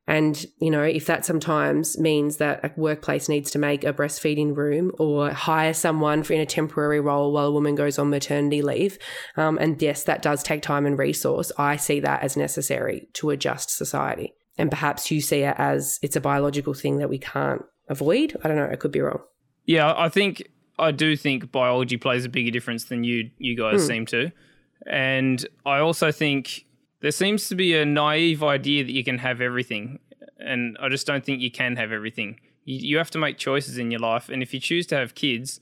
And, 0.08 0.46
you 0.58 0.70
know, 0.70 0.82
if 0.82 1.04
that 1.04 1.26
sometimes 1.26 1.98
means 1.98 2.38
that 2.38 2.64
a 2.64 2.72
workplace 2.80 3.28
needs 3.28 3.50
to 3.50 3.58
make 3.58 3.84
a 3.84 3.92
breastfeeding 3.92 4.56
room 4.56 4.90
or 4.98 5.30
hire 5.30 5.74
someone 5.74 6.22
for 6.22 6.32
in 6.32 6.40
a 6.40 6.46
temporary 6.46 6.98
role 6.98 7.30
while 7.30 7.44
a 7.44 7.52
woman 7.52 7.74
goes 7.74 7.98
on 7.98 8.08
maternity 8.08 8.62
leave, 8.62 8.98
um, 9.36 9.58
and 9.58 9.80
yes, 9.82 10.04
that 10.04 10.22
does 10.22 10.42
take 10.42 10.62
time 10.62 10.86
and 10.86 10.98
resource, 10.98 11.52
I 11.58 11.76
see 11.76 12.00
that 12.00 12.22
as 12.22 12.38
necessary 12.38 13.06
to 13.12 13.28
adjust 13.28 13.68
society. 13.70 14.32
And 14.56 14.70
perhaps 14.70 15.10
you 15.10 15.20
see 15.20 15.42
it 15.42 15.54
as 15.58 15.98
it's 16.00 16.16
a 16.16 16.22
biological 16.22 16.72
thing 16.72 16.96
that 16.98 17.10
we 17.10 17.18
can't 17.18 17.62
avoid. 17.90 18.34
I 18.42 18.48
don't 18.48 18.56
know, 18.56 18.70
I 18.72 18.76
could 18.76 18.92
be 18.92 19.00
wrong. 19.00 19.20
Yeah, 19.66 19.92
I 19.94 20.08
think 20.08 20.42
I 20.78 20.90
do 20.90 21.16
think 21.16 21.52
biology 21.52 21.98
plays 21.98 22.24
a 22.24 22.30
bigger 22.30 22.50
difference 22.50 22.84
than 22.84 23.04
you 23.04 23.30
you 23.36 23.58
guys 23.58 23.86
seem 23.86 24.06
to, 24.06 24.32
and 24.90 25.46
I 25.66 25.80
also 25.80 26.10
think 26.10 26.64
there 27.00 27.10
seems 27.10 27.48
to 27.48 27.54
be 27.54 27.74
a 27.74 27.84
naive 27.84 28.42
idea 28.42 28.84
that 28.84 28.92
you 28.92 29.04
can 29.04 29.18
have 29.18 29.40
everything, 29.40 29.98
and 30.38 30.76
I 30.80 30.88
just 30.88 31.06
don't 31.06 31.24
think 31.24 31.40
you 31.40 31.50
can 31.50 31.76
have 31.76 31.92
everything. 31.92 32.40
You, 32.64 32.78
you 32.78 32.98
have 32.98 33.10
to 33.12 33.18
make 33.18 33.38
choices 33.38 33.78
in 33.78 33.90
your 33.90 34.00
life, 34.00 34.28
and 34.28 34.42
if 34.42 34.52
you 34.52 34.60
choose 34.60 34.86
to 34.88 34.96
have 34.96 35.14
kids, 35.14 35.60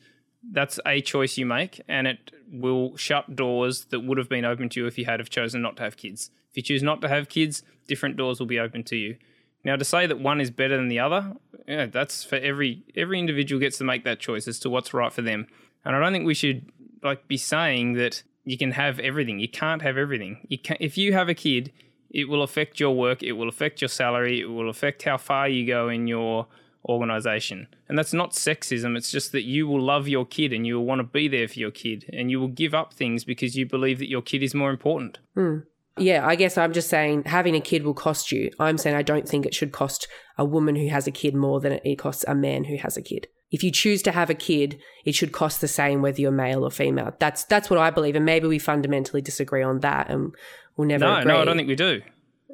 that's 0.53 0.78
a 0.87 1.01
choice 1.01 1.37
you 1.37 1.47
make, 1.47 1.80
and 1.89 2.07
it 2.07 2.30
will 2.51 2.97
shut 2.97 3.37
doors 3.37 3.87
that 3.87 4.01
would 4.01 4.18
have 4.18 4.28
been 4.28 4.45
open 4.45 4.68
to 4.70 4.80
you 4.80 4.87
if 4.87 4.99
you 4.99 5.05
had 5.05 5.20
have 5.20 5.30
chosen 5.30 5.62
not 5.62 5.76
to 5.76 5.82
have 5.82 5.97
kids. 5.97 6.30
If 6.51 6.57
you 6.57 6.62
choose 6.62 6.82
not 6.82 7.01
to 7.03 7.09
have 7.09 7.28
kids, 7.28 7.62
different 7.87 8.16
doors 8.16 8.39
will 8.39 8.47
be 8.47 8.59
open 8.59 8.84
to 8.84 8.97
you. 8.97 9.16
Now, 9.64 9.76
to 9.76 9.84
say 9.84 10.07
that 10.07 10.20
one 10.20 10.41
is 10.41 10.51
better 10.51 10.76
than 10.76 10.89
the 10.89 11.01
other, 11.01 11.34
yeah, 11.66 11.87
that's 11.87 12.22
for 12.22 12.37
every 12.37 12.84
every 12.95 13.18
individual 13.18 13.61
gets 13.61 13.78
to 13.78 13.84
make 13.84 14.05
that 14.05 14.20
choice 14.20 14.47
as 14.47 14.61
to 14.61 14.70
what's 14.70 14.95
right 14.95 15.12
for 15.12 15.22
them. 15.22 15.49
And 15.84 15.97
I 15.97 16.01
don't 16.01 16.12
think 16.12 16.26
we 16.26 16.34
should 16.34 16.70
like 17.03 17.26
be 17.26 17.37
saying 17.37 17.95
that 17.95 18.22
you 18.47 18.57
can 18.57 18.72
have 18.72 18.99
everything. 19.01 19.40
You 19.40 19.49
can't 19.49 19.82
have 19.82 19.99
everything. 19.99 20.47
You 20.49 20.59
can 20.59 20.78
if 20.80 20.97
you 20.97 21.12
have 21.12 21.28
a 21.28 21.34
kid, 21.34 21.72
it 22.11 22.28
will 22.28 22.42
affect 22.42 22.80
your 22.80 22.94
work. 22.97 23.22
It 23.22 23.32
will 23.32 23.49
affect 23.49 23.82
your 23.82 23.88
salary. 23.88 24.40
It 24.40 24.47
will 24.47 24.70
affect 24.70 25.03
how 25.03 25.18
far 25.18 25.49
you 25.49 25.66
go 25.66 25.90
in 25.90 26.07
your 26.07 26.47
organization. 26.88 27.66
And 27.88 27.99
that's 27.99 28.12
not 28.12 28.32
sexism. 28.32 28.97
It's 28.97 29.11
just 29.11 29.32
that 29.32 29.42
you 29.42 29.66
will 29.66 29.82
love 29.82 30.07
your 30.07 30.24
kid 30.24 30.53
and 30.53 30.64
you 30.64 30.76
will 30.76 30.86
want 30.86 31.01
to 31.01 31.05
be 31.05 31.26
there 31.26 31.49
for 31.49 31.59
your 31.59 31.72
kid 31.72 32.09
and 32.12 32.30
you 32.30 32.40
will 32.40 32.49
give 32.49 32.72
up 32.72 32.94
things 32.94 33.24
because 33.24 33.57
you 33.57 33.66
believe 33.66 33.99
that 33.99 34.09
your 34.09 34.22
kid 34.22 34.44
is 34.44 34.55
more 34.55 34.70
important. 34.70 35.18
Hmm. 35.34 35.59
Yeah, 35.99 36.26
I 36.26 36.36
guess 36.36 36.59
I'm 36.59 36.72
just 36.72 36.90
saying 36.90 37.24
having 37.24 37.57
a 37.57 37.61
kid 37.61 37.84
will 37.84 37.94
cost 37.94 38.30
you. 38.30 38.51
I'm 38.61 38.78
saying 38.78 38.94
I 38.94 39.03
don't 39.03 39.28
think 39.28 39.47
it 39.47 39.55
should 39.55 39.72
cost 39.72 40.07
a 40.38 40.44
woman 40.44 40.76
who 40.76 40.88
has 40.88 41.07
a 41.07 41.11
kid 41.11 41.34
more 41.34 41.59
than 41.59 41.80
it 41.84 41.97
costs 41.97 42.24
a 42.28 42.34
man 42.34 42.64
who 42.64 42.76
has 42.76 42.97
a 42.97 43.03
kid. 43.03 43.28
If 43.57 43.64
you 43.64 43.70
choose 43.70 44.02
to 44.02 44.12
have 44.12 44.28
a 44.28 44.34
kid, 44.34 44.78
it 45.07 45.14
should 45.14 45.32
cost 45.32 45.62
the 45.62 45.66
same 45.68 46.02
whether 46.02 46.20
you're 46.20 46.30
male 46.30 46.62
or 46.62 46.70
female. 46.70 47.14
That's 47.18 47.44
that's 47.44 47.70
what 47.70 47.78
I 47.78 47.88
believe, 47.88 48.14
and 48.14 48.26
maybe 48.26 48.46
we 48.46 48.59
fundamentally 48.59 49.22
disagree 49.22 49.62
on 49.62 49.80
that, 49.80 50.11
and 50.11 50.34
we'll 50.76 50.86
never 50.86 51.07
No, 51.07 51.16
agree. 51.16 51.32
no, 51.32 51.40
I 51.40 51.44
don't 51.46 51.57
think 51.57 51.68
we 51.68 51.74
do. 51.74 52.02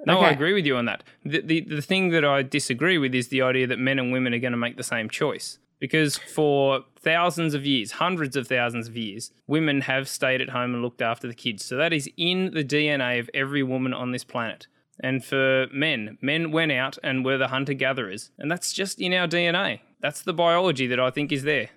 No, 0.06 0.20
I 0.20 0.30
agree 0.30 0.52
with 0.52 0.64
you 0.64 0.76
on 0.76 0.84
that. 0.84 1.02
The, 1.24 1.40
the 1.40 1.60
the 1.62 1.82
thing 1.82 2.10
that 2.10 2.24
I 2.24 2.42
disagree 2.42 2.98
with 2.98 3.16
is 3.16 3.28
the 3.30 3.42
idea 3.42 3.66
that 3.66 3.80
men 3.80 3.98
and 3.98 4.12
women 4.12 4.32
are 4.32 4.38
going 4.38 4.52
to 4.52 4.56
make 4.66 4.76
the 4.76 4.84
same 4.84 5.08
choice. 5.10 5.58
Because 5.80 6.16
for 6.16 6.84
thousands 7.00 7.52
of 7.54 7.66
years, 7.66 7.90
hundreds 7.92 8.36
of 8.36 8.46
thousands 8.46 8.86
of 8.86 8.96
years, 8.96 9.32
women 9.48 9.80
have 9.80 10.08
stayed 10.08 10.40
at 10.40 10.50
home 10.50 10.74
and 10.74 10.82
looked 10.84 11.02
after 11.02 11.26
the 11.26 11.34
kids. 11.34 11.64
So 11.64 11.76
that 11.76 11.92
is 11.92 12.08
in 12.16 12.52
the 12.54 12.62
DNA 12.62 13.18
of 13.18 13.28
every 13.34 13.64
woman 13.64 13.92
on 13.92 14.12
this 14.12 14.22
planet. 14.22 14.68
And 15.00 15.24
for 15.24 15.66
men, 15.72 16.18
men 16.22 16.52
went 16.52 16.70
out 16.70 16.98
and 17.02 17.24
were 17.24 17.36
the 17.38 17.48
hunter 17.48 17.74
gatherers. 17.74 18.30
And 18.38 18.48
that's 18.48 18.72
just 18.72 19.00
in 19.00 19.12
our 19.12 19.26
DNA. 19.26 19.80
That's 20.02 20.22
the 20.22 20.32
biology 20.32 20.88
that 20.88 20.98
I 20.98 21.10
think 21.10 21.30
is 21.30 21.44
there. 21.44 21.70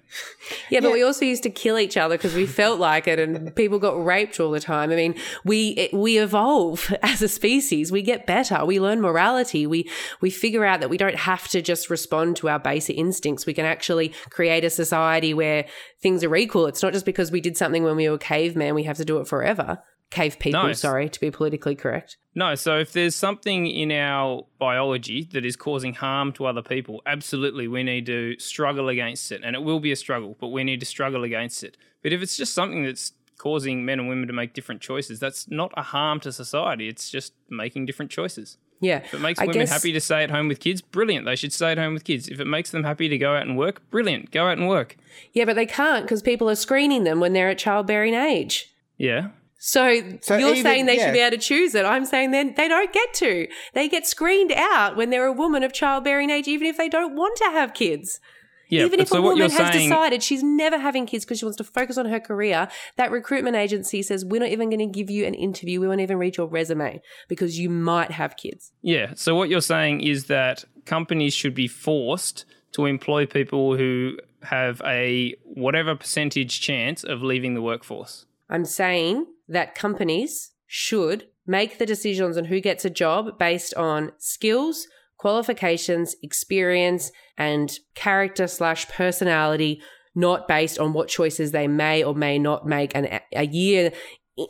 Yeah, 0.71 0.79
but 0.79 0.91
we 0.91 1.03
also 1.03 1.25
used 1.25 1.43
to 1.43 1.51
kill 1.51 1.77
each 1.77 1.95
other 1.95 2.17
because 2.17 2.33
we 2.33 2.47
felt 2.47 2.79
like 2.79 3.07
it, 3.07 3.19
and 3.19 3.55
people 3.55 3.77
got 3.77 4.03
raped 4.03 4.39
all 4.39 4.49
the 4.49 4.59
time. 4.59 4.91
I 4.91 4.95
mean, 4.95 5.13
we 5.43 5.69
it, 5.69 5.93
we 5.93 6.17
evolve 6.17 6.91
as 7.03 7.21
a 7.21 7.27
species. 7.27 7.91
We 7.91 8.01
get 8.01 8.25
better. 8.25 8.65
We 8.65 8.79
learn 8.79 8.99
morality. 8.99 9.67
We 9.67 9.87
we 10.21 10.31
figure 10.31 10.65
out 10.65 10.79
that 10.79 10.89
we 10.89 10.97
don't 10.97 11.17
have 11.17 11.47
to 11.49 11.61
just 11.61 11.91
respond 11.91 12.37
to 12.37 12.49
our 12.49 12.57
basic 12.57 12.97
instincts. 12.97 13.45
We 13.45 13.53
can 13.53 13.65
actually 13.65 14.11
create 14.31 14.63
a 14.63 14.71
society 14.71 15.35
where 15.35 15.65
things 16.01 16.23
are 16.23 16.35
equal. 16.35 16.65
It's 16.65 16.81
not 16.81 16.93
just 16.93 17.05
because 17.05 17.31
we 17.31 17.41
did 17.41 17.57
something 17.57 17.83
when 17.83 17.95
we 17.95 18.09
were 18.09 18.17
caveman, 18.17 18.73
we 18.73 18.83
have 18.83 18.97
to 18.97 19.05
do 19.05 19.19
it 19.19 19.27
forever. 19.27 19.83
Cave 20.11 20.37
people, 20.39 20.63
No, 20.63 20.73
sorry, 20.73 21.09
to 21.09 21.19
be 21.19 21.31
politically 21.31 21.75
correct. 21.75 22.17
No, 22.35 22.55
so 22.55 22.77
if 22.79 22.93
there's 22.93 23.15
something 23.15 23.65
in 23.67 23.91
our 23.91 24.45
biology 24.59 25.27
that 25.33 25.45
is 25.45 25.55
causing 25.55 25.93
harm 25.93 26.31
to 26.33 26.45
other 26.45 26.61
people, 26.61 27.01
absolutely 27.05 27.67
we 27.67 27.83
need 27.83 28.05
to 28.07 28.37
struggle 28.39 28.89
against 28.89 29.31
it. 29.31 29.41
And 29.43 29.55
it 29.55 29.63
will 29.63 29.79
be 29.79 29.91
a 29.91 29.95
struggle, 29.95 30.35
but 30.39 30.49
we 30.49 30.63
need 30.63 30.79
to 30.81 30.85
struggle 30.85 31.23
against 31.23 31.63
it. 31.63 31.77
But 32.03 32.13
if 32.13 32.21
it's 32.21 32.37
just 32.37 32.53
something 32.53 32.83
that's 32.83 33.13
causing 33.37 33.83
men 33.85 33.99
and 33.99 34.07
women 34.09 34.27
to 34.27 34.33
make 34.33 34.53
different 34.53 34.81
choices, 34.81 35.19
that's 35.19 35.49
not 35.49 35.71
a 35.75 35.81
harm 35.81 36.19
to 36.21 36.31
society. 36.31 36.87
It's 36.87 37.09
just 37.09 37.33
making 37.49 37.85
different 37.85 38.11
choices. 38.11 38.57
Yeah. 38.81 38.97
If 38.97 39.13
it 39.13 39.21
makes 39.21 39.39
I 39.39 39.45
women 39.45 39.61
guess- 39.61 39.71
happy 39.71 39.91
to 39.93 40.01
stay 40.01 40.23
at 40.23 40.29
home 40.29 40.47
with 40.49 40.59
kids, 40.59 40.81
brilliant. 40.81 41.25
They 41.25 41.35
should 41.37 41.53
stay 41.53 41.71
at 41.71 41.77
home 41.77 41.93
with 41.93 42.03
kids. 42.03 42.27
If 42.27 42.39
it 42.41 42.45
makes 42.45 42.71
them 42.71 42.83
happy 42.83 43.07
to 43.09 43.17
go 43.17 43.35
out 43.35 43.43
and 43.47 43.57
work, 43.57 43.81
brilliant. 43.89 44.31
Go 44.31 44.47
out 44.47 44.57
and 44.57 44.67
work. 44.67 44.97
Yeah, 45.33 45.45
but 45.45 45.55
they 45.55 45.65
can't 45.65 46.03
because 46.05 46.21
people 46.21 46.49
are 46.49 46.55
screening 46.55 47.05
them 47.05 47.19
when 47.21 47.31
they're 47.33 47.49
at 47.49 47.57
childbearing 47.57 48.13
age. 48.13 48.73
Yeah. 48.97 49.29
So, 49.57 50.01
So 50.21 50.37
you're 50.37 50.51
even- 50.51 50.63
saying 50.63 50.85
they 50.85 50.97
yeah. 50.97 51.05
should 51.05 51.13
be 51.13 51.19
able 51.19 51.37
to 51.37 51.41
choose 51.41 51.75
it. 51.75 51.85
I'm 51.85 52.05
saying 52.05 52.31
then 52.31 52.53
they 52.55 52.67
don't 52.67 52.91
get 52.93 53.13
to. 53.15 53.47
They 53.73 53.87
get 53.89 54.05
screened 54.05 54.51
out 54.51 54.95
when 54.95 55.09
they're 55.09 55.25
a 55.25 55.31
woman 55.31 55.63
of 55.63 55.73
childbearing 55.73 56.29
age, 56.29 56.47
even 56.47 56.67
if 56.67 56.77
they 56.77 56.89
don't 56.89 57.15
want 57.15 57.37
to 57.37 57.45
have 57.45 57.73
kids. 57.73 58.19
Yeah. 58.67 58.85
even 58.85 58.99
if 58.99 59.09
so 59.09 59.19
a 59.19 59.21
woman 59.21 59.51
has 59.51 59.73
saying, 59.73 59.89
decided 59.89 60.23
she's 60.23 60.41
never 60.41 60.79
having 60.79 61.05
kids 61.05 61.23
because 61.23 61.37
she 61.37 61.45
wants 61.45 61.57
to 61.57 61.63
focus 61.63 61.99
on 61.99 62.07
her 62.07 62.19
career, 62.19 62.67
that 62.97 63.11
recruitment 63.11 63.55
agency 63.55 64.01
says, 64.01 64.25
We're 64.25 64.41
not 64.41 64.49
even 64.49 64.69
going 64.71 64.79
to 64.79 64.87
give 64.87 65.09
you 65.11 65.25
an 65.25 65.35
interview. 65.35 65.79
We 65.79 65.87
won't 65.87 66.01
even 66.01 66.17
read 66.17 66.35
your 66.35 66.47
resume 66.47 66.99
because 67.27 67.59
you 67.59 67.69
might 67.69 68.09
have 68.11 68.37
kids. 68.37 68.71
Yeah. 68.81 69.13
So 69.15 69.35
what 69.35 69.49
you're 69.49 69.61
saying 69.61 70.01
is 70.01 70.25
that 70.25 70.65
companies 70.85 71.33
should 71.35 71.53
be 71.53 71.67
forced 71.67 72.45
to 72.71 72.85
employ 72.87 73.27
people 73.27 73.77
who 73.77 74.17
have 74.41 74.81
a 74.83 75.35
whatever 75.43 75.95
percentage 75.95 76.59
chance 76.59 77.03
of 77.03 77.21
leaving 77.21 77.53
the 77.53 77.61
workforce. 77.61 78.25
I'm 78.49 78.65
saying 78.65 79.27
that 79.47 79.75
companies 79.75 80.51
should 80.67 81.27
make 81.45 81.77
the 81.77 81.85
decisions 81.85 82.37
on 82.37 82.45
who 82.45 82.59
gets 82.59 82.85
a 82.85 82.89
job 82.89 83.37
based 83.37 83.73
on 83.75 84.11
skills, 84.17 84.87
qualifications, 85.17 86.15
experience, 86.23 87.11
and 87.37 87.79
character 87.93 88.47
slash 88.47 88.87
personality, 88.89 89.81
not 90.15 90.47
based 90.47 90.79
on 90.79 90.93
what 90.93 91.07
choices 91.07 91.51
they 91.51 91.67
may 91.67 92.03
or 92.03 92.15
may 92.15 92.39
not 92.39 92.65
make 92.65 92.95
an, 92.95 93.19
a 93.35 93.45
year 93.45 93.91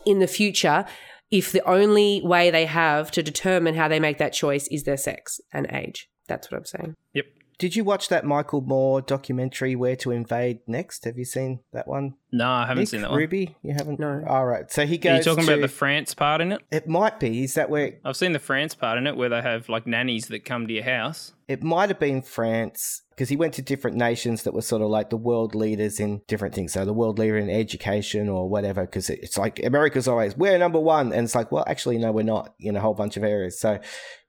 in 0.06 0.20
the 0.20 0.28
future. 0.28 0.86
If 1.32 1.52
the 1.52 1.68
only 1.68 2.22
way 2.24 2.52
they 2.52 2.66
have 2.66 3.12
to 3.12 3.24
determine 3.24 3.76
how 3.76 3.88
they 3.88 4.00
make 4.00 4.20
that 4.20 4.32
choice 4.32 4.68
is 4.68 4.84
their 4.84 4.98
sex 4.98 5.42
and 5.52 5.68
age. 5.72 6.08
That's 6.28 6.50
what 6.50 6.58
I'm 6.58 6.66
saying. 6.66 6.96
Yep. 7.14 7.26
Did 7.58 7.76
you 7.76 7.84
watch 7.84 8.10
that 8.10 8.26
Michael 8.26 8.62
Moore 8.62 9.02
documentary, 9.02 9.76
Where 9.76 9.96
to 9.98 10.12
Invade 10.12 10.60
Next? 10.68 11.06
Have 11.06 11.18
you 11.18 11.24
seen 11.24 11.62
that 11.72 11.88
one? 11.88 12.16
No, 12.32 12.50
I 12.50 12.66
haven't 12.66 12.82
Nick, 12.82 12.90
seen 12.90 13.02
that 13.02 13.12
one. 13.12 13.20
Rubie, 13.20 13.56
you 13.64 13.74
haven't? 13.74 13.98
No. 13.98 14.26
All 14.28 14.46
right. 14.46 14.70
So 14.70 14.86
he 14.86 14.98
goes. 14.98 15.12
Are 15.12 15.16
goes. 15.16 15.26
you 15.26 15.32
talking 15.32 15.46
to, 15.46 15.54
about 15.54 15.62
the 15.62 15.68
France 15.70 16.14
part 16.14 16.42
in 16.42 16.52
it? 16.52 16.62
It 16.70 16.88
might 16.88 17.18
be. 17.18 17.44
Is 17.44 17.54
that 17.54 17.70
where? 17.70 17.94
I've 18.04 18.18
seen 18.18 18.34
the 18.34 18.40
France 18.40 18.76
part 18.76 18.98
in 18.98 19.08
it 19.08 19.16
where 19.16 19.30
they 19.30 19.42
have 19.42 19.70
like 19.70 19.88
nannies 19.88 20.28
that 20.28 20.44
come 20.44 20.68
to 20.68 20.74
your 20.74 20.84
house. 20.84 21.34
It 21.48 21.64
might 21.64 21.90
have 21.90 22.00
been 22.00 22.22
France 22.22 23.04
because 23.12 23.30
he 23.30 23.38
went 23.38 23.54
to 23.54 23.62
different 23.62 23.96
nations 23.96 24.44
that 24.44 24.54
were 24.54 24.62
sort 24.62 24.82
of 24.82 24.90
like 24.90 25.10
the 25.10 25.18
world 25.18 25.56
leaders 25.56 26.00
in 26.02 26.22
different 26.28 26.54
things. 26.54 26.74
So 26.74 26.84
the 26.84 26.92
world 26.92 27.20
leader 27.20 27.38
in 27.38 27.50
education 27.50 28.28
or 28.28 28.50
whatever. 28.50 28.82
Because 28.82 29.10
it's 29.10 29.38
like 29.38 29.64
America's 29.64 30.10
always 30.10 30.36
we're 30.36 30.58
number 30.58 30.80
one, 30.80 31.14
and 31.14 31.24
it's 31.24 31.36
like, 31.36 31.54
well, 31.54 31.64
actually, 31.68 32.00
no, 32.00 32.12
we're 32.12 32.24
not 32.24 32.54
in 32.60 32.76
a 32.76 32.82
whole 32.82 32.96
bunch 32.96 33.16
of 33.16 33.24
areas. 33.24 33.58
So 33.58 33.80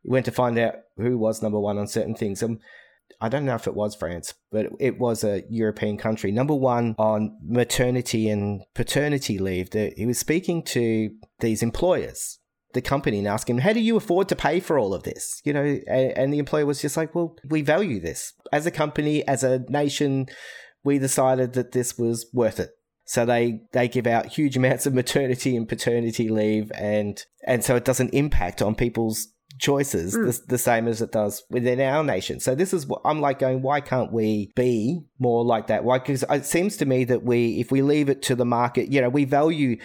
he 0.02 0.10
went 0.10 0.26
to 0.26 0.32
find 0.32 0.56
out 0.58 0.76
who 0.96 1.18
was 1.18 1.42
number 1.42 1.58
one 1.58 1.76
on 1.76 1.88
certain 1.88 2.14
things. 2.14 2.40
And 2.40 2.60
I 3.20 3.28
don't 3.28 3.44
know 3.44 3.54
if 3.54 3.66
it 3.66 3.74
was 3.74 3.94
France, 3.94 4.34
but 4.50 4.66
it 4.78 4.98
was 4.98 5.24
a 5.24 5.44
European 5.48 5.96
country. 5.96 6.32
Number 6.32 6.54
one 6.54 6.94
on 6.98 7.36
maternity 7.42 8.28
and 8.28 8.62
paternity 8.74 9.38
leave. 9.38 9.72
He 9.72 10.06
was 10.06 10.18
speaking 10.18 10.62
to 10.64 11.10
these 11.40 11.62
employers, 11.62 12.38
the 12.74 12.82
company, 12.82 13.18
and 13.18 13.28
asking, 13.28 13.58
How 13.58 13.72
do 13.72 13.80
you 13.80 13.96
afford 13.96 14.28
to 14.28 14.36
pay 14.36 14.60
for 14.60 14.78
all 14.78 14.94
of 14.94 15.04
this? 15.04 15.40
You 15.44 15.52
know, 15.52 15.78
and, 15.88 16.32
the 16.32 16.38
employer 16.38 16.66
was 16.66 16.82
just 16.82 16.96
like, 16.96 17.14
Well, 17.14 17.36
we 17.48 17.62
value 17.62 18.00
this. 18.00 18.32
As 18.52 18.66
a 18.66 18.70
company, 18.70 19.26
as 19.26 19.42
a 19.42 19.64
nation, 19.68 20.26
we 20.84 20.98
decided 20.98 21.54
that 21.54 21.72
this 21.72 21.98
was 21.98 22.26
worth 22.32 22.60
it. 22.60 22.70
So 23.08 23.24
they, 23.24 23.60
they 23.72 23.86
give 23.86 24.06
out 24.06 24.26
huge 24.26 24.56
amounts 24.56 24.84
of 24.84 24.92
maternity 24.92 25.56
and 25.56 25.68
paternity 25.68 26.28
leave 26.28 26.72
and 26.74 27.24
and 27.46 27.64
so 27.64 27.76
it 27.76 27.84
doesn't 27.84 28.12
impact 28.12 28.60
on 28.60 28.74
people's 28.74 29.28
choices 29.58 30.16
mm. 30.16 30.26
the, 30.26 30.46
the 30.48 30.58
same 30.58 30.88
as 30.88 31.02
it 31.02 31.12
does 31.12 31.42
within 31.50 31.80
our 31.80 32.04
nation. 32.04 32.40
So 32.40 32.54
this 32.54 32.72
is 32.72 32.86
what 32.86 33.00
I'm 33.04 33.20
like 33.20 33.38
going, 33.38 33.62
why 33.62 33.80
can't 33.80 34.12
we 34.12 34.52
be 34.54 35.00
more 35.18 35.44
like 35.44 35.68
that? 35.68 35.84
Why? 35.84 35.98
Because 35.98 36.24
it 36.28 36.44
seems 36.44 36.76
to 36.78 36.86
me 36.86 37.04
that 37.04 37.22
we, 37.22 37.60
if 37.60 37.70
we 37.70 37.82
leave 37.82 38.08
it 38.08 38.22
to 38.22 38.34
the 38.34 38.44
market, 38.44 38.90
you 38.90 39.00
know, 39.00 39.08
we 39.08 39.24
value 39.24 39.78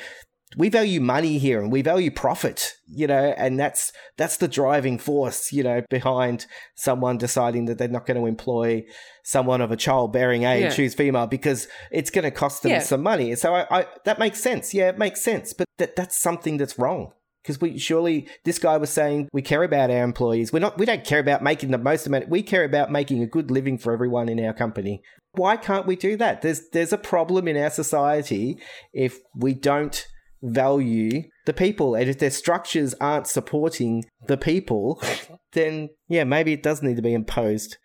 we 0.58 0.70
value 0.70 1.00
money 1.00 1.38
here 1.38 1.62
and 1.62 1.72
we 1.72 1.82
value 1.82 2.12
profit, 2.12 2.74
you 2.86 3.08
know, 3.08 3.34
and 3.38 3.60
that's 3.60 3.94
that's 4.18 4.38
the 4.38 4.48
driving 4.48 4.98
force, 4.98 5.52
you 5.52 5.64
know, 5.64 5.82
behind 5.90 6.46
someone 6.76 7.18
deciding 7.18 7.66
that 7.66 7.78
they're 7.78 7.88
not 7.88 8.06
going 8.06 8.20
to 8.20 8.28
employ 8.28 8.84
someone 9.24 9.62
of 9.62 9.72
a 9.72 9.78
childbearing 9.78 10.44
age 10.44 10.64
Yeah. 10.64 10.74
who's 10.74 10.94
female 10.94 11.28
because 11.28 11.68
it's 11.90 12.10
going 12.10 12.24
to 12.24 12.32
cost 12.32 12.64
them 12.64 12.72
Yeah. 12.72 12.80
some 12.80 13.02
money. 13.02 13.34
So 13.36 13.56
I, 13.56 13.80
I 13.80 13.86
that 14.04 14.20
makes 14.20 14.42
sense. 14.42 14.74
Yeah, 14.74 14.90
it 14.90 14.98
makes 14.98 15.22
sense, 15.22 15.54
but 15.54 15.68
that 15.78 15.96
that's 15.96 16.18
something 16.18 16.58
that's 16.58 16.78
wrong. 16.78 17.14
Because 17.42 17.60
we 17.60 17.78
surely 17.78 18.28
this 18.44 18.60
guy 18.60 18.78
was 18.78 18.90
saying 18.90 19.30
we 19.34 19.42
care 19.42 19.64
about 19.64 19.90
our 19.90 20.04
employees. 20.04 20.54
We're 20.54 20.60
not 20.60 20.78
we 20.78 20.86
don't 20.86 21.04
care 21.04 21.20
about 21.20 21.42
making 21.42 21.72
the 21.72 21.78
most 21.78 22.06
amount. 22.06 22.30
We 22.30 22.44
care 22.44 22.64
about 22.64 22.92
making 22.92 23.22
a 23.22 23.28
good 23.28 23.50
living 23.50 23.78
for 23.78 23.94
everyone 23.94 24.30
in 24.30 24.44
our 24.44 24.54
company. 24.54 25.02
Why 25.34 25.58
can't 25.58 25.88
we 25.88 25.96
do 25.96 26.18
that? 26.18 26.42
There's 26.42 26.70
there's 26.70 26.94
a 26.94 26.98
problem 26.98 27.48
in 27.48 27.58
our 27.58 27.70
society 27.70 28.60
if 28.94 29.20
we 29.36 29.54
don't 29.54 30.06
value 30.44 31.24
the 31.46 31.54
people 31.54 31.96
and 31.96 32.10
if 32.10 32.20
their 32.20 32.32
structures 32.32 32.94
aren't 33.00 33.28
supporting 33.28 34.06
the 34.28 34.38
people, 34.38 35.02
then 35.54 35.90
yeah, 36.08 36.24
maybe 36.24 36.54
it 36.54 36.64
does 36.64 36.82
need 36.82 36.96
to 36.96 37.02
be 37.02 37.14
imposed. 37.14 37.78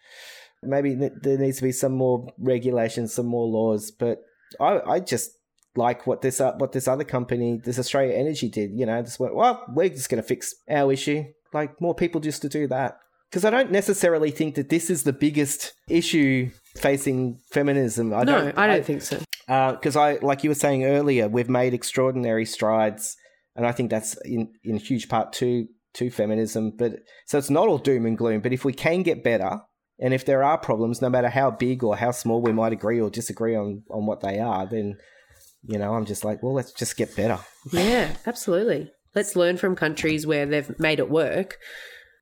Maybe 0.62 0.94
there 0.94 1.38
needs 1.38 1.59
to 1.59 1.62
be 1.62 1.72
some 1.72 1.92
more 1.92 2.28
regulations, 2.38 3.14
some 3.14 3.26
more 3.26 3.46
laws. 3.46 3.90
But 3.90 4.18
I, 4.61 4.80
I 4.86 5.00
just 5.00 5.30
like 5.76 6.06
what 6.06 6.22
this 6.22 6.40
uh, 6.40 6.52
what 6.54 6.72
this 6.72 6.88
other 6.88 7.04
company, 7.04 7.60
this 7.62 7.78
Australia 7.78 8.14
Energy 8.14 8.48
did. 8.48 8.70
You 8.72 8.86
know, 8.86 9.00
just 9.02 9.20
went, 9.20 9.34
well, 9.34 9.64
we're 9.68 9.88
just 9.88 10.08
going 10.08 10.22
to 10.22 10.26
fix 10.26 10.54
our 10.68 10.92
issue. 10.92 11.24
Like 11.52 11.80
more 11.80 11.94
people 11.94 12.20
just 12.20 12.42
to 12.42 12.48
do 12.48 12.66
that. 12.68 12.98
Because 13.30 13.44
I 13.44 13.50
don't 13.50 13.72
necessarily 13.72 14.30
think 14.30 14.54
that 14.54 14.68
this 14.68 14.88
is 14.88 15.02
the 15.02 15.12
biggest 15.12 15.72
issue 15.88 16.50
facing 16.76 17.40
feminism. 17.50 18.14
I 18.14 18.22
no, 18.22 18.40
don't, 18.40 18.58
I 18.58 18.66
don't 18.66 18.84
think 18.84 19.02
so. 19.02 19.18
because 19.46 19.96
I, 19.96 20.18
like 20.22 20.44
you 20.44 20.50
were 20.50 20.54
saying 20.54 20.84
earlier, 20.84 21.28
we've 21.28 21.48
made 21.48 21.74
extraordinary 21.74 22.44
strides, 22.44 23.16
and 23.56 23.66
I 23.66 23.72
think 23.72 23.90
that's 23.90 24.16
in 24.24 24.52
in 24.64 24.76
huge 24.76 25.08
part 25.08 25.32
to 25.34 25.66
to 25.94 26.10
feminism. 26.10 26.72
But 26.76 27.00
so 27.26 27.38
it's 27.38 27.50
not 27.50 27.68
all 27.68 27.78
doom 27.78 28.06
and 28.06 28.16
gloom. 28.16 28.40
But 28.40 28.52
if 28.52 28.64
we 28.64 28.72
can 28.72 29.02
get 29.02 29.24
better, 29.24 29.60
and 29.98 30.14
if 30.14 30.24
there 30.24 30.44
are 30.44 30.58
problems, 30.58 31.02
no 31.02 31.08
matter 31.08 31.28
how 31.28 31.50
big 31.50 31.82
or 31.82 31.96
how 31.96 32.12
small 32.12 32.40
we 32.40 32.52
might 32.52 32.72
agree 32.72 33.00
or 33.00 33.10
disagree 33.10 33.56
on 33.56 33.82
on 33.90 34.06
what 34.06 34.20
they 34.20 34.38
are, 34.38 34.66
then 34.66 34.98
you 35.66 35.78
know, 35.78 35.94
I'm 35.94 36.04
just 36.04 36.24
like, 36.24 36.42
well, 36.42 36.54
let's 36.54 36.72
just 36.72 36.96
get 36.96 37.14
better. 37.16 37.38
Yeah, 37.72 38.14
absolutely. 38.26 38.92
Let's 39.14 39.36
learn 39.36 39.56
from 39.56 39.76
countries 39.76 40.26
where 40.26 40.46
they've 40.46 40.78
made 40.78 40.98
it 40.98 41.10
work 41.10 41.58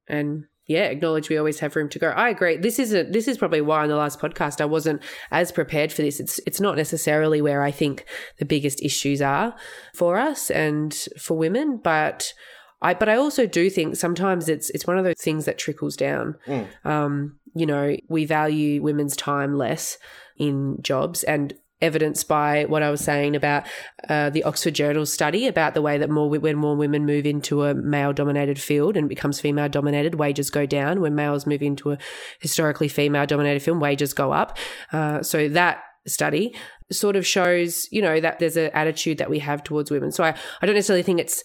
and 0.08 0.44
yeah, 0.66 0.84
acknowledge 0.84 1.28
we 1.28 1.36
always 1.36 1.60
have 1.60 1.76
room 1.76 1.90
to 1.90 1.98
grow. 1.98 2.10
I 2.10 2.30
agree. 2.30 2.56
This 2.56 2.78
is 2.78 2.94
a, 2.94 3.02
this 3.02 3.28
is 3.28 3.36
probably 3.36 3.60
why 3.60 3.82
on 3.82 3.88
the 3.88 3.96
last 3.96 4.18
podcast 4.18 4.62
I 4.62 4.64
wasn't 4.64 5.02
as 5.30 5.52
prepared 5.52 5.92
for 5.92 6.00
this. 6.00 6.20
It's 6.20 6.40
it's 6.46 6.60
not 6.60 6.76
necessarily 6.76 7.42
where 7.42 7.62
I 7.62 7.70
think 7.70 8.06
the 8.38 8.46
biggest 8.46 8.82
issues 8.82 9.20
are 9.20 9.54
for 9.94 10.16
us 10.16 10.50
and 10.50 10.94
for 11.20 11.36
women, 11.36 11.80
but 11.84 12.32
I 12.80 12.94
but 12.94 13.10
I 13.10 13.16
also 13.16 13.46
do 13.46 13.68
think 13.68 13.96
sometimes 13.96 14.48
it's 14.48 14.70
it's 14.70 14.86
one 14.86 14.96
of 14.96 15.04
those 15.04 15.20
things 15.20 15.44
that 15.44 15.58
trickles 15.58 15.96
down. 15.96 16.36
Um, 16.84 17.38
you 17.54 17.66
know, 17.66 17.96
we 18.08 18.24
value 18.24 18.82
women's 18.82 19.16
time 19.16 19.58
less 19.58 19.98
in 20.38 20.78
jobs 20.80 21.24
and 21.24 21.54
evidenced 21.84 22.26
by 22.26 22.64
what 22.64 22.82
I 22.82 22.90
was 22.90 23.00
saying 23.00 23.36
about 23.36 23.64
uh, 24.08 24.30
the 24.30 24.42
Oxford 24.44 24.74
Journal 24.74 25.06
study 25.06 25.46
about 25.46 25.74
the 25.74 25.82
way 25.82 25.98
that 25.98 26.10
more 26.10 26.28
when 26.28 26.56
more 26.56 26.76
women 26.76 27.06
move 27.06 27.26
into 27.26 27.64
a 27.64 27.74
male 27.74 28.12
dominated 28.12 28.60
field 28.60 28.96
and 28.96 29.08
becomes 29.08 29.40
female 29.40 29.68
dominated, 29.68 30.16
wages 30.16 30.50
go 30.50 30.66
down. 30.66 31.00
When 31.00 31.14
males 31.14 31.46
move 31.46 31.62
into 31.62 31.92
a 31.92 31.98
historically 32.40 32.88
female 32.88 33.26
dominated 33.26 33.62
field, 33.62 33.80
wages 33.80 34.12
go 34.12 34.32
up. 34.32 34.58
Uh, 34.92 35.22
so 35.22 35.48
that 35.48 35.82
study 36.06 36.54
sort 36.92 37.16
of 37.16 37.26
shows, 37.26 37.88
you 37.90 38.02
know, 38.02 38.20
that 38.20 38.38
there's 38.38 38.56
an 38.56 38.70
attitude 38.74 39.18
that 39.18 39.30
we 39.30 39.38
have 39.38 39.62
towards 39.62 39.90
women. 39.90 40.12
So 40.12 40.24
I, 40.24 40.34
I 40.60 40.66
don't 40.66 40.74
necessarily 40.74 41.02
think 41.02 41.20
it's 41.20 41.42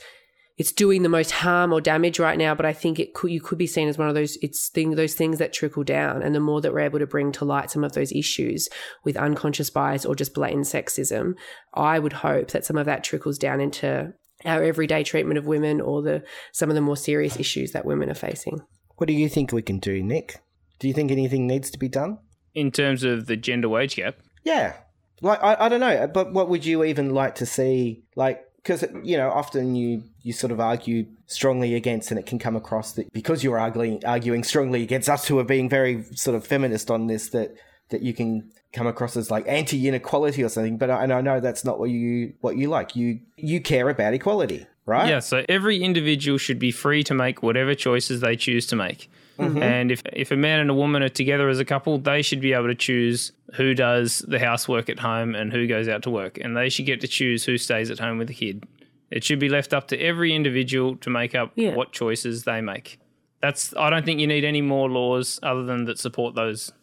it's 0.59 0.73
doing 0.73 1.03
the 1.03 1.09
most 1.09 1.31
harm 1.31 1.71
or 1.71 1.79
damage 1.79 2.19
right 2.19 2.37
now, 2.37 2.53
but 2.53 2.65
I 2.65 2.73
think 2.73 2.99
it 2.99 3.13
could 3.13 3.31
you 3.31 3.39
could 3.39 3.57
be 3.57 3.65
seen 3.65 3.87
as 3.87 3.97
one 3.97 4.09
of 4.09 4.13
those 4.13 4.37
it's 4.41 4.67
thing 4.67 4.91
those 4.91 5.15
things 5.15 5.39
that 5.39 5.53
trickle 5.53 5.85
down, 5.85 6.21
and 6.21 6.35
the 6.35 6.41
more 6.41 6.59
that 6.59 6.73
we're 6.73 6.81
able 6.81 6.99
to 6.99 7.07
bring 7.07 7.31
to 7.31 7.45
light 7.45 7.71
some 7.71 7.85
of 7.85 7.93
those 7.93 8.11
issues 8.11 8.67
with 9.05 9.15
unconscious 9.15 9.69
bias 9.69 10.05
or 10.05 10.15
just 10.15 10.33
blatant 10.33 10.65
sexism, 10.65 11.33
I 11.73 11.97
would 11.97 12.13
hope 12.13 12.51
that 12.51 12.65
some 12.65 12.77
of 12.77 12.85
that 12.85 13.05
trickles 13.05 13.37
down 13.37 13.61
into 13.61 14.13
our 14.45 14.61
everyday 14.61 15.03
treatment 15.03 15.37
of 15.37 15.47
women 15.47 15.79
or 15.79 16.01
the 16.01 16.23
some 16.51 16.69
of 16.69 16.75
the 16.75 16.81
more 16.81 16.97
serious 16.97 17.39
issues 17.39 17.71
that 17.71 17.85
women 17.85 18.09
are 18.09 18.13
facing. 18.13 18.59
What 18.97 19.07
do 19.07 19.13
you 19.13 19.29
think 19.29 19.53
we 19.53 19.61
can 19.61 19.79
do, 19.79 20.03
Nick? 20.03 20.41
Do 20.79 20.89
you 20.89 20.93
think 20.93 21.09
anything 21.09 21.47
needs 21.47 21.71
to 21.71 21.79
be 21.79 21.87
done? 21.87 22.17
In 22.53 22.71
terms 22.71 23.05
of 23.05 23.27
the 23.27 23.37
gender 23.37 23.69
wage 23.69 23.95
gap, 23.95 24.17
Yeah. 24.43 24.75
Like 25.21 25.41
I, 25.41 25.55
I 25.65 25.69
don't 25.69 25.79
know, 25.79 26.07
but 26.13 26.33
what 26.33 26.49
would 26.49 26.65
you 26.65 26.83
even 26.83 27.13
like 27.13 27.35
to 27.35 27.45
see? 27.45 28.03
Like, 28.15 28.41
because 28.69 28.85
you 29.03 29.17
know 29.17 29.31
often 29.31 29.73
you 29.73 30.03
you 30.21 30.31
sort 30.31 30.51
of 30.51 30.59
argue 30.59 31.07
strongly 31.25 31.73
against, 31.73 32.11
and 32.11 32.19
it 32.19 32.27
can 32.27 32.37
come 32.37 32.55
across 32.55 32.93
that 32.93 33.11
because 33.13 33.43
you're 33.43 33.59
arguing 33.59 34.03
arguing 34.05 34.43
strongly 34.43 34.83
against 34.83 35.09
us 35.09 35.27
who 35.27 35.39
are 35.39 35.43
being 35.43 35.67
very 35.67 36.03
sort 36.13 36.35
of 36.35 36.45
feminist 36.45 36.91
on 36.91 37.07
this 37.07 37.29
that 37.29 37.55
that 37.89 38.03
you 38.03 38.13
can 38.13 38.51
come 38.71 38.85
across 38.85 39.17
as 39.17 39.31
like 39.31 39.43
anti 39.47 39.87
inequality 39.87 40.43
or 40.43 40.49
something. 40.49 40.77
But 40.77 40.91
I, 40.91 41.03
and 41.03 41.11
I 41.11 41.21
know 41.21 41.39
that's 41.39 41.65
not 41.65 41.79
what 41.79 41.89
you 41.89 42.33
what 42.41 42.57
you 42.57 42.69
like. 42.69 42.95
You 42.95 43.21
you 43.37 43.59
care 43.59 43.89
about 43.89 44.13
equality, 44.13 44.67
right? 44.89 45.07
Yeah, 45.07 45.19
so 45.19 45.45
every 45.47 45.81
individual 45.81 46.37
should 46.37 46.59
be 46.59 46.71
free 46.71 47.03
to 47.03 47.13
make 47.13 47.41
whatever 47.43 47.73
choices 47.75 48.19
they 48.21 48.35
choose 48.35 48.65
to 48.67 48.75
make. 48.75 49.09
Mm-hmm. 49.37 49.63
And 49.63 49.91
if, 49.91 50.01
if 50.11 50.31
a 50.31 50.35
man 50.35 50.59
and 50.59 50.69
a 50.69 50.73
woman 50.73 51.01
are 51.01 51.07
together 51.09 51.47
as 51.47 51.59
a 51.59 51.65
couple, 51.65 51.97
they 51.97 52.21
should 52.21 52.41
be 52.41 52.51
able 52.51 52.67
to 52.67 52.75
choose 52.75 53.31
who 53.55 53.73
does 53.73 54.19
the 54.27 54.39
housework 54.39 54.89
at 54.89 54.99
home 54.99 55.33
and 55.33 55.53
who 55.53 55.65
goes 55.67 55.87
out 55.87 56.03
to 56.03 56.09
work. 56.09 56.37
And 56.39 56.57
they 56.57 56.67
should 56.67 56.85
get 56.85 56.99
to 57.01 57.07
choose 57.07 57.45
who 57.45 57.57
stays 57.57 57.89
at 57.89 57.99
home 57.99 58.17
with 58.17 58.27
the 58.27 58.33
kid. 58.33 58.65
It 59.11 59.23
should 59.23 59.39
be 59.39 59.47
left 59.47 59.73
up 59.73 59.87
to 59.89 59.97
every 59.97 60.35
individual 60.35 60.97
to 60.97 61.09
make 61.09 61.35
up 61.35 61.53
Yeah. 61.55 61.73
what 61.75 61.93
choices 61.93 62.43
they 62.43 62.59
make. 62.59 62.99
That's 63.41 63.73
I 63.77 63.89
don't 63.89 64.05
think 64.05 64.19
you 64.19 64.27
need 64.27 64.43
any 64.43 64.61
more 64.61 64.89
laws 64.89 65.39
other 65.41 65.63
than 65.63 65.85
that 65.85 65.97
support 65.97 66.35
those. 66.35 66.73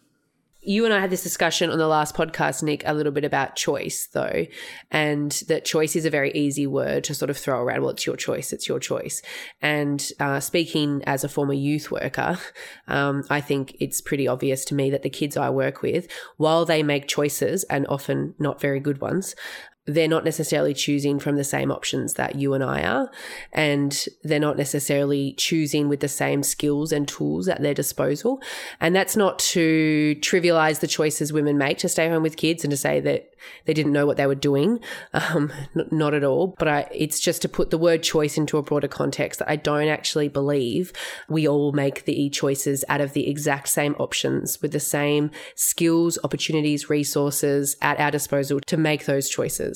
You 0.67 0.85
and 0.85 0.93
I 0.93 0.99
had 0.99 1.11
this 1.11 1.23
discussion 1.23 1.71
on 1.71 1.79
the 1.79 1.87
last 1.87 2.17
podcast, 2.17 2.63
Nick, 2.63 2.83
a 2.85 2.93
little 2.93 3.13
bit 3.13 3.25
about 3.25 3.55
choice, 3.55 4.09
though, 4.13 4.47
and 4.91 5.31
that 5.47 5.65
choice 5.65 5.95
is 5.95 6.05
a 6.05 6.11
very 6.11 6.33
easy 6.33 6.67
word 6.67 7.05
to 7.05 7.15
sort 7.15 7.31
of 7.31 7.39
throw 7.39 7.61
around. 7.61 7.83
Well, 7.83 7.91
it's 7.91 8.05
your 8.05 8.17
choice, 8.17 8.53
it's 8.53 8.69
your 8.69 8.81
choice. 8.81 9.23
And 9.63 10.07
uh, 10.19 10.41
speaking 10.41 11.03
as 11.07 11.23
a 11.23 11.29
former 11.29 11.55
youth 11.55 11.93
worker, 11.93 12.39
um, 12.89 13.23
I 13.31 13.41
think 13.41 13.77
it's 13.79 14.01
pretty 14.01 14.27
obvious 14.27 14.65
to 14.67 14.75
me 14.75 14.91
that 14.91 15.03
the 15.03 15.11
kids 15.11 15.37
I 15.37 15.51
work 15.51 15.83
with, 15.83 16.09
while 16.37 16.65
they 16.65 16.83
make 16.83 17.07
choices 17.07 17.63
and 17.65 17.87
often 17.89 18.35
not 18.41 18.61
very 18.61 18.81
good 18.81 19.01
ones, 19.01 19.37
they're 19.87 20.09
not 20.09 20.25
necessarily 20.25 20.75
choosing 20.75 21.19
from 21.19 21.37
the 21.37 21.45
same 21.45 21.71
options 21.71 22.15
that 22.15 22.35
you 22.35 22.55
and 22.55 22.63
I 22.63 22.83
are. 22.83 23.11
And 23.53 24.07
they're 24.25 24.41
not 24.41 24.57
necessarily 24.57 25.33
choosing 25.35 25.89
with 25.89 26.01
the 26.01 26.09
same 26.09 26.43
skills 26.43 26.93
and 26.93 27.07
tools 27.07 27.49
at 27.49 27.63
their 27.63 27.75
disposal. 27.75 28.43
And 28.81 28.95
that's 28.95 29.17
not 29.17 29.39
to 29.39 30.17
trivialize 30.21 30.81
the 30.81 30.89
choices 30.89 31.33
women 31.33 31.57
make 31.57 31.79
to 31.79 31.89
stay 31.89 32.09
home 32.09 32.23
with 32.23 32.37
kids 32.37 32.65
and 32.65 32.71
to 32.73 32.77
say 32.77 33.01
that 33.01 33.33
they 33.65 33.75
didn't 33.75 33.93
know 33.93 34.07
what 34.07 34.17
they 34.17 34.27
were 34.27 34.35
doing. 34.35 34.81
Um, 35.13 35.53
not 35.75 36.15
at 36.15 36.25
all. 36.25 36.55
But 36.59 36.69
I, 36.69 36.89
it's 36.93 37.21
just 37.21 37.43
to 37.43 37.49
put 37.49 37.71
the 37.71 37.79
word 37.79 38.03
choice 38.03 38.37
into 38.37 38.59
a 38.59 38.63
broader 38.63 38.89
context 38.89 39.39
that 39.39 39.51
I 39.51 39.57
don't 39.57 39.89
actually 39.89 40.29
believe 40.29 40.93
we 41.29 41.47
all 41.49 41.73
make 41.73 42.05
the 42.05 42.29
choices 42.31 42.85
out 42.89 43.01
of 43.01 43.13
the 43.13 43.29
exact 43.29 43.69
same 43.69 43.95
options 43.99 44.61
with 44.61 44.73
the 44.73 44.81
same 44.81 45.31
skills, 45.55 46.19
opportunities, 46.25 46.91
resources 46.91 47.77
at 47.81 48.01
our 48.01 48.11
disposal 48.11 48.61
to 48.61 48.77
make 48.77 49.07
those 49.07 49.29
choices. 49.29 49.76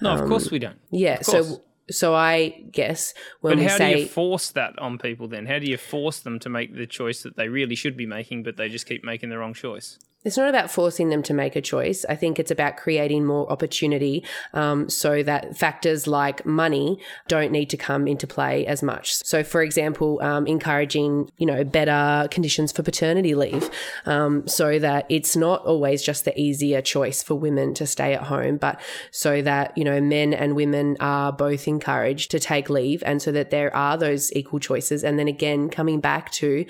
No, 0.00 0.10
of 0.10 0.28
course 0.28 0.46
um, 0.46 0.52
we 0.52 0.58
don't. 0.58 0.78
Yeah. 0.90 1.22
So, 1.22 1.62
so 1.90 2.14
I 2.14 2.64
guess 2.72 3.14
when 3.40 3.52
But 3.52 3.58
we 3.58 3.64
how 3.64 3.76
say 3.76 3.94
do 3.94 4.00
you 4.00 4.06
force 4.06 4.50
that 4.52 4.78
on 4.78 4.98
people 4.98 5.28
then? 5.28 5.46
How 5.46 5.58
do 5.58 5.66
you 5.66 5.76
force 5.76 6.20
them 6.20 6.38
to 6.40 6.48
make 6.48 6.74
the 6.74 6.86
choice 6.86 7.22
that 7.22 7.36
they 7.36 7.48
really 7.48 7.74
should 7.74 7.96
be 7.96 8.06
making, 8.06 8.42
but 8.42 8.56
they 8.56 8.68
just 8.68 8.86
keep 8.86 9.04
making 9.04 9.30
the 9.30 9.38
wrong 9.38 9.54
choice? 9.54 9.98
It's 10.24 10.38
not 10.38 10.48
about 10.48 10.70
forcing 10.70 11.10
them 11.10 11.22
to 11.24 11.34
make 11.34 11.54
a 11.54 11.60
choice. 11.60 12.04
I 12.08 12.16
think 12.16 12.38
it's 12.38 12.50
about 12.50 12.76
creating 12.76 13.26
more 13.26 13.50
opportunity 13.52 14.24
um, 14.54 14.88
so 14.88 15.22
that 15.22 15.56
factors 15.56 16.06
like 16.06 16.46
money 16.46 16.98
don't 17.28 17.52
need 17.52 17.68
to 17.70 17.76
come 17.76 18.08
into 18.08 18.26
play 18.26 18.66
as 18.66 18.82
much. 18.82 19.14
So, 19.14 19.44
for 19.44 19.62
example, 19.62 20.20
um, 20.22 20.46
encouraging 20.46 21.30
you 21.36 21.46
know 21.46 21.62
better 21.62 22.26
conditions 22.30 22.72
for 22.72 22.82
paternity 22.82 23.34
leave, 23.34 23.68
um, 24.06 24.48
so 24.48 24.78
that 24.78 25.06
it's 25.08 25.36
not 25.36 25.64
always 25.66 26.02
just 26.02 26.24
the 26.24 26.38
easier 26.40 26.80
choice 26.80 27.22
for 27.22 27.34
women 27.34 27.74
to 27.74 27.86
stay 27.86 28.14
at 28.14 28.22
home, 28.22 28.56
but 28.56 28.80
so 29.10 29.42
that 29.42 29.76
you 29.76 29.84
know 29.84 30.00
men 30.00 30.32
and 30.32 30.56
women 30.56 30.96
are 31.00 31.32
both 31.32 31.68
encouraged 31.68 32.30
to 32.30 32.40
take 32.40 32.70
leave, 32.70 33.02
and 33.04 33.20
so 33.20 33.30
that 33.30 33.50
there 33.50 33.74
are 33.76 33.98
those 33.98 34.32
equal 34.32 34.58
choices. 34.58 35.04
And 35.04 35.18
then 35.18 35.28
again, 35.28 35.68
coming 35.68 36.00
back 36.00 36.30
to 36.32 36.64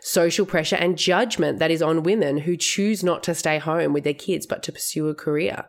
social 0.00 0.46
pressure 0.46 0.76
and 0.76 0.96
judgment 0.96 1.58
that 1.58 1.72
is 1.72 1.82
on 1.82 2.04
women 2.04 2.38
who 2.38 2.56
choose 2.56 2.99
not 3.02 3.22
to 3.24 3.34
stay 3.34 3.58
home 3.58 3.92
with 3.92 4.04
their 4.04 4.14
kids 4.14 4.46
but 4.46 4.62
to 4.64 4.72
pursue 4.72 5.08
a 5.08 5.14
career. 5.14 5.64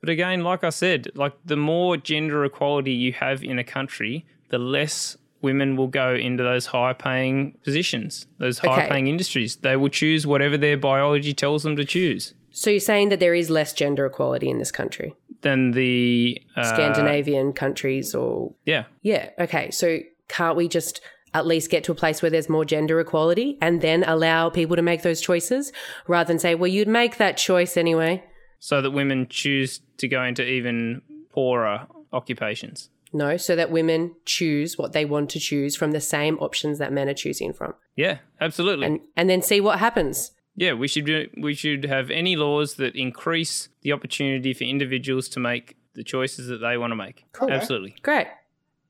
But 0.00 0.10
again, 0.10 0.44
like 0.44 0.62
I 0.62 0.70
said, 0.70 1.08
like 1.14 1.34
the 1.44 1.56
more 1.56 1.96
gender 1.96 2.44
equality 2.44 2.92
you 2.92 3.12
have 3.14 3.42
in 3.42 3.58
a 3.58 3.64
country, 3.64 4.26
the 4.50 4.58
less 4.58 5.16
women 5.42 5.76
will 5.76 5.88
go 5.88 6.14
into 6.14 6.42
those 6.42 6.66
high 6.66 6.92
paying 6.92 7.56
positions, 7.64 8.26
those 8.38 8.58
high 8.58 8.88
paying 8.88 9.06
industries. 9.06 9.56
They 9.56 9.76
will 9.76 9.88
choose 9.88 10.26
whatever 10.26 10.56
their 10.56 10.76
biology 10.76 11.32
tells 11.32 11.62
them 11.62 11.76
to 11.76 11.84
choose. 11.84 12.34
So 12.50 12.70
you're 12.70 12.80
saying 12.80 13.10
that 13.10 13.20
there 13.20 13.34
is 13.34 13.50
less 13.50 13.72
gender 13.72 14.06
equality 14.06 14.48
in 14.50 14.58
this 14.58 14.72
country, 14.72 15.14
Than 15.42 15.72
the 15.72 16.40
uh, 16.56 16.64
Scandinavian 16.64 17.52
countries, 17.52 18.14
or 18.14 18.54
Yeah. 18.64 18.84
yeah, 19.02 19.30
okay. 19.38 19.70
So 19.70 19.98
can't 20.28 20.56
we 20.56 20.66
just 20.68 21.00
at 21.34 21.46
least 21.46 21.70
get 21.70 21.84
to 21.84 21.92
a 21.92 21.94
place 21.94 22.22
where 22.22 22.30
there's 22.30 22.48
more 22.48 22.64
gender 22.64 22.98
equality 23.00 23.58
and 23.60 23.80
then 23.80 24.04
allow 24.04 24.48
people 24.50 24.76
to 24.76 24.82
make 24.82 25.02
those 25.02 25.20
choices 25.20 25.72
rather 26.06 26.28
than 26.28 26.38
say, 26.38 26.54
well, 26.54 26.68
you'd 26.68 26.88
make 26.88 27.16
that 27.18 27.36
choice 27.36 27.76
anyway. 27.76 28.22
So 28.58 28.80
that 28.82 28.90
women 28.90 29.26
choose 29.28 29.80
to 29.98 30.08
go 30.08 30.22
into 30.24 30.44
even 30.44 31.02
poorer 31.30 31.86
occupations. 32.12 32.90
No, 33.12 33.36
so 33.36 33.56
that 33.56 33.70
women 33.70 34.14
choose 34.26 34.76
what 34.76 34.92
they 34.92 35.04
want 35.04 35.30
to 35.30 35.40
choose 35.40 35.74
from 35.76 35.92
the 35.92 36.00
same 36.00 36.36
options 36.40 36.78
that 36.78 36.92
men 36.92 37.08
are 37.08 37.14
choosing 37.14 37.52
from, 37.54 37.74
Yeah, 37.96 38.18
absolutely. 38.40 38.86
and 38.86 39.00
and 39.16 39.30
then 39.30 39.40
see 39.40 39.60
what 39.62 39.78
happens. 39.78 40.32
Yeah, 40.56 40.74
we 40.74 40.88
should 40.88 41.06
do, 41.06 41.28
we 41.40 41.54
should 41.54 41.84
have 41.84 42.10
any 42.10 42.36
laws 42.36 42.74
that 42.74 42.96
increase 42.96 43.68
the 43.82 43.92
opportunity 43.92 44.52
for 44.52 44.64
individuals 44.64 45.28
to 45.30 45.40
make 45.40 45.76
the 45.94 46.02
choices 46.04 46.48
that 46.48 46.58
they 46.58 46.76
want 46.76 46.90
to 46.90 46.96
make. 46.96 47.24
Absolutely. 47.40 47.94
Great, 48.02 48.26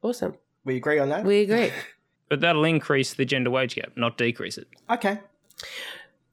awesome. 0.02 0.34
We 0.64 0.76
agree 0.76 0.98
on 0.98 1.10
that. 1.10 1.24
We 1.24 1.40
agree. 1.42 1.70
But 2.28 2.40
that'll 2.40 2.64
increase 2.64 3.14
the 3.14 3.24
gender 3.24 3.50
wage 3.50 3.74
gap, 3.76 3.92
not 3.96 4.18
decrease 4.18 4.58
it. 4.58 4.68
okay. 4.90 5.18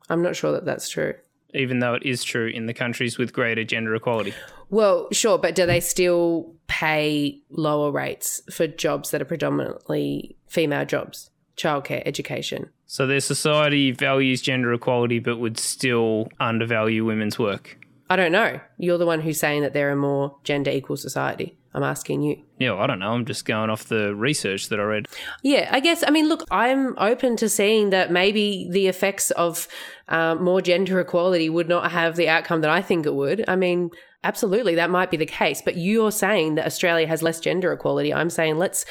I'm 0.09 0.21
not 0.21 0.35
sure 0.35 0.51
that 0.51 0.65
that's 0.65 0.87
true. 0.87 1.15
Even 1.53 1.79
though 1.79 1.93
it 1.95 2.03
is 2.03 2.23
true 2.23 2.47
in 2.47 2.65
the 2.67 2.73
countries 2.73 3.17
with 3.17 3.33
greater 3.33 3.63
gender 3.63 3.95
equality. 3.95 4.33
Well, 4.69 5.07
sure, 5.11 5.37
but 5.37 5.55
do 5.55 5.65
they 5.65 5.79
still 5.79 6.53
pay 6.67 7.39
lower 7.49 7.91
rates 7.91 8.41
for 8.51 8.67
jobs 8.67 9.11
that 9.11 9.21
are 9.21 9.25
predominantly 9.25 10.35
female 10.47 10.85
jobs? 10.85 11.29
Childcare, 11.57 12.03
education. 12.05 12.69
So 12.85 13.07
their 13.07 13.21
society 13.21 13.91
values 13.91 14.41
gender 14.41 14.73
equality 14.73 15.19
but 15.19 15.37
would 15.39 15.57
still 15.57 16.27
undervalue 16.39 17.05
women's 17.05 17.39
work. 17.39 17.77
I 18.09 18.15
don't 18.15 18.31
know. 18.31 18.59
You're 18.77 18.97
the 18.99 19.05
one 19.05 19.21
who's 19.21 19.39
saying 19.39 19.61
that 19.63 19.73
they're 19.73 19.91
a 19.91 19.95
more 19.95 20.35
gender 20.43 20.69
equal 20.69 20.97
society. 20.97 21.57
I'm 21.75 21.83
asking 21.83 22.21
you. 22.21 22.41
Yeah, 22.57 22.71
well, 22.71 22.83
I 22.83 22.87
don't 22.87 22.99
know. 22.99 23.11
I'm 23.11 23.25
just 23.25 23.43
going 23.43 23.69
off 23.69 23.83
the 23.83 24.15
research 24.15 24.69
that 24.69 24.79
I 24.79 24.83
read. 24.83 25.07
Yeah, 25.43 25.67
I 25.69 25.81
guess. 25.81 26.05
I 26.07 26.09
mean, 26.09 26.29
look, 26.29 26.47
I'm 26.49 26.97
open 26.97 27.35
to 27.35 27.49
seeing 27.49 27.89
that 27.89 28.11
maybe 28.11 28.69
the 28.71 28.87
effects 28.87 29.29
of 29.31 29.67
um, 30.07 30.41
more 30.41 30.61
gender 30.61 31.01
equality 31.01 31.49
would 31.49 31.67
not 31.67 31.91
have 31.91 32.15
the 32.15 32.29
outcome 32.29 32.61
that 32.61 32.69
I 32.69 32.81
think 32.81 33.05
it 33.05 33.13
would. 33.13 33.43
I 33.49 33.57
mean, 33.57 33.91
absolutely, 34.23 34.75
that 34.75 34.89
might 34.89 35.11
be 35.11 35.17
the 35.17 35.25
case. 35.25 35.61
But 35.61 35.75
you're 35.75 36.13
saying 36.13 36.55
that 36.55 36.65
Australia 36.65 37.07
has 37.07 37.21
less 37.21 37.41
gender 37.41 37.73
equality. 37.73 38.13
I'm 38.13 38.29
saying 38.29 38.57
let's 38.57 38.85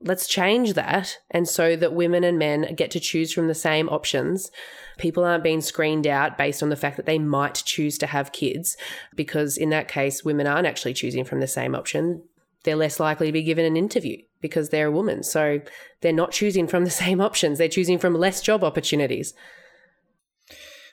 let's 0.00 0.26
change 0.26 0.74
that, 0.74 1.18
and 1.30 1.48
so 1.48 1.76
that 1.76 1.92
women 1.92 2.24
and 2.24 2.38
men 2.38 2.74
get 2.74 2.90
to 2.92 3.00
choose 3.00 3.32
from 3.32 3.48
the 3.48 3.54
same 3.54 3.88
options. 3.88 4.50
People 4.96 5.24
aren't 5.24 5.44
being 5.44 5.60
screened 5.60 6.06
out 6.06 6.38
based 6.38 6.62
on 6.62 6.68
the 6.68 6.76
fact 6.76 6.96
that 6.96 7.06
they 7.06 7.18
might 7.18 7.54
choose 7.54 7.98
to 7.98 8.06
have 8.06 8.32
kids, 8.32 8.76
because 9.14 9.56
in 9.56 9.70
that 9.70 9.88
case, 9.88 10.24
women 10.24 10.46
aren't 10.46 10.66
actually 10.66 10.94
choosing 10.94 11.24
from 11.24 11.40
the 11.40 11.46
same 11.46 11.74
option 11.74 12.22
they're 12.64 12.76
less 12.76 13.00
likely 13.00 13.26
to 13.26 13.32
be 13.32 13.42
given 13.42 13.64
an 13.64 13.76
interview 13.76 14.18
because 14.40 14.68
they're 14.68 14.88
a 14.88 14.92
woman. 14.92 15.22
So 15.22 15.60
they're 16.00 16.12
not 16.12 16.32
choosing 16.32 16.66
from 16.66 16.84
the 16.84 16.90
same 17.04 17.20
options. 17.20 17.58
They're 17.58 17.68
choosing 17.68 17.98
from 17.98 18.14
less 18.14 18.40
job 18.40 18.64
opportunities. 18.64 19.34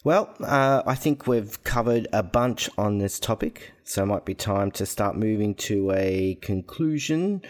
Well, 0.03 0.35
uh, 0.39 0.83
I 0.85 0.93
think 0.93 1.25
we've 1.25 1.63
covered 1.63 2.07
a 2.13 2.21
bunch 2.21 2.69
on 2.77 2.99
this 2.99 3.19
topic, 3.19 3.73
so 3.83 4.03
it 4.03 4.05
might 4.05 4.23
be 4.23 4.35
time 4.35 4.69
to 4.73 4.85
start 4.85 5.17
moving 5.17 5.55
to 5.55 5.91
a 5.91 6.37
conclusion 6.41 7.41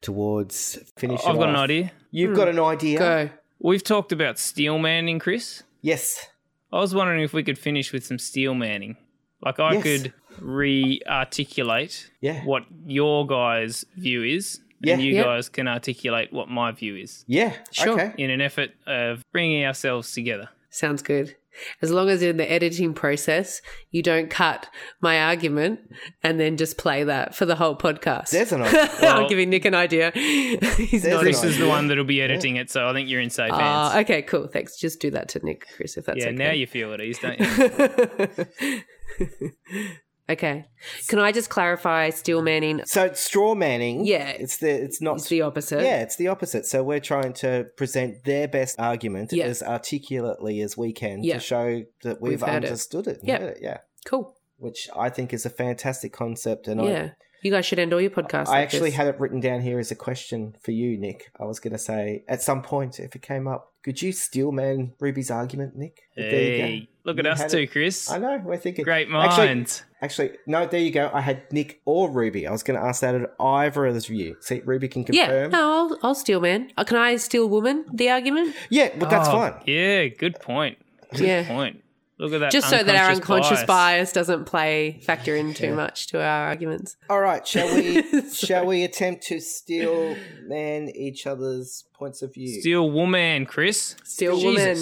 towards 0.00 0.78
finishing. 0.96 1.28
I've 1.28 1.38
got 1.38 1.48
an 1.50 1.56
idea. 1.56 1.92
You've 2.10 2.36
got 2.36 2.48
an 2.48 2.58
idea. 2.58 2.98
Go. 2.98 3.30
We've 3.60 3.82
talked 3.82 4.12
about 4.12 4.38
steel 4.38 4.78
manning, 4.78 5.18
Kris. 5.18 5.62
Yes. 5.82 6.26
I 6.72 6.78
was 6.78 6.94
wondering 6.94 7.22
if 7.22 7.32
we 7.32 7.42
could 7.42 7.58
finish 7.58 7.92
with 7.92 8.04
some 8.04 8.18
steel 8.18 8.54
manning. 8.54 8.96
Like 9.40 9.58
I 9.60 9.74
Yes. 9.74 9.82
could 9.82 10.12
re-articulate 10.40 12.10
Yeah. 12.20 12.44
what 12.44 12.64
your 12.86 13.26
guys' 13.26 13.84
view 13.96 14.22
is, 14.22 14.60
Yeah. 14.80 14.94
and 14.94 15.02
you 15.02 15.14
Yeah. 15.14 15.24
guys 15.24 15.48
can 15.48 15.66
articulate 15.68 16.32
what 16.32 16.48
my 16.48 16.70
view 16.72 16.96
is, 16.96 17.24
Yeah. 17.26 17.52
Sure. 17.72 17.94
Okay. 18.00 18.12
in 18.22 18.30
an 18.30 18.40
effort 18.40 18.70
of 18.86 19.24
bringing 19.32 19.64
ourselves 19.64 20.12
together. 20.12 20.48
Sounds 20.70 21.02
good. 21.02 21.36
As 21.82 21.90
long 21.90 22.08
as 22.08 22.22
in 22.22 22.36
the 22.36 22.50
editing 22.50 22.94
process, 22.94 23.60
you 23.90 24.02
don't 24.02 24.30
cut 24.30 24.68
my 25.00 25.20
argument 25.20 25.80
and 26.22 26.38
then 26.38 26.56
just 26.56 26.78
play 26.78 27.04
that 27.04 27.34
for 27.34 27.46
the 27.46 27.56
whole 27.56 27.76
podcast. 27.76 28.30
There's 28.30 28.52
an 28.52 28.62
idea. 28.62 28.88
I'm 29.02 29.28
giving 29.28 29.50
Nick 29.50 29.64
an 29.64 29.74
idea. 29.74 30.10
He's 30.14 31.02
There's 31.02 31.06
not. 31.06 31.20
an 31.20 31.24
Kris 31.24 31.44
is 31.44 31.58
the 31.58 31.68
one 31.68 31.88
that'll 31.88 32.04
be 32.04 32.22
editing 32.22 32.56
it, 32.56 32.70
so 32.70 32.88
I 32.88 32.92
think 32.92 33.08
you're 33.08 33.20
in 33.20 33.30
safe 33.30 33.50
hands. 33.50 33.62
Ah, 33.62 33.98
okay, 34.00 34.22
cool. 34.22 34.46
Thanks. 34.46 34.76
Just 34.76 35.00
do 35.00 35.10
that 35.10 35.28
to 35.30 35.44
Nick, 35.44 35.66
Kris, 35.76 35.96
if 35.96 36.06
that's 36.06 36.18
yeah, 36.18 36.26
okay. 36.26 36.36
now 36.36 36.52
you 36.52 36.66
feel 36.66 36.92
at 36.92 37.00
ease, 37.00 37.18
don't 37.18 37.38
you? 37.38 38.84
Okay. 40.30 40.66
Can 41.08 41.18
I 41.18 41.32
just 41.32 41.48
clarify 41.48 42.10
steel 42.10 42.42
manning 42.42 42.82
So 42.84 43.04
it's 43.04 43.20
straw 43.20 43.54
manning. 43.54 44.04
Yeah. 44.04 44.28
it's 44.28 44.58
the 44.58 44.68
it's 44.70 45.00
not 45.00 45.16
is 45.16 45.28
the 45.28 45.40
opposite? 45.42 45.82
Yeah, 45.82 46.02
it's 46.02 46.16
the 46.16 46.28
opposite. 46.28 46.66
So 46.66 46.82
we're 46.82 47.00
trying 47.00 47.32
to 47.34 47.66
present 47.76 48.24
their 48.24 48.46
best 48.46 48.78
argument 48.78 49.32
Yeah. 49.32 49.46
as 49.46 49.62
articulately 49.62 50.60
as 50.60 50.76
we 50.76 50.92
can 50.92 51.22
Yeah. 51.24 51.34
to 51.34 51.40
show 51.40 51.82
that 52.02 52.20
we've, 52.20 52.32
We've 52.32 52.40
heard 52.42 52.64
it. 52.64 52.66
understood 52.68 53.06
it. 53.06 53.20
Yeah. 53.22 53.36
it, 53.38 53.58
yeah. 53.62 53.78
Cool. 54.04 54.34
Which 54.58 54.88
I 54.94 55.08
think 55.08 55.32
is 55.32 55.46
a 55.46 55.50
fantastic 55.50 56.12
concept, 56.12 56.68
and 56.68 56.82
yeah. 56.84 57.10
You 57.42 57.50
guys 57.52 57.64
should 57.66 57.78
end 57.78 57.92
all 57.92 58.00
your 58.00 58.10
podcasts. 58.10 58.48
I, 58.48 58.52
I 58.52 58.54
like 58.58 58.62
actually 58.64 58.90
this. 58.90 58.96
had 58.96 59.06
it 59.08 59.20
written 59.20 59.40
down 59.40 59.60
here 59.60 59.78
as 59.78 59.90
a 59.90 59.94
question 59.94 60.54
for 60.62 60.72
you, 60.72 60.98
Nick. 60.98 61.30
I 61.38 61.44
was 61.44 61.60
going 61.60 61.72
to 61.72 61.78
say 61.78 62.24
at 62.28 62.42
some 62.42 62.62
point 62.62 62.98
if 62.98 63.14
it 63.14 63.22
came 63.22 63.46
up, 63.46 63.72
could 63.84 64.02
you 64.02 64.12
steel 64.12 64.50
man 64.52 64.92
Rubie's 65.00 65.30
argument, 65.30 65.76
Nick? 65.76 65.98
But 66.16 66.22
there 66.30 66.42
you 66.42 66.58
go. 66.58 66.64
Hey, 66.64 66.88
look 67.04 67.18
at 67.18 67.24
You 67.24 67.30
us 67.30 67.40
had 67.40 67.50
two, 67.50 67.58
it. 67.58 67.70
Kris. 67.70 68.10
I 68.10 68.18
know. 68.18 68.42
We're 68.44 68.56
thinking 68.56 68.84
Great 68.84 69.08
Actually, 69.10 69.46
minds. 69.46 69.82
Actually, 70.02 70.32
no. 70.46 70.66
There 70.66 70.80
you 70.80 70.90
go. 70.90 71.10
I 71.14 71.20
had 71.20 71.50
Nick 71.52 71.80
or 71.84 72.08
Rubie. 72.10 72.46
I 72.46 72.50
was 72.50 72.62
going 72.62 72.78
to 72.78 72.84
ask 72.84 73.00
that 73.02 73.14
at 73.14 73.30
either 73.40 73.86
of 73.86 74.08
you. 74.10 74.36
See, 74.40 74.60
Rubie 74.60 74.90
can 74.90 75.04
confirm. 75.04 75.14
Yeah. 75.14 75.26
confirm. 75.44 75.50
No, 75.52 75.72
I'll, 75.72 75.98
I'll 76.02 76.14
steel 76.14 76.40
man. 76.40 76.70
Uh, 76.76 76.84
Can 76.84 76.96
I 76.98 77.16
steel 77.16 77.48
woman 77.48 77.84
the 77.92 78.10
argument? 78.10 78.54
Yeah, 78.68 78.90
but 78.98 79.10
that's 79.10 79.28
Oh, 79.28 79.32
fine. 79.32 79.54
Yeah, 79.64 80.06
good 80.08 80.40
point. 80.40 80.78
Good 81.12 81.20
Yeah. 81.20 81.46
point. 81.48 81.82
Look 82.18 82.32
at 82.32 82.40
that. 82.40 82.50
Just 82.50 82.68
so 82.68 82.82
that 82.82 82.96
our 82.96 83.12
unconscious 83.12 83.62
bias. 83.64 83.66
bias, 83.66 84.12
doesn't 84.12 84.46
play 84.46 84.98
factor 85.02 85.36
in 85.36 85.54
too 85.54 85.72
much 85.74 86.08
to 86.08 86.20
our 86.20 86.48
arguments. 86.48 86.96
All 87.08 87.20
right, 87.20 87.46
shall 87.46 87.72
we? 87.74 88.02
shall 88.32 88.66
we 88.66 88.82
attempt 88.82 89.22
to 89.28 89.40
steel 89.40 90.16
man 90.44 90.90
each 90.94 91.26
other's 91.26 91.84
points 91.94 92.20
of 92.22 92.34
view? 92.34 92.60
Steel 92.60 92.90
woman, 92.90 93.46
Kris. 93.46 93.94
Steel 94.04 94.36
Jesus. 94.36 94.44
woman. 94.44 94.76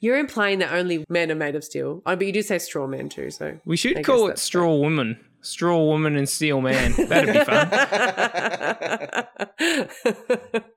You're 0.00 0.18
implying 0.18 0.58
that 0.60 0.72
only 0.72 1.04
men 1.08 1.30
are 1.30 1.36
made 1.36 1.54
of 1.54 1.62
steel. 1.62 2.02
Oh, 2.06 2.16
but 2.16 2.26
you 2.26 2.32
do 2.32 2.42
say 2.42 2.58
straw 2.58 2.86
man 2.86 3.08
too, 3.08 3.30
so. 3.30 3.58
We 3.64 3.76
should 3.76 3.98
I 3.98 4.02
call 4.02 4.26
it 4.26 4.30
that's 4.30 4.42
straw 4.42 4.74
woman. 4.74 5.20
Straw 5.42 5.84
woman 5.84 6.16
and 6.16 6.28
steel 6.28 6.60
man. 6.60 6.92
That'd 7.08 7.34
be 7.34 7.44
fun. 7.44 7.68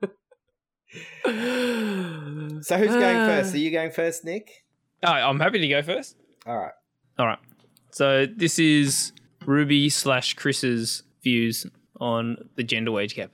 So 2.62 2.78
who's 2.78 2.88
going 2.88 3.28
first? 3.28 3.54
Are 3.54 3.58
you 3.58 3.72
going 3.72 3.92
first, 3.92 4.24
Nick? 4.26 4.50
I'm 5.12 5.40
happy 5.40 5.60
to 5.60 5.68
go 5.68 5.82
first. 5.82 6.16
All 6.46 6.58
right. 6.58 6.74
All 7.18 7.26
right. 7.26 7.40
So 7.92 8.26
this 8.26 8.60
is 8.60 9.14
Rubie 9.42 9.92
slash 9.92 10.36
Kris's 10.36 11.04
views 11.24 11.66
on 12.00 12.50
the 12.56 12.64
gender 12.64 12.92
wage 12.92 13.16
gap. 13.16 13.32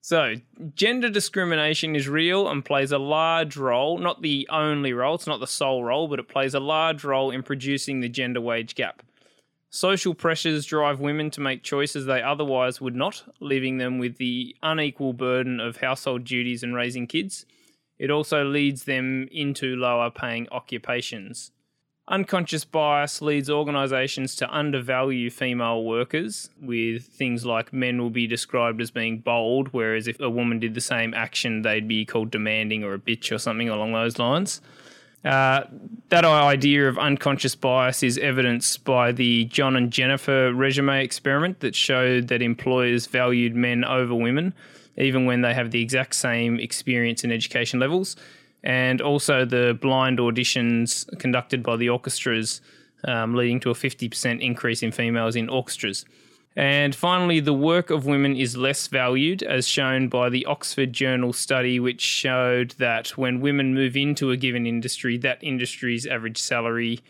So 0.00 0.36
gender 0.74 1.10
discrimination 1.10 1.94
is 1.94 2.08
real 2.08 2.48
and 2.48 2.64
plays 2.64 2.90
a 2.90 2.98
large 2.98 3.56
role, 3.56 3.98
not 3.98 4.22
the 4.22 4.48
only 4.50 4.92
role, 4.94 5.14
it's 5.14 5.26
not 5.26 5.40
the 5.40 5.46
sole 5.46 5.84
role, 5.84 6.08
but 6.08 6.18
it 6.18 6.28
plays 6.28 6.54
a 6.54 6.60
large 6.60 7.04
role 7.04 7.30
in 7.30 7.42
producing 7.42 8.00
the 8.00 8.08
gender 8.08 8.40
wage 8.40 8.74
gap. 8.74 9.02
Social 9.68 10.14
pressures 10.14 10.66
drive 10.66 10.98
women 10.98 11.30
to 11.30 11.40
make 11.40 11.62
choices 11.62 12.06
they 12.06 12.22
otherwise 12.22 12.80
would 12.80 12.96
not, 12.96 13.22
leaving 13.38 13.78
them 13.78 13.98
with 13.98 14.16
the 14.16 14.56
unequal 14.62 15.12
burden 15.12 15.60
of 15.60 15.76
household 15.76 16.24
duties 16.24 16.62
and 16.62 16.74
raising 16.74 17.06
kids. 17.06 17.46
It 18.00 18.10
also 18.10 18.44
leads 18.44 18.84
them 18.84 19.28
into 19.30 19.76
lower 19.76 20.10
paying 20.10 20.48
occupations. 20.50 21.52
Unconscious 22.08 22.64
bias 22.64 23.20
leads 23.20 23.50
organisations 23.50 24.34
to 24.36 24.50
undervalue 24.50 25.28
female 25.28 25.84
workers, 25.84 26.48
with 26.60 27.04
things 27.04 27.44
like 27.44 27.74
men 27.74 28.00
will 28.00 28.10
be 28.10 28.26
described 28.26 28.80
as 28.80 28.90
being 28.90 29.18
bold, 29.18 29.68
whereas 29.72 30.08
if 30.08 30.18
a 30.18 30.30
woman 30.30 30.58
did 30.58 30.72
the 30.72 30.80
same 30.80 31.12
action, 31.12 31.60
they'd 31.60 31.86
be 31.86 32.06
called 32.06 32.30
demanding 32.30 32.82
or 32.82 32.94
a 32.94 32.98
bitch 32.98 33.30
or 33.30 33.38
something 33.38 33.68
along 33.68 33.92
those 33.92 34.18
lines. 34.18 34.62
Uh, 35.22 35.64
that 36.08 36.24
idea 36.24 36.88
of 36.88 36.98
unconscious 36.98 37.54
bias 37.54 38.02
is 38.02 38.16
evidenced 38.16 38.82
by 38.82 39.12
the 39.12 39.44
John 39.44 39.76
and 39.76 39.92
Jennifer 39.92 40.54
resume 40.54 41.04
experiment 41.04 41.60
that 41.60 41.74
showed 41.74 42.28
that 42.28 42.40
employers 42.40 43.06
valued 43.06 43.54
men 43.54 43.84
over 43.84 44.14
women, 44.14 44.54
even 45.00 45.24
when 45.24 45.40
they 45.40 45.54
have 45.54 45.70
the 45.70 45.82
exact 45.82 46.14
same 46.14 46.58
experience 46.58 47.24
and 47.24 47.32
education 47.32 47.80
levels. 47.80 48.16
And 48.62 49.00
also 49.00 49.44
the 49.44 49.78
blind 49.80 50.18
auditions 50.18 51.06
conducted 51.18 51.62
by 51.62 51.76
the 51.76 51.88
orchestras, 51.88 52.60
um, 53.04 53.34
leading 53.34 53.60
to 53.60 53.70
a 53.70 53.74
50% 53.74 54.40
increase 54.40 54.82
in 54.82 54.92
females 54.92 55.36
in 55.36 55.48
orchestras. 55.48 56.04
And 56.56 56.94
finally, 56.94 57.38
the 57.40 57.54
work 57.54 57.90
of 57.90 58.06
women 58.06 58.36
is 58.36 58.56
less 58.56 58.88
valued, 58.88 59.42
as 59.42 59.68
shown 59.68 60.08
by 60.08 60.28
the 60.28 60.44
Oxford 60.46 60.92
Journal 60.92 61.32
study, 61.32 61.78
which 61.78 62.00
showed 62.00 62.72
that 62.72 63.16
when 63.16 63.40
women 63.40 63.72
move 63.72 63.96
into 63.96 64.30
a 64.30 64.36
given 64.36 64.66
industry, 64.66 65.16
that 65.18 65.42
industry's 65.42 66.06
average 66.06 66.38
salary 66.38 67.00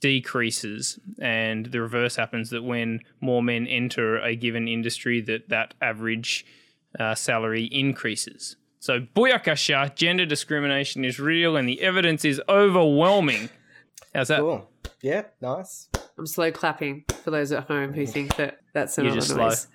decreases. 0.00 0.98
And 1.20 1.66
the 1.66 1.80
reverse 1.80 2.16
happens 2.16 2.50
that 2.50 2.64
when 2.64 3.00
more 3.20 3.42
men 3.42 3.66
enter 3.66 4.18
a 4.18 4.34
given 4.34 4.66
industry, 4.66 5.20
that 5.22 5.48
that 5.48 5.74
average 5.80 6.44
uh, 6.98 7.14
salary 7.14 7.64
increases. 7.64 8.56
So, 8.80 9.00
booyakasha, 9.00 9.94
gender 9.94 10.24
discrimination 10.26 11.04
is 11.04 11.18
real 11.18 11.56
and 11.56 11.68
the 11.68 11.80
evidence 11.80 12.24
is 12.24 12.40
overwhelming. 12.48 13.50
How's 14.14 14.28
that? 14.28 14.40
Cool. 14.40 14.68
Yeah, 15.02 15.24
nice. 15.40 15.88
I'm 16.16 16.26
slow 16.26 16.50
clapping 16.50 17.04
for 17.22 17.30
those 17.30 17.52
at 17.52 17.64
home 17.64 17.92
who 17.92 18.06
think 18.06 18.36
that 18.36 18.58
that's 18.72 18.96
You're 18.96 19.06
another 19.06 19.20
just 19.20 19.36
noise. 19.36 19.66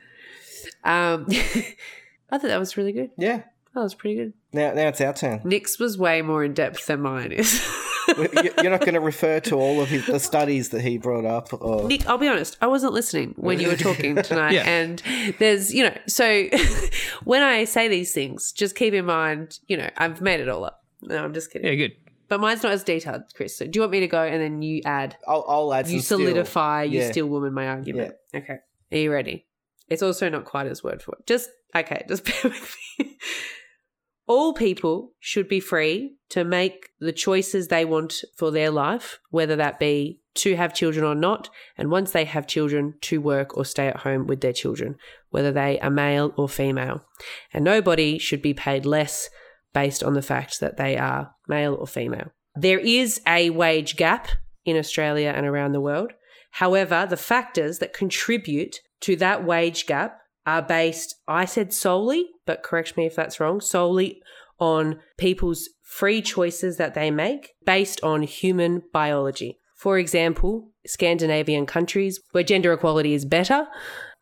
Um, 0.83 1.25
I 1.29 2.37
thought 2.37 2.43
that 2.43 2.59
was 2.59 2.77
really 2.77 2.91
good. 2.91 3.11
Yeah. 3.17 3.43
That 3.73 3.81
was 3.81 3.95
pretty 3.95 4.15
good. 4.15 4.33
Now, 4.51 4.73
now 4.73 4.89
it's 4.89 5.01
our 5.01 5.13
turn. 5.13 5.41
Nick's 5.43 5.79
was 5.79 5.97
way 5.97 6.21
more 6.21 6.43
in 6.43 6.53
depth 6.53 6.85
than 6.85 7.01
mine 7.01 7.31
is. 7.31 7.61
You- 8.17 8.53
You're 8.61 8.71
not 8.71 8.81
going 8.81 8.93
to 8.93 8.99
refer 8.99 9.39
to 9.41 9.55
all 9.55 9.81
of 9.81 9.89
his, 9.89 10.05
the 10.05 10.19
studies 10.19 10.69
that 10.69 10.81
he 10.81 10.97
brought 10.97 11.25
up, 11.25 11.53
or 11.53 11.87
Nick, 11.87 12.07
I'll 12.07 12.17
be 12.17 12.27
honest, 12.27 12.57
I 12.61 12.67
wasn't 12.67 12.93
listening 12.93 13.33
when 13.37 13.59
you 13.59 13.67
were 13.67 13.75
talking 13.77 14.15
tonight. 14.23 14.53
Yeah. 14.53 14.63
And 14.67 15.01
there's, 15.39 15.73
you 15.73 15.83
know, 15.83 15.97
so 16.07 16.47
when 17.23 17.41
I 17.43 17.63
say 17.65 17.87
these 17.87 18.13
things, 18.13 18.51
just 18.51 18.75
keep 18.75 18.93
in 18.93 19.05
mind, 19.05 19.59
you 19.67 19.77
know, 19.77 19.89
I've 19.97 20.21
made 20.21 20.39
it 20.39 20.49
all 20.49 20.63
up. 20.65 20.83
No, 21.01 21.23
I'm 21.23 21.33
just 21.33 21.51
kidding. 21.51 21.67
Yeah, 21.67 21.75
good. 21.75 21.91
But 22.29 22.39
mine's 22.39 22.63
not 22.63 22.71
as 22.71 22.83
detailed, 22.83 23.23
Kris. 23.35 23.55
So 23.57 23.65
do 23.65 23.71
you 23.77 23.81
want 23.81 23.91
me 23.91 23.99
to 23.99 24.07
go 24.07 24.23
and 24.23 24.41
then 24.41 24.61
you 24.61 24.81
add, 24.85 25.17
I'll, 25.27 25.45
I'll 25.47 25.73
add. 25.73 25.87
you 25.87 25.99
some 25.99 26.17
steel. 26.19 26.27
solidify, 26.29 26.83
you 26.83 26.99
Yeah. 26.99 27.11
steel 27.11 27.27
woman 27.27 27.53
my 27.53 27.67
argument? 27.67 28.15
Okay. 28.33 28.57
Are 28.91 28.97
you 28.97 29.11
ready? 29.11 29.45
It's 29.89 30.01
also 30.01 30.29
not 30.29 30.45
quite 30.45 30.65
as 30.67 30.83
word 30.83 31.01
for 31.03 31.11
word. 31.11 31.23
Just, 31.27 31.49
okay, 31.75 32.03
just 32.07 32.23
bear 32.25 32.33
with 32.51 32.75
me. 32.99 33.17
All 34.25 34.53
people 34.53 35.13
should 35.19 35.47
be 35.47 35.59
free 35.59 36.15
to 36.29 36.43
make 36.43 36.89
the 36.99 37.11
choices 37.11 37.67
they 37.67 37.85
want 37.85 38.23
for 38.35 38.51
their 38.51 38.71
life, 38.71 39.19
whether 39.29 39.55
that 39.57 39.79
be 39.79 40.21
to 40.35 40.55
have 40.55 40.73
children 40.73 41.05
or 41.05 41.13
not, 41.13 41.49
and 41.77 41.91
once 41.91 42.11
they 42.11 42.25
have 42.25 42.47
children, 42.47 42.95
to 43.01 43.21
work 43.21 43.55
or 43.55 43.65
stay 43.65 43.87
at 43.87 43.97
home 43.97 44.25
with 44.25 44.41
their 44.41 44.53
children, 44.53 44.95
whether 45.29 45.51
they 45.51 45.79
are 45.79 45.89
male 45.89 46.33
or 46.37 46.49
female. 46.49 47.05
And 47.53 47.63
nobody 47.63 48.17
should 48.17 48.41
be 48.41 48.53
paid 48.53 48.85
less 48.85 49.29
based 49.73 50.03
on 50.03 50.13
the 50.13 50.21
fact 50.21 50.59
that 50.59 50.77
they 50.77 50.97
are 50.97 51.35
male 51.47 51.75
or 51.75 51.85
female. 51.85 52.31
There 52.55 52.79
is 52.79 53.21
a 53.27 53.49
wage 53.49 53.95
gap 53.95 54.29
in 54.65 54.77
Australia 54.77 55.33
and 55.35 55.45
around 55.45 55.73
the 55.73 55.81
world. 55.81 56.13
However, 56.51 57.05
the 57.07 57.17
factors 57.17 57.79
that 57.79 57.93
contribute 57.93 58.79
to 59.01 59.15
that 59.17 59.43
wage 59.43 59.85
gap 59.85 60.19
are 60.45 60.61
based, 60.61 61.15
I 61.27 61.45
said 61.45 61.73
solely, 61.73 62.29
but 62.45 62.63
correct 62.63 62.97
me 62.97 63.05
if 63.05 63.15
that's 63.15 63.39
wrong, 63.39 63.61
solely 63.61 64.21
on 64.59 64.99
people's 65.17 65.69
free 65.81 66.21
choices 66.21 66.77
that 66.77 66.93
they 66.93 67.11
make 67.11 67.51
based 67.65 68.01
on 68.03 68.23
human 68.23 68.83
biology. 68.91 69.59
For 69.75 69.97
example, 69.97 70.69
Scandinavian 70.85 71.65
countries 71.65 72.21
where 72.31 72.43
gender 72.43 72.73
equality 72.73 73.13
is 73.13 73.25
better, 73.25 73.67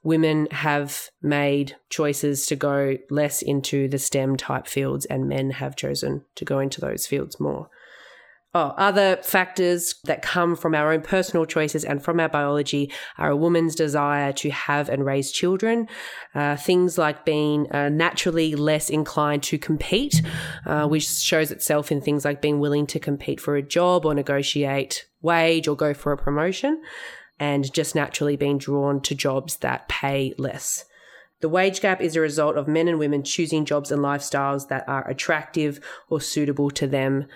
women 0.03 0.47
have 0.51 1.09
made 1.21 1.75
choices 1.89 2.45
to 2.47 2.55
go 2.55 2.97
less 3.09 3.41
into 3.41 3.87
the 3.87 3.99
STEM 3.99 4.37
type 4.37 4.67
fields 4.67 5.05
and 5.05 5.29
men 5.29 5.51
have 5.51 5.75
chosen 5.75 6.25
to 6.35 6.45
go 6.45 6.59
into 6.59 6.81
those 6.81 7.05
fields 7.05 7.39
more. 7.39 7.69
Oh, 8.53 8.73
other 8.77 9.15
factors 9.23 9.95
that 10.03 10.21
come 10.21 10.57
from 10.57 10.75
our 10.75 10.91
own 10.91 11.01
personal 11.01 11.45
choices 11.45 11.85
and 11.85 12.03
from 12.03 12.19
our 12.19 12.27
biology 12.27 12.91
are 13.17 13.29
a 13.31 13.35
woman's 13.35 13.75
desire 13.75 14.33
to 14.33 14.49
have 14.49 14.89
and 14.89 15.05
raise 15.05 15.31
children. 15.31 15.87
Uh, 16.35 16.57
things 16.57 16.97
like 16.97 17.23
being 17.23 17.71
uh, 17.71 17.87
naturally 17.87 18.53
less 18.55 18.89
inclined 18.89 19.43
to 19.43 19.57
compete, 19.57 20.21
uh, 20.65 20.85
which 20.85 21.07
shows 21.07 21.49
itself 21.49 21.93
in 21.93 22.01
things 22.01 22.25
like 22.25 22.41
being 22.41 22.59
willing 22.59 22.85
to 22.87 22.99
compete 22.99 23.39
for 23.39 23.55
a 23.55 23.61
job 23.61 24.05
or 24.05 24.13
negotiate 24.13 25.05
wage 25.21 25.69
or 25.69 25.77
go 25.77 25.93
for 25.93 26.11
a 26.11 26.17
promotion, 26.17 26.81
and 27.39 27.71
just 27.73 27.95
naturally 27.95 28.35
being 28.35 28.57
drawn 28.57 28.99
to 28.99 29.15
jobs 29.15 29.57
that 29.57 29.87
pay 29.87 30.33
less. 30.37 30.83
The 31.39 31.47
wage 31.47 31.79
gap 31.79 32.01
is 32.01 32.17
a 32.17 32.21
result 32.21 32.57
of 32.57 32.67
men 32.67 32.89
and 32.89 32.99
women 32.99 33.23
choosing 33.23 33.63
jobs 33.63 33.93
and 33.93 34.01
lifestyles 34.01 34.67
that 34.67 34.87
are 34.89 35.07
attractive 35.07 35.79
or 36.09 36.19
suitable 36.19 36.69
to 36.71 36.85
them 36.85 37.27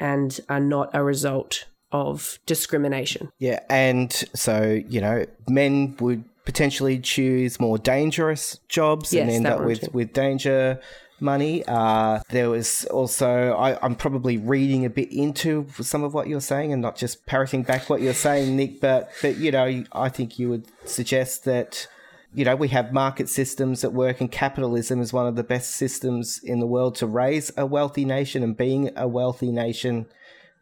and 0.00 0.40
are 0.48 0.60
not 0.60 0.90
a 0.92 1.04
result 1.04 1.66
of 1.92 2.38
discrimination. 2.46 3.30
Yeah, 3.38 3.60
and 3.68 4.12
so 4.34 4.80
you 4.88 5.00
know, 5.00 5.26
men 5.48 5.96
would 6.00 6.24
potentially 6.44 6.98
choose 6.98 7.60
more 7.60 7.78
dangerous 7.78 8.58
jobs 8.68 9.12
and 9.12 9.30
end 9.30 9.46
up 9.46 9.62
with 9.64 9.82
too. 9.82 9.90
with 9.92 10.12
danger. 10.12 10.80
money. 11.20 11.62
Uh, 11.66 12.20
there 12.30 12.48
was 12.50 12.86
also, 12.86 13.52
I, 13.52 13.78
I'm 13.84 13.94
probably 13.94 14.38
reading 14.38 14.84
a 14.84 14.90
bit 14.90 15.12
into 15.12 15.66
some 15.80 16.02
of 16.02 16.14
what 16.14 16.28
you're 16.28 16.40
saying 16.40 16.72
and 16.72 16.80
not 16.80 16.96
just 16.96 17.26
parroting 17.26 17.62
back 17.62 17.90
what 17.90 18.00
you're 18.00 18.14
saying, 18.14 18.56
Nick, 18.56 18.80
but, 18.80 19.10
but 19.20 19.36
you 19.36 19.50
know, 19.50 19.84
I 19.92 20.08
think 20.08 20.38
you 20.38 20.48
would 20.48 20.64
suggest 20.84 21.44
that 21.44 21.86
you 22.32 22.44
know, 22.44 22.54
we 22.54 22.68
have 22.68 22.92
market 22.92 23.28
systems 23.28 23.80
that 23.80 23.92
work, 23.92 24.20
and 24.20 24.30
capitalism 24.30 25.00
is 25.00 25.12
one 25.12 25.26
of 25.26 25.36
the 25.36 25.42
best 25.42 25.70
systems 25.70 26.40
in 26.42 26.60
the 26.60 26.66
world 26.66 26.94
to 26.96 27.06
raise 27.06 27.50
a 27.56 27.66
wealthy 27.66 28.04
nation. 28.04 28.42
And 28.42 28.56
being 28.56 28.90
a 28.96 29.08
wealthy 29.08 29.50
nation, 29.50 30.06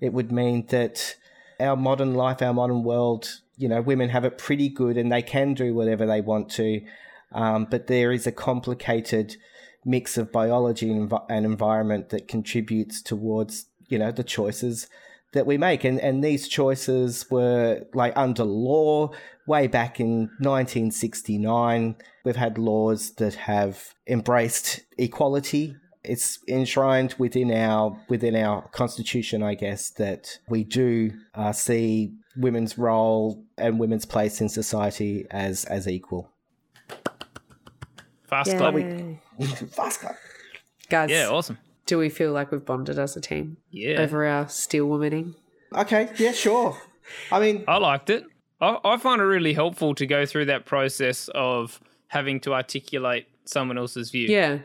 it 0.01 0.13
would 0.13 0.33
mean 0.33 0.67
that 0.69 1.17
our 1.61 1.77
modern 1.77 2.15
life, 2.15 2.41
our 2.41 2.55
modern 2.55 2.85
world, 2.85 3.41
you 3.57 3.69
know, 3.69 3.83
women 3.83 4.09
have 4.11 4.25
it 4.25 4.39
pretty 4.39 4.69
good 4.69 4.97
and 4.97 5.13
they 5.13 5.23
can 5.23 5.55
do 5.55 5.75
whatever 5.75 6.07
they 6.07 6.21
want 6.21 6.51
to. 6.53 6.81
Um, 7.33 7.67
but 7.69 7.89
there 7.89 8.13
is 8.13 8.27
a 8.27 8.33
complicated 8.33 9.37
mix 9.85 10.17
of 10.17 10.33
biology 10.33 10.91
and, 10.91 11.11
env- 11.11 11.27
and 11.29 11.45
environment 11.45 12.09
that 12.11 12.29
contributes 12.29 13.03
towards, 13.03 13.67
you 13.89 13.99
know, 13.99 14.11
the 14.11 14.25
choices 14.25 14.87
that 15.33 15.47
we 15.47 15.59
make. 15.59 15.85
And, 15.85 16.01
and 16.01 16.23
these 16.25 16.49
choices 16.49 17.31
were 17.31 17.83
like 17.95 18.13
under 18.17 18.45
law 18.45 19.11
way 19.47 19.67
back 19.67 20.01
in 20.01 20.31
1969. 20.41 21.97
We've 22.25 22.37
had 22.37 22.59
laws 22.59 23.13
that 23.15 23.35
have 23.35 23.95
embraced 24.07 24.81
equality. 24.99 25.77
It's 26.05 26.39
enshrined 26.49 27.15
within 27.19 27.51
our 27.53 27.99
within 28.09 28.35
our 28.37 28.69
constitution, 28.69 29.43
I 29.43 29.55
guess, 29.55 29.91
that 29.91 30.39
we 30.49 30.65
do 30.65 31.13
uh, 31.35 31.53
see 31.53 32.13
women's 32.37 32.79
role 32.79 33.45
and 33.59 33.79
women's 33.79 34.07
place 34.07 34.41
in 34.41 34.49
society 34.49 35.27
as 35.31 35.65
as 35.67 35.87
equal. 35.89 36.31
Fast 38.25 38.53
Yeah. 38.53 38.59
club. 38.59 38.75
Fast 39.71 40.01
clap. 40.01 40.17
Guys, 40.89 41.11
Yeah, 41.11 41.29
awesome. 41.29 41.59
Do 41.89 41.99
we 41.99 42.11
feel 42.11 42.33
like 42.33 42.53
we've 42.53 42.65
bonded 42.65 42.99
as 42.99 43.17
a 43.17 43.21
team 43.21 43.57
Yeah. 43.71 44.01
over 44.03 44.25
our 44.27 44.47
steel 44.49 44.87
womaning? 44.87 45.35
Okay, 45.75 46.11
yeah, 46.19 46.33
sure. 46.33 46.77
I 47.33 47.41
mean, 47.41 47.65
I 47.67 47.79
liked 47.79 48.11
it. 48.11 48.25
I, 48.61 48.79
I 48.85 48.97
find 48.99 49.21
it 49.21 49.25
really 49.25 49.55
helpful 49.55 49.95
to 49.95 50.07
go 50.07 50.27
through 50.27 50.45
that 50.47 50.67
process 50.67 51.29
of 51.35 51.81
having 52.09 52.41
to 52.41 52.53
articulate 52.53 53.27
someone 53.47 53.79
else's 53.79 54.11
view. 54.11 54.29
Yeah. 54.29 54.59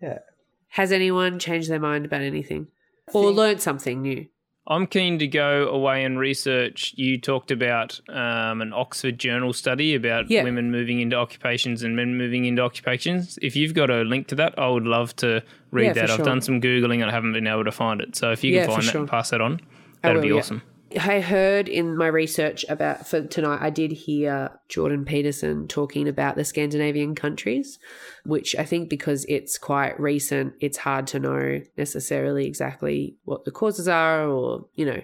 yeah. 0.00 0.20
Has 0.68 0.90
anyone 0.90 1.38
changed 1.38 1.68
their 1.70 1.80
mind 1.80 2.06
about 2.06 2.22
anything 2.22 2.68
or 3.12 3.30
learned 3.30 3.60
something 3.60 4.00
new? 4.00 4.26
I'm 4.70 4.86
keen 4.86 5.18
to 5.18 5.26
go 5.26 5.68
away 5.68 6.04
and 6.04 6.16
research. 6.16 6.94
You 6.96 7.18
talked 7.18 7.50
about 7.50 8.00
um, 8.08 8.62
an 8.62 8.72
Oxford 8.72 9.18
Journal 9.18 9.52
study 9.52 9.96
about 9.96 10.30
Yeah. 10.30 10.44
women 10.44 10.70
moving 10.70 11.00
into 11.00 11.16
occupations 11.16 11.82
and 11.82 11.96
men 11.96 12.16
moving 12.16 12.44
into 12.44 12.62
occupations. 12.62 13.36
If 13.42 13.56
you've 13.56 13.74
got 13.74 13.90
a 13.90 14.02
link 14.02 14.28
to 14.28 14.36
that, 14.36 14.56
I 14.56 14.68
would 14.68 14.86
love 14.86 15.14
to 15.16 15.42
read 15.72 15.86
Yeah, 15.86 15.92
that. 15.94 16.10
I've 16.10 16.16
sure. 16.16 16.24
done 16.24 16.40
some 16.40 16.60
Googling 16.60 17.00
and 17.02 17.10
I 17.10 17.10
haven't 17.10 17.32
been 17.32 17.48
able 17.48 17.64
to 17.64 17.72
find 17.72 18.00
it. 18.00 18.14
So 18.14 18.30
if 18.30 18.44
you 18.44 18.54
Yeah, 18.54 18.66
can 18.66 18.74
find 18.74 18.82
that 18.86 18.92
sure. 18.92 19.00
and 19.00 19.10
pass 19.10 19.30
that 19.30 19.40
on, 19.40 19.60
that'd 20.02 20.18
will, 20.18 20.22
be 20.22 20.32
awesome. 20.32 20.62
I 20.98 21.20
heard 21.20 21.68
in 21.68 21.96
my 21.96 22.08
research 22.08 22.64
about 22.68 23.06
for 23.06 23.22
tonight, 23.26 23.58
I 23.62 23.70
did 23.70 23.92
hear 23.92 24.58
Jordan 24.68 25.04
Peterson 25.04 25.68
talking 25.68 26.08
about 26.08 26.34
the 26.36 26.44
Scandinavian 26.44 27.14
countries, 27.14 27.78
which 28.24 28.56
I 28.56 28.64
think 28.64 28.88
because 28.88 29.24
it's 29.28 29.56
quite 29.56 29.98
recent, 30.00 30.54
it's 30.60 30.78
hard 30.78 31.06
to 31.08 31.20
know 31.20 31.60
necessarily 31.76 32.46
exactly 32.46 33.16
what 33.24 33.44
the 33.44 33.52
causes 33.52 33.86
are, 33.86 34.26
or, 34.28 34.66
you 34.74 34.84
know, 34.84 35.00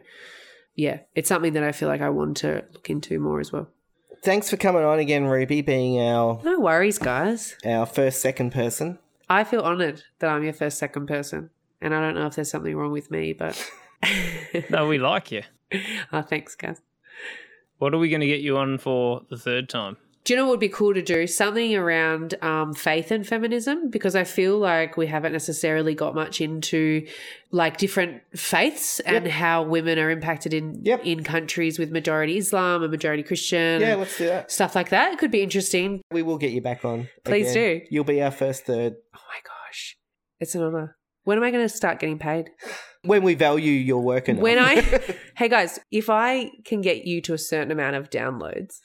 yeah, 0.74 1.00
it's 1.14 1.28
something 1.28 1.52
that 1.52 1.62
I 1.62 1.72
feel 1.72 1.88
like 1.88 2.00
I 2.00 2.10
want 2.10 2.36
to 2.38 2.64
look 2.72 2.90
into 2.90 3.18
more 3.20 3.38
as 3.40 3.52
well. 3.52 3.68
thanks 4.22 4.50
for 4.50 4.56
coming 4.56 4.82
on 4.82 4.98
again, 4.98 5.24
Rubie, 5.24 5.64
being 5.64 6.00
our 6.00 6.40
No 6.42 6.58
worries, 6.58 6.98
guys. 6.98 7.56
our 7.64 7.86
first 7.86 8.20
second 8.20 8.50
person. 8.52 8.98
I 9.28 9.44
feel 9.44 9.60
honored 9.62 10.02
that 10.18 10.30
I'm 10.30 10.42
your 10.42 10.52
first 10.52 10.78
second 10.78 11.06
person. 11.06 11.50
And 11.80 11.94
I 11.94 12.00
don't 12.00 12.14
know 12.14 12.26
if 12.26 12.34
there's 12.34 12.50
something 12.50 12.74
wrong 12.74 12.90
with 12.92 13.10
me, 13.10 13.32
but 13.34 13.70
No, 14.70 14.86
we 14.88 14.98
like 14.98 15.30
you. 15.30 15.42
oh, 16.12 16.22
thanks, 16.22 16.54
guys. 16.54 16.80
What 17.78 17.94
are 17.94 17.98
we 17.98 18.08
going 18.08 18.20
to 18.20 18.26
get 18.26 18.40
you 18.40 18.56
on 18.56 18.78
for 18.78 19.22
the 19.28 19.36
third 19.36 19.68
time? 19.68 19.96
Do 20.24 20.32
you 20.32 20.38
know 20.38 20.46
what 20.46 20.52
would 20.52 20.60
be 20.60 20.68
cool 20.68 20.92
to 20.92 21.02
do? 21.02 21.28
Something 21.28 21.76
around 21.76 22.34
um, 22.42 22.74
faith 22.74 23.12
and 23.12 23.24
feminism, 23.24 23.90
because 23.90 24.16
I 24.16 24.24
feel 24.24 24.58
like 24.58 24.96
we 24.96 25.06
haven't 25.06 25.30
necessarily 25.32 25.94
got 25.94 26.16
much 26.16 26.40
into 26.40 27.06
like 27.52 27.76
different 27.76 28.22
faiths 28.34 28.98
and 29.00 29.28
how 29.28 29.62
women 29.62 30.00
are 30.00 30.10
impacted 30.10 30.52
in 30.52 30.80
Yep. 30.84 31.04
in 31.04 31.22
countries 31.22 31.78
with 31.78 31.92
majority 31.92 32.38
Islam 32.38 32.82
and 32.82 32.90
majority 32.90 33.22
Christian. 33.22 33.80
Yeah, 33.80 33.94
let's 33.94 34.18
do 34.18 34.26
that. 34.26 34.50
stuff 34.50 34.74
like 34.74 34.88
that. 34.88 35.12
It 35.12 35.20
could 35.20 35.30
be 35.30 35.42
interesting. 35.42 36.00
We 36.10 36.22
will 36.22 36.38
get 36.38 36.50
you 36.50 36.60
back 36.60 36.84
on. 36.84 37.08
Please 37.24 37.52
again. 37.52 37.78
do. 37.78 37.86
You'll 37.90 38.02
be 38.02 38.20
our 38.20 38.32
first 38.32 38.64
third. 38.66 38.96
Oh 39.14 39.20
my 39.28 39.38
gosh, 39.44 39.96
it's 40.40 40.56
an 40.56 40.62
honor. 40.64 40.96
When 41.22 41.38
am 41.38 41.44
I 41.44 41.52
going 41.52 41.64
to 41.64 41.68
start 41.68 42.00
getting 42.00 42.18
paid? 42.18 42.50
When 43.06 43.22
we 43.22 43.34
value 43.34 43.72
your 43.72 44.02
work 44.02 44.28
enough. 44.28 44.42
When 44.42 44.58
I, 44.58 44.80
hey 45.36 45.48
guys, 45.48 45.78
if 45.90 46.10
I 46.10 46.50
can 46.64 46.80
get 46.80 47.04
you 47.06 47.20
to 47.22 47.34
a 47.34 47.38
certain 47.38 47.70
amount 47.70 47.96
of 47.96 48.10
downloads, 48.10 48.80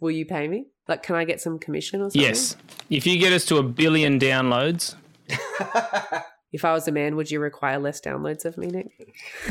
will 0.00 0.10
you 0.10 0.26
pay 0.26 0.48
me? 0.48 0.66
Like, 0.88 1.02
can 1.02 1.14
I 1.16 1.24
get 1.24 1.40
some 1.40 1.58
commission 1.58 2.00
or 2.00 2.10
something? 2.10 2.20
Yes. 2.20 2.56
If 2.90 3.06
you 3.06 3.18
get 3.18 3.32
us 3.32 3.44
to 3.46 3.56
a 3.56 3.62
billion 3.62 4.18
downloads, 4.18 4.94
If 6.52 6.66
I 6.66 6.72
was 6.74 6.86
a 6.86 6.92
man, 6.92 7.16
would 7.16 7.30
you 7.30 7.40
require 7.40 7.78
less 7.78 7.98
downloads 7.98 8.44
of 8.44 8.58
me, 8.58 8.66
Nick? 8.66 8.88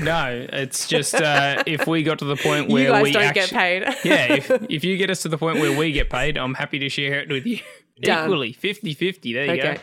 no, 0.01 0.47
it's 0.53 0.87
just 0.87 1.15
uh, 1.15 1.63
if 1.65 1.87
we 1.87 2.03
got 2.03 2.19
to 2.19 2.25
the 2.25 2.35
point 2.35 2.69
You 2.69 2.75
where 2.75 2.91
guys 2.91 3.03
we 3.03 3.11
don't 3.11 3.23
actu- 3.23 3.39
get 3.39 3.49
paid. 3.49 3.83
yeah, 4.03 4.33
if, 4.33 4.51
if 4.69 4.83
you 4.83 4.97
get 4.97 5.09
us 5.09 5.23
to 5.23 5.29
the 5.29 5.37
point 5.37 5.59
where 5.59 5.75
we 5.75 5.91
get 5.91 6.11
paid, 6.11 6.37
I'm 6.37 6.53
happy 6.53 6.77
to 6.77 6.89
share 6.89 7.19
it 7.21 7.29
with 7.29 7.47
you. 7.47 7.59
Done. 8.01 8.25
Equally, 8.25 8.53
50 8.53 8.93
50. 8.93 9.33
There 9.33 9.45
you 9.45 9.51
okay. 9.53 9.73
go. 9.75 9.81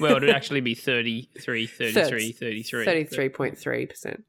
Well, 0.00 0.16
it'd 0.16 0.30
actually 0.30 0.60
be 0.60 0.74
33, 0.74 1.66
33, 1.66 2.32
33. 2.32 2.84
Thirty-three 2.84 3.28
point 3.28 3.56
three 3.58 3.86
percent. 3.86 4.24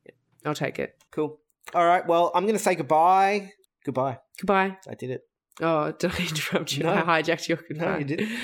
I'll 0.46 0.54
take 0.54 0.80
it. 0.80 0.96
cool. 1.12 1.40
All 1.74 1.86
right. 1.86 2.06
Well, 2.06 2.32
I'm 2.36 2.44
going 2.44 2.58
to 2.58 2.64
say 2.64 2.76
goodbye. 2.76 3.52
Goodbye. 3.86 4.20
Goodbye. 4.40 4.78
I 4.90 4.94
did 4.96 5.10
it. 5.12 5.22
Oh, 5.62 5.92
did 6.00 6.12
I 6.12 6.18
interrupt 6.18 6.76
you? 6.78 6.84
No. 6.84 6.94
I 6.94 7.02
hijacked 7.22 7.48
your 7.48 7.58
goodbye. 7.68 7.86
No, 7.86 7.98
you 8.00 8.06
didn't. 8.06 8.30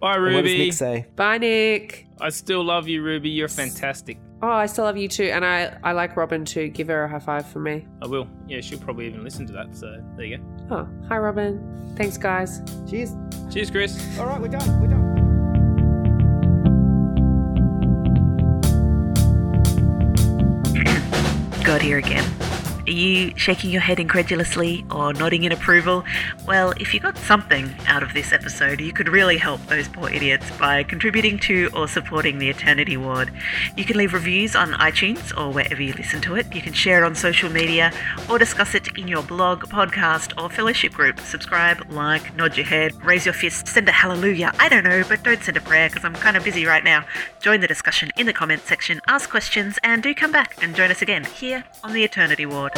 Bye, 0.00 0.16
What 0.16 0.30
does 0.30 0.44
Rubie. 0.44 0.58
Nick 0.58 0.72
say? 0.74 1.06
Bye, 1.16 1.38
Nick. 1.38 2.06
I 2.20 2.28
still 2.28 2.62
love 2.62 2.86
you, 2.86 3.02
Rubie. 3.02 3.34
You're 3.34 3.48
fantastic. 3.48 4.16
Oh, 4.40 4.46
I 4.48 4.66
still 4.66 4.84
love 4.84 4.96
you 4.96 5.08
too, 5.08 5.24
and 5.24 5.44
I 5.44 5.76
I 5.82 5.90
like 5.90 6.16
Robin 6.16 6.44
too. 6.44 6.68
Give 6.68 6.86
her 6.86 7.02
a 7.02 7.08
high 7.08 7.18
five 7.18 7.46
for 7.50 7.58
me. 7.58 7.84
I 8.00 8.06
will. 8.06 8.28
Yeah, 8.46 8.60
she'll 8.60 8.78
probably 8.78 9.06
even 9.08 9.24
listen 9.24 9.44
to 9.48 9.52
that. 9.54 9.74
So 9.74 10.00
there 10.16 10.26
you 10.26 10.36
go. 10.38 10.44
Oh, 10.70 10.88
hi, 11.08 11.18
Robin. 11.18 11.94
Thanks, 11.96 12.16
guys. 12.16 12.60
Cheers. 12.88 13.10
Cheers, 13.52 13.70
Kris. 13.72 14.18
All 14.20 14.26
right, 14.26 14.40
we're 14.40 14.46
done. 14.46 14.80
We're 14.80 14.86
done. 14.86 14.97
God 21.68 21.82
here 21.82 21.98
again. 21.98 22.47
Are 22.88 22.90
you 22.90 23.36
shaking 23.36 23.68
your 23.68 23.82
head 23.82 24.00
incredulously 24.00 24.82
or 24.90 25.12
nodding 25.12 25.44
in 25.44 25.52
approval? 25.52 26.04
Well, 26.46 26.72
if 26.80 26.94
you 26.94 27.00
got 27.00 27.18
something 27.18 27.70
out 27.86 28.02
of 28.02 28.14
this 28.14 28.32
episode, 28.32 28.80
you 28.80 28.94
could 28.94 29.10
really 29.10 29.36
help 29.36 29.60
those 29.66 29.88
poor 29.88 30.08
idiots 30.08 30.50
by 30.52 30.84
contributing 30.84 31.38
to 31.40 31.68
or 31.74 31.86
supporting 31.86 32.38
the 32.38 32.48
Eternity 32.48 32.96
Ward. 32.96 33.30
You 33.76 33.84
can 33.84 33.98
leave 33.98 34.14
reviews 34.14 34.56
on 34.56 34.72
iTunes 34.72 35.36
or 35.36 35.52
wherever 35.52 35.82
you 35.82 35.92
listen 35.92 36.22
to 36.22 36.36
it. 36.36 36.54
You 36.54 36.62
can 36.62 36.72
share 36.72 37.02
it 37.02 37.06
on 37.06 37.14
social 37.14 37.50
media 37.50 37.92
or 38.30 38.38
discuss 38.38 38.74
it 38.74 38.96
in 38.96 39.06
your 39.06 39.22
blog, 39.22 39.64
podcast, 39.64 40.42
or 40.42 40.48
fellowship 40.48 40.94
group. 40.94 41.20
Subscribe, 41.20 41.84
like, 41.90 42.34
nod 42.36 42.56
your 42.56 42.64
head, 42.64 42.94
raise 43.04 43.26
your 43.26 43.34
fist, 43.34 43.68
send 43.68 43.86
a 43.90 43.92
hallelujah. 43.92 44.50
I 44.58 44.70
don't 44.70 44.84
know, 44.84 45.04
but 45.06 45.22
don't 45.22 45.42
send 45.42 45.58
a 45.58 45.60
prayer 45.60 45.90
because 45.90 46.06
I'm 46.06 46.14
kind 46.14 46.38
of 46.38 46.44
busy 46.44 46.64
right 46.64 46.82
now. 46.82 47.04
Join 47.40 47.60
the 47.60 47.68
discussion 47.68 48.10
in 48.16 48.24
the 48.24 48.32
comments 48.32 48.64
section, 48.64 49.02
ask 49.06 49.28
questions, 49.28 49.78
and 49.82 50.02
do 50.02 50.14
come 50.14 50.32
back 50.32 50.56
and 50.62 50.74
join 50.74 50.90
us 50.90 51.02
again 51.02 51.24
here 51.24 51.64
on 51.84 51.92
the 51.92 52.02
Eternity 52.02 52.46
Ward. 52.46 52.77